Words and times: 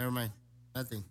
Never 0.00 0.10
mind. 0.12 0.32
Nothing. 0.74 1.04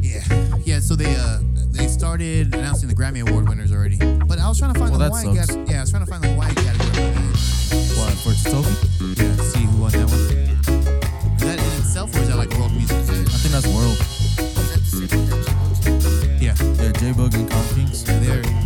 Yeah, 0.00 0.22
yeah. 0.64 0.80
So 0.80 0.94
they 0.96 1.14
uh 1.16 1.38
they 1.72 1.86
started 1.86 2.54
announcing 2.54 2.88
the 2.88 2.94
Grammy 2.94 3.26
Award 3.26 3.48
winners 3.48 3.72
already, 3.72 3.96
but 4.26 4.38
I 4.38 4.48
was 4.48 4.58
trying 4.58 4.74
to 4.74 4.78
find 4.78 4.90
Well, 4.90 4.98
the 4.98 5.08
that 5.08 5.22
Hawaii 5.24 5.36
sucks. 5.36 5.54
cat- 5.56 5.68
Yeah, 5.70 5.78
I 5.78 5.80
was 5.82 5.90
trying 5.90 6.04
to 6.04 6.10
find 6.10 6.22
the 6.24 6.28
Hawaii 6.28 6.54
category. 6.54 7.12
What 7.96 8.12
for 8.22 8.34
Totoki? 8.36 9.18
Yeah, 9.18 9.36
see 9.44 9.64
who 9.64 9.80
won 9.80 9.92
that 9.92 10.08
one. 10.10 10.20
Is 11.36 11.42
that 11.46 11.58
in 11.58 11.72
itself, 11.80 12.14
or 12.14 12.18
is 12.20 12.28
that 12.28 12.36
like 12.36 12.50
world 12.58 12.72
music? 12.72 12.96
I 12.98 13.38
think 13.40 13.52
that's 13.54 13.66
world. 13.68 13.98
Is 13.98 14.70
that 14.70 14.80
the 14.80 14.90
city 14.90 15.16
that 15.30 15.40
you 15.46 15.54
went? 15.96 16.42
Yeah, 16.42 16.54
Yeah, 16.82 16.92
J 16.92 17.12
Boog 17.12 17.34
and 17.34 17.48
Common 17.50 17.74
Kings. 17.74 18.04
yeah, 18.06 18.18
they're 18.18 18.42
they're 18.42 18.61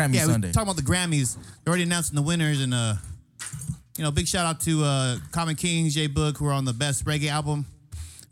Grammy 0.00 0.14
yeah, 0.14 0.24
Sunday. 0.24 0.52
talking 0.52 0.70
about 0.70 0.76
the 0.76 0.90
Grammys. 0.90 1.36
They're 1.36 1.70
already 1.70 1.82
announcing 1.82 2.16
the 2.16 2.22
winners, 2.22 2.60
and 2.60 2.72
uh, 2.72 2.94
you 3.96 4.04
know, 4.04 4.10
big 4.10 4.26
shout 4.26 4.46
out 4.46 4.60
to 4.62 4.82
uh, 4.82 5.16
Common 5.30 5.56
Kings, 5.56 5.94
J 5.94 6.08
Boog, 6.08 6.38
who 6.38 6.46
are 6.46 6.52
on 6.52 6.64
the 6.64 6.72
best 6.72 7.04
reggae 7.04 7.28
album 7.28 7.66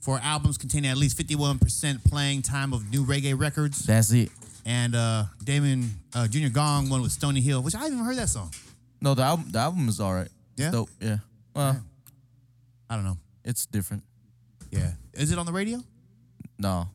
for 0.01 0.19
albums 0.23 0.57
containing 0.57 0.91
at 0.91 0.97
least 0.97 1.19
51% 1.19 2.05
playing 2.05 2.43
time 2.43 2.73
of 2.73 2.91
new 2.91 3.05
reggae 3.05 3.39
records. 3.39 3.85
That's 3.85 4.11
it. 4.13 4.31
And 4.65 4.95
uh, 4.95 5.25
Damian 5.45 5.91
uh, 6.15 6.29
Junior 6.29 6.49
Gong 6.51 6.89
won 6.89 7.03
with 7.03 7.13
Stony 7.13 7.41
Hill, 7.41 7.63
which 7.63 7.75
I 7.75 7.79
haven't 7.79 7.95
even 7.95 8.07
heard 8.07 8.17
that 8.17 8.29
song. 8.29 8.53
No, 9.01 9.15
the 9.15 9.23
album 9.23 9.47
the 9.51 9.59
album 9.59 9.89
is 9.89 10.01
alright. 10.01 10.29
Yeah? 10.57 10.71
Dope. 10.71 10.91
Yeah. 11.01 11.19
Well, 11.55 11.81
I 12.89 12.95
don't 12.95 13.05
know. 13.05 13.19
it's 13.45 13.67
different. 13.67 14.03
Yeah, 14.71 14.93
is 15.15 15.33
it 15.33 15.39
on 15.39 15.47
the 15.47 15.53
radio? 15.53 15.83
No. 16.59 16.89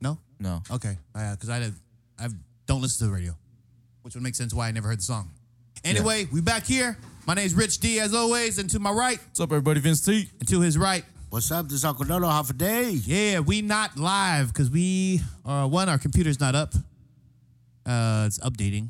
No. 0.00 0.18
No. 0.40 0.62
Okay, 0.70 0.96
Yeah, 1.14 1.32
because 1.32 1.50
I 1.50 1.60
did, 1.60 1.74
I 2.18 2.28
don't 2.66 2.80
listen 2.80 3.06
to 3.06 3.10
the 3.10 3.16
radio, 3.16 3.34
which 4.02 4.14
would 4.14 4.22
make 4.22 4.34
sense 4.34 4.52
why 4.54 4.68
I 4.68 4.72
never 4.72 4.88
heard 4.88 4.98
the 4.98 5.02
song. 5.02 5.30
Anyway, 5.84 6.26
we 6.32 6.40
back 6.40 6.64
here. 6.64 6.98
My 7.26 7.34
name's 7.34 7.54
Rich 7.54 7.78
D, 7.80 8.00
as 8.00 8.14
always, 8.14 8.58
and 8.58 8.68
to 8.70 8.78
my 8.78 8.90
right, 8.90 9.18
What's 9.18 9.40
up, 9.40 9.50
everybody? 9.52 9.80
Vince 9.80 10.04
T. 10.04 10.28
and 10.40 10.48
to 10.48 10.60
his 10.60 10.76
right, 10.78 11.04
What's 11.30 11.50
up? 11.52 11.66
This 11.66 11.74
is 11.74 11.84
Uncle 11.84 12.04
Dodo. 12.06 12.26
Half 12.26 12.50
a 12.50 12.54
day. 12.54 12.90
yeah, 12.90 13.40
we 13.40 13.60
not 13.62 13.96
live 13.98 14.48
because 14.48 14.70
we 14.70 15.20
uh 15.44 15.68
one, 15.68 15.88
our 15.88 15.98
computer's 15.98 16.40
not 16.40 16.54
up. 16.54 16.74
Uh, 17.86 18.24
it's 18.26 18.38
updating. 18.40 18.88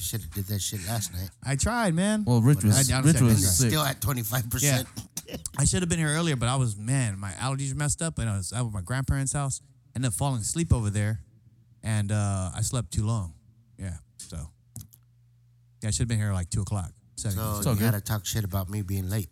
Should 0.00 0.22
have 0.22 0.30
did 0.32 0.46
that 0.46 0.60
shit 0.60 0.86
last 0.86 1.12
night. 1.12 1.30
I 1.44 1.56
tried, 1.56 1.94
man. 1.94 2.24
Well, 2.26 2.40
Rich 2.40 2.64
was 2.64 2.90
I- 2.90 2.96
I 2.96 3.00
Rich 3.00 3.16
understand. 3.16 3.26
was 3.26 3.58
sick. 3.58 3.68
still 3.70 3.82
at 3.82 4.00
25%. 4.00 4.62
Yeah. 4.62 5.36
I 5.58 5.64
should 5.64 5.82
have 5.82 5.88
been 5.88 5.98
here 5.98 6.08
earlier, 6.08 6.36
but 6.36 6.48
I 6.48 6.56
was 6.56 6.76
man, 6.76 7.18
my 7.18 7.30
allergies 7.32 7.72
were 7.72 7.78
messed 7.78 8.02
up, 8.02 8.18
and 8.18 8.28
I 8.28 8.36
was 8.36 8.52
out 8.52 8.66
at 8.66 8.72
my 8.72 8.80
grandparents' 8.80 9.32
house. 9.32 9.60
Ended 9.94 10.08
up 10.08 10.14
falling 10.14 10.40
asleep 10.40 10.72
over 10.72 10.90
there, 10.90 11.20
and 11.82 12.10
uh, 12.12 12.50
I 12.54 12.60
slept 12.62 12.92
too 12.92 13.04
long. 13.06 13.34
Yeah, 13.78 13.94
so 14.28 14.36
yeah, 15.82 15.88
I 15.88 15.90
should 15.90 16.00
have 16.00 16.08
been 16.08 16.18
here 16.18 16.32
like 16.32 16.50
two 16.50 16.62
o'clock. 16.62 16.92
Said- 17.16 17.32
So 17.32 17.56
It's 17.58 17.66
you 17.66 17.74
good. 17.74 17.80
gotta 17.80 18.00
talk 18.00 18.26
shit 18.26 18.44
about 18.44 18.68
me 18.70 18.82
being 18.82 19.08
late. 19.10 19.28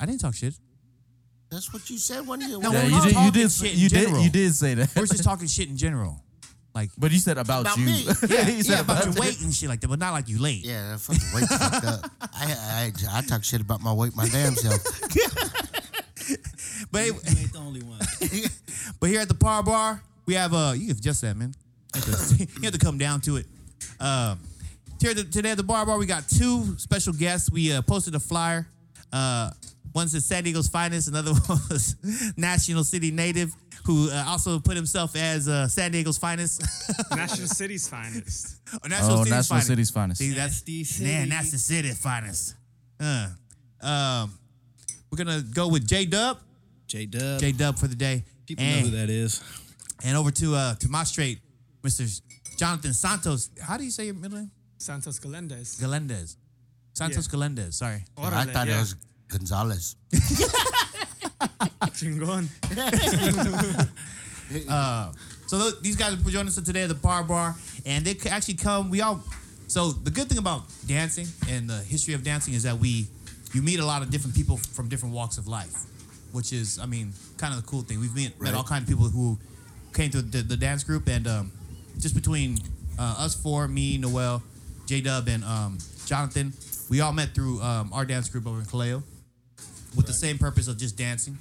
I 0.00 0.06
didn't 0.06 0.20
talk 0.20 0.34
shit. 0.34 0.54
That's 1.50 1.72
what 1.72 1.88
you 1.90 1.98
said 1.98 2.26
one 2.26 2.40
year. 2.40 2.58
No, 2.58 2.72
Yeah, 2.72 2.82
we're 2.82 2.84
you 2.84 2.90
not 2.90 3.02
did. 3.04 3.08
You 3.08 3.14
talking 3.14 3.32
did. 3.32 3.52
shit 3.52 3.72
in 3.74 3.78
You 3.78 3.88
did. 3.88 4.04
general. 4.06 4.22
You 4.22 4.30
did 4.30 4.54
say 4.54 4.74
that. 4.74 4.96
We're 4.96 5.06
just 5.06 5.22
talking 5.24 5.46
shit 5.46 5.68
in 5.68 5.76
general. 5.76 6.22
Like 6.74 6.88
But 6.96 7.12
you 7.12 7.18
said 7.18 7.36
about, 7.36 7.60
About 7.62 7.76
you. 7.76 7.84
me. 7.84 8.04
yeah, 8.28 8.48
you 8.48 8.62
said 8.62 8.72
yeah, 8.76 8.80
about 8.80 9.04
your 9.04 9.14
weight 9.14 9.38
and 9.42 9.52
shit 9.54 9.68
like 9.68 9.80
that, 9.82 9.88
but 9.88 9.98
not 9.98 10.12
like 10.12 10.28
you 10.30 10.40
late. 10.40 10.64
Yeah, 10.64 10.92
that 10.92 11.00
fucking 11.00 11.28
weight 11.34 11.44
fucked 11.48 11.84
up. 11.84 12.10
I, 12.22 12.90
I, 13.12 13.18
I 13.18 13.20
talk 13.20 13.44
shit 13.44 13.60
about 13.60 13.82
my 13.82 13.92
weight 13.92 14.16
my 14.16 14.26
damn 14.28 14.54
self. 14.54 14.80
But 16.90 17.06
You 17.06 17.12
ain't 17.26 17.52
the 17.52 17.58
only 17.58 17.82
one. 17.82 17.98
but 19.00 19.08
here 19.08 19.20
at 19.20 19.28
the 19.28 19.34
Par 19.34 19.62
Bar, 19.62 20.02
we 20.26 20.34
have 20.34 20.52
uh 20.52 20.72
you 20.76 20.88
can 20.88 20.96
adjust 20.96 21.22
that, 21.22 21.36
man. 21.36 21.54
You 21.94 22.00
have 22.00 22.28
to, 22.28 22.36
you 22.38 22.62
have 22.64 22.72
to 22.72 22.78
come 22.78 22.98
down 22.98 23.20
to 23.22 23.36
it. 23.36 23.46
Um, 24.00 24.38
here 25.00 25.14
the- 25.14 25.24
today 25.24 25.50
at 25.50 25.56
the 25.56 25.62
Bar 25.62 25.86
Bar, 25.86 25.98
we 25.98 26.06
got 26.06 26.28
two 26.28 26.76
special 26.78 27.12
guests. 27.12 27.50
We 27.50 27.72
uh, 27.72 27.82
posted 27.82 28.14
a 28.14 28.20
flyer. 28.20 28.66
Uh, 29.12 29.50
one 29.92 30.08
says 30.08 30.24
San 30.24 30.42
Diego's 30.44 30.68
finest, 30.68 31.08
another 31.08 31.32
one 31.46 31.58
was 31.70 31.96
National 32.36 32.82
City 32.82 33.10
native, 33.10 33.54
who 33.84 34.08
uh, 34.10 34.24
also 34.28 34.58
put 34.58 34.74
himself 34.76 35.14
as 35.16 35.48
uh, 35.48 35.68
San 35.68 35.90
Diego's 35.92 36.16
finest. 36.18 36.62
National 37.14 37.46
City's 37.48 37.86
finest. 37.88 38.56
or 38.82 38.88
National 38.88 39.10
Oh, 39.12 39.16
City's 39.18 39.30
National 39.30 39.42
finest. 39.56 39.66
City's 39.66 39.90
finest. 39.90 40.18
See, 40.20 40.30
that's 40.30 40.52
Nasty 40.54 40.84
City. 40.84 41.10
man, 41.10 41.28
that's 41.28 41.50
the 41.50 41.58
city 41.58 41.90
finest. 41.90 42.54
Uh, 42.98 43.28
um, 43.82 44.32
we're 45.10 45.18
gonna 45.22 45.42
go 45.42 45.68
with 45.68 45.86
J 45.86 46.06
Dub, 46.06 46.38
J 46.86 47.04
Dub. 47.06 47.40
J 47.40 47.52
Dub 47.52 47.76
for 47.78 47.86
the 47.88 47.96
day. 47.96 48.24
People 48.46 48.64
and, 48.64 48.84
know 48.84 48.90
who 48.90 48.96
that 48.96 49.10
is. 49.10 49.42
And 50.04 50.16
over 50.16 50.30
to 50.30 50.54
uh 50.54 50.74
to 50.76 50.88
my 50.88 51.04
straight, 51.04 51.40
Mr. 51.82 52.20
Jonathan 52.62 52.92
Santos. 52.92 53.50
How 53.60 53.76
do 53.76 53.82
you 53.82 53.90
say 53.90 54.04
your 54.04 54.14
middle 54.14 54.38
name? 54.38 54.50
Santos 54.78 55.18
Galendez. 55.18 55.80
Galendez. 55.80 56.36
Santos 56.92 57.26
Galendez. 57.26 57.74
Sorry. 57.74 58.04
I 58.16 58.44
thought 58.44 58.68
yeah. 58.68 58.76
it 58.76 58.78
was 58.78 58.94
Gonzalez. 59.26 59.96
Chingon. 61.98 62.46
So 65.46 65.58
th- 65.58 65.80
these 65.82 65.96
guys 65.96 66.14
are 66.14 66.16
joining 66.30 66.46
us 66.48 66.54
today 66.54 66.82
at 66.82 66.88
the 66.88 66.94
Bar 66.94 67.24
Bar, 67.24 67.54
and 67.84 68.04
they 68.06 68.16
actually 68.30 68.54
come. 68.54 68.90
We 68.90 69.02
all. 69.02 69.22
So 69.66 69.90
the 69.90 70.10
good 70.10 70.28
thing 70.28 70.38
about 70.38 70.62
dancing 70.86 71.26
and 71.50 71.68
the 71.68 71.78
history 71.78 72.14
of 72.14 72.22
dancing 72.22 72.54
is 72.54 72.62
that 72.62 72.78
we, 72.78 73.06
you 73.52 73.60
meet 73.60 73.80
a 73.80 73.84
lot 73.84 74.00
of 74.02 74.10
different 74.10 74.34
people 74.36 74.56
from 74.56 74.88
different 74.88 75.14
walks 75.14 75.36
of 75.36 75.48
life, 75.48 75.74
which 76.32 76.52
is, 76.54 76.78
I 76.78 76.86
mean, 76.86 77.12
kind 77.36 77.52
of 77.52 77.60
the 77.62 77.66
cool 77.68 77.82
thing. 77.82 78.00
We've 78.00 78.14
met, 78.14 78.40
met 78.40 78.54
all 78.54 78.64
kinds 78.64 78.84
of 78.84 78.88
people 78.88 79.08
who 79.10 79.38
came 79.92 80.10
to 80.12 80.22
the, 80.22 80.42
the 80.42 80.56
dance 80.56 80.84
group, 80.84 81.06
and 81.08 81.26
um, 81.26 81.52
just 81.98 82.14
between 82.14 82.58
uh, 82.98 83.16
us 83.18 83.34
four, 83.34 83.68
me, 83.68 83.98
Noel, 83.98 84.42
J 84.86 85.00
Dub, 85.00 85.28
and 85.28 85.44
um, 85.44 85.78
Jonathan, 86.06 86.52
we 86.90 87.00
all 87.00 87.12
met 87.12 87.34
through 87.34 87.60
um, 87.62 87.92
our 87.92 88.04
dance 88.04 88.28
group 88.28 88.46
over 88.46 88.58
in 88.58 88.64
Kaleo, 88.66 89.02
with 89.96 90.06
the 90.06 90.12
same 90.12 90.38
purpose 90.38 90.68
of 90.68 90.78
just 90.78 90.96
dancing. 90.96 91.38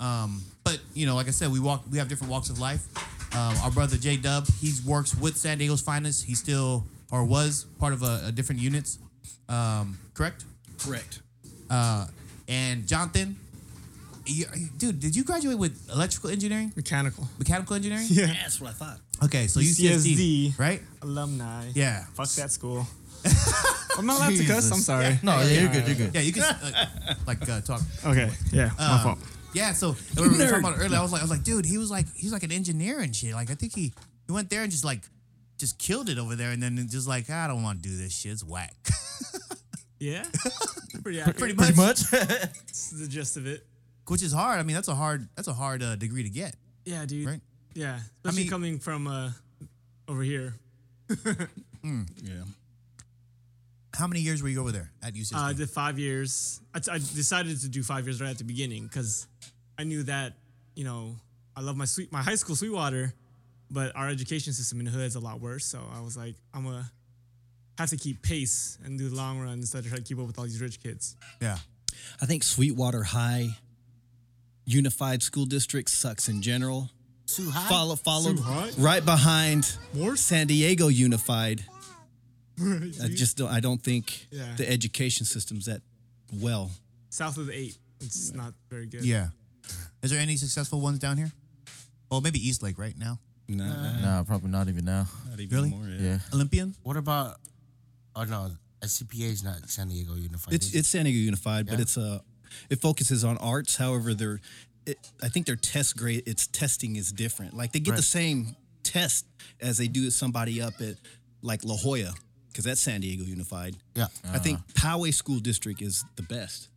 Um, 0.00 0.42
but 0.64 0.80
you 0.94 1.06
know, 1.06 1.14
like 1.14 1.28
I 1.28 1.30
said, 1.30 1.50
we 1.50 1.60
walk. 1.60 1.82
We 1.90 1.98
have 1.98 2.08
different 2.08 2.30
walks 2.30 2.50
of 2.50 2.58
life. 2.58 2.86
Um, 3.34 3.54
our 3.64 3.70
brother 3.70 3.96
J 3.96 4.16
Dub, 4.16 4.46
he 4.60 4.72
works 4.86 5.14
with 5.14 5.36
San 5.36 5.58
Diego's 5.58 5.80
Finest. 5.80 6.24
He 6.24 6.34
still 6.34 6.84
or 7.12 7.24
was 7.24 7.66
part 7.78 7.92
of 7.92 8.02
a, 8.02 8.22
a 8.26 8.32
different 8.32 8.60
units. 8.60 8.98
Um, 9.48 9.98
correct. 10.14 10.44
Correct. 10.78 11.20
Uh, 11.70 12.06
and 12.48 12.86
Jonathan, 12.88 13.36
you, 14.26 14.46
dude, 14.76 15.00
did 15.00 15.14
you 15.16 15.24
graduate 15.24 15.58
with 15.58 15.88
electrical 15.92 16.30
engineering, 16.30 16.72
Mechanical. 16.76 17.28
mechanical 17.38 17.76
engineering? 17.76 18.06
Yeah. 18.08 18.26
Yeah, 18.26 18.32
that's 18.42 18.60
what 18.60 18.70
I 18.70 18.72
thought. 18.74 18.98
Okay, 19.24 19.46
so 19.46 19.60
UCSD, 19.60 20.16
UCSD. 20.16 20.58
right? 20.58 20.82
Alumni. 21.02 21.70
Yeah. 21.74 22.04
Fuck 22.14 22.28
that 22.30 22.50
school. 22.50 22.86
I'm 23.98 24.06
not 24.06 24.18
allowed 24.18 24.30
to 24.36 24.44
cuss. 24.44 24.66
I'm 24.70 24.78
Jesus. 24.78 24.86
sorry. 24.86 25.18
No, 25.22 25.40
yeah, 25.42 25.60
you're 25.60 25.70
good. 25.72 25.86
You're 25.86 25.96
good. 25.96 26.14
Yeah, 26.14 26.20
you 26.22 26.32
can 26.32 26.42
uh, 26.44 27.14
like 27.26 27.48
uh, 27.48 27.60
talk. 27.60 27.80
Okay. 28.04 28.30
Yeah. 28.52 28.70
my 28.78 28.94
Um, 28.94 29.00
fault. 29.02 29.18
Yeah, 29.54 29.72
so 29.72 29.94
we 30.16 30.22
were 30.28 30.34
talking 30.38 30.58
about 30.60 30.76
it 30.78 30.80
earlier. 30.82 30.98
I 30.98 31.02
was 31.02 31.12
like, 31.12 31.20
I 31.20 31.24
was 31.24 31.30
like, 31.30 31.44
dude, 31.44 31.64
he 31.66 31.76
was 31.78 31.90
like, 31.90 32.06
he's 32.16 32.32
like 32.32 32.42
an 32.42 32.50
engineer 32.52 33.00
and 33.00 33.14
shit. 33.14 33.34
Like, 33.34 33.50
I 33.50 33.54
think 33.54 33.74
he 33.74 33.92
he 34.26 34.32
went 34.32 34.48
there 34.50 34.62
and 34.62 34.70
just 34.72 34.84
like 34.84 35.02
just 35.58 35.78
killed 35.78 36.08
it 36.08 36.18
over 36.18 36.34
there, 36.34 36.50
and 36.50 36.60
then 36.62 36.84
just 36.90 37.06
like, 37.06 37.28
I 37.30 37.46
don't 37.46 37.62
want 37.62 37.82
to 37.82 37.88
do 37.88 37.96
this 37.96 38.12
shit. 38.18 38.32
It's 38.32 38.44
whack. 38.44 38.74
Yeah. 39.98 40.24
Pretty 41.04 41.20
accurate. 41.20 41.36
Pretty 41.38 41.54
Pretty 41.54 41.74
much. 41.76 42.10
much. 42.10 42.10
That's 42.10 42.90
the 42.90 43.06
gist 43.06 43.36
of 43.36 43.46
it. 43.46 43.64
Which 44.08 44.22
is 44.22 44.32
hard. 44.32 44.58
I 44.58 44.62
mean, 44.62 44.74
that's 44.74 44.88
a 44.88 44.94
hard 44.94 45.28
that's 45.36 45.48
a 45.48 45.52
hard 45.52 45.82
uh, 45.82 45.96
degree 45.96 46.22
to 46.24 46.28
get. 46.30 46.56
Yeah, 46.84 47.04
dude. 47.06 47.26
Right. 47.26 47.40
Yeah. 47.74 48.00
Especially 48.24 48.42
mean- 48.42 48.50
coming 48.50 48.78
from 48.78 49.06
uh, 49.06 49.30
over 50.08 50.22
here. 50.22 50.54
Yeah. 51.84 52.44
How 53.94 54.06
many 54.06 54.20
years 54.20 54.40
were 54.42 54.48
you 54.48 54.60
over 54.60 54.70
there 54.72 54.90
at 55.02 55.14
UCSD? 55.14 55.34
Uh, 55.34 55.40
I 55.40 55.52
did 55.52 55.68
five 55.68 55.98
years. 55.98 56.60
I, 56.72 56.78
I 56.90 56.98
decided 56.98 57.60
to 57.60 57.68
do 57.68 57.82
five 57.82 58.06
years 58.06 58.20
right 58.20 58.30
at 58.30 58.38
the 58.38 58.44
beginning 58.44 58.84
because 58.84 59.26
I 59.76 59.84
knew 59.84 60.02
that 60.04 60.34
you 60.76 60.84
know 60.84 61.16
I 61.56 61.60
love 61.60 61.76
my 61.76 61.84
sweet 61.84 62.10
my 62.12 62.22
high 62.22 62.36
school 62.36 62.54
Sweetwater, 62.56 63.12
but 63.70 63.94
our 63.96 64.08
education 64.08 64.52
system 64.52 64.78
in 64.78 64.84
the 64.86 64.92
hood 64.92 65.06
is 65.06 65.16
a 65.16 65.20
lot 65.20 65.40
worse. 65.40 65.64
So 65.66 65.80
I 65.92 66.00
was 66.00 66.16
like, 66.16 66.36
I'm 66.54 66.64
gonna 66.64 66.90
have 67.78 67.90
to 67.90 67.96
keep 67.96 68.22
pace 68.22 68.78
and 68.84 68.96
do 68.98 69.08
the 69.10 69.16
long 69.16 69.40
run 69.40 69.54
instead 69.54 69.80
of 69.80 69.86
trying 69.88 70.02
to 70.02 70.08
keep 70.08 70.18
up 70.18 70.26
with 70.26 70.38
all 70.38 70.44
these 70.44 70.60
rich 70.60 70.80
kids. 70.82 71.16
yeah. 71.40 71.58
I 72.20 72.26
think 72.26 72.42
Sweetwater 72.44 73.02
High 73.02 73.48
Unified 74.64 75.22
School 75.22 75.44
District 75.46 75.88
sucks 75.88 76.28
in 76.28 76.42
general. 76.42 76.90
Too 77.26 77.50
high? 77.50 77.68
Follow, 77.68 77.96
followed 77.96 78.36
Too 78.36 78.42
high? 78.42 78.70
right 78.78 79.04
behind 79.04 79.76
Worse? 79.94 80.20
San 80.20 80.46
Diego 80.46 80.88
Unified. 80.88 81.64
I 82.60 83.08
just 83.08 83.36
don't. 83.38 83.50
I 83.50 83.60
don't 83.60 83.82
think 83.82 84.26
Yeah. 84.30 84.54
the 84.56 84.68
education 84.70 85.24
system's 85.26 85.66
that 85.66 85.80
well. 86.32 86.70
South 87.10 87.38
of 87.38 87.46
the 87.46 87.54
eight, 87.56 87.76
it's 88.00 88.32
not 88.34 88.52
very 88.70 88.86
good. 88.86 89.04
Yeah. 89.04 89.28
Is 90.02 90.10
there 90.10 90.20
any 90.20 90.36
successful 90.36 90.80
ones 90.80 90.98
down 90.98 91.16
here? 91.16 91.32
Well, 92.10 92.20
maybe 92.20 92.38
East 92.46 92.62
Lake 92.62 92.78
right 92.78 92.96
now. 92.98 93.18
Nah, 93.48 93.66
nah, 93.66 94.00
Nah, 94.00 94.22
probably 94.24 94.50
not 94.50 94.68
even 94.68 94.84
now. 94.84 95.08
not 95.28 95.40
even 95.40 95.54
Really? 95.56 95.70
more. 95.70 95.86
Yeah. 95.88 96.18
Olympian? 96.32 96.74
What 96.82 96.96
about? 96.96 97.40
Oh 98.14 98.24
no, 98.24 98.52
SCPA 98.82 99.30
is 99.30 99.42
not 99.42 99.68
San 99.70 99.88
Diego 99.88 100.14
Unified. 100.14 100.54
It's 100.54 100.74
it? 100.74 100.78
it's 100.80 100.88
San 100.88 101.04
Diego 101.06 101.18
Unified, 101.18 101.66
but 101.66 101.80
it's 101.80 101.96
uh 101.96 102.20
it 102.70 102.80
focuses 102.80 103.24
on 103.24 103.38
arts. 103.38 103.76
However, 103.76 104.14
their 104.14 104.40
it, 104.86 104.98
I 105.22 105.28
think 105.28 105.46
their 105.46 105.56
test 105.56 105.96
grade, 105.96 106.24
its 106.26 106.46
testing 106.48 106.96
is 106.96 107.12
different. 107.12 107.54
Like 107.54 107.72
they 107.72 107.78
get 107.80 107.96
the 107.96 108.02
same 108.02 108.56
test 108.82 109.26
as 109.60 109.78
they 109.78 109.86
do 109.88 110.10
somebody 110.10 110.60
up 110.60 110.74
at 110.80 110.96
like 111.42 111.64
La 111.64 111.76
Jolla, 111.76 112.12
because 112.48 112.64
that's 112.64 112.80
San 112.80 113.00
Diego 113.00 113.24
Unified. 113.24 113.76
yeah. 113.94 114.06
I 114.32 114.38
think 114.38 114.58
Poway 114.74 115.14
School 115.14 115.38
District 115.38 115.80
is 115.82 116.04
the 116.16 116.22
best, 116.22 116.68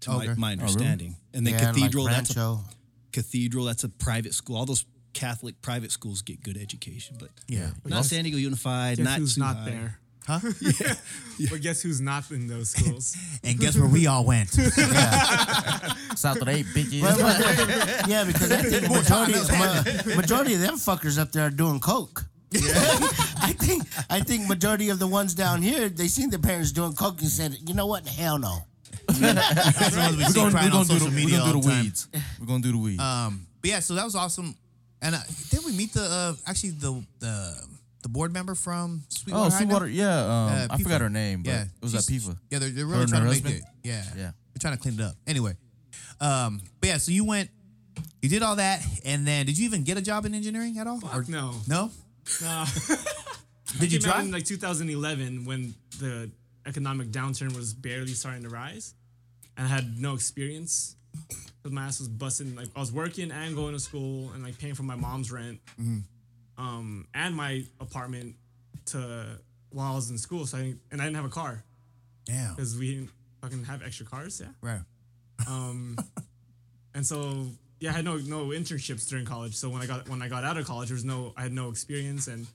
to 0.00 0.10
Okay. 0.12 0.26
my, 0.28 0.34
my 0.34 0.50
really? 0.52 0.60
understanding. 0.62 1.16
And 1.34 1.46
then 1.46 1.54
yeah, 1.54 1.68
and, 1.68 1.76
like, 1.76 1.90
Cathedral, 1.92 2.04
that's 2.06 2.36
a 2.36 2.58
Cathedral, 3.12 3.64
that's 3.66 3.84
a 3.84 3.88
private 3.88 4.34
school. 4.34 4.56
All 4.56 4.66
those 4.66 4.84
Catholic 5.12 5.60
private 5.62 5.90
schools 5.92 6.22
get 6.22 6.42
good 6.42 6.56
education, 6.56 7.16
but 7.18 7.28
Yeah. 7.48 7.70
not 7.84 8.04
San 8.04 8.24
Diego 8.24 8.38
Unified, 8.38 8.98
not 8.98 9.18
who's 9.18 9.34
too 9.34 9.40
not 9.40 9.56
high. 9.56 9.64
there? 9.70 9.99
Huh? 10.26 10.40
Yeah. 10.60 10.94
But 11.50 11.62
guess 11.62 11.80
who's 11.80 12.02
not 12.02 12.30
in 12.30 12.46
those 12.48 12.68
schools? 12.76 13.16
and 13.42 13.58
guess 13.58 13.74
where 13.74 13.88
we 13.88 14.06
all 14.06 14.26
went? 14.26 14.50
South 14.50 16.36
of 16.36 16.44
the 16.44 16.52
eight, 16.54 16.66
bitches. 16.66 17.00
Well, 17.00 17.16
well, 17.16 18.06
yeah, 18.06 18.24
because 18.24 18.52
I 18.52 18.60
think 18.62 18.90
majority, 18.90 19.32
ma- 19.56 20.16
majority 20.16 20.54
of 20.54 20.60
them 20.60 20.74
fuckers 20.74 21.18
up 21.18 21.32
there 21.32 21.46
are 21.46 21.50
doing 21.50 21.80
coke. 21.80 22.26
I 22.52 23.54
think 23.58 23.84
I 24.10 24.20
think 24.20 24.48
majority 24.48 24.90
of 24.90 24.98
the 24.98 25.06
ones 25.06 25.34
down 25.34 25.62
here 25.62 25.88
they 25.88 26.08
seen 26.08 26.28
their 26.30 26.38
parents 26.40 26.72
doing 26.72 26.92
coke 26.92 27.20
and 27.22 27.30
said, 27.30 27.56
you 27.66 27.72
know 27.74 27.86
what, 27.86 28.06
hell 28.06 28.38
no. 28.38 28.58
That's 29.06 29.18
the 29.18 30.12
we 30.18 30.24
we're 30.24 30.32
gonna, 30.34 30.54
we're 30.54 30.70
gonna 30.70 30.70
do 30.70 30.78
the, 30.78 30.84
social 30.84 31.08
we're 31.08 31.30
gonna 31.30 31.52
do 31.52 31.52
the 31.52 31.60
the 31.60 31.68
time. 31.68 31.82
weeds. 31.84 32.08
We're 32.38 32.46
gonna 32.46 32.62
do 32.62 32.72
the 32.72 32.78
weeds. 32.78 33.00
Um, 33.00 33.46
but 33.62 33.70
yeah, 33.70 33.80
so 33.80 33.94
that 33.94 34.04
was 34.04 34.14
awesome. 34.14 34.54
And 35.00 35.14
uh, 35.14 35.18
did 35.50 35.60
we 35.64 35.72
meet 35.72 35.92
the 35.94 36.02
uh, 36.02 36.34
actually 36.46 36.70
the 36.70 37.02
the 37.20 37.62
the 38.02 38.08
board 38.08 38.32
member 38.32 38.54
from 38.54 39.02
Sweetwater? 39.08 39.46
oh, 39.46 39.50
High 39.50 39.50
now? 39.50 39.56
Sweetwater. 39.58 39.88
Yeah. 39.88 40.18
Um, 40.20 40.52
Uh, 40.52 40.66
I 40.70 40.78
forgot 40.82 41.00
her 41.00 41.10
name, 41.10 41.42
but 41.42 41.50
Yeah, 41.50 41.62
it 41.64 41.68
was 41.82 41.92
that 41.92 42.04
she's- 42.04 42.24
Pifa. 42.26 42.36
Yeah, 42.50 42.58
they're, 42.60 42.70
they're 42.70 42.86
really 42.86 43.00
and 43.02 43.08
trying 43.10 43.22
her 43.22 43.28
to 43.28 43.34
make 43.34 43.42
husband? 43.44 43.64
it. 43.82 43.88
Yeah, 43.88 44.04
Yeah. 44.08 44.14
they're 44.52 44.60
trying 44.60 44.76
to 44.76 44.80
clean 44.82 44.94
it 44.94 45.00
up. 45.02 45.14
Anyway, 45.26 45.56
um, 46.20 46.60
but 46.80 46.88
yeah, 46.88 46.96
so 46.98 47.12
you 47.12 47.24
went, 47.24 47.50
you 48.22 48.28
did 48.28 48.42
all 48.42 48.56
that, 48.56 48.82
and 49.04 49.26
then 49.26 49.46
did 49.46 49.58
you 49.58 49.64
even 49.66 49.82
get 49.84 49.96
a 49.98 50.02
job 50.02 50.24
in 50.26 50.34
engineering 50.34 50.78
at 50.78 50.86
all? 50.86 51.00
Fuck 51.00 51.28
no. 51.28 51.54
no. 51.66 51.90
Nah. 52.42 52.66
Did 53.78 53.92
you 53.92 53.98
came 54.00 54.08
out 54.10 54.14
try? 54.16 54.22
in 54.24 54.30
like 54.32 54.44
2011 54.44 55.44
when 55.44 55.74
the 56.00 56.30
economic 56.66 57.08
downturn 57.08 57.54
was 57.54 57.72
barely 57.72 58.12
starting 58.14 58.42
to 58.42 58.48
rise, 58.48 58.94
and 59.56 59.66
I 59.66 59.70
had 59.70 59.98
no 60.00 60.14
experience. 60.14 60.96
Cause 61.62 61.72
my 61.72 61.84
ass 61.86 61.98
was 61.98 62.08
busting. 62.08 62.54
Like 62.56 62.68
I 62.74 62.80
was 62.80 62.90
working 62.92 63.30
and 63.30 63.54
going 63.54 63.72
to 63.74 63.80
school 63.80 64.30
and 64.32 64.42
like 64.42 64.58
paying 64.58 64.74
for 64.74 64.82
my 64.82 64.96
mom's 64.96 65.30
rent, 65.32 65.60
um, 66.60 67.06
and 67.14 67.34
my 67.34 67.64
apartment 67.80 68.36
to 68.86 69.38
while 69.70 69.92
I 69.92 69.94
was 69.94 70.10
in 70.10 70.18
school. 70.18 70.46
So 70.46 70.58
I 70.58 70.62
didn't, 70.62 70.80
and 70.90 71.00
I 71.00 71.04
didn't 71.04 71.16
have 71.16 71.24
a 71.24 71.28
car 71.30 71.64
Damn. 72.26 72.54
because 72.54 72.76
we 72.78 72.94
didn't 72.94 73.10
fucking 73.40 73.64
have 73.64 73.82
extra 73.82 74.04
cars. 74.06 74.40
Yeah. 74.42 74.48
Right. 74.60 74.80
Um, 75.48 75.96
and 76.94 77.06
so 77.06 77.46
yeah, 77.78 77.90
I 77.90 77.92
had 77.94 78.04
no 78.04 78.16
no 78.18 78.48
internships 78.48 79.08
during 79.08 79.24
college. 79.24 79.54
So 79.54 79.70
when 79.70 79.80
I 79.80 79.86
got 79.86 80.08
when 80.08 80.20
I 80.22 80.28
got 80.28 80.44
out 80.44 80.56
of 80.58 80.66
college, 80.66 80.88
there 80.88 80.94
was 80.96 81.04
no 81.04 81.32
I 81.36 81.42
had 81.42 81.52
no 81.52 81.70
experience, 81.70 82.26
and 82.28 82.46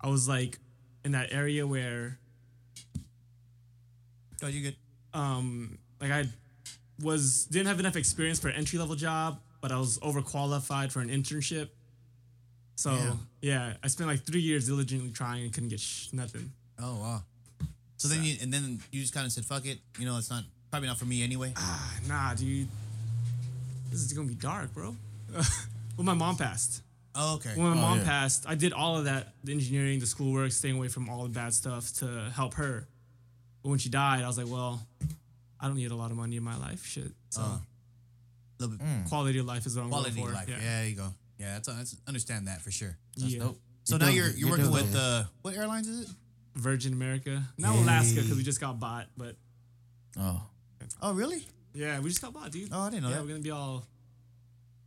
I 0.00 0.08
was 0.08 0.26
like 0.28 0.58
in 1.04 1.12
that 1.12 1.32
area 1.32 1.66
where 1.66 2.18
Oh, 4.42 4.46
you 4.48 4.62
good? 4.62 4.76
um 5.12 5.78
like 6.00 6.10
I 6.10 6.24
was 7.02 7.46
didn't 7.46 7.66
have 7.68 7.80
enough 7.80 7.96
experience 7.96 8.38
for 8.38 8.48
an 8.48 8.56
entry 8.56 8.78
level 8.78 8.94
job, 8.94 9.40
but 9.60 9.72
I 9.72 9.78
was 9.78 9.98
overqualified 9.98 10.92
for 10.92 11.00
an 11.00 11.08
internship. 11.08 11.68
So 12.76 12.90
Damn. 12.90 13.26
yeah, 13.40 13.74
I 13.82 13.86
spent 13.88 14.08
like 14.08 14.22
three 14.24 14.40
years 14.40 14.66
diligently 14.66 15.10
trying 15.10 15.44
and 15.44 15.52
couldn't 15.52 15.68
get 15.68 15.80
sh- 15.80 16.08
nothing. 16.12 16.50
Oh 16.78 16.98
wow. 17.00 17.22
So 17.96 18.08
then 18.08 18.22
you 18.24 18.36
and 18.42 18.52
then 18.52 18.80
you 18.90 19.00
just 19.00 19.14
kind 19.14 19.26
of 19.26 19.32
said, 19.32 19.44
"Fuck 19.44 19.66
it," 19.66 19.78
you 19.98 20.06
know, 20.06 20.18
it's 20.18 20.30
not 20.30 20.44
probably 20.70 20.88
not 20.88 20.98
for 20.98 21.04
me 21.04 21.22
anyway. 21.22 21.52
Ah, 21.56 21.94
nah, 22.08 22.34
dude, 22.34 22.68
this 23.90 24.00
is 24.00 24.12
gonna 24.12 24.28
be 24.28 24.34
dark, 24.34 24.74
bro. 24.74 24.94
when 25.96 26.04
my 26.06 26.14
mom 26.14 26.36
passed. 26.36 26.82
Oh, 27.16 27.36
okay. 27.36 27.52
when 27.54 27.68
my 27.68 27.76
mom 27.76 27.98
yeah. 27.98 28.04
passed, 28.04 28.44
I 28.48 28.56
did 28.56 28.72
all 28.72 28.96
of 28.98 29.04
that 29.04 29.34
the 29.44 29.52
engineering, 29.52 30.00
the 30.00 30.06
schoolwork, 30.06 30.50
staying 30.50 30.76
away 30.76 30.88
from 30.88 31.08
all 31.08 31.22
the 31.22 31.28
bad 31.28 31.54
stuff 31.54 31.92
to 32.00 32.30
help 32.34 32.54
her. 32.54 32.88
But 33.62 33.68
when 33.68 33.78
she 33.78 33.88
died, 33.88 34.24
I 34.24 34.26
was 34.26 34.36
like, 34.36 34.48
well, 34.48 34.84
I 35.60 35.68
don't 35.68 35.76
need 35.76 35.92
a 35.92 35.94
lot 35.94 36.10
of 36.10 36.16
money 36.16 36.36
in 36.36 36.42
my 36.42 36.56
life. 36.58 36.84
Shit. 36.84 37.12
So 37.30 37.40
Uh, 37.40 37.58
little 38.58 38.76
bit 38.76 38.86
quality 39.08 39.38
of 39.38 39.46
life 39.46 39.64
is 39.64 39.76
what 39.76 39.84
I'm 39.84 39.90
quality 39.90 40.16
going 40.16 40.26
for. 40.28 40.34
life. 40.34 40.48
Yeah. 40.48 40.56
Yeah. 40.56 40.80
there 40.80 40.88
you 40.88 40.96
go. 40.96 41.14
Yeah, 41.44 41.54
that's, 41.54 41.68
that's 41.68 41.96
understand 42.08 42.48
that 42.48 42.62
for 42.62 42.70
sure. 42.70 42.96
Yeah. 43.16 43.38
dope. 43.40 43.58
So 43.84 43.96
You 43.96 43.98
now 44.00 44.06
do 44.06 44.12
you're 44.14 44.26
you're 44.28 44.36
You 44.36 44.48
working 44.50 44.64
do 44.66 44.72
with 44.72 44.94
it. 44.94 44.98
uh, 44.98 45.24
what 45.42 45.54
airlines 45.54 45.88
is 45.88 46.08
it? 46.08 46.14
Virgin 46.56 46.92
America. 46.94 47.42
Now 47.58 47.74
Alaska 47.74 48.20
because 48.22 48.36
we 48.36 48.42
just 48.42 48.60
got 48.60 48.80
bought. 48.80 49.06
But 49.16 49.36
Oh. 50.18 50.40
Oh, 51.02 51.12
really? 51.12 51.46
yeah, 51.74 51.98
we 52.00 52.08
just 52.08 52.22
got 52.22 52.32
bought, 52.32 52.50
dude. 52.50 52.70
Oh, 52.72 52.80
I 52.80 52.90
didn't 52.90 53.02
know 53.02 53.08
yeah, 53.10 53.16
that. 53.16 53.22
we're 53.22 53.28
gonna 53.28 53.40
be 53.42 53.50
all. 53.50 53.84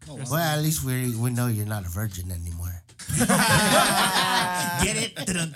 Well, 0.08 0.36
at 0.36 0.62
least 0.64 0.84
we 0.84 1.14
we 1.16 1.30
know 1.32 1.48
you're 1.48 1.66
not 1.68 1.86
a 1.86 1.90
virgin 1.90 2.32
anymore. 2.32 2.82
Get 3.18 4.96
it? 4.96 5.16
Dun-dun. 5.26 5.54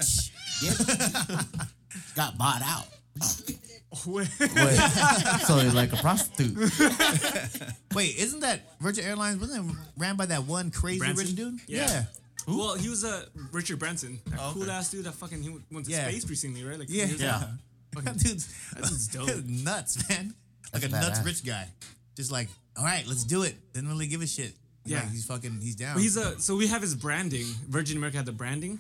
Got 2.16 2.38
bought 2.38 2.62
out. 2.62 2.86
Wait. 4.06 4.26
so 5.46 5.60
you're 5.60 5.72
like 5.74 5.92
a 5.94 5.98
prostitute. 5.98 6.56
Wait, 7.94 8.16
isn't 8.18 8.40
that 8.40 8.62
Virgin 8.80 9.04
Airlines? 9.06 9.40
Wasn't 9.40 9.70
it 9.70 9.76
ran 9.98 10.16
by 10.16 10.26
that 10.28 10.46
one 10.46 10.72
crazy 10.72 11.00
Branson? 11.00 11.26
rich 11.26 11.36
dude? 11.36 11.60
Yeah. 11.68 12.06
Well, 12.48 12.76
he 12.76 12.90
was 12.90 13.04
a 13.04 13.10
uh, 13.10 13.22
Richard 13.52 13.80
Branson, 13.80 14.20
that 14.28 14.40
Oh, 14.42 14.52
cool 14.54 14.64
okay. 14.64 14.72
ass 14.72 14.90
dude 14.92 15.04
that 15.06 15.14
fucking 15.14 15.44
he 15.44 15.50
went 15.72 15.86
to 15.86 15.92
Yeah. 15.92 16.08
space 16.10 16.28
recently, 16.30 16.64
right? 16.64 16.80
Like 16.80 16.90
Yeah. 16.90 17.06
years 17.06 17.22
Yeah. 17.22 17.38
ago. 17.38 17.48
That 18.04 18.18
dude's, 18.18 18.48
That 18.74 18.84
dude's 18.84 19.08
dope. 19.10 19.46
nuts, 19.46 20.08
man. 20.10 20.34
Like 20.74 20.82
That's 20.84 20.86
a 20.86 20.90
nuts 21.02 21.20
badass. 21.20 21.26
rich 21.26 21.46
guy. 21.46 21.68
Just 22.16 22.32
like, 22.32 22.48
all 22.78 22.86
right, 22.86 23.06
let's 23.06 23.26
do 23.26 23.44
it. 23.44 23.74
Didn't 23.74 23.90
really 23.90 24.08
give 24.08 24.22
a 24.22 24.28
shit. 24.28 24.54
Yeah. 24.86 25.00
Like, 25.02 25.12
he's 25.12 25.26
fucking, 25.26 25.60
he's 25.62 25.76
down. 25.76 25.96
But 25.96 26.02
he's 26.04 26.16
a 26.16 26.40
so 26.40 26.56
we 26.56 26.68
have 26.68 26.82
his 26.82 26.96
branding. 26.96 27.46
Virgin 27.68 27.98
America 27.98 28.16
had 28.18 28.26
the 28.26 28.32
branding, 28.32 28.80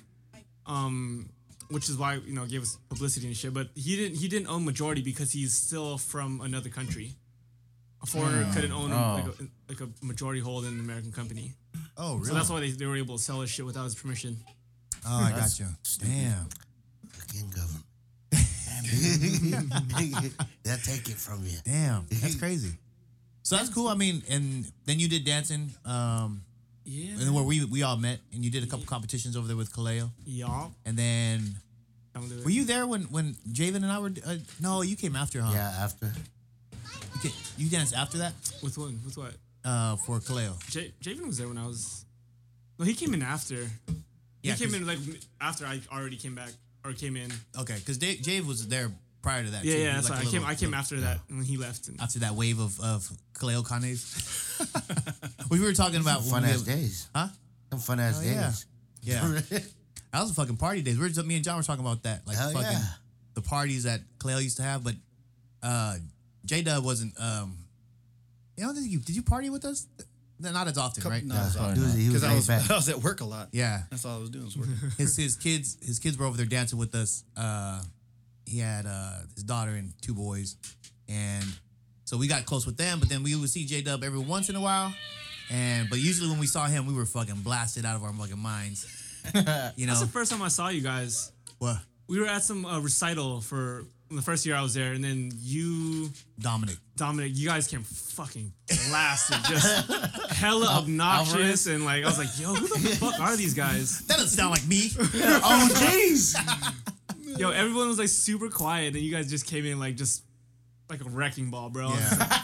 um, 0.65 1.29
which 1.71 1.89
is 1.89 1.97
why 1.97 2.15
you 2.15 2.33
know 2.33 2.45
gave 2.45 2.61
us 2.61 2.77
publicity 2.89 3.27
and 3.27 3.35
shit. 3.35 3.53
But 3.53 3.69
he 3.75 3.95
didn't 3.95 4.17
he 4.17 4.27
didn't 4.27 4.47
own 4.47 4.65
majority 4.65 5.01
because 5.01 5.31
he's 5.31 5.53
still 5.53 5.97
from 5.97 6.41
another 6.41 6.69
country. 6.69 7.13
A 8.03 8.05
foreigner 8.05 8.47
couldn't 8.53 8.71
own 8.71 8.91
Oh. 8.91 9.13
like, 9.13 9.25
a, 9.79 9.81
like 9.81 9.81
a 9.81 9.89
majority 10.05 10.39
hold 10.41 10.65
in 10.65 10.73
an 10.73 10.79
American 10.79 11.11
company. 11.11 11.53
oh, 11.97 12.15
really? 12.15 12.27
So 12.29 12.33
that's 12.33 12.49
why 12.49 12.59
they, 12.59 12.71
they 12.71 12.85
were 12.87 12.97
able 12.97 13.17
to 13.17 13.23
sell 13.23 13.41
his 13.41 13.49
shit 13.51 13.65
without 13.65 13.83
his 13.83 13.93
permission. 13.95 14.37
oh, 15.05 15.23
I 15.25 15.31
got 15.31 15.59
you. 15.59 15.67
Damn. 15.99 16.49
Fucking 17.09 17.49
government. 17.51 17.85
They'll 20.63 20.77
take 20.77 21.09
it 21.09 21.17
from 21.17 21.43
you. 21.45 21.57
Damn. 21.63 22.05
That's 22.09 22.35
crazy. 22.35 22.71
So 23.43 23.55
that's 23.55 23.69
cool. 23.69 23.87
I 23.87 23.95
mean, 23.95 24.21
and 24.29 24.65
then 24.85 24.99
you 24.99 25.07
did 25.09 25.25
dancing, 25.25 25.71
um, 25.83 26.43
Yeah. 26.85 27.11
and 27.13 27.19
then 27.21 27.33
where 27.33 27.43
we 27.43 27.65
we 27.65 27.81
all 27.83 27.97
met, 27.97 28.19
and 28.33 28.45
you 28.45 28.51
did 28.51 28.63
a 28.63 28.67
couple 28.67 28.85
competitions 28.85 29.35
over 29.35 29.47
there 29.47 29.57
with 29.57 29.73
Kaleo, 29.73 30.11
Y'all. 30.25 30.71
and 30.85 30.95
then 30.97 31.39
Don't 31.39 31.45
do 31.45 31.49
it. 31.49 31.55
Were 32.43 32.49
you 32.49 32.65
there 32.65 32.85
when 32.87 33.03
when 33.03 33.35
Javen 33.51 33.77
and 33.77 33.91
I 33.91 33.99
were? 33.99 34.11
Uh, 34.25 34.35
no, 34.59 34.81
you 34.81 34.95
came 34.95 35.15
after, 35.15 35.41
huh? 35.41 35.51
Yeah, 35.53 35.73
after. 35.79 36.11
You, 37.23 37.29
ca- 37.29 37.35
you 37.57 37.69
danced 37.69 37.93
after 37.95 38.19
that 38.19 38.33
with 38.63 38.77
one? 38.77 38.99
With 39.05 39.17
what? 39.17 39.33
uh, 39.63 39.95
for 39.97 40.19
Kaleo. 40.19 40.53
J- 40.69 40.91
Javen 41.01 41.27
was 41.27 41.37
there 41.37 41.47
when 41.47 41.57
I 41.57 41.67
was. 41.67 42.05
No, 42.79 42.85
he 42.85 42.93
came 42.93 43.13
in 43.13 43.21
after. 43.21 43.55
Yeah, 44.43 44.53
he 44.55 44.65
came 44.65 44.69
'cause- 44.71 44.81
in 44.81 44.87
like 44.87 44.97
after 45.39 45.65
I 45.65 45.79
already 45.91 46.17
came 46.17 46.33
back 46.35 46.49
or 46.83 46.93
came 46.93 47.15
in. 47.15 47.31
Okay, 47.59 47.75
because 47.75 47.97
Jave 47.99 48.45
was 48.45 48.67
there 48.67 48.91
prior 49.21 49.43
to 49.43 49.51
that. 49.51 49.63
Yeah, 49.63 49.73
too. 49.73 49.79
yeah. 49.79 49.87
He 49.89 49.93
That's 49.93 50.01
was 50.03 50.09
why 50.09 50.15
like 50.17 50.25
I 50.25 50.27
a 50.27 50.31
came. 50.31 50.39
little- 50.41 50.47
I 50.51 50.55
came 50.55 50.69
little- 50.71 50.79
after 50.81 50.99
that 51.01 51.19
when 51.29 51.43
he 51.45 51.57
left. 51.57 51.87
And, 51.89 52.01
After 52.01 52.19
that 52.19 52.33
wave 52.35 52.59
of 52.59 52.79
of 52.79 53.07
Kaleo 53.35 53.63
Kanes. 53.65 54.01
we 55.51 55.59
were 55.59 55.73
talking 55.73 56.01
about 56.01 56.25
Fun 56.25 56.43
we- 56.43 56.49
ass 56.49 56.61
days. 56.63 57.07
Huh? 57.15 57.27
Some 57.69 57.79
fun 57.79 57.99
ass 57.99 58.19
Oh, 58.19 58.23
yeah. 58.25 58.43
days. 58.47 58.65
Yeah. 59.03 59.41
That 60.11 60.19
was 60.19 60.29
the 60.29 60.35
fucking 60.35 60.57
party 60.57 60.81
days. 60.81 60.99
We 60.99 61.09
were, 61.09 61.23
me 61.23 61.35
and 61.35 61.43
John 61.43 61.57
were 61.57 61.63
talking 61.63 61.85
about 61.85 62.03
that, 62.03 62.27
like 62.27 62.35
Hell 62.37 62.51
fucking 62.51 62.69
yeah. 62.69 62.83
the 63.33 63.41
parties 63.41 63.83
that 63.83 64.01
Kaleo 64.19 64.43
used 64.43 64.57
to 64.57 64.63
have. 64.63 64.83
But 64.83 64.95
uh, 65.63 65.95
J 66.45 66.61
Dub 66.63 66.83
wasn't. 66.83 67.13
Um, 67.19 67.57
you 68.57 68.65
know, 68.65 68.73
did 68.73 68.83
you 68.83 68.99
did 68.99 69.15
you 69.15 69.23
party 69.23 69.49
with 69.49 69.65
us? 69.65 69.87
Not 70.39 70.67
as 70.67 70.77
often, 70.77 71.07
right? 71.07 71.23
No, 71.23 71.35
Yeah, 71.35 71.75
he 71.75 71.79
was, 71.79 71.93
he 71.93 72.09
was 72.09 72.21
because 72.21 72.23
I 72.23 72.35
was. 72.35 72.49
I 72.71 72.75
was 72.75 72.89
at 72.89 72.97
work 72.97 73.21
a 73.21 73.25
lot. 73.25 73.49
Yeah, 73.51 73.83
That's 73.89 74.05
all 74.05 74.17
I 74.17 74.19
was 74.19 74.29
doing 74.29 74.45
was 74.45 74.57
working. 74.57 74.75
his 74.97 75.15
his 75.15 75.35
kids 75.35 75.77
his 75.81 75.99
kids 75.99 76.17
were 76.17 76.25
over 76.25 76.35
there 76.35 76.45
dancing 76.45 76.79
with 76.79 76.93
us. 76.95 77.23
Uh, 77.37 77.81
he 78.45 78.59
had 78.59 78.85
uh, 78.85 79.19
his 79.33 79.43
daughter 79.43 79.71
and 79.71 79.93
two 80.01 80.13
boys, 80.13 80.57
and 81.07 81.45
so 82.05 82.17
we 82.17 82.27
got 82.27 82.45
close 82.45 82.65
with 82.65 82.75
them. 82.75 82.99
But 82.99 83.07
then 83.09 83.23
we 83.23 83.35
would 83.35 83.49
see 83.49 83.65
J 83.65 83.81
Dub 83.81 84.03
every 84.03 84.19
once 84.19 84.49
in 84.49 84.55
a 84.55 84.61
while, 84.61 84.93
and 85.49 85.89
but 85.89 85.99
usually 85.99 86.29
when 86.29 86.39
we 86.39 86.47
saw 86.47 86.65
him, 86.65 86.85
we 86.85 86.93
were 86.93 87.05
fucking 87.05 87.41
blasted 87.43 87.85
out 87.85 87.95
of 87.95 88.03
our 88.03 88.11
fucking 88.11 88.39
minds. 88.39 89.00
You 89.75 89.85
know 89.87 89.93
That's 89.93 90.01
the 90.01 90.07
first 90.11 90.31
time 90.31 90.41
I 90.41 90.47
saw 90.49 90.69
you 90.69 90.81
guys. 90.81 91.31
what? 91.59 91.77
We 92.07 92.19
were 92.19 92.27
at 92.27 92.43
some 92.43 92.65
uh, 92.65 92.79
recital 92.79 93.39
for 93.41 93.85
the 94.09 94.21
first 94.21 94.45
year 94.45 94.55
I 94.55 94.61
was 94.61 94.73
there, 94.73 94.91
and 94.91 95.01
then 95.01 95.31
you, 95.39 96.09
Dominic. 96.39 96.75
Dominic, 96.97 97.31
you 97.35 97.47
guys 97.47 97.67
came 97.67 97.83
fucking 97.83 98.51
blasted, 98.89 99.37
just 99.45 99.89
hella 100.31 100.67
obnoxious, 100.79 101.67
and 101.67 101.85
like 101.85 102.03
I 102.03 102.07
was 102.07 102.17
like, 102.17 102.37
yo, 102.37 102.53
who 102.53 102.67
the 102.67 102.95
fuck 102.97 103.17
are 103.21 103.37
these 103.37 103.53
guys? 103.53 104.05
That 104.07 104.17
doesn't 104.17 104.37
sound 104.37 104.51
like 104.51 104.67
me. 104.67 104.89
Oh, 105.43 105.69
jeez. 105.71 106.35
Yo, 107.39 107.51
everyone 107.51 107.87
was 107.87 107.97
like 107.99 108.09
super 108.09 108.49
quiet, 108.49 108.93
and 108.93 109.01
you 109.03 109.11
guys 109.11 109.29
just 109.29 109.45
came 109.47 109.65
in 109.65 109.79
like 109.79 109.95
just 109.95 110.23
like 110.89 110.99
a 110.99 111.09
wrecking 111.09 111.49
ball, 111.49 111.69
bro. 111.69 111.87
I 111.87 111.91
was 111.91 111.99
just 111.99 112.19
Yeah. 112.19 112.40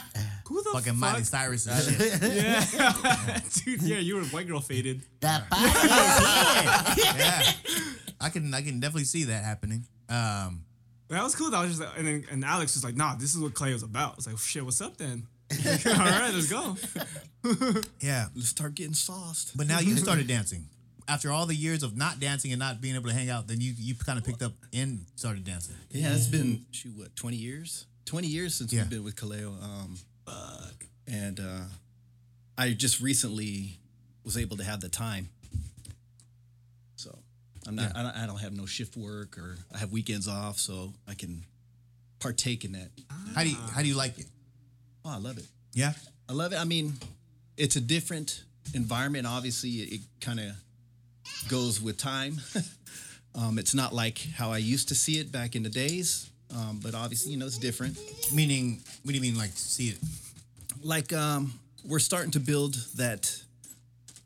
Like, 0.74 0.84
who 0.84 0.92
the 0.92 0.96
Fucking 0.96 1.00
fuck? 1.00 1.10
Miley 1.12 1.24
Cyrus 1.24 1.66
and 1.66 1.82
shit. 1.98 2.22
Yeah, 2.74 3.40
dude. 3.64 3.82
Yeah, 3.82 3.98
you 3.98 4.16
were 4.16 4.22
a 4.22 4.26
white 4.26 4.46
girl 4.46 4.60
faded. 4.60 5.02
That 5.20 5.48
body 5.50 5.64
is 5.64 7.04
here. 7.04 7.14
Yeah. 7.18 7.42
I 8.20 8.28
can 8.30 8.52
I 8.54 8.62
can 8.62 8.80
definitely 8.80 9.04
see 9.04 9.24
that 9.24 9.44
happening. 9.44 9.84
Um, 10.08 10.64
That 11.08 11.22
was 11.22 11.34
cool. 11.36 11.50
That 11.50 11.60
was 11.60 11.70
just, 11.78 11.80
like, 11.80 11.98
and 11.98 12.06
then 12.06 12.24
and 12.30 12.44
Alex 12.44 12.74
was 12.74 12.84
like, 12.84 12.96
"Nah, 12.96 13.14
this 13.14 13.34
is 13.34 13.40
what 13.40 13.54
Clay 13.54 13.72
was 13.72 13.82
about." 13.82 14.12
I 14.12 14.16
was 14.16 14.26
like, 14.26 14.38
"Shit, 14.38 14.64
what's 14.64 14.80
up 14.80 14.96
then?" 14.96 15.26
All 15.50 15.94
right, 15.96 16.30
let's 16.34 16.50
go. 16.50 16.76
yeah. 18.00 18.26
Let's 18.34 18.48
start 18.48 18.74
getting 18.74 18.92
sauced. 18.94 19.56
But 19.56 19.66
now 19.66 19.80
you 19.80 19.96
started 19.96 20.26
dancing. 20.26 20.66
After 21.06 21.30
all 21.32 21.46
the 21.46 21.54
years 21.54 21.82
of 21.82 21.96
not 21.96 22.20
dancing 22.20 22.52
and 22.52 22.58
not 22.58 22.82
being 22.82 22.94
able 22.94 23.08
to 23.08 23.14
hang 23.14 23.30
out, 23.30 23.46
then 23.48 23.60
you 23.60 23.72
you 23.78 23.94
kind 23.94 24.18
of 24.18 24.24
picked 24.24 24.42
up 24.42 24.52
and 24.74 25.06
started 25.16 25.44
dancing. 25.44 25.74
Yeah, 25.90 26.12
it's 26.14 26.26
been 26.26 26.66
shoot 26.70 26.92
what 26.96 27.16
twenty 27.16 27.36
years. 27.38 27.86
Twenty 28.04 28.28
years 28.28 28.54
since 28.54 28.72
Yeah. 28.72 28.82
we've 28.82 28.90
been 28.90 29.04
with 29.04 29.16
Kaleo. 29.16 29.62
Um, 29.62 29.96
and 31.06 31.40
uh, 31.40 31.64
I 32.56 32.72
just 32.72 33.00
recently 33.00 33.78
was 34.24 34.36
able 34.36 34.56
to 34.58 34.64
have 34.64 34.80
the 34.80 34.88
time. 34.88 35.28
So 36.96 37.16
I'm 37.66 37.76
not. 37.76 37.96
I, 37.96 38.02
don't, 38.02 38.16
I 38.16 38.26
don't 38.26 38.40
have 38.40 38.56
no 38.56 38.66
shift 38.66 38.96
work 38.96 39.38
or 39.38 39.56
I 39.74 39.78
have 39.78 39.92
weekends 39.92 40.28
off, 40.28 40.58
so 40.58 40.92
I 41.06 41.14
can 41.14 41.44
partake 42.18 42.64
in 42.64 42.72
that. 42.72 42.90
How 43.34 43.42
do 43.42 43.50
you 43.50 43.56
how 43.72 43.82
do 43.82 43.88
you 43.88 43.94
like 43.94 44.18
it? 44.18 44.26
Oh, 45.04 45.10
I 45.10 45.18
love 45.18 45.38
it. 45.38 45.46
Yeah. 45.72 45.92
I 46.28 46.32
love 46.32 46.52
it. 46.52 46.56
I 46.56 46.64
mean, 46.64 46.94
it's 47.56 47.76
a 47.76 47.80
different 47.80 48.44
environment. 48.74 49.26
Obviously, 49.26 49.70
it, 49.70 49.92
it 49.94 50.00
kind 50.20 50.40
of 50.40 50.52
goes 51.48 51.80
with 51.80 51.96
time. 51.96 52.38
um, 53.34 53.58
it's 53.58 53.74
not 53.74 53.94
like 53.94 54.18
how 54.36 54.50
I 54.50 54.58
used 54.58 54.88
to 54.88 54.94
see 54.94 55.18
it 55.18 55.32
back 55.32 55.56
in 55.56 55.62
the 55.62 55.70
days. 55.70 56.28
Um, 56.54 56.80
but 56.82 56.94
obviously, 56.94 57.32
you 57.32 57.38
know, 57.38 57.46
it's 57.46 57.58
different. 57.58 57.98
Meaning, 58.32 58.80
what 59.02 59.12
do 59.12 59.14
you 59.14 59.20
mean 59.20 59.36
like 59.36 59.50
see 59.54 59.88
it? 59.88 59.98
Like, 60.82 61.12
um, 61.12 61.52
we're 61.84 61.98
starting 61.98 62.30
to 62.32 62.40
build 62.40 62.74
that 62.96 63.30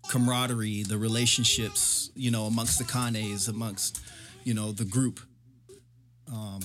camaraderie, 0.09 0.83
the 0.85 0.99
relationships, 0.99 2.11
you 2.15 2.31
know, 2.31 2.45
amongst 2.47 2.79
the 2.79 2.85
Kanes, 2.85 3.49
amongst, 3.49 4.01
you 4.45 4.55
know, 4.55 4.73
the 4.73 4.85
group, 4.85 5.21
Um, 6.33 6.61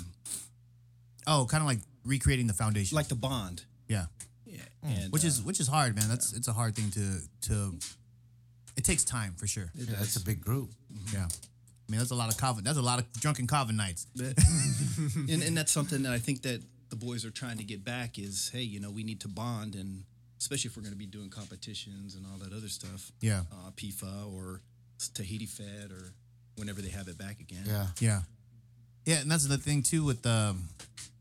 Oh, 1.29 1.45
kind 1.49 1.61
of 1.61 1.67
like 1.67 1.79
recreating 2.05 2.47
the 2.47 2.53
foundation. 2.53 2.95
like 2.95 3.07
the 3.09 3.15
bond. 3.15 3.65
yeah. 3.87 4.05
Yeah. 4.45 4.61
And, 4.81 5.11
Which 5.11 5.25
uh, 5.25 5.27
is 5.27 5.41
which 5.41 5.59
is 5.59 5.67
hard, 5.67 5.93
man. 5.95 6.07
That's 6.07 6.31
it's 6.33 6.47
a 6.47 6.53
hard 6.53 6.73
thing 6.75 6.89
to 6.91 7.19
to. 7.49 7.77
It 8.77 8.83
takes 8.85 9.03
time 9.03 9.33
for 9.35 9.45
sure. 9.47 9.69
Yeah, 9.75 9.95
That's 9.99 10.15
a 10.15 10.21
big 10.23 10.39
group. 10.39 10.71
Yeah. 11.13 11.27
I 11.87 11.91
mean, 11.91 11.99
that's 11.99 12.11
a 12.11 12.15
lot 12.15 12.31
of 12.31 12.37
coven. 12.37 12.63
That's 12.63 12.77
a 12.77 12.81
lot 12.81 12.99
of 12.99 13.11
drunken 13.13 13.47
coven 13.47 13.77
nights. 13.77 14.07
and, 14.17 15.41
and 15.41 15.57
that's 15.57 15.71
something 15.71 16.03
that 16.03 16.11
I 16.11 16.19
think 16.19 16.41
that 16.41 16.61
the 16.89 16.95
boys 16.95 17.25
are 17.25 17.31
trying 17.31 17.57
to 17.57 17.63
get 17.63 17.85
back 17.85 18.19
is, 18.19 18.49
hey, 18.53 18.61
you 18.61 18.79
know, 18.79 18.91
we 18.91 19.03
need 19.03 19.21
to 19.21 19.27
bond, 19.27 19.75
and 19.75 20.03
especially 20.37 20.69
if 20.69 20.75
we're 20.77 20.83
going 20.83 20.93
to 20.93 20.99
be 20.99 21.05
doing 21.05 21.29
competitions 21.29 22.15
and 22.15 22.25
all 22.25 22.37
that 22.39 22.55
other 22.55 22.67
stuff. 22.67 23.11
Yeah. 23.21 23.43
Uh, 23.51 23.71
PIFA 23.71 24.33
or 24.33 24.61
Tahiti 25.13 25.45
Fete 25.45 25.91
or 25.91 26.13
whenever 26.55 26.81
they 26.81 26.89
have 26.89 27.07
it 27.07 27.17
back 27.17 27.39
again. 27.39 27.63
Yeah. 27.65 27.87
Yeah. 27.99 28.21
Yeah, 29.05 29.21
and 29.21 29.31
that's 29.31 29.47
the 29.47 29.57
thing 29.57 29.83
too 29.83 30.03
with 30.03 30.25
um 30.25 30.67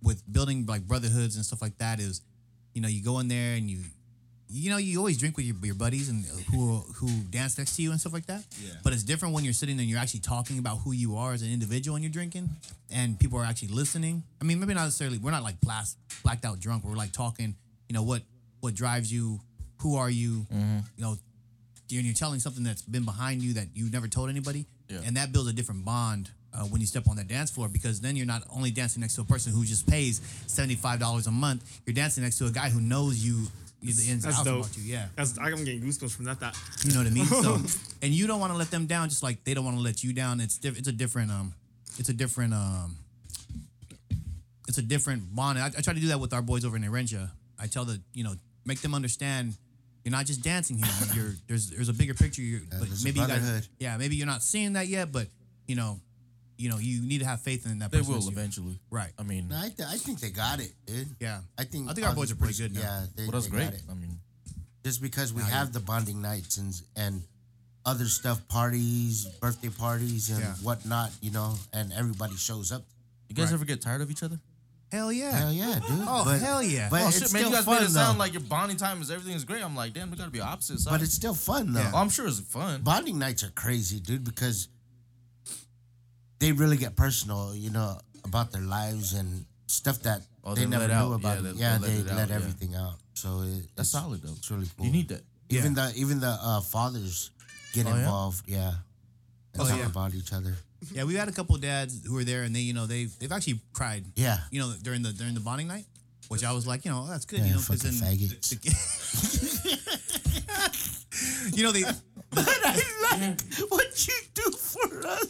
with 0.03 0.21
building 0.31 0.67
like 0.67 0.83
brotherhoods 0.83 1.37
and 1.37 1.45
stuff 1.45 1.63
like 1.63 1.79
that 1.79 2.01
is, 2.01 2.21
you 2.75 2.83
know, 2.83 2.89
you 2.89 3.03
go 3.03 3.21
in 3.21 3.29
there 3.29 3.55
and 3.55 3.71
you 3.71 3.79
you 4.49 4.71
know, 4.71 4.77
you 4.77 4.99
always 4.99 5.19
drink 5.19 5.37
with 5.37 5.47
your, 5.47 5.57
your 5.63 5.75
buddies 5.75 6.09
and 6.09 6.25
who 6.51 6.77
who 6.97 7.09
dance 7.31 7.59
next 7.59 7.75
to 7.77 7.83
you 7.83 7.91
and 7.91 8.01
stuff 8.01 8.13
like 8.13 8.27
that. 8.27 8.45
Yeah. 8.63 8.73
But 8.85 8.93
it's 8.93 9.03
different 9.03 9.35
when 9.35 9.45
you're 9.45 9.53
sitting 9.53 9.79
and 9.81 9.89
you're 9.89 9.99
actually 9.99 10.21
talking 10.21 10.59
about 10.59 10.79
who 10.79 10.93
you 10.93 11.17
are 11.17 11.33
as 11.33 11.43
an 11.43 11.51
individual 11.53 11.97
and 11.97 12.05
you're 12.05 12.13
drinking, 12.13 12.49
and 12.91 13.19
people 13.19 13.39
are 13.39 13.45
actually 13.45 13.69
listening. 13.69 14.23
I 14.41 14.45
mean, 14.45 14.61
maybe 14.61 14.75
not 14.75 14.85
necessarily. 14.85 15.19
We're 15.19 15.33
not 15.33 15.43
like 15.43 15.61
blast, 15.61 15.99
blacked 16.23 16.45
out 16.45 16.61
drunk. 16.61 16.85
We're 16.85 16.95
like 16.97 17.13
talking. 17.13 17.55
You 17.89 17.95
know 17.95 18.03
what 18.03 18.23
what 18.61 18.75
drives 18.75 19.13
you? 19.13 19.41
Who 19.83 19.97
are 19.97 20.11
you? 20.11 20.47
You 20.51 20.83
know, 20.99 21.11
and 21.91 22.05
you're 22.05 22.15
telling 22.15 22.41
something 22.41 22.65
that's 22.65 22.83
been 22.83 23.05
behind 23.05 23.43
you 23.43 23.55
that 23.55 23.67
you've 23.75 23.93
never 23.93 24.09
told 24.09 24.29
anybody, 24.31 24.67
Yeah. 24.89 25.01
and 25.05 25.17
that 25.17 25.33
builds 25.33 25.49
a 25.49 25.53
different 25.53 25.85
bond 25.85 26.31
uh, 26.53 26.61
when 26.65 26.81
you 26.81 26.87
step 26.87 27.07
on 27.09 27.17
that 27.17 27.29
dance 27.29 27.51
floor 27.51 27.69
because 27.69 28.01
then 28.01 28.17
you're 28.17 28.27
not 28.27 28.43
only 28.51 28.71
dancing 28.73 29.03
next 29.03 29.15
to 29.17 29.21
a 29.21 29.25
person 29.25 29.53
who 29.53 29.65
just 29.65 29.87
pays 29.87 30.21
seventy 30.47 30.75
five 30.75 30.99
dollars 30.99 31.27
a 31.27 31.31
month. 31.31 31.63
You're 31.87 31.95
dancing 31.95 32.25
next 32.25 32.39
to 32.39 32.47
a 32.47 32.51
guy 32.51 32.71
who 32.71 32.81
knows 32.81 33.25
you, 33.25 33.47
you 33.89 33.95
the 33.95 34.03
ins 34.11 34.25
and 34.25 34.33
That's 34.33 34.39
outs 34.39 34.45
dope. 34.45 34.65
about 34.67 34.77
you. 34.77 34.85
Yeah, 34.85 35.07
That's 35.17 35.39
I'm 35.39 35.65
getting 35.65 35.81
goosebumps 35.83 36.15
from 36.15 36.25
that. 36.27 36.41
That 36.41 36.57
you 36.85 36.93
know 36.93 36.99
what 36.99 37.07
I 37.07 37.11
mean. 37.11 37.27
So, 37.27 37.59
and 38.03 38.13
you 38.13 38.27
don't 38.27 38.41
want 38.41 38.53
to 38.53 38.59
let 38.59 38.71
them 38.71 38.87
down, 38.87 39.09
just 39.09 39.23
like 39.23 39.45
they 39.45 39.55
don't 39.55 39.65
want 39.65 39.77
to 39.77 39.83
let 39.83 40.03
you 40.05 40.13
down. 40.13 40.41
It's 40.41 40.59
diff- 40.59 40.79
It's 40.79 40.89
a 40.89 40.93
different 40.93 41.31
um, 41.31 41.55
it's 41.99 42.09
a 42.09 42.13
different 42.13 42.53
um, 42.55 42.97
it's 44.69 44.79
a 44.79 44.83
different 44.83 45.35
bond. 45.35 45.59
I, 45.59 45.67
I 45.67 45.81
try 45.81 45.95
to 45.95 46.01
do 46.01 46.09
that 46.09 46.21
with 46.21 46.33
our 46.33 46.43
boys 46.43 46.65
over 46.65 46.77
in 46.77 46.83
Erenja. 46.83 47.31
I 47.59 47.67
tell 47.67 47.85
the 47.85 48.01
you 48.13 48.25
know 48.25 48.35
make 48.65 48.81
them 48.81 48.95
understand 48.95 49.55
you're 50.05 50.13
not 50.13 50.27
just 50.27 50.43
dancing 50.43 50.77
here. 50.79 50.87
You're 51.15 51.35
there's 51.49 51.71
there's 51.71 51.89
a 51.89 51.93
bigger 51.93 52.15
picture. 52.15 52.43
You're, 52.43 52.61
but 52.79 52.89
maybe 53.03 53.19
you 53.21 53.27
guys, 53.27 53.69
yeah, 53.79 53.97
maybe 53.97 54.17
you're 54.17 54.27
not 54.27 54.43
seeing 54.43 54.75
that 54.75 54.87
yet, 54.87 55.11
but 55.11 55.27
you 55.67 55.75
know, 55.75 55.99
you 56.59 56.69
know, 56.71 56.79
you 56.79 57.03
need 57.03 57.19
to 57.21 57.27
have 57.27 57.41
faith 57.43 57.67
in 57.67 57.79
that 57.81 57.91
They 57.91 57.99
person. 57.99 58.13
will 58.15 58.21
that's 58.21 58.31
you. 58.31 58.39
eventually. 58.39 58.81
Right. 58.91 59.11
I 59.19 59.23
mean, 59.23 59.49
No, 59.49 59.57
I, 59.59 59.69
th- 59.69 59.89
I 59.89 59.97
think 59.97 60.21
they 60.21 60.31
got 60.31 60.61
it, 60.61 60.73
dude. 60.87 61.09
Yeah. 61.21 61.41
I 61.59 61.65
think 61.65 61.91
I 61.91 61.95
think 61.95 62.07
our 62.07 62.15
boys 62.15 62.31
are 62.33 62.37
pretty 62.37 62.55
good 62.55 62.75
now. 62.75 62.81
Yeah, 62.81 63.07
they, 63.15 63.23
well, 63.25 63.33
that's 63.33 63.47
they 63.47 63.51
great. 63.51 63.65
got 63.65 63.75
it. 63.75 63.83
I 63.91 63.95
mean, 63.95 64.19
Just 64.85 65.03
because 65.03 65.33
we 65.33 65.43
have 65.43 65.73
the 65.73 65.81
bonding 65.81 66.23
nights 66.23 66.57
and 66.59 66.75
and 66.97 67.23
other 67.85 68.07
stuff, 68.07 68.47
parties, 68.49 69.27
birthday 69.41 69.69
parties, 69.69 70.31
and 70.31 70.41
Yeah. 70.41 70.55
whatnot, 70.63 71.13
you 71.21 71.31
know, 71.31 71.57
and 71.73 71.93
everybody 71.93 72.37
shows 72.37 72.73
up. 72.73 72.83
you 73.29 73.35
guys 73.35 73.47
Right. 73.47 73.55
ever 73.55 73.65
get 73.65 73.81
tired 73.83 74.01
of 74.03 74.11
each 74.11 74.23
other? 74.23 74.39
Hell 74.93 75.13
yeah. 75.13 75.33
Hell 75.37 75.53
yeah, 75.53 75.75
dude. 75.81 75.83
Oh, 76.07 76.23
but, 76.25 76.39
hell 76.41 76.63
yeah. 76.63 76.89
But 76.89 77.03
oh 77.03 77.09
it's 77.09 77.19
shit, 77.19 77.29
still 77.29 77.43
man! 77.43 77.51
You 77.51 77.57
guys 77.57 77.65
fun 77.65 77.75
made 77.75 77.81
it 77.83 77.89
though. 77.89 78.01
sound 78.01 78.19
like 78.19 78.33
your 78.33 78.43
bonding 78.43 78.77
time 78.77 79.03
is 79.03 79.11
everything 79.11 79.35
is 79.35 79.45
great. 79.45 79.63
I'm 79.65 79.75
like, 79.75 79.93
damn, 79.93 80.11
we 80.13 80.17
gotta 80.17 80.31
be 80.31 80.41
opposite 80.41 80.79
sides. 80.79 80.95
but 80.97 81.03
it's 81.03 81.13
still 81.15 81.35
fun 81.35 81.73
though. 81.73 81.91
oh, 81.93 81.99
I'm 81.99 82.09
sure 82.09 82.27
it's 82.29 82.39
fun. 82.39 82.83
Bonding 82.83 83.19
nights 83.19 83.43
are 83.43 83.51
crazy, 83.51 83.99
dude, 83.99 84.23
because 84.23 84.69
they 86.39 86.53
really 86.53 86.77
get 86.77 86.97
personal, 86.97 87.55
you 87.55 87.71
know, 87.71 87.99
about 88.25 88.53
their 88.53 88.63
lives 88.63 89.13
and 89.15 89.45
stuff 89.67 90.03
that 90.03 90.21
Oh, 90.45 90.55
they 90.55 90.61
they 90.63 90.67
never 90.71 90.87
knew 90.87 90.95
out. 90.95 91.13
about. 91.15 91.43
Yeah, 91.43 91.51
they- 91.53 91.59
yeah, 91.59 91.79
they 91.79 91.87
they 91.89 92.03
let 92.03 92.07
let 92.17 92.23
out, 92.23 92.29
yeah. 92.31 92.37
everything 92.37 92.75
out. 92.77 92.95
So 93.15 93.43
it, 93.43 93.67
That's 93.75 93.89
it's, 93.89 93.91
solid 93.91 94.23
though. 94.23 94.33
It's 94.37 94.51
really 94.51 94.69
cool. 94.77 94.87
You 94.87 94.93
need 94.93 95.09
that. 95.09 95.23
even 95.49 95.75
the 95.75 95.93
even 95.97 96.21
the 96.21 96.37
uh, 96.41 96.61
fathers 96.61 97.31
get 97.73 97.87
Oh, 97.87 97.95
involved. 97.95 98.45
Yeah, 98.49 98.73
and 99.55 99.63
Oh, 99.63 99.67
talk 99.69 99.79
yeah. 99.79 99.87
about 99.87 100.15
each 100.15 100.33
other. 100.33 100.55
Yeah, 100.93 101.05
we 101.05 101.15
had 101.15 101.29
a 101.29 101.33
couple 101.33 101.55
of 101.57 101.63
dads 101.63 102.05
who 102.07 102.15
were 102.15 102.23
there, 102.25 102.43
and 102.45 102.55
they, 102.55 102.61
you 102.61 102.75
know, 102.75 102.87
they've 102.87 103.11
they've 103.19 103.33
actually 103.33 103.61
cried. 103.73 104.05
Yeah. 104.15 104.39
You 104.53 104.61
know, 104.61 104.73
during 104.83 105.03
the 105.03 105.13
during 105.13 105.35
the 105.35 105.41
bonding 105.41 105.67
night, 105.69 105.87
which 106.29 106.45
I 106.45 106.53
was 106.53 106.67
like, 106.67 106.85
you 106.85 106.91
know, 106.93 107.03
oh, 107.07 107.11
that's 107.11 107.25
good. 107.25 107.41
Yeah, 107.41 107.47
you 107.47 107.53
know, 107.55 107.63
'cause 107.67 107.83
fucking 107.83 107.99
then 107.99 108.19
faggots. 108.19 108.53
you 111.57 111.63
know, 111.65 111.73
they 111.73 111.83
But 112.31 112.49
I 112.49 112.83
like 113.11 113.41
what 113.71 114.07
you 114.09 114.15
do 114.35 114.51
for 114.51 115.07
us. 115.07 115.27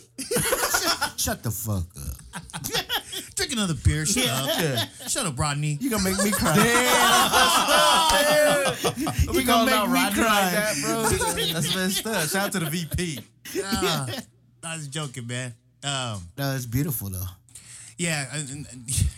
shut, 0.82 1.12
shut 1.20 1.42
the 1.42 1.50
fuck 1.50 1.84
up. 1.96 2.42
drink 3.36 3.52
another 3.52 3.74
beer. 3.74 4.06
Shut 4.06 4.26
up. 4.28 4.88
Shut 5.08 5.26
up, 5.26 5.38
Rodney. 5.38 5.76
You 5.80 5.90
gonna 5.90 6.04
make 6.04 6.18
me 6.22 6.30
cry. 6.32 6.54
Damn. 6.56 6.74
We 9.34 9.44
gonna 9.44 9.70
make 9.70 9.90
me 9.90 10.10
cry. 10.22 10.42
like 10.42 10.52
that, 10.52 10.76
bro. 10.82 11.02
That's 11.52 11.74
messed 11.74 12.06
up. 12.06 12.28
Shout 12.28 12.46
out 12.46 12.52
to 12.52 12.58
the 12.60 12.70
VP. 12.70 13.20
Ah, 13.62 14.08
I 14.64 14.76
was 14.76 14.88
joking, 14.88 15.26
man. 15.26 15.54
Um, 15.84 16.22
No, 16.36 16.54
it's 16.54 16.66
beautiful 16.66 17.08
though. 17.10 17.24
yeah, 17.98 18.26
and, 18.34 18.48
and, 18.50 18.66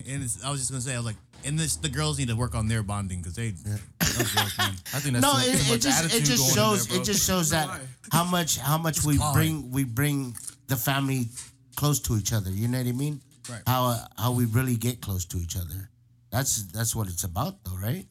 and 0.07 0.23
it's, 0.23 0.45
I 0.45 0.51
was 0.51 0.61
just 0.61 0.71
gonna 0.71 0.83
say, 0.83 0.95
I 0.95 0.99
was 0.99 1.07
like, 1.07 1.17
and 1.45 1.59
this, 1.59 1.77
the 1.77 1.89
girls 1.89 2.19
need 2.19 2.29
to 2.29 2.37
work 2.37 2.55
on 2.55 2.69
their 2.69 2.83
bonding 2.83 3.21
because 3.21 3.35
they, 3.35 3.51
those 4.01 4.35
girls, 4.35 4.59
man. 4.59 4.73
I 4.93 4.99
think 4.99 5.15
that's 5.15 5.23
no, 5.23 5.33
too, 5.35 5.51
it, 5.51 5.67
too 5.67 5.75
it 5.75 5.81
just 5.81 6.15
it 6.15 6.25
just 6.25 6.55
shows 6.55 6.87
there, 6.89 7.01
it 7.01 7.05
just 7.05 7.27
shows 7.27 7.51
that 7.51 7.69
how 8.13 8.25
much 8.25 8.59
how 8.59 8.79
much 8.79 9.05
we 9.05 9.19
calm. 9.19 9.35
bring 9.35 9.71
we 9.71 9.85
bring 9.85 10.37
the 10.67 10.77
family 10.77 11.29
close 11.77 12.01
to 12.01 12.17
each 12.17 12.33
other. 12.33 12.51
You 12.51 12.69
know 12.69 12.79
what 12.79 12.87
I 12.87 12.93
mean? 12.93 13.21
Right. 13.51 13.63
How 13.67 13.87
uh, 13.87 14.05
how 14.17 14.33
we 14.33 14.45
really 14.47 14.77
get 14.77 15.01
close 15.01 15.25
to 15.27 15.39
each 15.39 15.57
other. 15.57 15.91
That's 16.31 16.65
that's 16.65 16.95
what 16.95 17.09
it's 17.09 17.25
about, 17.25 17.65
though, 17.65 17.77
right? 17.83 18.07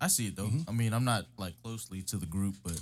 I 0.00 0.08
see 0.08 0.28
it 0.28 0.36
though. 0.36 0.44
Mm-hmm. 0.44 0.68
I 0.68 0.72
mean, 0.72 0.92
I'm 0.92 1.04
not 1.04 1.26
like 1.38 1.54
closely 1.62 2.02
to 2.02 2.16
the 2.16 2.26
group, 2.26 2.56
but 2.62 2.80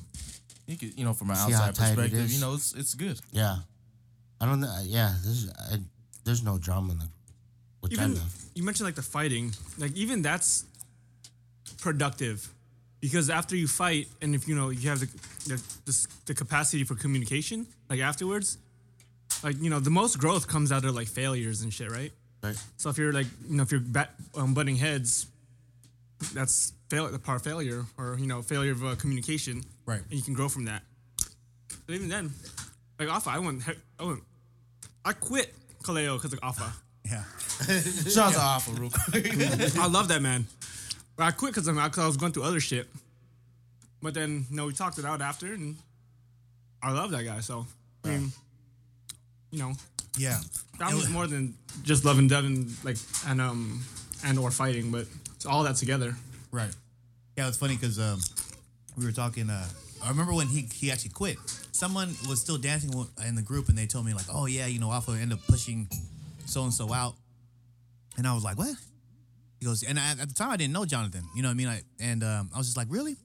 you 0.67 0.77
could, 0.77 0.99
you 0.99 1.05
know, 1.05 1.13
from 1.13 1.31
an 1.31 1.37
See 1.37 1.53
outside 1.53 1.77
perspective, 1.77 2.31
you 2.31 2.41
know, 2.41 2.55
it's 2.55 2.75
it's 2.75 2.95
good. 2.95 3.21
Yeah. 3.33 3.57
I 4.41 4.47
don't 4.47 4.61
know. 4.61 4.75
Yeah, 4.85 5.13
there's 5.23 5.51
I, 5.51 5.77
there's 6.25 6.43
no 6.43 6.59
drama 6.59 6.93
in 6.93 6.99
the 6.99 7.09
which 7.85 7.93
even 7.93 8.19
you 8.55 8.63
mentioned 8.63 8.87
like 8.87 8.95
the 8.95 9.03
fighting, 9.03 9.53
like 9.77 9.95
even 9.95 10.23
that's 10.23 10.65
productive 11.83 12.49
because 12.99 13.29
after 13.29 13.55
you 13.55 13.69
fight 13.69 14.09
and 14.23 14.35
if 14.35 14.49
you 14.49 14.55
know 14.55 14.71
you 14.71 14.89
have 14.89 15.01
the 15.01 15.07
the, 15.47 15.63
the, 15.85 16.07
the 16.25 16.35
capacity 16.35 16.83
for 16.83 16.95
communication, 16.95 17.67
like 17.91 18.01
afterwards, 18.01 18.57
like 19.43 19.61
you 19.61 19.69
know 19.69 19.81
the 19.81 19.91
most 19.91 20.19
growth 20.19 20.49
comes 20.49 20.73
out 20.73 20.87
of 20.87 20.95
like 20.95 21.09
failures 21.09 21.61
and 21.61 21.75
shit, 21.75 21.91
right? 21.91 22.11
Right. 22.43 22.57
So 22.79 22.89
if 22.89 22.97
you're 22.97 23.13
like, 23.13 23.27
you 23.47 23.57
know, 23.59 23.63
if 23.63 23.71
you're 23.71 23.81
bat, 23.81 24.15
um, 24.35 24.55
butting 24.55 24.77
heads, 24.77 25.27
that's 26.33 26.73
fail 26.89 27.07
the 27.09 27.19
part 27.19 27.45
failure 27.45 27.85
or 27.99 28.17
you 28.19 28.27
know 28.27 28.41
failure 28.41 28.73
of 28.73 28.83
uh, 28.83 28.95
communication. 28.95 29.63
Right. 29.85 30.01
And 30.01 30.13
you 30.13 30.23
can 30.23 30.33
grow 30.33 30.49
from 30.49 30.65
that. 30.65 30.83
But 31.87 31.97
even 31.97 32.09
then, 32.09 32.33
like 32.99 33.11
Alpha, 33.11 33.29
I 33.29 33.41
went, 33.41 33.63
I 34.01 34.05
went, 34.05 34.23
I 35.05 35.13
quit 35.13 35.55
Kaleo 35.83 36.17
because 36.17 36.33
of 36.33 36.41
Alpha. 36.43 36.73
Yeah. 37.05 37.25
Shout 38.11 38.29
out 38.29 38.33
to 38.35 38.41
Alpha 38.41 38.71
real 38.73 38.91
quick. 38.91 39.77
I 39.79 39.87
love 39.87 40.09
that 40.09 40.21
man. 40.23 40.47
But 41.17 41.25
I 41.25 41.31
quit 41.31 41.55
because 41.55 41.69
I 41.69 42.07
was 42.07 42.17
going 42.17 42.33
through 42.33 42.43
other 42.45 42.61
shit. 42.61 42.89
But 44.03 44.15
then, 44.15 44.45
you 44.51 44.57
know, 44.57 44.67
we 44.67 44.73
talked 44.73 44.99
it 44.99 45.05
out 45.05 45.23
after, 45.23 45.47
and 45.55 45.77
I 46.83 46.93
love 46.93 47.11
that 47.13 47.25
guy. 47.25 47.41
So, 47.41 47.67
I 48.05 48.09
mean, 48.09 48.33
you 49.51 49.59
know, 49.61 49.73
Yeah. 50.19 50.39
that 50.79 50.93
was 50.93 51.09
more 51.09 51.27
than 51.27 51.55
just 51.85 52.05
loving 52.05 52.29
Devin, 52.29 52.71
like, 52.83 52.97
and 53.27 53.41
um, 53.41 53.83
and 54.25 54.39
or 54.39 54.51
fighting, 54.51 54.91
but 54.91 55.07
it's 55.37 55.47
all 55.47 55.63
that 55.65 55.77
together. 55.77 56.17
Right. 56.51 56.71
Yeah, 57.39 57.49
it's 57.49 57.57
funny 57.57 57.77
because 57.77 57.99
um, 57.99 58.21
we 58.97 59.05
were 59.05 59.13
talking. 59.13 59.49
Uh, 59.49 59.67
I 60.03 60.09
remember 60.11 60.35
when 60.35 60.49
he 60.49 60.69
he 60.73 60.91
actually 60.91 61.11
quit. 61.11 61.39
Someone 61.73 62.15
was 62.29 62.41
still 62.41 62.59
dancing 62.59 62.93
in 63.27 63.35
the 63.37 63.43
group, 63.43 63.69
and 63.69 63.79
they 63.79 63.87
told 63.87 64.05
me 64.07 64.13
like, 64.15 64.27
"Oh 64.33 64.47
yeah, 64.47 64.67
you 64.67 64.79
know, 64.79 64.93
Alpha 64.93 65.13
ended 65.13 65.39
up 65.39 65.47
pushing 65.49 65.89
so 66.45 66.63
and 66.65 66.73
so 66.75 66.93
out," 66.93 67.15
and 68.17 68.27
I 68.27 68.35
was 68.35 68.45
like, 68.45 68.59
"What?" 68.59 68.75
He 69.61 69.67
goes, 69.67 69.83
and 69.83 69.99
I, 69.99 70.11
at 70.13 70.29
the 70.29 70.35
time 70.35 70.51
I 70.51 70.57
didn't 70.57 70.73
know 70.73 70.85
Jonathan. 70.85 71.23
You 71.35 71.43
know 71.43 71.49
what 71.49 71.53
I 71.53 71.57
mean? 71.57 71.69
I, 71.69 71.83
and 72.01 72.23
um, 72.23 72.51
I 72.55 72.59
was 72.59 72.67
just 72.67 72.77
like, 72.77 72.89
"Really?" 72.91 73.17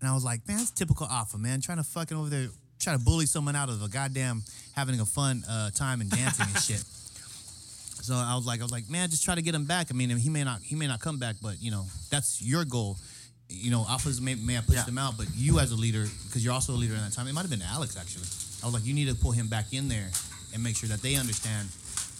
And 0.00 0.08
I 0.10 0.14
was 0.14 0.24
like, 0.24 0.46
"Man, 0.48 0.58
that's 0.58 0.70
typical 0.70 1.06
Alpha, 1.06 1.38
man, 1.38 1.60
trying 1.60 1.78
to 1.78 1.84
fucking 1.84 2.16
over 2.16 2.28
there, 2.28 2.48
trying 2.80 2.98
to 2.98 3.04
bully 3.04 3.26
someone 3.26 3.56
out 3.56 3.68
of 3.68 3.82
a 3.82 3.88
goddamn 3.88 4.42
having 4.72 4.98
a 5.00 5.04
fun 5.06 5.42
uh, 5.48 5.70
time 5.70 6.00
and 6.00 6.10
dancing 6.10 6.46
and 6.52 6.62
shit." 6.62 6.84
So 8.04 8.14
I 8.14 8.34
was 8.36 8.44
like, 8.44 8.60
I 8.60 8.62
was 8.62 8.70
like, 8.72 8.90
man, 8.90 9.08
just 9.08 9.24
try 9.24 9.34
to 9.34 9.40
get 9.40 9.54
him 9.54 9.64
back. 9.64 9.86
I 9.90 9.94
mean, 9.94 10.10
he 10.10 10.28
may 10.28 10.44
not, 10.44 10.60
he 10.60 10.74
may 10.76 10.86
not 10.86 11.00
come 11.00 11.18
back, 11.18 11.36
but 11.40 11.62
you 11.62 11.70
know, 11.70 11.86
that's 12.10 12.42
your 12.42 12.66
goal. 12.66 12.98
You 13.48 13.70
know, 13.70 13.84
Alphas 13.84 14.20
may, 14.20 14.34
may 14.34 14.52
have 14.54 14.66
pushed 14.66 14.80
Yeah. 14.80 14.84
him 14.84 14.98
out, 14.98 15.16
but 15.16 15.26
you 15.34 15.58
as 15.58 15.70
a 15.72 15.74
leader, 15.74 16.04
because 16.26 16.44
you're 16.44 16.52
also 16.52 16.74
a 16.74 16.76
leader 16.76 16.92
in 16.92 17.00
that 17.00 17.12
time, 17.14 17.26
it 17.28 17.32
might 17.32 17.42
have 17.42 17.50
been 17.50 17.62
Alex 17.62 17.96
actually. 17.96 18.28
I 18.62 18.66
was 18.66 18.74
like, 18.74 18.84
you 18.84 18.92
need 18.92 19.08
to 19.08 19.14
pull 19.14 19.30
him 19.32 19.48
back 19.48 19.72
in 19.72 19.88
there 19.88 20.10
and 20.52 20.62
make 20.62 20.76
sure 20.76 20.88
that 20.90 21.00
they 21.00 21.14
understand 21.16 21.68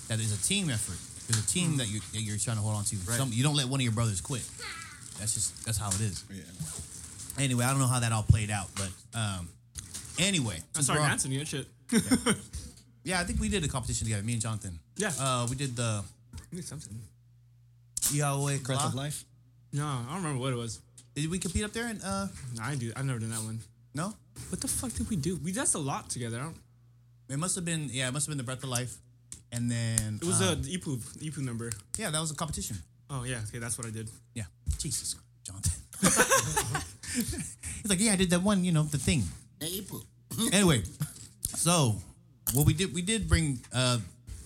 that 0.09 0.21
it's 0.21 0.33
a 0.33 0.43
team 0.43 0.71
effort. 0.71 0.97
There's 1.29 1.43
a 1.43 1.47
team 1.49 1.77
that, 1.79 1.89
you, 1.89 2.01
that 2.13 2.21
you're 2.21 2.37
trying 2.39 2.57
to 2.57 2.63
hold 2.63 2.75
on 2.77 2.85
to. 2.85 2.97
Some, 2.97 3.31
you 3.33 3.43
don't 3.43 3.57
let 3.57 3.67
one 3.67 3.81
of 3.81 3.85
your 3.85 3.93
brothers 3.93 4.21
quit. 4.21 4.43
That's 5.19 5.35
just 5.35 5.65
that's 5.65 5.79
how 5.79 5.89
it 5.89 6.01
is. 6.01 6.25
Yeah. 6.31 6.43
Anyway, 7.43 7.65
I 7.65 7.71
don't 7.71 7.81
know 7.81 7.87
how 7.87 8.01
that 8.01 8.13
all 8.13 8.23
played 8.25 8.51
out, 8.51 8.69
but 8.77 8.91
um, 9.19 9.49
anyway, 10.19 10.55
I 10.57 10.61
since 10.75 10.87
started 10.87 11.01
we're 11.01 11.05
on- 11.05 11.11
dancing 11.11 11.35
and 11.35 11.49
shit. 11.49 11.67
Yeah, 13.07 13.21
I 13.21 13.25
think 13.25 13.39
we 13.39 13.51
did 13.51 13.63
a 13.63 13.69
competition 13.69 14.07
together, 14.07 14.23
me 14.23 14.33
and 14.33 14.41
Jonathan. 14.41 14.79
Yeah. 14.97 15.11
uh, 15.21 15.47
we 15.51 15.57
did 15.57 15.77
the 15.77 16.03
Need 16.53 16.65
something. 16.65 16.99
Yahweh 18.13 18.59
Breath 18.65 18.85
of 18.87 18.95
life. 18.95 19.25
No, 19.75 19.85
I 19.87 20.05
don't 20.09 20.23
remember 20.23 20.41
what 20.41 20.53
it 20.55 20.57
was. 20.57 20.81
Did 21.15 21.31
we 21.31 21.39
compete 21.39 21.65
up 21.65 21.73
there? 21.73 21.87
And 21.87 22.01
uh, 22.03 22.29
No, 22.57 22.63
I 22.63 22.75
do. 22.77 22.93
I've 22.97 23.05
never 23.05 23.19
done 23.19 23.29
that 23.31 23.41
one. 23.41 23.59
no, 23.95 24.15
What 24.49 24.61
the 24.63 24.69
fuck 24.69 24.93
did 24.93 25.11
we 25.11 25.17
do? 25.17 25.37
We 25.45 25.53
danced 25.53 25.75
a 25.75 25.79
lot 25.79 26.09
together. 26.09 26.39
I 26.39 26.45
don't, 26.45 26.57
it 27.29 27.39
must 27.39 27.55
have 27.57 27.65
been. 27.67 27.89
Yeah, 27.93 28.09
it 28.09 28.13
must 28.13 28.25
have 28.27 28.31
been 28.31 28.39
the 28.39 28.45
Breath 28.45 28.63
of 28.65 28.71
Life, 28.71 28.95
and 29.55 29.71
then 29.71 30.19
it 30.21 30.27
was 30.27 30.43
uh, 30.43 30.47
uh, 30.47 30.55
the 30.57 30.77
Ipu, 30.77 30.99
Ipu 31.19 31.39
number. 31.39 31.71
yeah, 31.97 32.11
that 32.11 32.21
was 32.21 32.31
a 32.31 32.35
competition. 32.35 32.77
Oh 33.09 33.25
yeah, 33.25 33.41
okay, 33.49 33.59
that's 33.59 33.79
what 33.79 33.87
I 33.87 33.91
did. 33.91 34.11
Yeah, 34.35 34.45
Jesus, 34.79 35.17
Jonathan. 35.47 35.73
He's 37.15 37.89
like, 37.89 38.01
yeah, 38.01 38.13
I 38.13 38.17
did 38.17 38.31
that 38.31 38.43
one. 38.43 38.65
You 38.65 38.73
know, 38.73 38.83
the 38.83 38.99
thing. 38.99 39.23
Hey, 39.61 39.81
Ipu. 39.81 40.03
anyway, 40.53 40.83
so 41.47 41.95
what 42.53 42.67
we 42.67 42.75
did, 42.75 42.93
we 42.93 43.03
did 43.03 43.29
bring, 43.29 43.61
uh, 43.73 43.99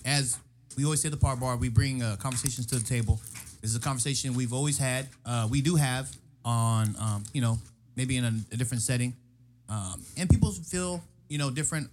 as 0.05 0.37
we 0.77 0.83
always 0.85 1.01
say 1.01 1.07
at 1.07 1.11
the 1.11 1.17
par 1.17 1.35
bar, 1.35 1.57
we 1.57 1.69
bring 1.69 2.01
uh, 2.03 2.15
conversations 2.19 2.67
to 2.67 2.75
the 2.75 2.85
table. 2.85 3.19
This 3.61 3.71
is 3.71 3.75
a 3.75 3.79
conversation 3.81 4.35
we've 4.35 4.53
always 4.53 4.77
had. 4.77 5.07
Uh, 5.25 5.47
we 5.49 5.61
do 5.61 5.75
have 5.75 6.09
on, 6.45 6.95
um, 6.99 7.23
you 7.33 7.41
know, 7.41 7.57
maybe 7.95 8.15
in 8.17 8.23
a, 8.23 8.33
a 8.51 8.57
different 8.57 8.83
setting, 8.83 9.13
um, 9.67 10.01
and 10.17 10.29
people 10.29 10.51
feel, 10.51 11.03
you 11.27 11.37
know, 11.37 11.49
different, 11.49 11.89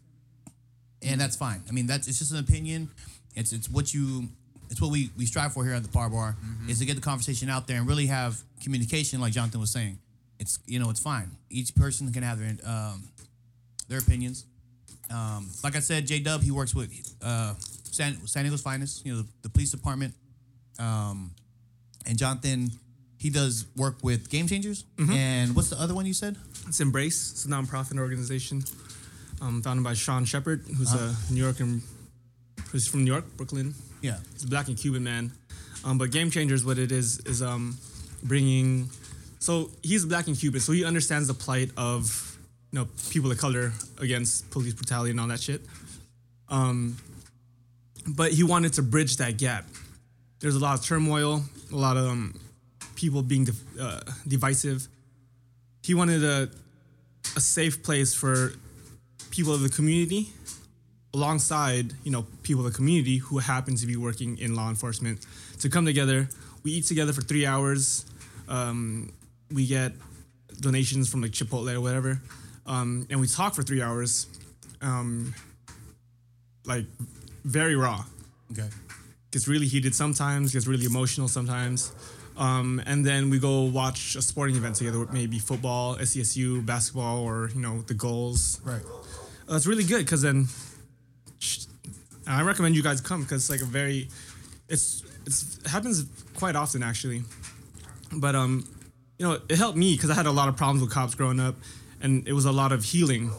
and 1.07 1.21
that's 1.21 1.37
fine. 1.37 1.62
I 1.69 1.73
mean, 1.73 1.87
that's 1.87 2.09
it's 2.09 2.19
just 2.19 2.33
an 2.33 2.38
opinion. 2.38 2.90
It's 3.35 3.53
it's 3.53 3.69
what 3.69 3.92
you. 3.95 4.29
It's 4.69 4.81
what 4.81 4.90
we, 4.90 5.11
we 5.16 5.27
strive 5.27 5.53
for 5.53 5.64
here 5.64 5.75
at 5.75 5.85
the 5.85 5.88
Par 5.88 6.11
Bar 6.11 6.35
is 6.69 6.81
to 6.81 6.85
get 6.85 6.97
the 6.97 7.01
conversation 7.01 7.49
out 7.49 7.69
there 7.69 7.79
and 7.79 7.87
really 7.87 8.07
have 8.07 8.37
communication, 8.64 9.21
like 9.21 9.33
Jonathan 9.33 9.61
was 9.61 9.71
saying. 9.71 9.97
It's 10.40 10.59
you 10.66 10.81
know 10.81 10.90
it's 10.90 10.99
fine. 10.99 11.31
Each 11.51 11.73
person 11.73 12.12
can 12.12 12.25
have 12.25 12.40
their 12.40 12.57
um, 12.69 13.05
their 13.88 14.01
opinions. 14.01 14.45
Um, 15.09 15.49
like 15.62 15.77
I 15.77 15.81
said, 15.81 16.05
J 16.07 16.19
Dub 16.19 16.42
he 16.42 16.51
works 16.51 16.75
with 16.75 16.90
uh, 17.23 17.55
San, 17.97 18.27
San 18.27 18.45
Diego's 18.45 18.61
finest, 18.61 19.05
you 19.07 19.12
know, 19.14 19.23
the, 19.23 19.29
the 19.42 19.49
police 19.49 19.71
department. 19.71 20.14
Um, 20.79 21.31
and 22.07 22.19
Jonathan, 22.19 22.71
he 23.19 23.31
does 23.31 23.66
work 23.77 23.97
with 24.03 24.29
Game 24.29 24.47
Changers. 24.47 24.85
And 25.12 25.57
what's 25.57 25.71
the 25.71 25.81
other 25.81 25.95
one 25.95 26.07
you 26.07 26.12
said? 26.12 26.37
It's 26.69 26.81
Embrace. 26.81 27.33
It's 27.33 27.45
a 27.45 27.49
nonprofit 27.49 27.99
organization 27.99 28.62
um, 29.40 29.62
founded 29.62 29.85
by 29.85 29.94
Sean 29.94 30.25
Shepard, 30.25 30.64
who's 30.77 30.92
a 30.94 31.14
New 31.31 31.42
York 31.42 31.61
and 31.61 31.83
who's 32.70 32.88
from 32.88 33.05
New 33.05 33.12
York, 33.12 33.25
Brooklyn. 33.37 33.75
Yeah, 34.03 34.18
He's 34.33 34.44
a 34.44 34.49
black 34.49 34.68
and 34.68 34.77
Cuban 34.77 35.03
man. 35.05 35.33
Um, 35.85 35.99
but 35.99 36.11
Game 36.11 36.31
Changers, 36.31 36.64
what 36.64 36.79
it 36.79 36.92
is, 36.92 37.20
is 37.20 37.42
um, 37.42 37.77
bringing. 38.22 38.88
So 39.38 39.70
he's 39.83 40.05
black 40.05 40.27
and 40.27 40.38
Cuban, 40.38 40.61
so 40.61 40.72
he 40.72 40.85
understands 40.85 41.29
the 41.29 41.35
plight 41.35 41.70
of 41.77 42.38
you 42.72 42.79
know 42.81 42.88
people 43.11 43.31
of 43.31 43.38
color 43.38 43.72
against 43.99 44.51
police 44.51 44.75
brutality 44.75 45.11
and 45.11 45.20
all 45.20 45.29
that 45.29 45.40
shit. 45.40 45.62
Um, 46.49 46.96
but 48.07 48.33
he 48.33 48.42
wanted 48.42 48.72
to 48.75 48.83
bridge 48.83 49.16
that 49.18 49.37
gap. 49.37 49.64
There's 50.40 50.55
a 50.55 50.59
lot 50.59 50.79
of 50.79 50.85
turmoil, 50.85 51.42
a 51.72 51.77
lot 51.77 51.96
of 51.96 52.07
um, 52.07 52.38
people 52.94 53.22
being 53.22 53.44
div- 53.44 53.81
uh, 53.81 54.01
divisive. 54.27 54.87
He 55.83 55.94
wanted 55.94 56.25
a 56.25 56.49
a 57.37 57.40
safe 57.40 57.83
place 57.83 58.14
for 58.14 58.53
people 59.31 59.53
of 59.55 59.61
the 59.61 59.69
community 59.69 60.29
alongside 61.15 61.93
you 62.05 62.11
know 62.11 62.27
people 62.43 62.67
of 62.67 62.73
the 62.73 62.77
community 62.77 63.17
who 63.19 63.39
happen 63.39 63.75
to 63.77 63.87
be 63.87 63.97
working 63.97 64.39
in 64.39 64.55
law 64.55 64.69
enforcement 64.69 65.25
to 65.61 65.69
come 65.69 65.85
together. 65.85 66.29
We 66.62 66.73
eat 66.73 66.87
together 66.87 67.12
for 67.12 67.23
three 67.23 67.47
hours. 67.47 68.05
Um, 68.49 69.12
we 69.51 69.67
get 69.67 69.93
donations 70.61 71.09
from 71.09 71.23
like 71.23 71.31
chipotle 71.31 71.75
or 71.75 71.81
whatever. 71.81 72.21
Um, 72.67 73.07
and 73.11 73.21
we 73.21 73.29
talk 73.29 73.55
for 73.55 73.62
three 73.62 73.81
hours 73.81 74.27
um, 74.83 75.35
like 76.65 76.85
very 77.45 77.77
raw. 77.77 78.05
Okay. 78.53 78.69
gets 79.31 79.49
really 79.49 79.67
heated 79.67 79.95
sometimes 79.95 80.53
gets 80.53 80.67
really 80.67 80.87
emotional 80.87 81.29
sometimes. 81.29 81.93
Um, 82.37 82.83
and 82.87 83.05
then 83.05 83.31
we 83.31 83.39
go 83.39 83.62
watch 83.62 84.15
a 84.15 84.23
sporting 84.23 84.57
event 84.57 84.77
together 84.77 85.07
maybe 85.12 85.39
football 85.39 85.97
SDSU 85.97 86.65
basketball 86.67 87.23
or 87.23 87.51
you 87.55 87.61
know 87.61 87.83
the 87.83 87.95
goals. 87.95 88.61
Right. 88.65 88.83
Uh, 89.50 89.54
it's 89.56 89.66
really 89.66 89.85
good 89.85 90.04
because 90.04 90.22
then 90.22 90.46
I 92.26 92.42
recommend 92.42 92.74
you 92.74 92.82
guys 92.82 93.00
come 93.00 93.22
because 93.22 93.42
it's 93.42 93.50
like 93.50 93.61
a 93.61 93.70
very 93.70 94.09
it's 94.68 95.04
it's 95.26 95.59
it 95.59 95.66
happens 95.68 96.06
quite 96.35 96.56
often 96.56 96.82
actually, 96.82 97.22
but 98.16 98.35
um 98.35 98.66
you 99.18 99.26
know 99.26 99.38
it 99.48 99.56
helped 99.56 99.76
me 99.78 99.94
because 99.94 100.11
I 100.11 100.14
had 100.14 100.26
a 100.26 100.32
lot 100.32 100.48
of 100.48 100.56
problems 100.56 100.82
with 100.82 100.90
cops 100.92 101.14
growing 101.14 101.40
up, 101.40 101.54
and 102.00 102.26
it 102.26 102.32
was 102.32 102.44
a 102.44 102.52
lot 102.52 102.72
of 102.72 102.85
healing 102.85 103.30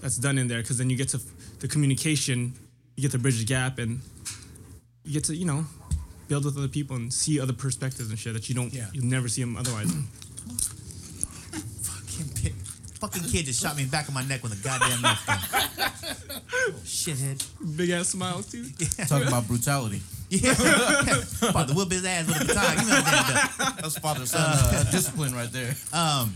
that's 0.00 0.16
done 0.16 0.38
in 0.38 0.48
there 0.48 0.62
because 0.62 0.78
then 0.78 0.88
you 0.90 0.96
get 0.96 1.08
to 1.10 1.20
the 1.60 1.68
communication, 1.68 2.54
you 2.96 3.02
get 3.02 3.10
to 3.12 3.18
bridge 3.18 3.38
the 3.38 3.44
gap, 3.44 3.78
and 3.78 4.00
you 5.04 5.12
get 5.12 5.24
to 5.24 5.34
you 5.36 5.44
know 5.44 5.66
build 6.28 6.44
with 6.44 6.56
other 6.56 6.68
people 6.68 6.96
and 6.96 7.12
see 7.12 7.40
other 7.40 7.52
perspectives 7.52 8.08
and 8.08 8.18
shit 8.18 8.32
that 8.32 8.48
you 8.48 8.54
don't 8.54 8.72
Yeah. 8.72 8.86
you'll 8.92 9.04
never 9.04 9.28
see 9.28 9.42
them 9.42 9.56
otherwise. 9.56 9.92
Fucking 13.00 13.22
kid, 13.24 13.46
just 13.46 13.62
shot 13.62 13.76
me 13.76 13.82
in 13.82 13.88
the 13.88 13.92
back 13.92 14.08
of 14.08 14.14
my 14.14 14.22
neck 14.26 14.42
with 14.42 14.52
a 14.52 14.62
goddamn 14.62 15.00
knife. 15.00 15.26
gun. 15.26 15.38
Shithead. 16.84 17.42
Big 17.76 17.90
ass 17.90 18.08
smile 18.08 18.42
too. 18.42 18.64
Talking 19.08 19.28
about 19.28 19.46
brutality. 19.48 20.02
Yeah. 20.28 20.52
About 21.48 21.66
to 21.68 21.74
whoop 21.74 21.90
his 21.90 22.04
ass 22.04 22.26
with 22.28 22.42
a 22.42 22.44
baton. 22.44 22.76
Give 22.76 22.84
me 22.84 22.90
that 22.92 23.54
damn 23.58 23.66
gun. 23.66 23.76
That's 23.82 23.98
father 23.98 24.26
son 24.26 24.40
uh, 24.44 24.84
discipline 24.92 25.34
right 25.34 25.50
there. 25.50 25.74
Um, 25.92 26.34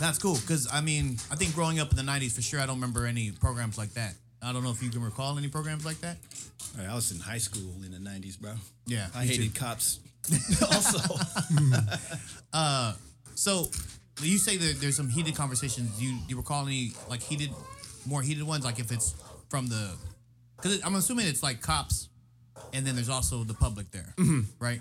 that's 0.00 0.18
cool 0.18 0.36
because 0.36 0.66
I 0.72 0.80
mean 0.80 1.16
I 1.30 1.34
think 1.34 1.54
growing 1.54 1.78
up 1.78 1.90
in 1.90 1.96
the 1.96 2.02
'90s 2.10 2.32
for 2.32 2.40
sure 2.42 2.58
I 2.60 2.64
don't 2.66 2.76
remember 2.76 3.04
any 3.04 3.32
programs 3.32 3.76
like 3.76 3.92
that. 3.94 4.14
I 4.42 4.52
don't 4.52 4.62
know 4.64 4.70
if 4.70 4.82
you 4.82 4.88
can 4.90 5.02
recall 5.02 5.36
any 5.36 5.48
programs 5.48 5.84
like 5.84 5.98
that. 6.00 6.16
I 6.88 6.94
was 6.94 7.10
in 7.12 7.18
high 7.18 7.38
school 7.38 7.70
in 7.84 7.90
the 7.90 7.98
'90s, 7.98 8.38
bro. 8.38 8.52
Yeah, 8.86 9.08
I 9.14 9.24
hated 9.26 9.52
too. 9.54 9.60
cops. 9.60 9.98
also, 10.72 11.16
uh, 12.52 12.92
So 13.34 13.66
you 14.26 14.38
say 14.38 14.56
that 14.56 14.80
there's 14.80 14.96
some 14.96 15.08
heated 15.08 15.34
conversations. 15.36 15.98
Do 15.98 16.04
you 16.04 16.12
do 16.12 16.24
you 16.28 16.36
recall 16.36 16.66
any 16.66 16.92
like 17.08 17.20
heated, 17.22 17.50
more 18.06 18.22
heated 18.22 18.44
ones? 18.44 18.64
Like 18.64 18.78
if 18.78 18.90
it's 18.92 19.14
from 19.48 19.66
the, 19.68 19.92
because 20.56 20.82
I'm 20.84 20.94
assuming 20.96 21.26
it's 21.26 21.42
like 21.42 21.60
cops, 21.62 22.08
and 22.72 22.86
then 22.86 22.94
there's 22.94 23.08
also 23.08 23.44
the 23.44 23.54
public 23.54 23.90
there, 23.90 24.14
right? 24.58 24.80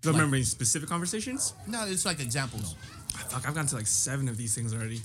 Do 0.00 0.08
I 0.10 0.12
remember 0.12 0.34
any 0.36 0.44
specific 0.44 0.88
conversations? 0.88 1.54
No, 1.68 1.84
it's 1.86 2.04
like 2.04 2.18
examples. 2.20 2.74
Fuck, 3.28 3.46
I've 3.46 3.54
gotten 3.54 3.68
to 3.68 3.76
like 3.76 3.86
seven 3.86 4.28
of 4.28 4.36
these 4.36 4.54
things 4.54 4.74
already. 4.74 5.00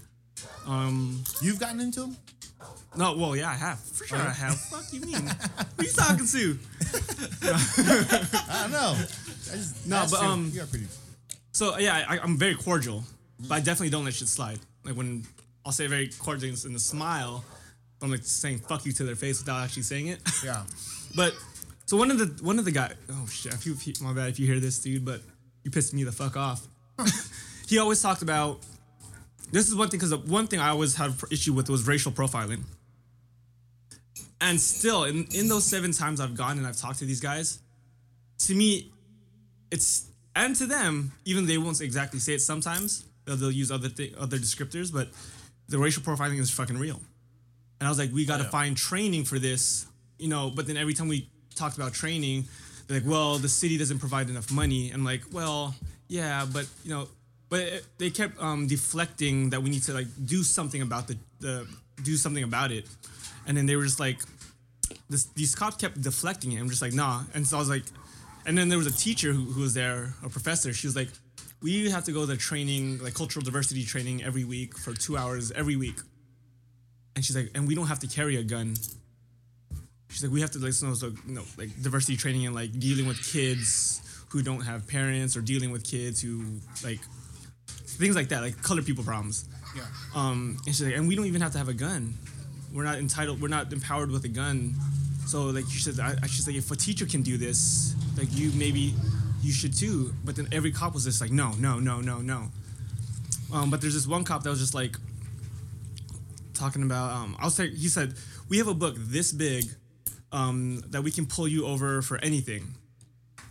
Um, 0.66 1.24
You've 1.42 1.60
gotten 1.60 1.80
into 1.80 2.02
them? 2.02 2.18
no, 2.96 3.16
well, 3.16 3.36
yeah, 3.36 3.50
I 3.50 3.54
have 3.56 3.80
for 3.80 4.06
sure. 4.08 4.18
I 4.18 4.30
have. 4.32 4.60
Fuck 4.60 4.86
you 4.92 5.02
mean? 5.02 5.13
Who 5.78 5.84
you 5.84 5.92
talking 5.92 6.26
to? 6.28 6.58
I 7.44 8.60
don't 8.63 8.72
know. 8.72 8.96
I 9.52 9.56
just, 9.56 9.88
No, 9.88 10.06
but, 10.10 10.20
um, 10.22 10.50
you're 10.54 10.66
pretty. 10.66 10.88
So 11.52 11.78
yeah, 11.78 12.06
I, 12.08 12.20
I'm 12.20 12.38
very 12.38 12.56
cordial, 12.56 13.04
but 13.39 13.56
I 13.56 13.60
definitely 13.60 13.89
don't 13.89 14.06
let 14.06 14.13
shit 14.13 14.28
slide. 14.28 14.60
Like 14.84 14.95
when 14.95 15.26
I'll 15.65 15.71
say 15.71 15.88
very 15.88 16.10
cordial 16.19 16.56
in 16.65 16.76
a 16.76 16.80
smile, 16.80 17.43
I'm 18.02 18.12
like 18.12 18.23
saying 18.23 18.60
"fuck 18.60 18.86
you" 18.86 18.91
to 18.93 19.04
their 19.04 19.15
face 19.15 19.39
without 19.39 19.63
actually 19.63 19.84
saying 19.84 20.08
it. 20.08 20.19
Yeah. 20.43 20.63
But 21.15 21.34
so 21.86 21.95
one 21.95 22.12
of 22.12 22.19
the 22.19 22.43
one 22.43 22.60
of 22.60 22.65
the 22.65 22.71
guy. 22.71 22.91
Oh 23.10 23.26
shit! 23.28 23.54
If 23.54 23.65
you, 23.65 23.73
if 23.73 23.88
you- 23.88 23.93
my 24.02 24.13
bad 24.13 24.30
if 24.30 24.39
you 24.39 24.45
hear 24.45 24.60
this, 24.60 24.78
dude. 24.80 25.06
But 25.06 25.21
you 25.63 25.71
pissed 25.71 25.93
me 25.93 26.04
the 26.04 26.12
fuck 26.12 26.36
off. 26.36 26.67
he 27.67 27.78
always 27.80 28.02
talked 28.02 28.21
about. 28.21 28.60
This 29.52 29.69
is 29.69 29.76
one 29.76 29.88
thing 29.88 29.97
because 30.00 30.10
the 30.10 30.17
one 30.17 30.47
thing 30.47 30.60
I 30.60 30.69
always 30.69 30.95
had 30.95 31.13
issue 31.32 31.54
with 31.54 31.69
was 31.69 31.88
racial 31.88 32.12
profiling. 32.12 32.63
And 34.41 34.60
still, 34.60 35.06
in 35.06 35.28
in 35.34 35.47
those 35.47 35.63
seven 35.65 35.91
times 35.93 36.19
I've 36.19 36.36
gone 36.36 36.58
and 36.58 36.67
I've 36.67 36.78
talked 36.78 37.00
to 37.00 37.06
these 37.06 37.21
guys, 37.21 37.60
to 38.39 38.54
me, 38.54 38.91
it's 39.71 40.08
and 40.36 40.56
to 40.58 40.65
them, 40.65 41.13
even 41.26 41.47
they 41.47 41.58
won't 41.58 41.80
exactly 41.82 42.19
say 42.19 42.34
it. 42.34 42.41
Sometimes 42.41 43.06
they'll, 43.28 43.36
they'll 43.36 43.52
use 43.52 43.70
other 43.70 43.90
th- 43.90 44.16
other 44.16 44.38
descriptors, 44.38 44.92
but 44.92 45.10
the 45.70 45.78
racial 45.78 46.02
profiling 46.02 46.40
is 46.40 46.50
fucking 46.50 46.78
real. 46.78 47.00
And 47.80 47.88
I 47.88 47.90
was 47.90 48.00
like, 48.00 48.12
we 48.12 48.26
got 48.26 48.38
to 48.38 48.46
find 48.46 48.76
training 48.76 49.26
for 49.26 49.38
this, 49.38 49.86
you 50.18 50.30
know. 50.30 50.50
But 50.50 50.66
then 50.66 50.78
every 50.78 50.96
time 50.96 51.08
we 51.08 51.30
talked 51.56 51.78
about 51.78 51.94
training, 51.94 52.46
they're 52.88 53.00
like, 53.00 53.08
well, 53.08 53.38
the 53.38 53.50
city 53.50 53.78
doesn't 53.78 54.00
provide 54.00 54.30
enough 54.30 54.52
money. 54.52 54.88
And 54.88 55.02
I'm 55.02 55.06
like, 55.06 55.22
well, 55.32 55.76
yeah, 56.08 56.46
but 56.52 56.66
you 56.84 56.90
know, 56.90 57.08
but 57.50 57.60
it, 57.60 57.86
they 58.00 58.10
kept 58.10 58.42
um, 58.42 58.66
deflecting 58.66 59.52
that 59.52 59.62
we 59.62 59.70
need 59.70 59.84
to 59.84 59.94
like 59.94 60.08
do 60.26 60.42
something 60.44 60.82
about 60.82 61.08
the 61.08 61.18
the 61.40 61.68
do 62.04 62.16
something 62.16 62.44
about 62.44 62.72
it. 62.72 62.86
And 63.46 63.56
then 63.56 63.66
they 63.66 63.76
were 63.76 63.84
just 63.84 64.00
like, 64.00 64.20
this, 65.10 65.26
these 65.36 65.56
cops 65.56 65.78
kept 65.78 66.02
deflecting 66.02 66.52
it. 66.52 66.60
I'm 66.60 66.70
just 66.70 66.82
like, 66.82 66.94
nah. 66.94 67.24
And 67.34 67.48
so 67.48 67.58
I 67.58 67.60
was 67.60 67.70
like, 67.70 67.84
and 68.46 68.58
then 68.58 68.70
there 68.70 68.78
was 68.78 68.88
a 68.88 68.92
teacher 68.92 69.32
who, 69.34 69.46
who 69.46 69.62
was 69.62 69.74
there, 69.74 70.13
a 70.24 70.30
professor. 70.30 70.74
She 70.74 70.88
was 70.88 70.96
like, 70.96 71.10
we 71.62 71.89
have 71.89 72.04
to 72.06 72.12
go 72.12 72.26
to 72.26 72.38
training, 72.38 73.00
like 73.00 73.13
cultural 73.13 73.43
diversity 73.43 73.84
training 73.84 74.24
every 74.24 74.43
week 74.43 74.78
for 74.78 74.93
two 74.93 75.17
hours 75.17 75.52
every 75.52 75.76
week. 75.76 75.98
And 77.15 77.26
she's 77.26 77.36
like, 77.36 77.50
and 77.56 77.67
we 77.67 77.74
don't 77.76 77.88
have 77.88 78.00
to 78.00 78.08
carry 78.08 78.36
a 78.38 78.43
gun. 78.43 78.76
She's 80.10 80.24
like, 80.24 80.32
we 80.32 80.41
have 80.41 80.52
to 80.52 80.60
like, 80.60 80.74
so, 80.74 80.93
so, 80.93 81.08
you 81.28 81.34
know, 81.34 81.43
like 81.58 81.70
diversity 81.82 82.15
training 82.15 82.46
and 82.46 82.56
like 82.56 82.78
dealing 82.80 83.08
with 83.08 83.17
kids 83.32 84.02
who 84.30 84.41
don't 84.43 84.62
have 84.62 84.88
parents 84.88 85.36
or 85.36 85.41
dealing 85.41 85.72
with 85.72 85.84
kids 85.84 86.22
who 86.22 86.43
like 86.84 87.00
things 87.86 88.15
like 88.15 88.30
that, 88.30 88.41
like 88.41 88.62
color 88.62 88.82
people 88.84 89.04
problems. 89.04 89.46
Yeah. 89.76 89.84
Um, 90.15 90.58
and 90.65 90.76
she's 90.76 90.84
like, 90.84 90.96
and 90.96 91.08
we 91.08 91.15
don't 91.15 91.26
even 91.26 91.41
have 91.41 91.52
to 91.54 91.58
have 91.58 91.70
a 91.70 91.74
gun. 91.74 92.13
We're 92.74 92.84
not 92.84 92.98
entitled. 93.00 93.41
We're 93.41 93.48
not 93.48 93.72
empowered 93.74 94.12
with 94.12 94.24
a 94.26 94.30
gun. 94.30 94.76
So 95.26 95.46
like 95.46 95.65
she 95.70 95.80
said, 95.80 96.00
I, 96.00 96.15
I- 96.22 96.28
she's 96.28 96.46
like, 96.48 96.56
if 96.56 96.70
a 96.72 96.76
teacher 96.76 97.06
can 97.06 97.22
do 97.24 97.38
this, 97.38 97.96
like 98.17 98.28
you 98.32 98.52
maybe 98.56 98.93
you 99.48 99.54
should 99.54 99.76
too. 99.76 100.14
But 100.26 100.36
then 100.36 100.48
every 100.52 100.72
cop 100.72 100.94
was 100.94 101.06
just 101.06 101.22
like, 101.22 101.32
no, 101.32 101.52
no, 101.54 101.80
no, 101.80 102.02
no, 102.02 102.20
no. 102.20 102.50
Um, 103.54 103.72
but 103.72 103.80
there's 103.80 103.94
this 103.94 104.06
one 104.06 104.26
cop 104.26 104.44
that 104.44 104.50
was 104.50 104.60
just 104.60 104.74
like 104.74 104.98
talking 106.54 106.84
about. 106.84 107.14
Um, 107.14 107.38
I'll 107.40 107.50
say 107.50 107.70
he 107.70 107.88
said, 107.88 108.14
we 108.50 108.58
have 108.58 108.68
a 108.68 108.74
book 108.74 108.96
this 108.98 109.32
big 109.32 109.66
um, 110.32 110.84
that 110.90 111.02
we 111.02 111.12
can 111.12 111.26
pull 111.26 111.48
you 111.48 111.66
over 111.66 112.02
for 112.02 112.18
anything. 112.18 112.76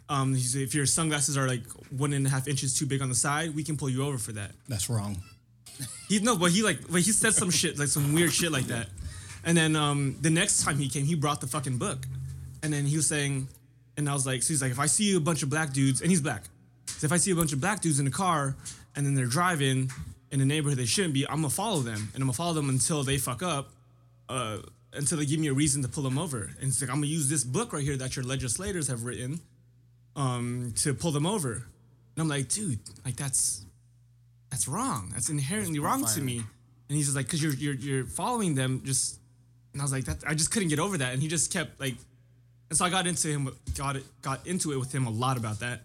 Um, 0.09 0.35
he 0.35 0.43
said, 0.43 0.61
if 0.61 0.75
your 0.75 0.87
sunglasses 0.87 1.37
are 1.37 1.49
like 1.49 1.65
one 1.91 2.13
and 2.13 2.27
a 2.27 2.31
half 2.31 2.47
inches 2.47 2.79
too 2.79 2.87
big 2.87 3.01
on 3.03 3.09
the 3.09 3.15
side, 3.15 3.57
we 3.57 3.65
can 3.65 3.77
pull 3.77 3.89
you 3.89 4.05
over 4.05 4.19
for 4.19 4.33
that. 4.33 4.53
That's 4.69 4.89
wrong. 4.91 5.17
He 6.09 6.21
no, 6.21 6.37
but 6.37 6.51
he 6.53 6.63
like, 6.63 6.81
but 6.91 7.01
he 7.01 7.13
said 7.13 7.35
some 7.35 7.51
shit 7.51 7.79
like 7.79 7.89
some 7.89 8.13
weird 8.13 8.33
shit 8.33 8.53
like 8.53 8.67
that. 8.67 8.89
And 9.45 9.57
then 9.57 9.77
um, 9.77 10.17
the 10.21 10.31
next 10.31 10.63
time 10.63 10.79
he 10.79 10.89
came, 10.89 11.05
he 11.05 11.15
brought 11.15 11.41
the 11.41 11.47
fucking 11.47 11.79
book, 11.79 12.07
and 12.63 12.73
then 12.73 12.85
he 12.85 12.97
was 12.97 13.07
saying, 13.07 13.49
and 13.97 14.09
I 14.09 14.13
was 14.13 14.27
like, 14.27 14.43
so 14.43 14.49
he's 14.49 14.63
like, 14.63 14.73
if 14.73 14.79
I 14.79 14.87
see 14.87 15.15
a 15.17 15.21
bunch 15.21 15.43
of 15.43 15.51
black 15.51 15.73
dudes, 15.73 16.01
and 16.01 16.11
he's 16.11 16.21
black, 16.21 16.45
so 16.87 17.05
if 17.05 17.13
I 17.13 17.17
see 17.17 17.31
a 17.31 17.37
bunch 17.37 17.53
of 17.53 17.61
black 17.61 17.81
dudes 17.81 17.99
in 18.01 18.07
a 18.07 18.11
car, 18.11 18.57
and 18.95 19.05
then 19.05 19.15
they're 19.15 19.27
driving 19.27 19.91
in 20.31 20.41
a 20.41 20.45
neighborhood 20.45 20.79
they 20.79 20.87
shouldn't 20.87 21.15
be, 21.15 21.27
I'm 21.29 21.37
gonna 21.37 21.51
follow 21.51 21.81
them, 21.81 22.09
and 22.15 22.23
I'm 22.23 22.29
gonna 22.29 22.33
follow 22.33 22.55
them 22.55 22.69
until 22.69 23.03
they 23.03 23.19
fuck 23.19 23.43
up, 23.43 23.73
uh, 24.29 24.59
until 24.93 25.19
they 25.19 25.27
give 25.27 25.41
me 25.41 25.49
a 25.49 25.53
reason 25.53 25.83
to 25.83 25.89
pull 25.89 26.03
them 26.03 26.19
over. 26.19 26.51
And 26.61 26.69
it's 26.69 26.81
like 26.81 26.91
I'm 26.91 26.97
gonna 26.97 27.07
use 27.07 27.29
this 27.29 27.45
book 27.45 27.73
right 27.73 27.83
here 27.83 27.97
that 27.97 28.17
your 28.17 28.25
legislators 28.25 28.89
have 28.89 29.05
written, 29.05 29.41
um, 30.17 30.73
to 30.79 30.95
pull 30.95 31.13
them 31.13 31.27
over. 31.27 31.53
And 31.53 32.23
I'm 32.23 32.29
like, 32.29 32.49
dude, 32.49 32.79
like 33.05 33.17
that's 33.17 33.65
that's 34.51 34.67
wrong. 34.67 35.11
That's 35.13 35.29
inherently 35.29 35.79
wrong 35.79 36.05
to 36.07 36.21
me. 36.23 36.43
And 36.89 36.97
he's 36.97 37.07
just 37.07 37.17
like, 37.17 37.27
because 37.27 37.43
you're 37.43 37.53
you're 37.55 37.75
you're 37.75 38.05
following 38.07 38.55
them 38.55 38.83
just. 38.85 39.19
And 39.73 39.83
I 39.83 39.85
was 39.85 39.93
like, 39.93 40.05
that 40.07 40.25
I 40.27 40.33
just 40.33 40.51
couldn't 40.51 40.69
get 40.69 40.79
over 40.79 40.97
that. 40.97 41.13
And 41.13 41.21
he 41.21 41.29
just 41.29 41.53
kept 41.53 41.79
like, 41.79 41.97
and 42.71 42.77
so 42.77 42.85
I 42.85 42.91
got 42.91 43.07
into 43.07 43.29
him, 43.29 43.49
got 43.77 43.97
it, 43.97 44.05
got 44.23 44.47
into 44.47 44.73
it 44.73 44.79
with 44.79 44.93
him 44.93 45.07
a 45.07 45.11
lot 45.11 45.37
about 45.37 45.61
that. 45.61 45.83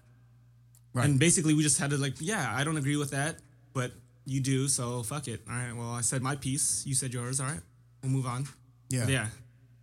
Right. 0.94 1.06
And 1.06 1.20
basically, 1.20 1.54
we 1.54 1.64
just 1.64 1.80
had 1.80 1.92
to 1.92 1.98
like, 1.98 2.16
yeah, 2.20 2.54
I 2.56 2.64
don't 2.64 2.78
agree 2.78 2.98
with 2.98 3.12
that, 3.12 3.38
but 3.74 3.92
you 4.26 4.42
do, 4.42 4.68
so 4.68 5.04
fuck 5.04 5.28
it. 5.28 5.42
All 5.50 5.56
right, 5.56 5.74
well, 5.76 5.92
I 5.92 6.02
said 6.02 6.22
my 6.22 6.36
piece, 6.36 6.84
you 6.86 6.94
said 6.96 7.14
yours. 7.14 7.40
All 7.40 7.48
right, 7.48 7.60
we'll 8.04 8.12
move 8.12 8.26
on. 8.26 8.46
Yeah. 8.90 9.08
yeah, 9.08 9.28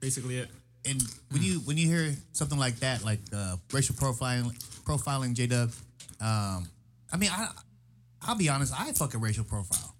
basically 0.00 0.36
it. 0.38 0.48
And 0.84 1.02
when 1.30 1.42
you 1.42 1.60
when 1.60 1.76
you 1.76 1.86
hear 1.88 2.14
something 2.32 2.58
like 2.58 2.76
that, 2.80 3.04
like 3.04 3.20
uh, 3.34 3.56
racial 3.72 3.94
profiling, 3.94 4.52
profiling, 4.84 5.34
J 5.34 5.46
Dub, 5.46 5.70
um, 6.20 6.68
I 7.12 7.16
mean, 7.16 7.30
I 7.32 7.48
I'll 8.22 8.36
be 8.36 8.48
honest, 8.48 8.72
I 8.78 8.92
fucking 8.92 9.20
racial 9.20 9.44
profile. 9.44 9.94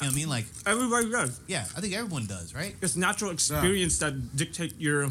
You 0.00 0.06
know 0.06 0.06
what 0.08 0.12
I 0.12 0.16
mean? 0.16 0.28
Like, 0.28 0.44
Everybody 0.66 1.10
does. 1.10 1.40
yeah, 1.46 1.64
I 1.76 1.80
think 1.80 1.94
everyone 1.94 2.26
does, 2.26 2.54
right? 2.54 2.74
It's 2.82 2.96
natural 2.96 3.30
experience 3.30 3.98
that 3.98 4.36
dictate 4.36 4.74
your 4.78 5.08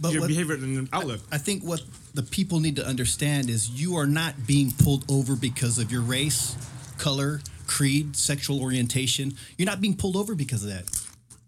But 0.00 0.12
your 0.12 0.22
what- 0.22 0.28
behavior 0.28 0.54
and 0.54 0.88
outlook. 0.92 1.20
I 1.30 1.38
think 1.38 1.62
what 1.62 1.82
the 2.14 2.22
people 2.22 2.60
need 2.60 2.76
to 2.76 2.86
understand 2.86 3.50
is 3.50 3.70
you 3.70 3.96
are 3.96 4.06
not 4.06 4.46
being 4.46 4.72
pulled 4.72 5.04
over 5.10 5.36
because 5.36 5.78
of 5.78 5.92
your 5.92 6.02
race, 6.02 6.56
color, 6.98 7.40
creed, 7.66 8.16
sexual 8.16 8.60
orientation. 8.60 9.34
You're 9.56 9.66
not 9.66 9.80
being 9.80 9.96
pulled 9.96 10.16
over 10.16 10.34
because 10.34 10.62
of 10.64 10.70
that. 10.70 10.84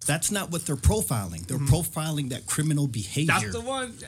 That's 0.06 0.30
not 0.30 0.50
what 0.50 0.66
they're 0.66 0.76
profiling. 0.76 1.46
They're 1.46 1.58
mm-hmm. 1.58 1.74
profiling 1.74 2.28
that 2.30 2.46
criminal 2.46 2.86
behavior. 2.86 3.34
That's 3.34 3.52
the 3.52 3.60
one. 3.60 3.94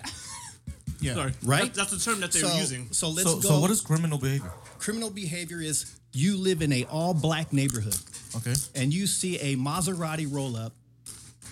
Yeah. 0.99 1.14
Sorry. 1.14 1.33
Right? 1.44 1.75
That's, 1.75 1.90
that's 1.90 2.05
the 2.05 2.11
term 2.11 2.20
that 2.20 2.33
they 2.33 2.38
so, 2.38 2.57
using. 2.57 2.88
so 2.90 3.11
let's 3.11 3.29
So, 3.29 3.37
go. 3.37 3.40
so 3.49 3.61
what 3.61 3.70
is 3.70 3.83
criminal 3.83 4.18
behavior? 4.18 4.51
criminal 4.79 5.11
behavior 5.11 5.61
is 5.61 5.96
you 6.12 6.37
live 6.37 6.62
in 6.62 6.72
a 6.72 6.85
all 6.85 7.12
black 7.12 7.53
neighborhood 7.53 7.99
Okay. 8.37 8.55
and 8.75 8.92
you 8.92 9.07
see 9.07 9.38
a 9.38 9.57
Maserati 9.57 10.27
roll 10.31 10.57
up, 10.57 10.72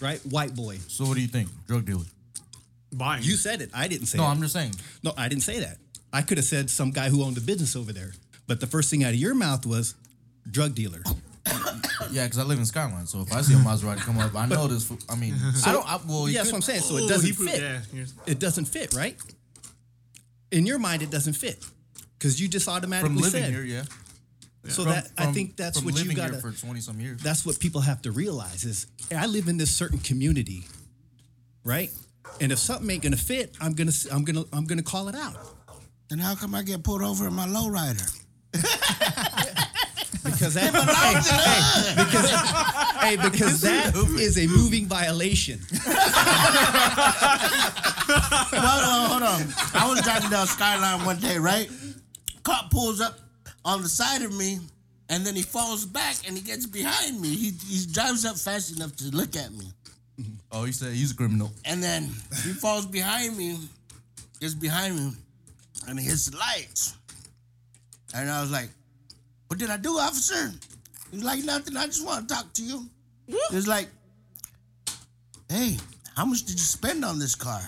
right? 0.00 0.18
White 0.26 0.54
boy. 0.54 0.78
So 0.88 1.04
what 1.04 1.14
do 1.14 1.20
you 1.20 1.28
think? 1.28 1.48
Drug 1.66 1.84
dealer? 1.84 2.04
Buying. 2.96 3.22
You 3.22 3.36
said 3.36 3.60
it. 3.60 3.70
I 3.74 3.88
didn't 3.88 4.06
say 4.06 4.18
No, 4.18 4.24
it. 4.24 4.28
I'm 4.28 4.40
just 4.40 4.52
saying. 4.52 4.74
No, 5.02 5.12
I 5.16 5.28
didn't 5.28 5.42
say 5.42 5.60
that. 5.60 5.78
I 6.12 6.22
could 6.22 6.38
have 6.38 6.44
said 6.46 6.70
some 6.70 6.90
guy 6.90 7.08
who 7.08 7.22
owned 7.24 7.36
a 7.36 7.40
business 7.40 7.74
over 7.76 7.92
there. 7.92 8.12
But 8.46 8.60
the 8.60 8.66
first 8.66 8.90
thing 8.90 9.02
out 9.04 9.10
of 9.10 9.16
your 9.16 9.34
mouth 9.34 9.66
was 9.66 9.94
drug 10.50 10.74
dealer. 10.74 11.02
Yeah, 12.10 12.24
because 12.24 12.38
I 12.38 12.42
live 12.42 12.58
in 12.58 12.66
Skyline, 12.66 13.06
so 13.06 13.22
if 13.22 13.32
I 13.32 13.40
see 13.40 13.54
a 13.54 13.56
Maserati 13.56 13.98
come 13.98 14.18
up, 14.18 14.34
I 14.36 14.46
know 14.46 14.66
this. 14.68 14.90
I 15.08 15.14
mean, 15.16 15.34
I 15.66 15.72
don't. 15.72 15.88
I, 15.88 15.98
well, 16.06 16.28
you 16.28 16.34
yeah, 16.34 16.40
that's 16.40 16.52
what 16.52 16.56
I'm 16.58 16.62
saying. 16.62 16.80
So 16.82 16.94
Oh, 16.94 16.98
it 16.98 17.08
doesn't 17.08 17.26
he 17.26 17.32
fit. 17.32 17.60
yeah, 17.92 18.04
It 18.26 18.38
doesn't 18.38 18.66
fit, 18.66 18.92
right? 18.94 19.16
In 20.50 20.66
your 20.66 20.78
mind, 20.78 21.02
it 21.02 21.10
doesn't 21.10 21.32
fit 21.32 21.64
because 22.18 22.40
you 22.40 22.46
just 22.48 22.68
automatically 22.68 23.08
From 23.14 23.22
living 23.22 23.42
said. 23.42 23.52
here, 23.52 23.62
yeah. 23.64 23.82
So 24.68 24.82
From- 24.82 24.92
that 24.92 25.10
I 25.16 25.32
think 25.32 25.56
that's 25.56 25.78
from 25.78 25.86
what 25.86 26.04
you 26.04 26.12
got 26.14 26.30
here 26.30 26.40
for 26.40 26.52
twenty 26.52 26.80
some 26.80 27.00
years. 27.00 27.20
That's 27.22 27.44
what 27.46 27.58
people 27.58 27.80
have 27.80 28.02
to 28.02 28.10
realize 28.12 28.64
is 28.64 28.86
I 29.16 29.26
live 29.26 29.48
in 29.48 29.56
this 29.56 29.70
certain 29.74 29.98
community, 29.98 30.64
right? 31.64 31.90
And 32.40 32.52
if 32.52 32.58
something 32.58 32.90
ain't 32.90 33.02
gonna 33.02 33.16
fit, 33.16 33.56
I'm 33.60 33.74
gonna 33.74 33.92
I'm 34.12 34.24
gonna 34.24 34.44
I'm 34.52 34.64
gonna 34.64 34.82
call 34.82 35.08
it 35.08 35.14
out 35.14 35.36
Then 36.08 36.18
how 36.18 36.34
come 36.34 36.54
I 36.54 36.62
get 36.62 36.82
pulled 36.82 37.02
over 37.02 37.26
in 37.26 37.34
my 37.34 37.46
lowrider? 37.46 38.20
because 40.24 40.54
that 40.54 40.72
hey, 40.74 41.14
hey, 41.92 42.04
because 42.04 42.30
hey 43.00 43.16
because 43.16 43.60
that 43.62 43.94
is 44.20 44.38
a 44.38 44.46
moving 44.46 44.86
violation. 44.86 45.60
Hold 48.06 48.84
on, 48.84 49.10
hold 49.10 49.22
on. 49.22 49.54
I 49.74 49.88
was 49.88 50.00
driving 50.02 50.30
down 50.30 50.46
Skyline 50.46 51.04
one 51.04 51.18
day, 51.18 51.38
right? 51.38 51.68
Cop 52.42 52.70
pulls 52.70 53.00
up 53.00 53.18
on 53.64 53.82
the 53.82 53.88
side 53.88 54.22
of 54.22 54.36
me, 54.36 54.58
and 55.08 55.24
then 55.24 55.34
he 55.34 55.42
falls 55.42 55.86
back 55.86 56.16
and 56.26 56.36
he 56.36 56.42
gets 56.42 56.66
behind 56.66 57.20
me. 57.20 57.28
He, 57.34 57.52
he 57.66 57.86
drives 57.90 58.24
up 58.24 58.36
fast 58.36 58.76
enough 58.76 58.94
to 58.96 59.08
look 59.10 59.36
at 59.36 59.52
me. 59.52 59.66
Oh, 60.56 60.64
he 60.64 60.70
said 60.72 60.92
he's 60.92 61.10
a 61.10 61.16
criminal. 61.16 61.50
And 61.64 61.82
then 61.82 62.04
he 62.44 62.52
falls 62.52 62.86
behind 62.86 63.36
me, 63.36 63.58
gets 64.40 64.54
behind 64.54 64.94
me, 64.94 65.10
and 65.88 65.98
he 65.98 66.06
hits 66.06 66.26
the 66.26 66.36
lights. 66.36 66.96
And 68.14 68.30
I 68.30 68.40
was 68.40 68.52
like, 68.52 68.68
What 69.48 69.58
did 69.58 69.70
I 69.70 69.76
do, 69.76 69.98
officer? 69.98 70.52
He's 71.10 71.24
like, 71.24 71.42
Nothing. 71.42 71.76
I 71.76 71.86
just 71.86 72.06
want 72.06 72.28
to 72.28 72.34
talk 72.34 72.52
to 72.52 72.62
you. 72.62 72.88
He's 73.50 73.66
like, 73.66 73.88
Hey, 75.48 75.76
how 76.16 76.24
much 76.24 76.44
did 76.44 76.54
you 76.54 76.64
spend 76.64 77.04
on 77.04 77.18
this 77.18 77.34
car? 77.34 77.60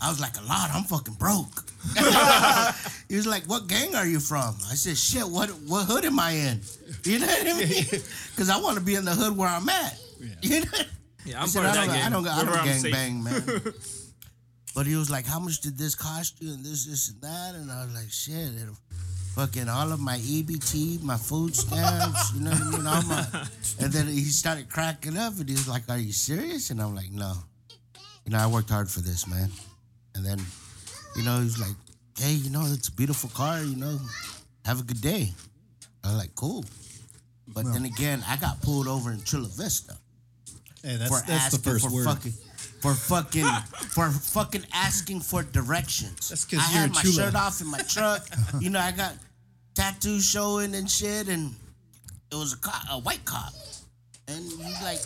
I 0.00 0.08
was 0.08 0.20
like, 0.20 0.38
A 0.38 0.42
lot. 0.42 0.70
I'm 0.72 0.84
fucking 0.84 1.14
broke. 1.14 1.64
he 3.08 3.16
was 3.16 3.26
like, 3.26 3.42
"What 3.46 3.66
gang 3.66 3.96
are 3.96 4.06
you 4.06 4.20
from?" 4.20 4.54
I 4.70 4.74
said, 4.74 4.96
"Shit, 4.96 5.26
what 5.26 5.50
what 5.66 5.84
hood 5.86 6.04
am 6.04 6.20
I 6.20 6.30
in?" 6.30 6.60
You 7.02 7.18
know 7.18 7.26
what 7.26 7.44
I 7.44 7.58
mean? 7.58 7.84
Because 8.30 8.50
I 8.50 8.60
want 8.60 8.78
to 8.78 8.84
be 8.84 8.94
in 8.94 9.04
the 9.04 9.10
hood 9.10 9.36
where 9.36 9.48
I'm 9.48 9.68
at. 9.68 9.98
You 10.42 10.60
know? 10.60 10.78
Yeah, 11.24 11.38
I 11.38 11.42
I'm 11.42 11.48
said, 11.48 11.62
part 11.64 11.76
of 11.76 11.82
I 11.82 11.86
that 11.86 11.86
don't, 11.86 11.94
gang. 11.94 12.06
I 12.06 12.10
don't, 12.10 12.28
I 12.28 12.44
don't 12.44 12.58
I'm 12.58 12.64
gang 12.64 12.80
safe. 12.80 12.92
bang, 12.92 13.22
man. 13.24 13.42
but 14.74 14.86
he 14.86 14.96
was 14.96 15.10
like, 15.10 15.26
"How 15.26 15.38
much 15.38 15.60
did 15.60 15.78
this 15.78 15.94
cost 15.94 16.40
you?" 16.40 16.52
And 16.52 16.64
this, 16.64 16.86
this, 16.86 17.10
and 17.10 17.20
that. 17.22 17.54
And 17.54 17.70
I 17.70 17.84
was 17.84 17.94
like, 17.94 18.10
"Shit, 18.10 18.34
it, 18.60 18.68
fucking 19.34 19.68
all 19.68 19.92
of 19.92 20.00
my 20.00 20.18
EBT, 20.18 21.02
my 21.02 21.16
food 21.16 21.54
stamps, 21.54 22.32
you 22.34 22.40
know 22.40 22.50
what 22.50 22.60
I 22.62 22.70
mean? 22.76 22.86
All 22.86 23.02
my." 23.02 23.26
And 23.80 23.92
then 23.92 24.06
he 24.06 24.24
started 24.24 24.68
cracking 24.68 25.16
up, 25.16 25.38
and 25.38 25.48
he 25.48 25.54
was 25.54 25.68
like, 25.68 25.88
"Are 25.88 25.98
you 25.98 26.12
serious?" 26.12 26.70
And 26.70 26.80
I'm 26.82 26.94
like, 26.94 27.10
"No, 27.12 27.32
you 28.24 28.32
know, 28.32 28.38
I 28.38 28.46
worked 28.46 28.70
hard 28.70 28.90
for 28.90 29.00
this, 29.00 29.26
man." 29.26 29.50
And 30.14 30.24
then, 30.26 30.38
you 31.16 31.22
know, 31.22 31.38
he 31.38 31.44
was 31.44 31.58
like, 31.60 31.76
"Hey, 32.18 32.32
you 32.34 32.50
know, 32.50 32.62
it's 32.66 32.88
a 32.88 32.92
beautiful 32.92 33.30
car. 33.30 33.62
You 33.62 33.76
know, 33.76 33.98
have 34.64 34.80
a 34.80 34.84
good 34.84 35.00
day." 35.00 35.30
I 36.04 36.08
was 36.08 36.16
like, 36.18 36.34
"Cool." 36.34 36.64
But 37.48 37.64
then 37.72 37.84
again, 37.84 38.24
I 38.26 38.36
got 38.36 38.60
pulled 38.62 38.88
over 38.88 39.12
in 39.12 39.22
Chula 39.24 39.48
Vista 39.48 39.96
Hey, 40.82 40.96
that's, 40.96 41.08
for 41.10 41.16
that's 41.26 41.26
the 41.26 41.32
asking 41.34 41.60
first 41.60 41.86
for 41.88 41.94
word. 41.94 42.04
fucking 42.04 42.32
for 42.80 42.94
fucking 42.94 43.46
for 43.90 44.10
fucking 44.10 44.64
asking 44.74 45.20
for 45.20 45.42
directions. 45.42 46.28
That's 46.28 46.44
'cause 46.44 46.58
I 46.60 46.72
you're 46.72 46.80
had 46.82 46.94
my 46.94 47.02
chula. 47.02 47.14
shirt 47.14 47.34
off 47.34 47.60
in 47.60 47.68
my 47.68 47.78
truck. 47.82 48.26
you 48.60 48.70
know, 48.70 48.80
I 48.80 48.90
got 48.92 49.14
tattoos 49.74 50.28
showing 50.28 50.74
and 50.74 50.90
shit, 50.90 51.28
and 51.28 51.54
it 52.30 52.34
was 52.34 52.52
a 52.54 52.56
cop, 52.56 52.82
a 52.90 52.98
white 52.98 53.24
cop, 53.24 53.52
and 54.28 54.44
he 54.44 54.72
like 54.82 55.00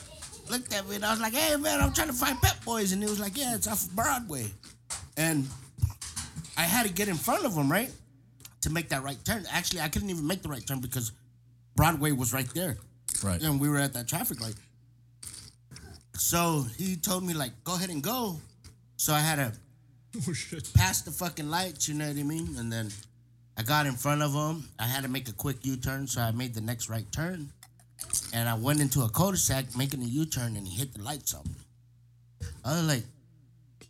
looked 0.48 0.72
at 0.72 0.88
me, 0.88 0.96
and 0.96 1.04
I 1.04 1.10
was 1.10 1.20
like, 1.20 1.34
"Hey 1.34 1.56
man, 1.56 1.80
I'm 1.80 1.92
trying 1.92 2.08
to 2.08 2.14
find 2.14 2.40
Pep 2.40 2.64
Boys," 2.64 2.92
and 2.92 3.02
he 3.02 3.08
was 3.08 3.20
like, 3.20 3.36
"Yeah, 3.36 3.54
it's 3.54 3.66
off 3.66 3.84
of 3.84 3.94
Broadway," 3.94 4.50
and 5.18 5.46
I 6.56 6.62
had 6.62 6.86
to 6.86 6.92
get 6.92 7.08
in 7.08 7.16
front 7.16 7.44
of 7.44 7.52
him, 7.54 7.70
right, 7.70 7.90
to 8.62 8.70
make 8.70 8.88
that 8.88 9.02
right 9.02 9.22
turn. 9.26 9.44
Actually, 9.50 9.80
I 9.82 9.88
couldn't 9.88 10.08
even 10.08 10.26
make 10.26 10.42
the 10.42 10.48
right 10.48 10.66
turn 10.66 10.80
because 10.80 11.12
Broadway 11.74 12.12
was 12.12 12.32
right 12.32 12.48
there. 12.54 12.78
Right. 13.22 13.40
And 13.42 13.60
we 13.60 13.68
were 13.68 13.78
at 13.78 13.92
that 13.92 14.08
traffic 14.08 14.40
light. 14.40 14.54
So 16.18 16.66
he 16.76 16.96
told 16.96 17.24
me 17.24 17.34
like, 17.34 17.52
go 17.64 17.74
ahead 17.74 17.90
and 17.90 18.02
go. 18.02 18.36
So 18.96 19.12
I 19.12 19.20
had 19.20 19.36
to 19.36 19.52
Oh 20.28 20.32
pass 20.74 21.02
the 21.02 21.10
fucking 21.10 21.50
lights, 21.50 21.88
you 21.88 21.94
know 21.94 22.08
what 22.08 22.16
I 22.16 22.22
mean? 22.22 22.56
And 22.58 22.72
then 22.72 22.90
I 23.58 23.62
got 23.62 23.86
in 23.86 23.94
front 23.94 24.22
of 24.22 24.32
him. 24.32 24.68
I 24.78 24.84
had 24.84 25.02
to 25.02 25.08
make 25.08 25.28
a 25.28 25.32
quick 25.32 25.58
U-turn, 25.62 26.06
so 26.06 26.20
I 26.20 26.30
made 26.30 26.54
the 26.54 26.60
next 26.60 26.88
right 26.88 27.10
turn. 27.12 27.50
And 28.32 28.48
I 28.48 28.54
went 28.54 28.80
into 28.80 29.02
a 29.02 29.08
cul-de-sac 29.08 29.76
making 29.76 30.02
a 30.02 30.06
U-turn, 30.06 30.56
and 30.56 30.66
he 30.66 30.76
hit 30.76 30.94
the 30.94 31.02
lights 31.02 31.34
on 31.34 31.44
me. 31.44 32.48
I 32.64 32.72
was 32.72 32.84
like, 32.84 33.04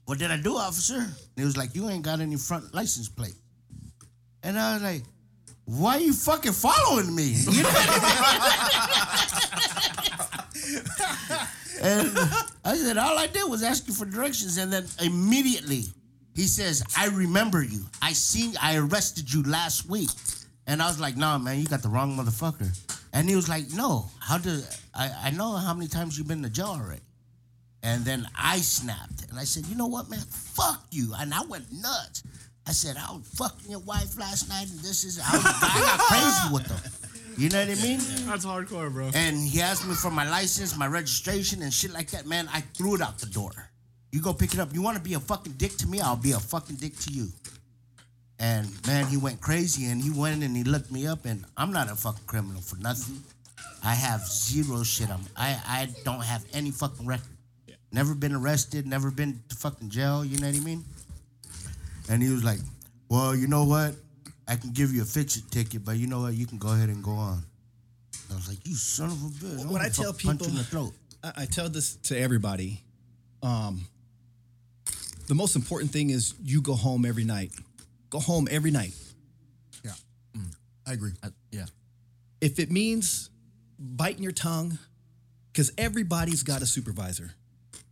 "What 0.07 0.19
did 0.19 0.31
I 0.31 0.37
do, 0.37 0.57
officer?" 0.57 0.99
And 0.99 1.37
he 1.37 1.45
was 1.45 1.57
like, 1.57 1.75
"You 1.75 1.89
ain't 1.89 2.05
got 2.05 2.21
any 2.21 2.37
front 2.37 2.75
license 2.75 3.09
plate." 3.09 3.37
And 4.43 4.59
I 4.59 4.75
was 4.75 4.83
like, 4.83 5.03
"Why 5.65 5.97
are 5.97 6.01
you 6.01 6.13
fucking 6.13 6.53
following 6.53 7.15
me?" 7.15 7.25
You 7.25 7.63
know 7.63 7.69
what 7.69 7.89
I 7.89 9.19
mean? 9.21 9.26
And 11.87 12.19
I 12.65 12.77
said, 12.77 12.99
"All 12.99 13.19
I 13.19 13.27
did 13.27 13.49
was 13.49 13.63
ask 13.63 13.87
you 13.89 13.95
for 13.95 14.05
directions," 14.05 14.59
and 14.59 14.73
then 14.73 14.87
immediately 15.01 15.85
he 16.35 16.43
says, 16.43 16.83
"I 16.97 17.07
remember 17.09 17.63
you. 17.63 17.85
I 18.03 18.13
seen. 18.13 18.55
I 18.61 18.77
arrested 18.77 19.33
you 19.33 19.43
last 19.45 19.89
week." 19.89 20.11
And 20.67 20.83
I 20.83 20.89
was 20.89 20.99
like, 20.99 21.17
"Nah, 21.17 21.39
man, 21.39 21.61
you 21.61 21.67
got 21.67 21.83
the 21.83 21.89
wrong 21.89 22.17
motherfucker." 22.17 22.69
And 23.13 23.29
he 23.29 23.37
was 23.37 23.49
like, 23.49 23.71
"No, 23.73 24.11
how 24.21 24.39
do 24.39 24.61
I? 24.95 25.11
I 25.25 25.31
know 25.31 25.57
how 25.57 25.75
many 25.75 25.89
times 25.89 26.19
you've 26.19 26.29
been 26.29 26.43
to 26.43 26.51
jail 26.51 26.77
already." 26.81 27.03
And 27.87 28.05
then 28.05 28.27
I 28.37 28.59
snapped 28.59 29.31
and 29.31 29.39
I 29.39 29.45
said, 29.45 29.67
you 29.67 29.77
know 29.77 29.87
what, 29.87 30.11
man? 30.11 30.19
Fuck 30.19 30.83
you. 30.91 31.13
And 31.17 31.33
I 31.33 31.43
went 31.43 31.71
nuts. 31.73 32.25
I 32.67 32.73
said, 32.73 32.97
I 32.97 33.13
was 33.13 33.23
fucking 33.37 33.71
your 33.71 33.79
wife 33.79 34.19
last 34.19 34.49
night 34.49 34.67
and 34.69 34.81
this 34.81 35.05
is, 35.05 35.21
I, 35.21 35.37
was, 35.37 35.45
I 35.47 35.81
got 35.81 36.01
crazy 36.01 36.53
with 36.53 36.65
them. 36.67 36.93
You 37.39 37.51
know 37.51 37.59
what 37.59 37.79
I 37.79 37.83
mean? 37.83 37.99
That's 38.27 38.47
hardcore, 38.47 38.91
bro. 38.91 39.11
And 39.15 39.37
he 39.37 39.61
asked 39.61 39.87
me 39.87 39.95
for 39.95 40.11
my 40.11 40.29
license, 40.29 40.77
my 40.77 40.87
registration, 40.87 41.63
and 41.63 41.73
shit 41.73 41.93
like 41.93 42.11
that. 42.13 42.27
Man, 42.27 42.49
I 42.53 42.61
threw 42.61 42.95
it 42.95 43.03
out 43.03 43.19
the 43.19 43.27
door. 43.27 43.53
You 44.11 44.23
go 44.23 44.33
pick 44.33 44.55
it 44.55 44.61
up. 44.61 44.73
You 44.73 44.81
want 44.81 44.97
to 44.97 45.03
be 45.03 45.15
a 45.15 45.21
fucking 45.21 45.55
dick 45.59 45.77
to 45.79 45.87
me? 45.87 46.01
I'll 46.01 46.17
be 46.17 46.33
a 46.33 46.41
fucking 46.41 46.77
dick 46.77 46.97
to 47.01 47.13
you. 47.13 47.29
And 48.39 48.69
man, 48.87 49.07
he 49.07 49.19
went 49.19 49.41
crazy 49.41 49.87
and 49.87 50.01
he 50.01 50.11
went 50.11 50.43
and 50.43 50.57
he 50.57 50.65
looked 50.65 50.91
me 50.91 51.07
up 51.07 51.25
and 51.25 51.45
I'm 51.57 51.73
not 51.73 51.91
a 51.91 51.95
fucking 51.95 52.25
criminal 52.27 52.63
for 52.63 52.77
nothing. 52.77 53.23
I 53.85 53.95
have 53.95 54.27
zero 54.27 54.83
shit. 54.83 55.11
I'm, 55.11 55.21
I 55.37 55.61
I 55.67 55.89
don't 56.05 56.23
have 56.25 56.45
any 56.53 56.71
fucking 56.71 57.07
record. 57.07 57.29
Never 57.93 58.15
been 58.15 58.35
arrested. 58.35 58.87
Never 58.87 59.11
been 59.11 59.41
to 59.49 59.57
fucking 59.57 59.91
jail. 59.91 60.25
You 60.25 60.39
know 60.39 60.49
what 60.49 60.57
I 60.57 60.61
mean? 60.61 60.85
And 62.09 62.23
he 62.23 62.31
was 62.31 62.45
like, 62.45 62.59
"Well, 63.09 63.35
you 63.35 63.47
know 63.47 63.65
what? 63.65 63.95
I 64.49 64.57
can 64.57 64.71
give 64.73 64.93
you 64.93 65.03
a 65.03 65.05
fix-it 65.05 65.51
ticket, 65.51 65.85
but 65.85 65.97
you 65.97 66.07
know 66.07 66.21
what? 66.23 66.35
You 66.35 66.47
can 66.47 66.59
go 66.59 66.69
ahead 66.69 66.89
and 66.89 67.03
go 67.03 67.13
on." 67.13 67.43
I 68.31 68.35
was 68.35 68.49
like, 68.49 68.59
"You 68.67 68.75
son 68.75 69.11
of 69.11 69.23
a 69.23 69.27
bitch!" 69.29 69.63
I'm 69.63 69.71
What 69.71 69.81
I 69.83 69.89
tell 69.89 70.13
fucking 70.13 70.29
punch 70.29 70.41
people- 70.41 70.53
in 70.53 70.59
the 70.59 70.65
throat. 70.65 70.95
I, 71.23 71.33
I 71.43 71.47
tell 71.47 71.69
this 71.69 71.97
to 72.05 72.19
everybody. 72.19 72.83
Um, 73.43 73.87
the 75.27 75.35
most 75.35 75.57
important 75.57 75.91
thing 75.91 76.11
is 76.11 76.35
you 76.43 76.61
go 76.63 76.75
home 76.75 77.05
every 77.05 77.25
night. 77.25 77.53
Go 78.11 78.21
home 78.21 78.47
every 78.51 78.71
night. 78.71 78.95
Yeah. 79.85 79.93
I 80.87 80.93
agree. 80.93 81.13
I, 81.23 81.29
yeah. 81.51 81.67
If 82.41 82.59
it 82.61 82.71
means 82.71 83.31
biting 83.79 84.23
your 84.23 84.33
tongue, 84.33 84.79
because 85.53 85.73
everybody's 85.77 86.43
got 86.45 86.63
a 86.63 86.67
supervisor. 86.67 87.33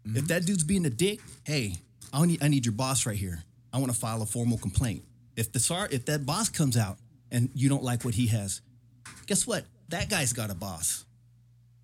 If 0.05 0.29
that 0.29 0.45
dude's 0.45 0.64
being 0.64 0.85
a 0.85 0.90
dick, 0.90 1.21
hey, 1.45 1.77
I 2.12 2.25
need 2.27 2.43
I 2.43 2.49
need 2.49 2.67
your 2.67 2.75
boss 2.75 3.07
right 3.07 3.17
here. 3.17 3.43
I 3.73 3.79
want 3.79 3.90
to 3.93 3.99
file 3.99 4.23
a 4.23 4.27
formal 4.27 4.59
complaint. 4.59 5.03
If 5.37 5.53
the 5.53 5.61
sar 5.61 5.88
if 5.90 6.07
that 6.07 6.25
boss 6.27 6.49
comes 6.49 6.77
out 6.77 6.99
and 7.31 7.51
you 7.55 7.68
don't 7.68 7.83
like 7.83 8.05
what 8.05 8.14
he 8.14 8.27
has, 8.29 8.61
guess 9.27 9.47
what? 9.47 9.64
That 9.88 10.09
guy's 10.09 10.33
got 10.33 10.51
a 10.51 10.55
boss. 10.55 11.05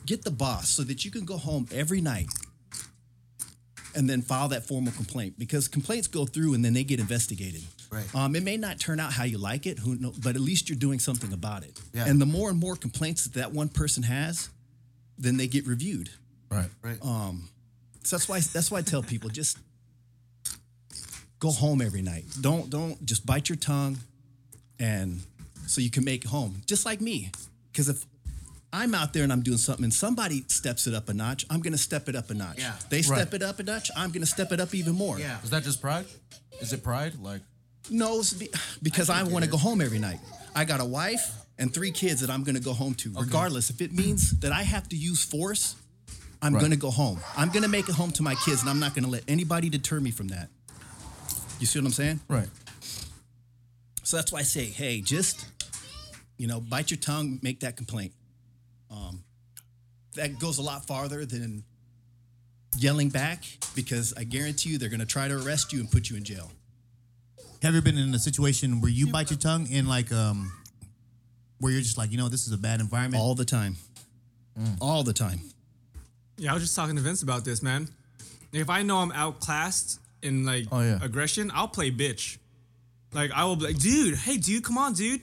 Get 0.07 0.25
the 0.25 0.31
boss 0.31 0.69
so 0.69 0.83
that 0.85 1.05
you 1.05 1.11
can 1.11 1.25
go 1.25 1.37
home 1.37 1.67
every 1.73 2.01
night 2.01 2.29
and 3.95 4.09
then 4.09 4.23
file 4.23 4.49
that 4.49 4.65
formal 4.67 4.93
complaint 4.93 5.35
because 5.39 5.69
complaints 5.69 6.07
go 6.07 6.25
through 6.25 6.55
and 6.55 6.65
then 6.65 6.73
they 6.73 6.85
get 6.85 7.01
investigated. 7.01 7.63
Right. 7.91 8.15
Um, 8.15 8.37
it 8.37 8.45
may 8.45 8.57
not 8.57 8.79
turn 8.79 9.01
out 9.01 9.13
how 9.13 9.25
you 9.25 9.37
like 9.39 9.67
it, 9.67 9.79
who 9.81 9.97
know, 9.97 10.13
but 10.23 10.37
at 10.37 10.41
least 10.41 10.69
you're 10.69 10.79
doing 10.79 11.01
something 11.01 11.33
about 11.33 11.65
it. 11.65 11.79
Yeah. 11.93 12.07
And 12.07 12.21
the 12.21 12.27
more 12.27 12.49
and 12.49 12.59
more 12.59 12.77
complaints 12.77 13.25
that 13.25 13.35
that 13.35 13.53
one 13.53 13.69
person 13.69 14.05
has, 14.05 14.49
then 15.19 15.37
they 15.37 15.49
get 15.49 15.67
reviewed. 15.67 16.11
Right. 16.51 16.71
Right. 16.83 16.99
Um, 17.03 17.49
So 18.05 18.17
that's 18.17 18.29
why 18.29 18.41
that's 18.41 18.71
why 18.71 18.79
I 18.79 18.83
tell 18.83 19.03
people 19.03 19.29
just 19.29 19.59
go 21.41 21.51
home 21.51 21.81
every 21.83 22.03
night. 22.03 22.25
Don't 22.41 22.71
don't 22.71 23.05
just 23.05 23.27
bite 23.27 23.49
your 23.49 23.57
tongue, 23.57 23.99
and 24.79 25.21
so 25.67 25.81
you 25.81 25.91
can 25.91 26.05
make 26.05 26.25
home. 26.25 26.63
Just 26.67 26.85
like 26.87 27.01
me, 27.01 27.31
because 27.73 27.89
if 27.89 28.05
I'm 28.73 28.95
out 28.95 29.13
there 29.13 29.25
and 29.25 29.33
I'm 29.33 29.43
doing 29.43 29.59
something 29.59 29.83
and 29.85 29.93
somebody 29.93 30.45
steps 30.47 30.87
it 30.87 30.95
up 30.95 31.09
a 31.09 31.15
notch, 31.15 31.45
I'm 31.51 31.61
gonna 31.61 31.79
step 31.79 32.09
it 32.09 32.15
up 32.15 32.31
a 32.31 32.35
notch. 32.35 32.59
Yeah. 32.61 32.75
They 32.89 33.03
step 33.03 33.17
Right. 33.33 33.35
it 33.35 33.43
up 33.43 33.59
a 33.59 33.63
notch, 33.65 33.91
I'm 33.97 34.11
gonna 34.13 34.27
step 34.27 34.53
it 34.53 34.61
up 34.61 34.75
even 34.75 34.95
more. 34.95 35.19
Yeah. 35.19 35.43
Is 35.43 35.51
that 35.51 35.65
just 35.65 35.81
pride? 35.81 36.07
Is 36.61 36.73
it 36.73 36.83
pride? 36.85 37.15
Like, 37.21 37.41
No, 37.89 38.21
it's 38.21 38.33
be- 38.35 38.51
because 38.83 39.09
I, 39.11 39.23
want 39.25 39.45
to 39.45 39.51
go 39.51 39.57
home 39.57 39.81
every 39.81 39.99
night. 39.99 40.21
I 40.55 40.65
got 40.67 40.81
a 40.81 40.85
wife 40.85 41.33
and 41.59 41.73
three 41.73 41.91
kids 41.91 42.21
that 42.21 42.29
I'm 42.31 42.45
going 42.45 42.55
to 42.55 42.61
go 42.63 42.75
home 42.75 42.95
to, 42.97 43.13
regardless. 43.19 43.71
If 43.71 43.81
it 43.81 43.93
means 43.93 44.39
that 44.41 44.53
I 44.53 44.63
have 44.63 44.87
to 44.91 44.97
use 44.97 45.25
force, 45.25 45.75
I'm 46.43 46.53
Right. 46.55 46.61
going 46.61 46.71
to 46.73 46.77
go 46.77 46.91
home. 46.91 47.19
I'm 47.37 47.49
going 47.49 47.63
to 47.63 47.69
make 47.69 47.89
it 47.89 47.95
home 47.95 48.13
to 48.13 48.23
my 48.23 48.35
kids, 48.35 48.61
and 48.61 48.69
I'm 48.69 48.79
not 48.79 48.95
going 48.95 49.05
to 49.05 49.11
let 49.11 49.25
anybody 49.29 49.71
deter 49.71 49.99
me 50.01 50.11
from 50.11 50.29
that. 50.29 50.51
You 51.61 51.67
see 51.67 51.79
what 51.79 51.87
I'm 51.87 51.93
saying? 51.93 52.21
right. 52.29 52.49
So 54.03 54.17
that's 54.17 54.33
why 54.33 54.41
I 54.41 54.43
say, 54.43 54.65
hey, 54.65 55.01
just 55.03 55.47
you 56.37 56.47
know, 56.47 56.59
bite 56.59 56.91
your 56.91 56.99
tongue, 56.99 57.39
make 57.43 57.61
that 57.61 57.77
complaint. 57.77 58.13
Um, 58.91 59.23
that 60.17 60.39
goes 60.39 60.57
a 60.59 60.63
lot 60.63 60.87
farther 60.87 61.27
than 61.27 61.63
yelling 62.79 63.11
back 63.11 63.45
because 63.77 64.15
I 64.17 64.25
guarantee 64.25 64.71
you 64.71 64.79
they're 64.79 64.89
going 64.89 65.01
to 65.01 65.07
try 65.07 65.29
to 65.29 65.37
arrest 65.37 65.73
you 65.73 65.81
and 65.81 65.91
put 65.91 66.09
you 66.09 66.17
in 66.17 66.25
jail. 66.25 66.51
Have 67.63 67.75
you 67.75 67.79
ever 67.79 67.83
been 67.83 67.99
in 67.99 68.15
a 68.15 68.19
situation 68.19 68.81
where 68.81 68.91
you 68.91 69.13
bite 69.13 69.31
your 69.31 69.39
tongue 69.39 69.67
in 69.71 69.87
like 69.87 70.11
um 70.13 70.51
where 71.59 71.71
you're 71.71 71.83
just 71.83 71.99
like, 71.99 72.11
you 72.11 72.17
know, 72.17 72.31
this 72.31 72.47
is 72.47 72.55
a 72.55 72.59
bad 72.59 72.81
environment? 72.81 73.23
All 73.23 73.35
the 73.35 73.45
time. 73.45 73.77
All 74.81 75.03
the 75.03 75.13
time. 75.13 75.41
Yeah, 76.39 76.53
I 76.53 76.55
was 76.55 76.63
just 76.63 76.75
talking 76.75 76.97
to 76.97 77.03
Vince 77.03 77.23
about 77.23 77.45
this, 77.45 77.63
man. 77.63 77.87
If 78.51 78.71
I 78.71 78.83
know 78.83 78.97
I'm 78.97 79.13
outclassed 79.13 80.01
in 80.23 80.45
like 80.45 80.67
Oh, 80.73 80.81
yeah. 80.81 80.99
aggression, 81.03 81.51
I'll 81.55 81.69
play 81.69 81.91
bitch. 81.91 82.39
Like 83.13 83.31
I 83.33 83.45
will 83.45 83.57
be 83.57 83.67
like, 83.67 83.79
dude, 83.79 84.17
hey, 84.17 84.37
dude, 84.37 84.65
come 84.65 84.79
on, 84.79 84.93
dude. 84.95 85.21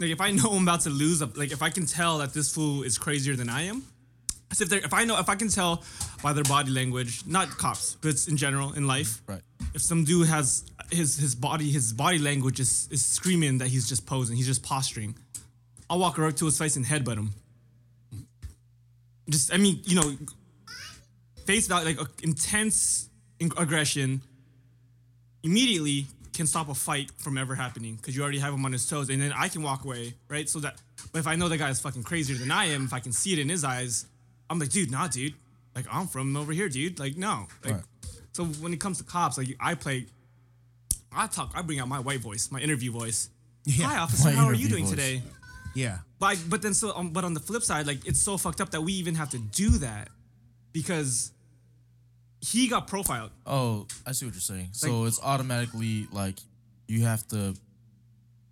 Like 0.00 0.10
if 0.10 0.20
I 0.20 0.30
know 0.30 0.50
I'm 0.52 0.62
about 0.62 0.80
to 0.82 0.90
lose, 0.90 1.20
like 1.36 1.52
if 1.52 1.62
I 1.62 1.70
can 1.70 1.86
tell 1.86 2.18
that 2.18 2.32
this 2.34 2.52
fool 2.54 2.82
is 2.82 2.98
crazier 2.98 3.34
than 3.36 3.48
I 3.48 3.62
am, 3.62 3.82
as 4.50 4.60
if 4.60 4.68
they're, 4.68 4.80
if 4.80 4.92
I 4.94 5.04
know 5.04 5.18
if 5.18 5.28
I 5.28 5.34
can 5.34 5.48
tell 5.48 5.82
by 6.22 6.32
their 6.32 6.44
body 6.44 6.70
language, 6.70 7.22
not 7.26 7.48
cops, 7.50 7.96
but 8.00 8.26
in 8.28 8.36
general 8.36 8.72
in 8.74 8.86
life. 8.86 9.22
Right. 9.26 9.40
If 9.74 9.82
some 9.82 10.04
dude 10.04 10.28
has 10.28 10.64
his 10.92 11.16
his 11.16 11.34
body 11.34 11.70
his 11.70 11.92
body 11.92 12.18
language 12.18 12.60
is 12.60 12.86
is 12.90 13.04
screaming 13.04 13.58
that 13.58 13.68
he's 13.68 13.88
just 13.88 14.06
posing, 14.06 14.36
he's 14.36 14.46
just 14.46 14.62
posturing. 14.62 15.16
I'll 15.90 15.98
walk 15.98 16.18
right 16.18 16.36
to 16.36 16.44
his 16.44 16.56
face 16.58 16.76
and 16.76 16.84
headbutt 16.86 17.16
him. 17.16 17.30
Just 19.28 19.52
I 19.52 19.56
mean, 19.56 19.80
you 19.84 19.96
know, 19.96 20.12
face 21.46 21.66
value 21.66 21.96
like 21.96 22.22
intense 22.22 23.08
in- 23.40 23.50
aggression. 23.56 24.20
Immediately 25.44 26.06
can 26.32 26.46
stop 26.48 26.68
a 26.68 26.74
fight 26.74 27.12
from 27.18 27.38
ever 27.38 27.54
happening 27.54 27.94
because 27.94 28.16
you 28.16 28.22
already 28.22 28.40
have 28.40 28.52
him 28.52 28.64
on 28.64 28.72
his 28.72 28.88
toes, 28.88 29.08
and 29.10 29.22
then 29.22 29.32
I 29.36 29.46
can 29.48 29.62
walk 29.62 29.84
away, 29.84 30.14
right? 30.28 30.48
So 30.48 30.58
that, 30.60 30.80
but 31.12 31.20
if 31.20 31.26
I 31.28 31.36
know 31.36 31.48
the 31.48 31.56
guy 31.56 31.70
is 31.70 31.80
fucking 31.80 32.02
crazier 32.02 32.36
than 32.36 32.50
I 32.50 32.64
am, 32.66 32.84
if 32.86 32.92
I 32.92 32.98
can 32.98 33.12
see 33.12 33.32
it 33.32 33.38
in 33.38 33.48
his 33.48 33.62
eyes, 33.62 34.06
I'm 34.50 34.58
like, 34.58 34.70
dude, 34.70 34.90
nah, 34.90 35.06
dude. 35.06 35.34
Like 35.76 35.86
I'm 35.92 36.06
from 36.08 36.36
over 36.36 36.52
here, 36.52 36.68
dude. 36.68 36.98
Like 36.98 37.16
no. 37.16 37.46
Like, 37.64 37.74
Right. 37.74 37.82
so 38.32 38.44
when 38.44 38.72
it 38.72 38.80
comes 38.80 38.98
to 38.98 39.04
cops, 39.04 39.38
like 39.38 39.48
I 39.60 39.74
play, 39.74 40.06
I 41.12 41.26
talk, 41.28 41.52
I 41.54 41.62
bring 41.62 41.78
out 41.78 41.88
my 41.88 42.00
white 42.00 42.20
voice, 42.20 42.50
my 42.50 42.60
interview 42.60 42.90
voice. 42.90 43.28
Yeah. 43.66 43.86
Hi, 43.86 43.98
officer. 43.98 44.30
How 44.30 44.46
are 44.46 44.54
you 44.54 44.68
doing 44.68 44.84
voice. 44.84 44.90
today? 44.90 45.22
Yeah. 45.74 45.98
But 46.18 46.26
I, 46.26 46.36
but 46.48 46.62
then 46.62 46.74
so 46.74 46.92
um, 46.96 47.10
but 47.10 47.24
on 47.24 47.34
the 47.34 47.40
flip 47.40 47.62
side, 47.62 47.86
like 47.86 48.06
it's 48.06 48.20
so 48.20 48.36
fucked 48.38 48.60
up 48.60 48.70
that 48.70 48.82
we 48.82 48.92
even 48.94 49.14
have 49.16 49.30
to 49.30 49.38
do 49.38 49.70
that 49.78 50.08
because 50.72 51.32
he 52.44 52.68
got 52.68 52.86
profiled. 52.86 53.30
Oh, 53.46 53.86
I 54.06 54.12
see 54.12 54.26
what 54.26 54.34
you're 54.34 54.40
saying. 54.40 54.68
So 54.72 55.04
it's 55.04 55.20
automatically 55.22 56.06
like 56.12 56.36
you 56.88 57.02
have 57.04 57.26
to 57.28 57.54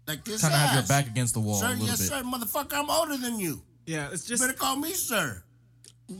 Like 0.07 0.25
this 0.25 0.41
kind 0.41 0.55
of 0.55 0.61
have 0.61 0.75
your 0.75 0.87
back 0.89 1.07
against 1.07 1.35
the 1.35 1.41
wall 1.41 1.57
Sir, 1.57 1.67
a 1.67 1.71
little 1.71 1.87
yes, 1.87 1.99
bit. 2.01 2.09
sir, 2.09 2.23
motherfucker. 2.23 2.73
I'm 2.75 2.91
older 2.91 3.17
than 3.17 3.39
you. 3.39 3.63
Yeah, 3.87 4.09
it's 4.13 4.29
You 4.29 4.37
just 4.37 4.43
better 4.43 4.57
call 4.59 4.77
me 4.77 4.93
sir. 4.93 5.43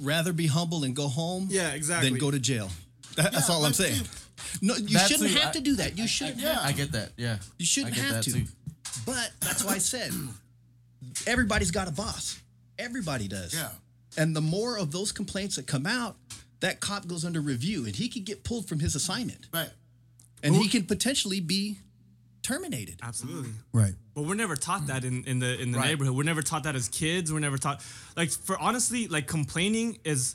Rather 0.01 0.33
be 0.33 0.47
humble 0.47 0.85
and 0.85 0.95
go 0.97 1.09
home. 1.09 1.47
Yeah, 1.51 1.71
exactly. 1.73 2.11
Than 2.11 2.19
go 2.19 2.31
to 2.31 2.39
jail. 2.39 2.69
That- 3.17 3.33
That's 3.33 3.49
Yeah, 3.49 3.55
all 3.55 3.65
I'm 3.65 3.71
but 3.71 3.77
saying. 3.77 3.97
you- 4.03 4.69
No, 4.69 4.75
you 4.77 4.89
That 4.99 5.09
shouldn't 5.11 5.31
too, 5.31 5.39
have 5.39 5.49
I- 5.49 5.53
to 5.53 5.61
do 5.61 5.77
that. 5.77 5.97
You 5.99 6.07
shouldn't. 6.07 6.39
Yeah. 6.41 6.55
have 6.55 6.65
I 6.67 6.73
get 6.73 6.93
that. 6.93 7.11
Yeah. 7.17 7.39
You 7.59 7.67
shouldn't 7.67 7.95
I 7.95 7.97
get 7.97 8.05
have 8.07 8.15
that 8.17 8.25
to. 8.25 8.33
too. 8.33 8.45
But 9.07 9.31
that's 9.41 9.65
why 9.65 9.75
I 9.75 9.79
said 9.79 10.13
everybody's 11.27 11.71
got 11.71 11.89
a 11.89 11.93
boss. 11.93 12.39
Everybody 12.79 13.29
does. 13.29 13.55
Yeah. 13.55 13.69
And 14.17 14.37
the 14.37 14.41
more 14.41 14.77
of 14.79 14.91
those 14.93 15.13
complaints 15.13 15.57
that 15.57 15.67
come 15.67 15.87
out, 15.87 16.17
that 16.63 16.81
cop 16.81 17.07
goes 17.07 17.25
under 17.25 17.41
review 17.41 17.85
and 17.85 17.95
he 17.95 18.09
could 18.09 18.25
get 18.25 18.43
pulled 18.43 18.67
from 18.69 18.79
his 18.81 18.95
assignment 18.95 19.47
Right. 19.53 19.71
and 20.43 20.57
he 20.57 20.69
can 20.69 20.85
potentially 20.85 21.39
be 21.41 21.79
terminated. 22.43 22.99
absolutely. 23.03 23.51
Right. 23.73 23.95
But 24.15 24.23
we're 24.25 24.35
never 24.35 24.57
taught 24.57 24.87
that 24.89 25.05
in, 25.05 25.23
in 25.25 25.39
the 25.39 25.61
in 25.61 25.71
the 25.73 25.79
Right. 25.79 25.89
neighborhood. 25.89 26.15
We're 26.17 26.25
never 26.25 26.43
taught 26.43 26.65
that 26.65 26.75
as 26.75 26.89
kids. 26.89 27.33
We're 27.33 27.39
never 27.41 27.57
taught 27.59 27.83
like 28.17 28.31
for 28.31 28.59
honestly, 28.59 29.07
like 29.09 29.27
complaining 29.29 29.99
is 30.05 30.35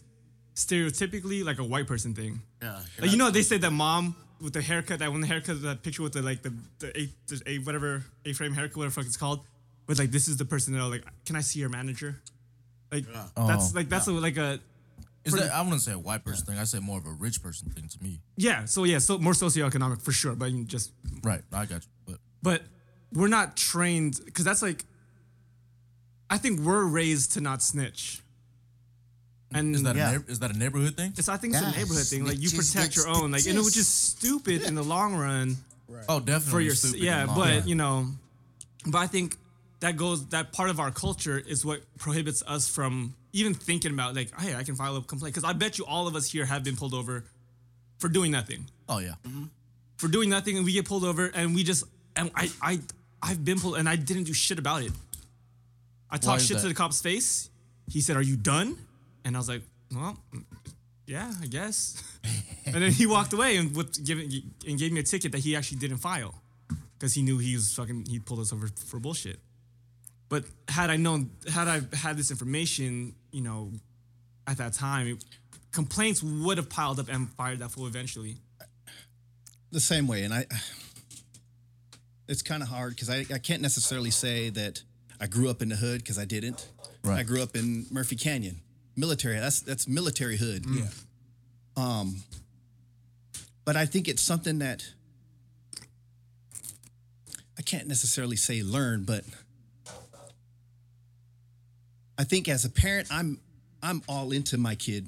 stereotypically 0.55 1.43
like 1.43 1.59
a 1.59 1.63
white 1.63 1.87
person 1.87 2.13
thing. 2.13 2.41
Yeah. 2.61 2.79
Like, 2.99 3.11
you 3.11 3.17
know, 3.17 3.29
they 3.29 3.41
say 3.43 3.57
that 3.57 3.71
mom 3.71 4.15
with 4.41 4.53
the 4.53 4.61
haircut, 4.61 4.99
that 4.99 5.11
one 5.11 5.21
the 5.21 5.27
haircut, 5.27 5.61
that 5.63 5.83
picture 5.83 6.03
with 6.03 6.13
the 6.13 6.21
like 6.21 6.41
the 6.43 6.53
the 6.79 6.97
a, 6.99 7.09
the 7.27 7.41
a 7.45 7.57
whatever 7.59 8.03
a 8.25 8.33
frame 8.33 8.53
haircut, 8.53 8.77
whatever 8.77 8.93
the 8.95 9.01
fuck 9.01 9.05
it's 9.07 9.17
called. 9.17 9.41
But 9.85 9.99
like 9.99 10.11
this 10.11 10.27
is 10.27 10.37
the 10.37 10.45
person 10.45 10.73
that 10.73 10.83
like, 10.85 11.03
can 11.25 11.35
I 11.35 11.41
see 11.41 11.59
your 11.59 11.69
manager? 11.69 12.19
Like 12.91 13.05
that's 13.13 13.31
Oh. 13.35 13.71
like 13.75 13.89
that's 13.89 14.07
a, 14.07 14.11
like 14.11 14.37
a 14.37 14.59
Is 15.27 15.33
that 15.33 15.51
I 15.53 15.61
wouldn't 15.61 15.81
say 15.81 15.91
a 15.93 15.99
white 15.99 16.23
person 16.25 16.45
thing. 16.45 16.57
I 16.57 16.63
say 16.63 16.79
more 16.79 16.97
of 16.97 17.05
a 17.05 17.11
rich 17.11 17.41
person 17.43 17.69
thing 17.69 17.87
to 17.89 18.03
me. 18.03 18.21
yeah. 18.37 18.65
So 18.65 18.83
yeah, 18.85 18.99
so 18.99 19.17
more 19.17 19.33
socioeconomic 19.33 20.01
for 20.01 20.11
sure. 20.11 20.35
But 20.35 20.51
you 20.51 20.63
just 20.63 20.91
Right. 21.23 21.41
I 21.51 21.65
got 21.65 21.83
you. 21.83 21.89
But 22.05 22.19
but 22.41 22.61
we're 23.13 23.27
not 23.27 23.55
trained 23.57 24.19
because 24.25 24.45
that's 24.45 24.61
like 24.61 24.85
I 26.29 26.37
think 26.37 26.59
we're 26.59 26.85
raised 26.85 27.33
to 27.33 27.41
not 27.41 27.61
snitch. 27.61 28.21
And 29.53 29.73
is 29.75 29.83
that 29.83 29.95
Yeah. 29.95 30.09
a 30.09 30.19
neigh- 30.19 30.25
is 30.27 30.39
that 30.39 30.51
a 30.51 30.57
neighborhood 30.57 30.97
thing? 30.97 31.13
it's 31.17 31.29
I 31.29 31.37
think 31.37 31.53
it's 31.53 31.63
Yeah, 31.63 31.71
a 31.73 31.77
neighborhood 31.77 32.05
thing. 32.07 32.25
Like 32.25 32.39
you 32.39 32.49
protect 32.51 32.95
your 32.97 33.07
own, 33.07 33.31
like 33.31 33.45
and 33.45 33.57
which 33.59 33.77
is 33.77 33.87
stitches. 33.87 33.87
stupid 33.87 34.61
in 34.63 34.75
the 34.75 34.83
long 34.83 35.15
run. 35.15 35.57
Oh, 36.09 36.19
definitely. 36.19 36.51
for 36.51 36.59
your 36.59 36.75
stupid 36.75 36.99
yeah, 36.99 37.19
and 37.21 37.27
long. 37.29 37.37
but 37.37 37.67
you 37.67 37.75
know, 37.75 38.09
but 38.85 38.97
I 38.97 39.07
think 39.07 39.37
that 39.79 39.95
goes 39.95 40.27
that 40.29 40.51
part 40.51 40.69
of 40.69 40.79
our 40.81 40.91
culture 40.91 41.37
is 41.39 41.63
what 41.63 41.81
prohibits 41.97 42.43
us 42.45 42.67
from 42.67 43.15
even 43.37 43.53
thinking 43.53 43.91
about 43.93 44.15
like, 44.15 44.29
hey, 44.39 44.55
I 44.55 44.63
can 44.63 44.75
file 44.75 44.95
a 44.97 45.01
complaint 45.01 45.33
because 45.35 45.47
I 45.49 45.53
bet 45.53 45.77
you 45.77 45.85
all 45.85 46.07
of 46.07 46.15
us 46.15 46.31
here 46.31 46.45
have 46.45 46.63
been 46.63 46.75
pulled 46.75 46.93
over 46.93 47.23
for 47.99 48.09
doing 48.09 48.31
nothing, 48.31 48.65
Oh 48.87 48.99
yeah. 48.99 49.15
Mm-hmm. 49.25 49.45
for 49.97 50.07
doing 50.07 50.29
nothing, 50.29 50.57
and 50.57 50.65
we 50.65 50.73
get 50.73 50.85
pulled 50.85 51.03
over 51.03 51.27
and 51.33 51.55
we 51.55 51.63
just 51.63 51.83
and 52.15 52.31
I 52.35 52.49
I 52.61 52.79
I've 53.21 53.43
been 53.43 53.59
pulled 53.59 53.77
and 53.77 53.87
I 53.89 53.95
didn't 53.95 54.25
do 54.25 54.33
shit 54.33 54.59
about 54.59 54.83
it. 54.83 54.91
I 56.09 56.17
talked 56.17 56.41
is 56.41 56.47
shit 56.47 56.59
to 56.59 56.67
the 56.67 56.73
cop's 56.73 57.01
face. 57.01 57.49
He 57.89 58.01
said, 58.01 58.15
"Are 58.15 58.21
you 58.21 58.35
done?" 58.37 58.77
And 59.25 59.35
I 59.35 59.39
was 59.39 59.49
like, 59.49 59.63
"Well." 59.93 60.17
Yeah, 61.05 61.31
I 61.41 61.47
guess. 61.47 62.03
and 62.65 62.75
then 62.75 62.91
he 62.91 63.05
walked 63.05 63.31
away 63.31 63.55
and 63.55 63.73
whipped, 63.73 64.03
giving, 64.03 64.29
and 64.67 64.77
gave 64.77 64.91
me 64.91 64.99
a 64.99 65.03
ticket 65.03 65.31
that 65.31 65.39
he 65.39 65.55
actually 65.55 65.77
didn't 65.77 65.99
file 65.99 66.35
because 66.99 67.13
he 67.13 67.21
knew 67.21 67.37
he 67.37 67.55
was 67.55 67.73
fucking 67.73 68.07
he 68.09 68.19
pulled 68.19 68.41
us 68.41 68.51
over 68.51 68.67
for 68.87 68.99
bullshit. 68.99 69.39
But 70.29 70.43
had 70.67 70.89
I 70.89 70.97
known, 70.97 71.31
had 71.51 71.67
I 71.67 71.81
had 71.95 72.17
this 72.17 72.31
information, 72.31 73.15
you 73.31 73.41
know, 73.41 73.71
at 74.45 74.57
that 74.57 74.73
time, 74.73 75.07
it- 75.07 75.23
complaints 75.71 76.23
would 76.23 76.57
have 76.57 76.69
piled 76.69 76.99
up 76.99 77.07
and 77.09 77.29
fired 77.33 77.59
that 77.59 77.69
fool 77.71 77.87
eventually. 77.87 78.37
the 79.71 79.79
same 79.81 80.07
way 80.07 80.23
and 80.23 80.33
i 80.33 80.45
it's 82.27 82.41
kind 82.41 82.63
of 82.63 82.69
hard 82.69 82.91
because 82.95 83.09
I, 83.09 83.25
I 83.33 83.37
can't 83.37 83.61
necessarily 83.61 84.09
say 84.11 84.49
that 84.49 84.81
i 85.19 85.27
grew 85.27 85.49
up 85.49 85.61
in 85.61 85.69
the 85.69 85.75
hood 85.75 85.99
because 85.99 86.17
i 86.17 86.25
didn't. 86.25 86.67
Right. 87.03 87.19
i 87.19 87.23
grew 87.23 87.43
up 87.43 87.55
in 87.55 87.85
murphy 87.91 88.15
canyon. 88.15 88.61
Military 88.95 89.39
that's 89.39 89.59
that's 89.61 89.87
military 89.87 90.37
hood. 90.37 90.65
Yeah. 90.67 90.87
Um 91.75 92.23
but 93.65 93.75
i 93.75 93.85
think 93.85 94.07
it's 94.07 94.21
something 94.23 94.59
that 94.59 94.83
i 97.57 97.61
can't 97.61 97.87
necessarily 97.87 98.35
say 98.37 98.63
learn 98.63 99.03
but 99.03 99.23
i 102.17 102.23
think 102.23 102.47
as 102.47 102.65
a 102.65 102.69
parent 102.69 103.07
i'm 103.11 103.39
i'm 103.83 104.01
all 104.07 104.31
into 104.31 104.57
my 104.57 104.75
kid 104.75 105.07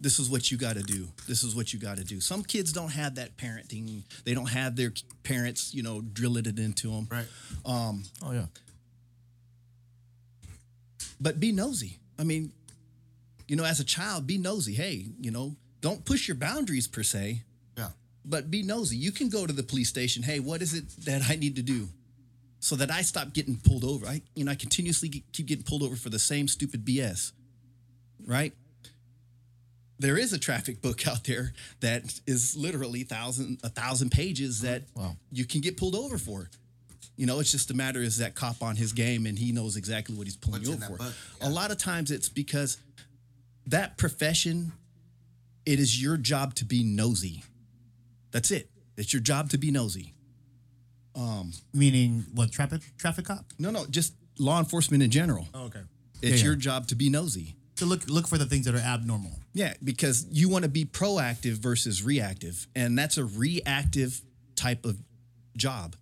this 0.00 0.18
is 0.18 0.28
what 0.28 0.50
you 0.50 0.58
got 0.58 0.74
to 0.76 0.82
do. 0.82 1.08
This 1.26 1.42
is 1.42 1.56
what 1.56 1.72
you 1.72 1.78
got 1.78 1.96
to 1.96 2.04
do. 2.04 2.20
Some 2.20 2.42
kids 2.42 2.72
don't 2.74 2.90
have 2.90 3.14
that 3.14 3.38
parenting. 3.38 4.02
They 4.24 4.34
don't 4.34 4.50
have 4.50 4.76
their 4.76 4.92
parents, 5.22 5.72
you 5.72 5.82
know, 5.82 6.02
drilling 6.02 6.44
it 6.44 6.58
into 6.58 6.90
them. 6.90 7.08
Right. 7.10 7.24
Um, 7.64 8.02
oh 8.22 8.32
yeah. 8.32 8.44
But 11.18 11.40
be 11.40 11.52
nosy. 11.52 12.00
I 12.18 12.24
mean, 12.24 12.52
you 13.48 13.56
know, 13.56 13.64
as 13.64 13.80
a 13.80 13.84
child, 13.84 14.26
be 14.26 14.36
nosy. 14.36 14.74
Hey, 14.74 15.06
you 15.18 15.30
know, 15.30 15.56
don't 15.80 16.04
push 16.04 16.28
your 16.28 16.34
boundaries 16.36 16.86
per 16.86 17.02
se, 17.02 17.42
Yeah. 17.78 17.88
but 18.26 18.50
be 18.50 18.62
nosy. 18.62 18.96
You 18.98 19.10
can 19.12 19.30
go 19.30 19.46
to 19.46 19.54
the 19.54 19.62
police 19.62 19.88
station. 19.88 20.22
Hey, 20.22 20.38
what 20.38 20.60
is 20.60 20.74
it 20.74 20.84
that 21.06 21.22
I 21.30 21.36
need 21.36 21.56
to 21.56 21.62
do 21.62 21.88
so 22.64 22.76
that 22.76 22.90
I 22.90 23.02
stop 23.02 23.34
getting 23.34 23.56
pulled 23.58 23.84
over? 23.84 24.06
I, 24.06 24.22
you 24.34 24.44
know, 24.44 24.52
I 24.52 24.54
continuously 24.54 25.08
get- 25.10 25.30
keep 25.32 25.46
getting 25.46 25.64
pulled 25.64 25.82
over 25.82 25.96
for 25.96 26.08
the 26.08 26.18
same 26.18 26.48
stupid 26.48 26.82
BS. 26.84 27.32
Right. 28.26 28.54
There 29.98 30.16
is 30.16 30.32
a 30.32 30.38
traffic 30.38 30.80
book 30.80 31.06
out 31.12 31.24
there 31.24 31.52
that 31.80 32.20
is 32.26 32.56
literally 32.56 33.02
thousand 33.04 33.60
a 33.62 33.68
thousand 33.68 34.10
pages 34.10 34.62
that 34.62 34.84
Wow. 34.96 35.16
you 35.30 35.44
can 35.44 35.60
get 35.60 35.76
pulled 35.76 35.94
over 35.94 36.16
for. 36.18 36.48
You 37.16 37.26
know, 37.26 37.38
it's 37.38 37.52
just 37.52 37.70
a 37.70 37.74
matter 37.74 38.00
is 38.00 38.16
that 38.18 38.34
cop 38.34 38.62
on 38.62 38.76
his 38.76 38.92
game 38.92 39.26
and 39.26 39.38
he 39.38 39.52
knows 39.52 39.76
exactly 39.76 40.16
what 40.16 40.26
he's 40.26 40.36
pulling 40.36 40.62
What's 40.62 40.68
you 40.70 40.74
over 40.76 40.86
for. 40.86 40.96
book? 40.96 41.12
A 41.42 41.50
lot 41.50 41.70
of 41.70 41.76
times 41.78 42.10
it's 42.10 42.28
because 42.30 42.78
that 43.66 43.98
profession, 43.98 44.72
it 45.66 45.78
is 45.78 46.02
your 46.02 46.16
job 46.16 46.54
to 46.54 46.64
be 46.64 46.82
nosy. 46.82 47.44
That's 48.32 48.50
it. 48.50 48.68
It's 48.96 49.12
your 49.12 49.22
job 49.22 49.50
to 49.50 49.58
be 49.58 49.70
nosy. 49.70 50.13
Um, 51.16 51.52
Meaning 51.72 52.24
what? 52.34 52.50
Traffic 52.50 52.82
traffic 52.98 53.26
cop. 53.26 53.44
No, 53.58 53.70
no, 53.70 53.86
just 53.86 54.14
law 54.38 54.58
enforcement 54.58 55.02
in 55.02 55.10
general. 55.10 55.46
Oh, 55.54 55.64
okay. 55.66 55.82
It's 56.22 56.40
yeah. 56.40 56.46
your 56.46 56.56
job 56.56 56.86
to 56.88 56.94
be 56.94 57.10
nosy. 57.10 57.56
To 57.76 57.86
look 57.86 58.08
look 58.08 58.28
for 58.28 58.38
the 58.38 58.46
things 58.46 58.66
that 58.66 58.74
are 58.74 58.78
abnormal. 58.78 59.32
Yeah, 59.52 59.74
because 59.82 60.26
you 60.30 60.48
want 60.48 60.64
to 60.64 60.70
be 60.70 60.84
proactive 60.84 61.54
versus 61.54 62.02
reactive. 62.02 62.66
And 62.74 62.98
that's 62.98 63.18
a 63.18 63.24
reactive 63.24 64.20
type 64.56 64.84
of 64.84 64.98
job. 65.56 65.96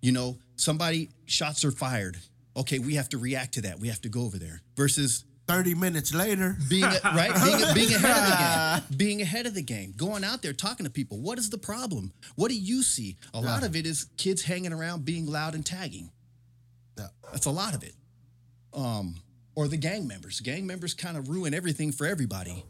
You 0.00 0.12
know, 0.12 0.38
somebody 0.56 1.10
shots 1.26 1.64
are 1.64 1.70
fired. 1.70 2.18
Okay, 2.56 2.78
we 2.78 2.94
have 2.94 3.08
to 3.10 3.18
react 3.18 3.54
to 3.54 3.62
that. 3.62 3.78
We 3.78 3.88
have 3.88 4.00
to 4.02 4.08
go 4.08 4.22
over 4.22 4.38
there. 4.38 4.62
Versus 4.76 5.24
30 5.48 5.74
minutes 5.74 6.14
later. 6.14 6.56
being 6.68 6.82
right, 6.82 7.32
being, 7.42 7.74
being 7.74 7.94
ahead 7.94 8.22
of 8.22 8.28
the 8.28 8.36
game, 8.88 8.96
being 8.98 9.22
ahead 9.22 9.46
of 9.46 9.54
the 9.54 9.62
game, 9.62 9.94
going 9.96 10.22
out 10.22 10.42
there 10.42 10.52
talking 10.52 10.84
to 10.84 10.90
people. 10.90 11.18
What 11.18 11.38
is 11.38 11.48
the 11.50 11.58
problem? 11.58 12.12
What 12.36 12.50
do 12.50 12.54
you 12.56 12.82
see? 12.82 13.16
A 13.34 13.40
lot 13.40 13.64
of 13.64 13.74
it 13.74 13.86
is 13.86 14.04
kids 14.18 14.42
hanging 14.42 14.72
around, 14.72 15.04
being 15.04 15.26
loud 15.26 15.54
and 15.54 15.64
tagging. 15.64 16.10
Yeah. 16.98 17.08
That's 17.32 17.46
a 17.46 17.50
lot 17.50 17.74
of 17.74 17.82
it. 17.82 17.94
Um, 18.74 19.16
or 19.54 19.66
the 19.68 19.76
gang 19.78 20.06
members. 20.06 20.40
Gang 20.40 20.66
members 20.66 20.92
kind 20.94 21.16
of 21.16 21.28
ruin 21.28 21.54
everything 21.54 21.92
for 21.92 22.06
everybody. 22.06 22.64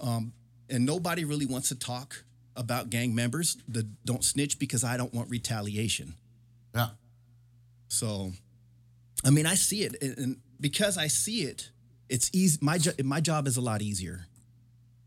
Um, 0.00 0.32
and 0.70 0.86
nobody 0.86 1.24
really 1.24 1.46
wants 1.46 1.68
to 1.68 1.74
talk 1.78 2.24
about 2.56 2.88
gang 2.88 3.14
members 3.14 3.58
that 3.68 3.86
don't 4.04 4.24
snitch 4.24 4.58
because 4.58 4.82
I 4.82 4.96
don't 4.96 5.12
want 5.12 5.28
retaliation. 5.28 6.14
Yeah. 6.74 6.88
So, 7.88 8.32
I 9.24 9.30
mean, 9.30 9.44
I 9.46 9.54
see 9.56 9.82
it, 9.84 9.94
and- 10.02 10.18
and 10.18 10.36
because 10.60 10.96
I 10.96 11.08
see 11.08 11.42
it, 11.42 11.70
it's 12.08 12.30
easy. 12.32 12.58
My 12.60 12.78
jo- 12.78 12.92
my 13.02 13.20
job 13.20 13.46
is 13.46 13.56
a 13.56 13.60
lot 13.60 13.82
easier. 13.82 14.26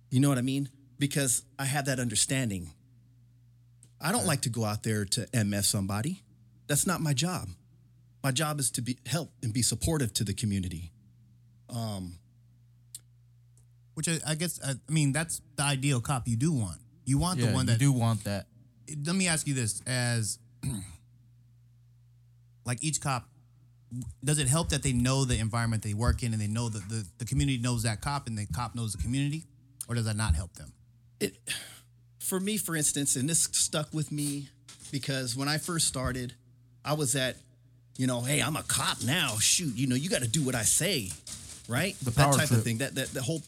You 0.09 0.19
know 0.19 0.29
what 0.29 0.37
I 0.37 0.41
mean? 0.41 0.69
Because 0.99 1.43
I 1.59 1.65
have 1.65 1.85
that 1.85 1.99
understanding. 1.99 2.71
I 3.99 4.11
don't 4.11 4.25
like 4.25 4.41
to 4.41 4.49
go 4.49 4.63
out 4.65 4.83
there 4.83 5.05
to 5.05 5.21
MF 5.27 5.65
somebody. 5.65 6.23
That's 6.67 6.85
not 6.87 7.01
my 7.01 7.13
job. 7.13 7.49
My 8.23 8.31
job 8.31 8.59
is 8.59 8.71
to 8.71 8.81
be 8.81 8.97
help 9.05 9.31
and 9.43 9.53
be 9.53 9.61
supportive 9.61 10.13
to 10.15 10.23
the 10.23 10.33
community. 10.33 10.91
Um, 11.69 12.17
Which 13.95 14.07
I, 14.09 14.19
I 14.25 14.35
guess 14.35 14.59
I, 14.65 14.71
I 14.71 14.91
mean 14.91 15.11
that's 15.13 15.41
the 15.55 15.63
ideal 15.63 16.01
cop 16.01 16.27
you 16.27 16.35
do 16.35 16.51
want. 16.51 16.79
You 17.05 17.17
want 17.17 17.39
Yeah. 17.39 17.47
the 17.47 17.53
one 17.53 17.65
you 17.67 17.73
that 17.73 17.79
do 17.79 17.91
want 17.91 18.23
that. 18.25 18.47
let 19.05 19.15
me 19.15 19.27
ask 19.27 19.47
you 19.47 19.53
this 19.53 19.81
as 19.87 20.39
like 22.65 22.83
each 22.83 22.99
cop, 23.01 23.27
does 24.23 24.37
it 24.39 24.47
help 24.47 24.69
that 24.69 24.83
they 24.83 24.93
know 24.93 25.23
the 25.25 25.37
environment 25.39 25.83
they 25.83 25.93
work 25.93 26.23
in 26.23 26.33
and 26.33 26.41
they 26.41 26.47
know 26.47 26.69
that 26.69 26.87
the, 26.89 27.05
the 27.19 27.25
community 27.25 27.57
knows 27.57 27.83
that 27.83 28.01
cop 28.01 28.27
and 28.27 28.37
the 28.37 28.45
cop 28.47 28.75
knows 28.75 28.93
the 28.93 29.01
community? 29.01 29.45
Or 29.87 29.95
does 29.95 30.05
that 30.05 30.17
not 30.17 30.35
help 30.35 30.53
them? 30.53 30.73
it 31.19 31.35
for 32.19 32.39
me 32.39 32.57
for 32.57 32.75
instance 32.75 33.15
and 33.15 33.27
this 33.27 33.43
stuck 33.53 33.91
with 33.93 34.11
me 34.11 34.49
because 34.91 35.35
when 35.35 35.47
i 35.47 35.57
first 35.57 35.87
started 35.87 36.33
i 36.85 36.93
was 36.93 37.15
at 37.15 37.37
you 37.97 38.05
know 38.05 38.21
hey 38.21 38.39
i'm 38.39 38.55
a 38.55 38.61
cop 38.63 39.01
now 39.03 39.35
shoot 39.39 39.73
you 39.75 39.87
know 39.87 39.95
you 39.95 40.09
got 40.09 40.21
to 40.21 40.27
do 40.27 40.43
what 40.43 40.53
i 40.53 40.61
say 40.61 41.09
right 41.67 41.95
The 42.03 42.11
that 42.11 42.33
type 42.33 42.47
trip. 42.49 42.59
of 42.59 42.63
thing 42.63 42.77
that 42.79 42.93
that 42.95 43.07
the 43.07 43.21
whole 43.23 43.41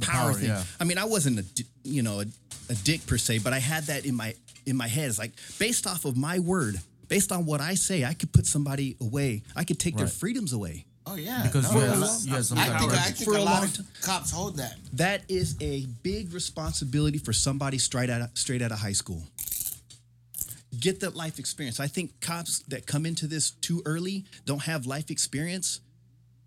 power, 0.00 0.26
power, 0.26 0.32
thing 0.34 0.50
yeah. 0.50 0.62
i 0.78 0.84
mean 0.84 0.98
i 0.98 1.04
wasn't 1.04 1.40
a 1.40 1.64
you 1.82 2.02
know 2.02 2.20
a, 2.20 2.26
a 2.70 2.74
dick 2.84 3.04
per 3.06 3.16
se 3.18 3.38
but 3.40 3.52
i 3.52 3.58
had 3.58 3.84
that 3.84 4.04
in 4.06 4.14
my 4.14 4.34
in 4.66 4.76
my 4.76 4.86
head 4.86 5.08
it's 5.08 5.18
like 5.18 5.32
based 5.58 5.86
off 5.86 6.04
of 6.04 6.16
my 6.16 6.38
word 6.38 6.76
based 7.08 7.30
on 7.32 7.46
what 7.46 7.60
i 7.60 7.74
say 7.74 8.04
i 8.04 8.14
could 8.14 8.32
put 8.32 8.46
somebody 8.46 8.96
away 9.00 9.42
i 9.54 9.64
could 9.64 9.78
take 9.78 9.96
their 9.96 10.06
freedoms 10.08 10.52
away 10.52 10.84
Oh 11.08 11.14
yeah, 11.14 11.44
Because 11.44 11.72
no, 11.72 11.78
you 11.78 11.86
had- 11.86 11.96
a 11.96 12.00
lot- 12.00 12.44
some 12.44 12.58
I 12.58 12.78
think 12.80 12.92
I 12.92 13.10
think 13.12 13.24
For 13.30 13.36
a 13.36 13.40
a 13.40 13.44
lot 13.44 13.62
of 13.62 13.72
time. 13.76 13.86
cops 14.02 14.32
hold 14.32 14.56
that. 14.56 14.74
that 14.94 15.22
is 15.28 15.54
a 15.60 15.86
big 16.02 16.32
responsibility 16.34 17.18
for 17.18 17.32
somebody 17.32 17.78
straight 17.78 18.10
out 18.10 18.22
of, 18.22 18.30
straight 18.34 18.60
out 18.60 18.72
of 18.72 18.80
high 18.80 18.90
school. 18.92 19.22
Get 20.80 20.98
that 21.00 21.14
life 21.14 21.38
experience. 21.38 21.78
I 21.78 21.86
think 21.86 22.20
cops 22.20 22.58
that 22.68 22.86
come 22.86 23.06
into 23.06 23.28
this 23.28 23.52
too 23.52 23.82
early 23.86 24.24
don't 24.46 24.62
have 24.64 24.84
life 24.84 25.10
experience. 25.10 25.78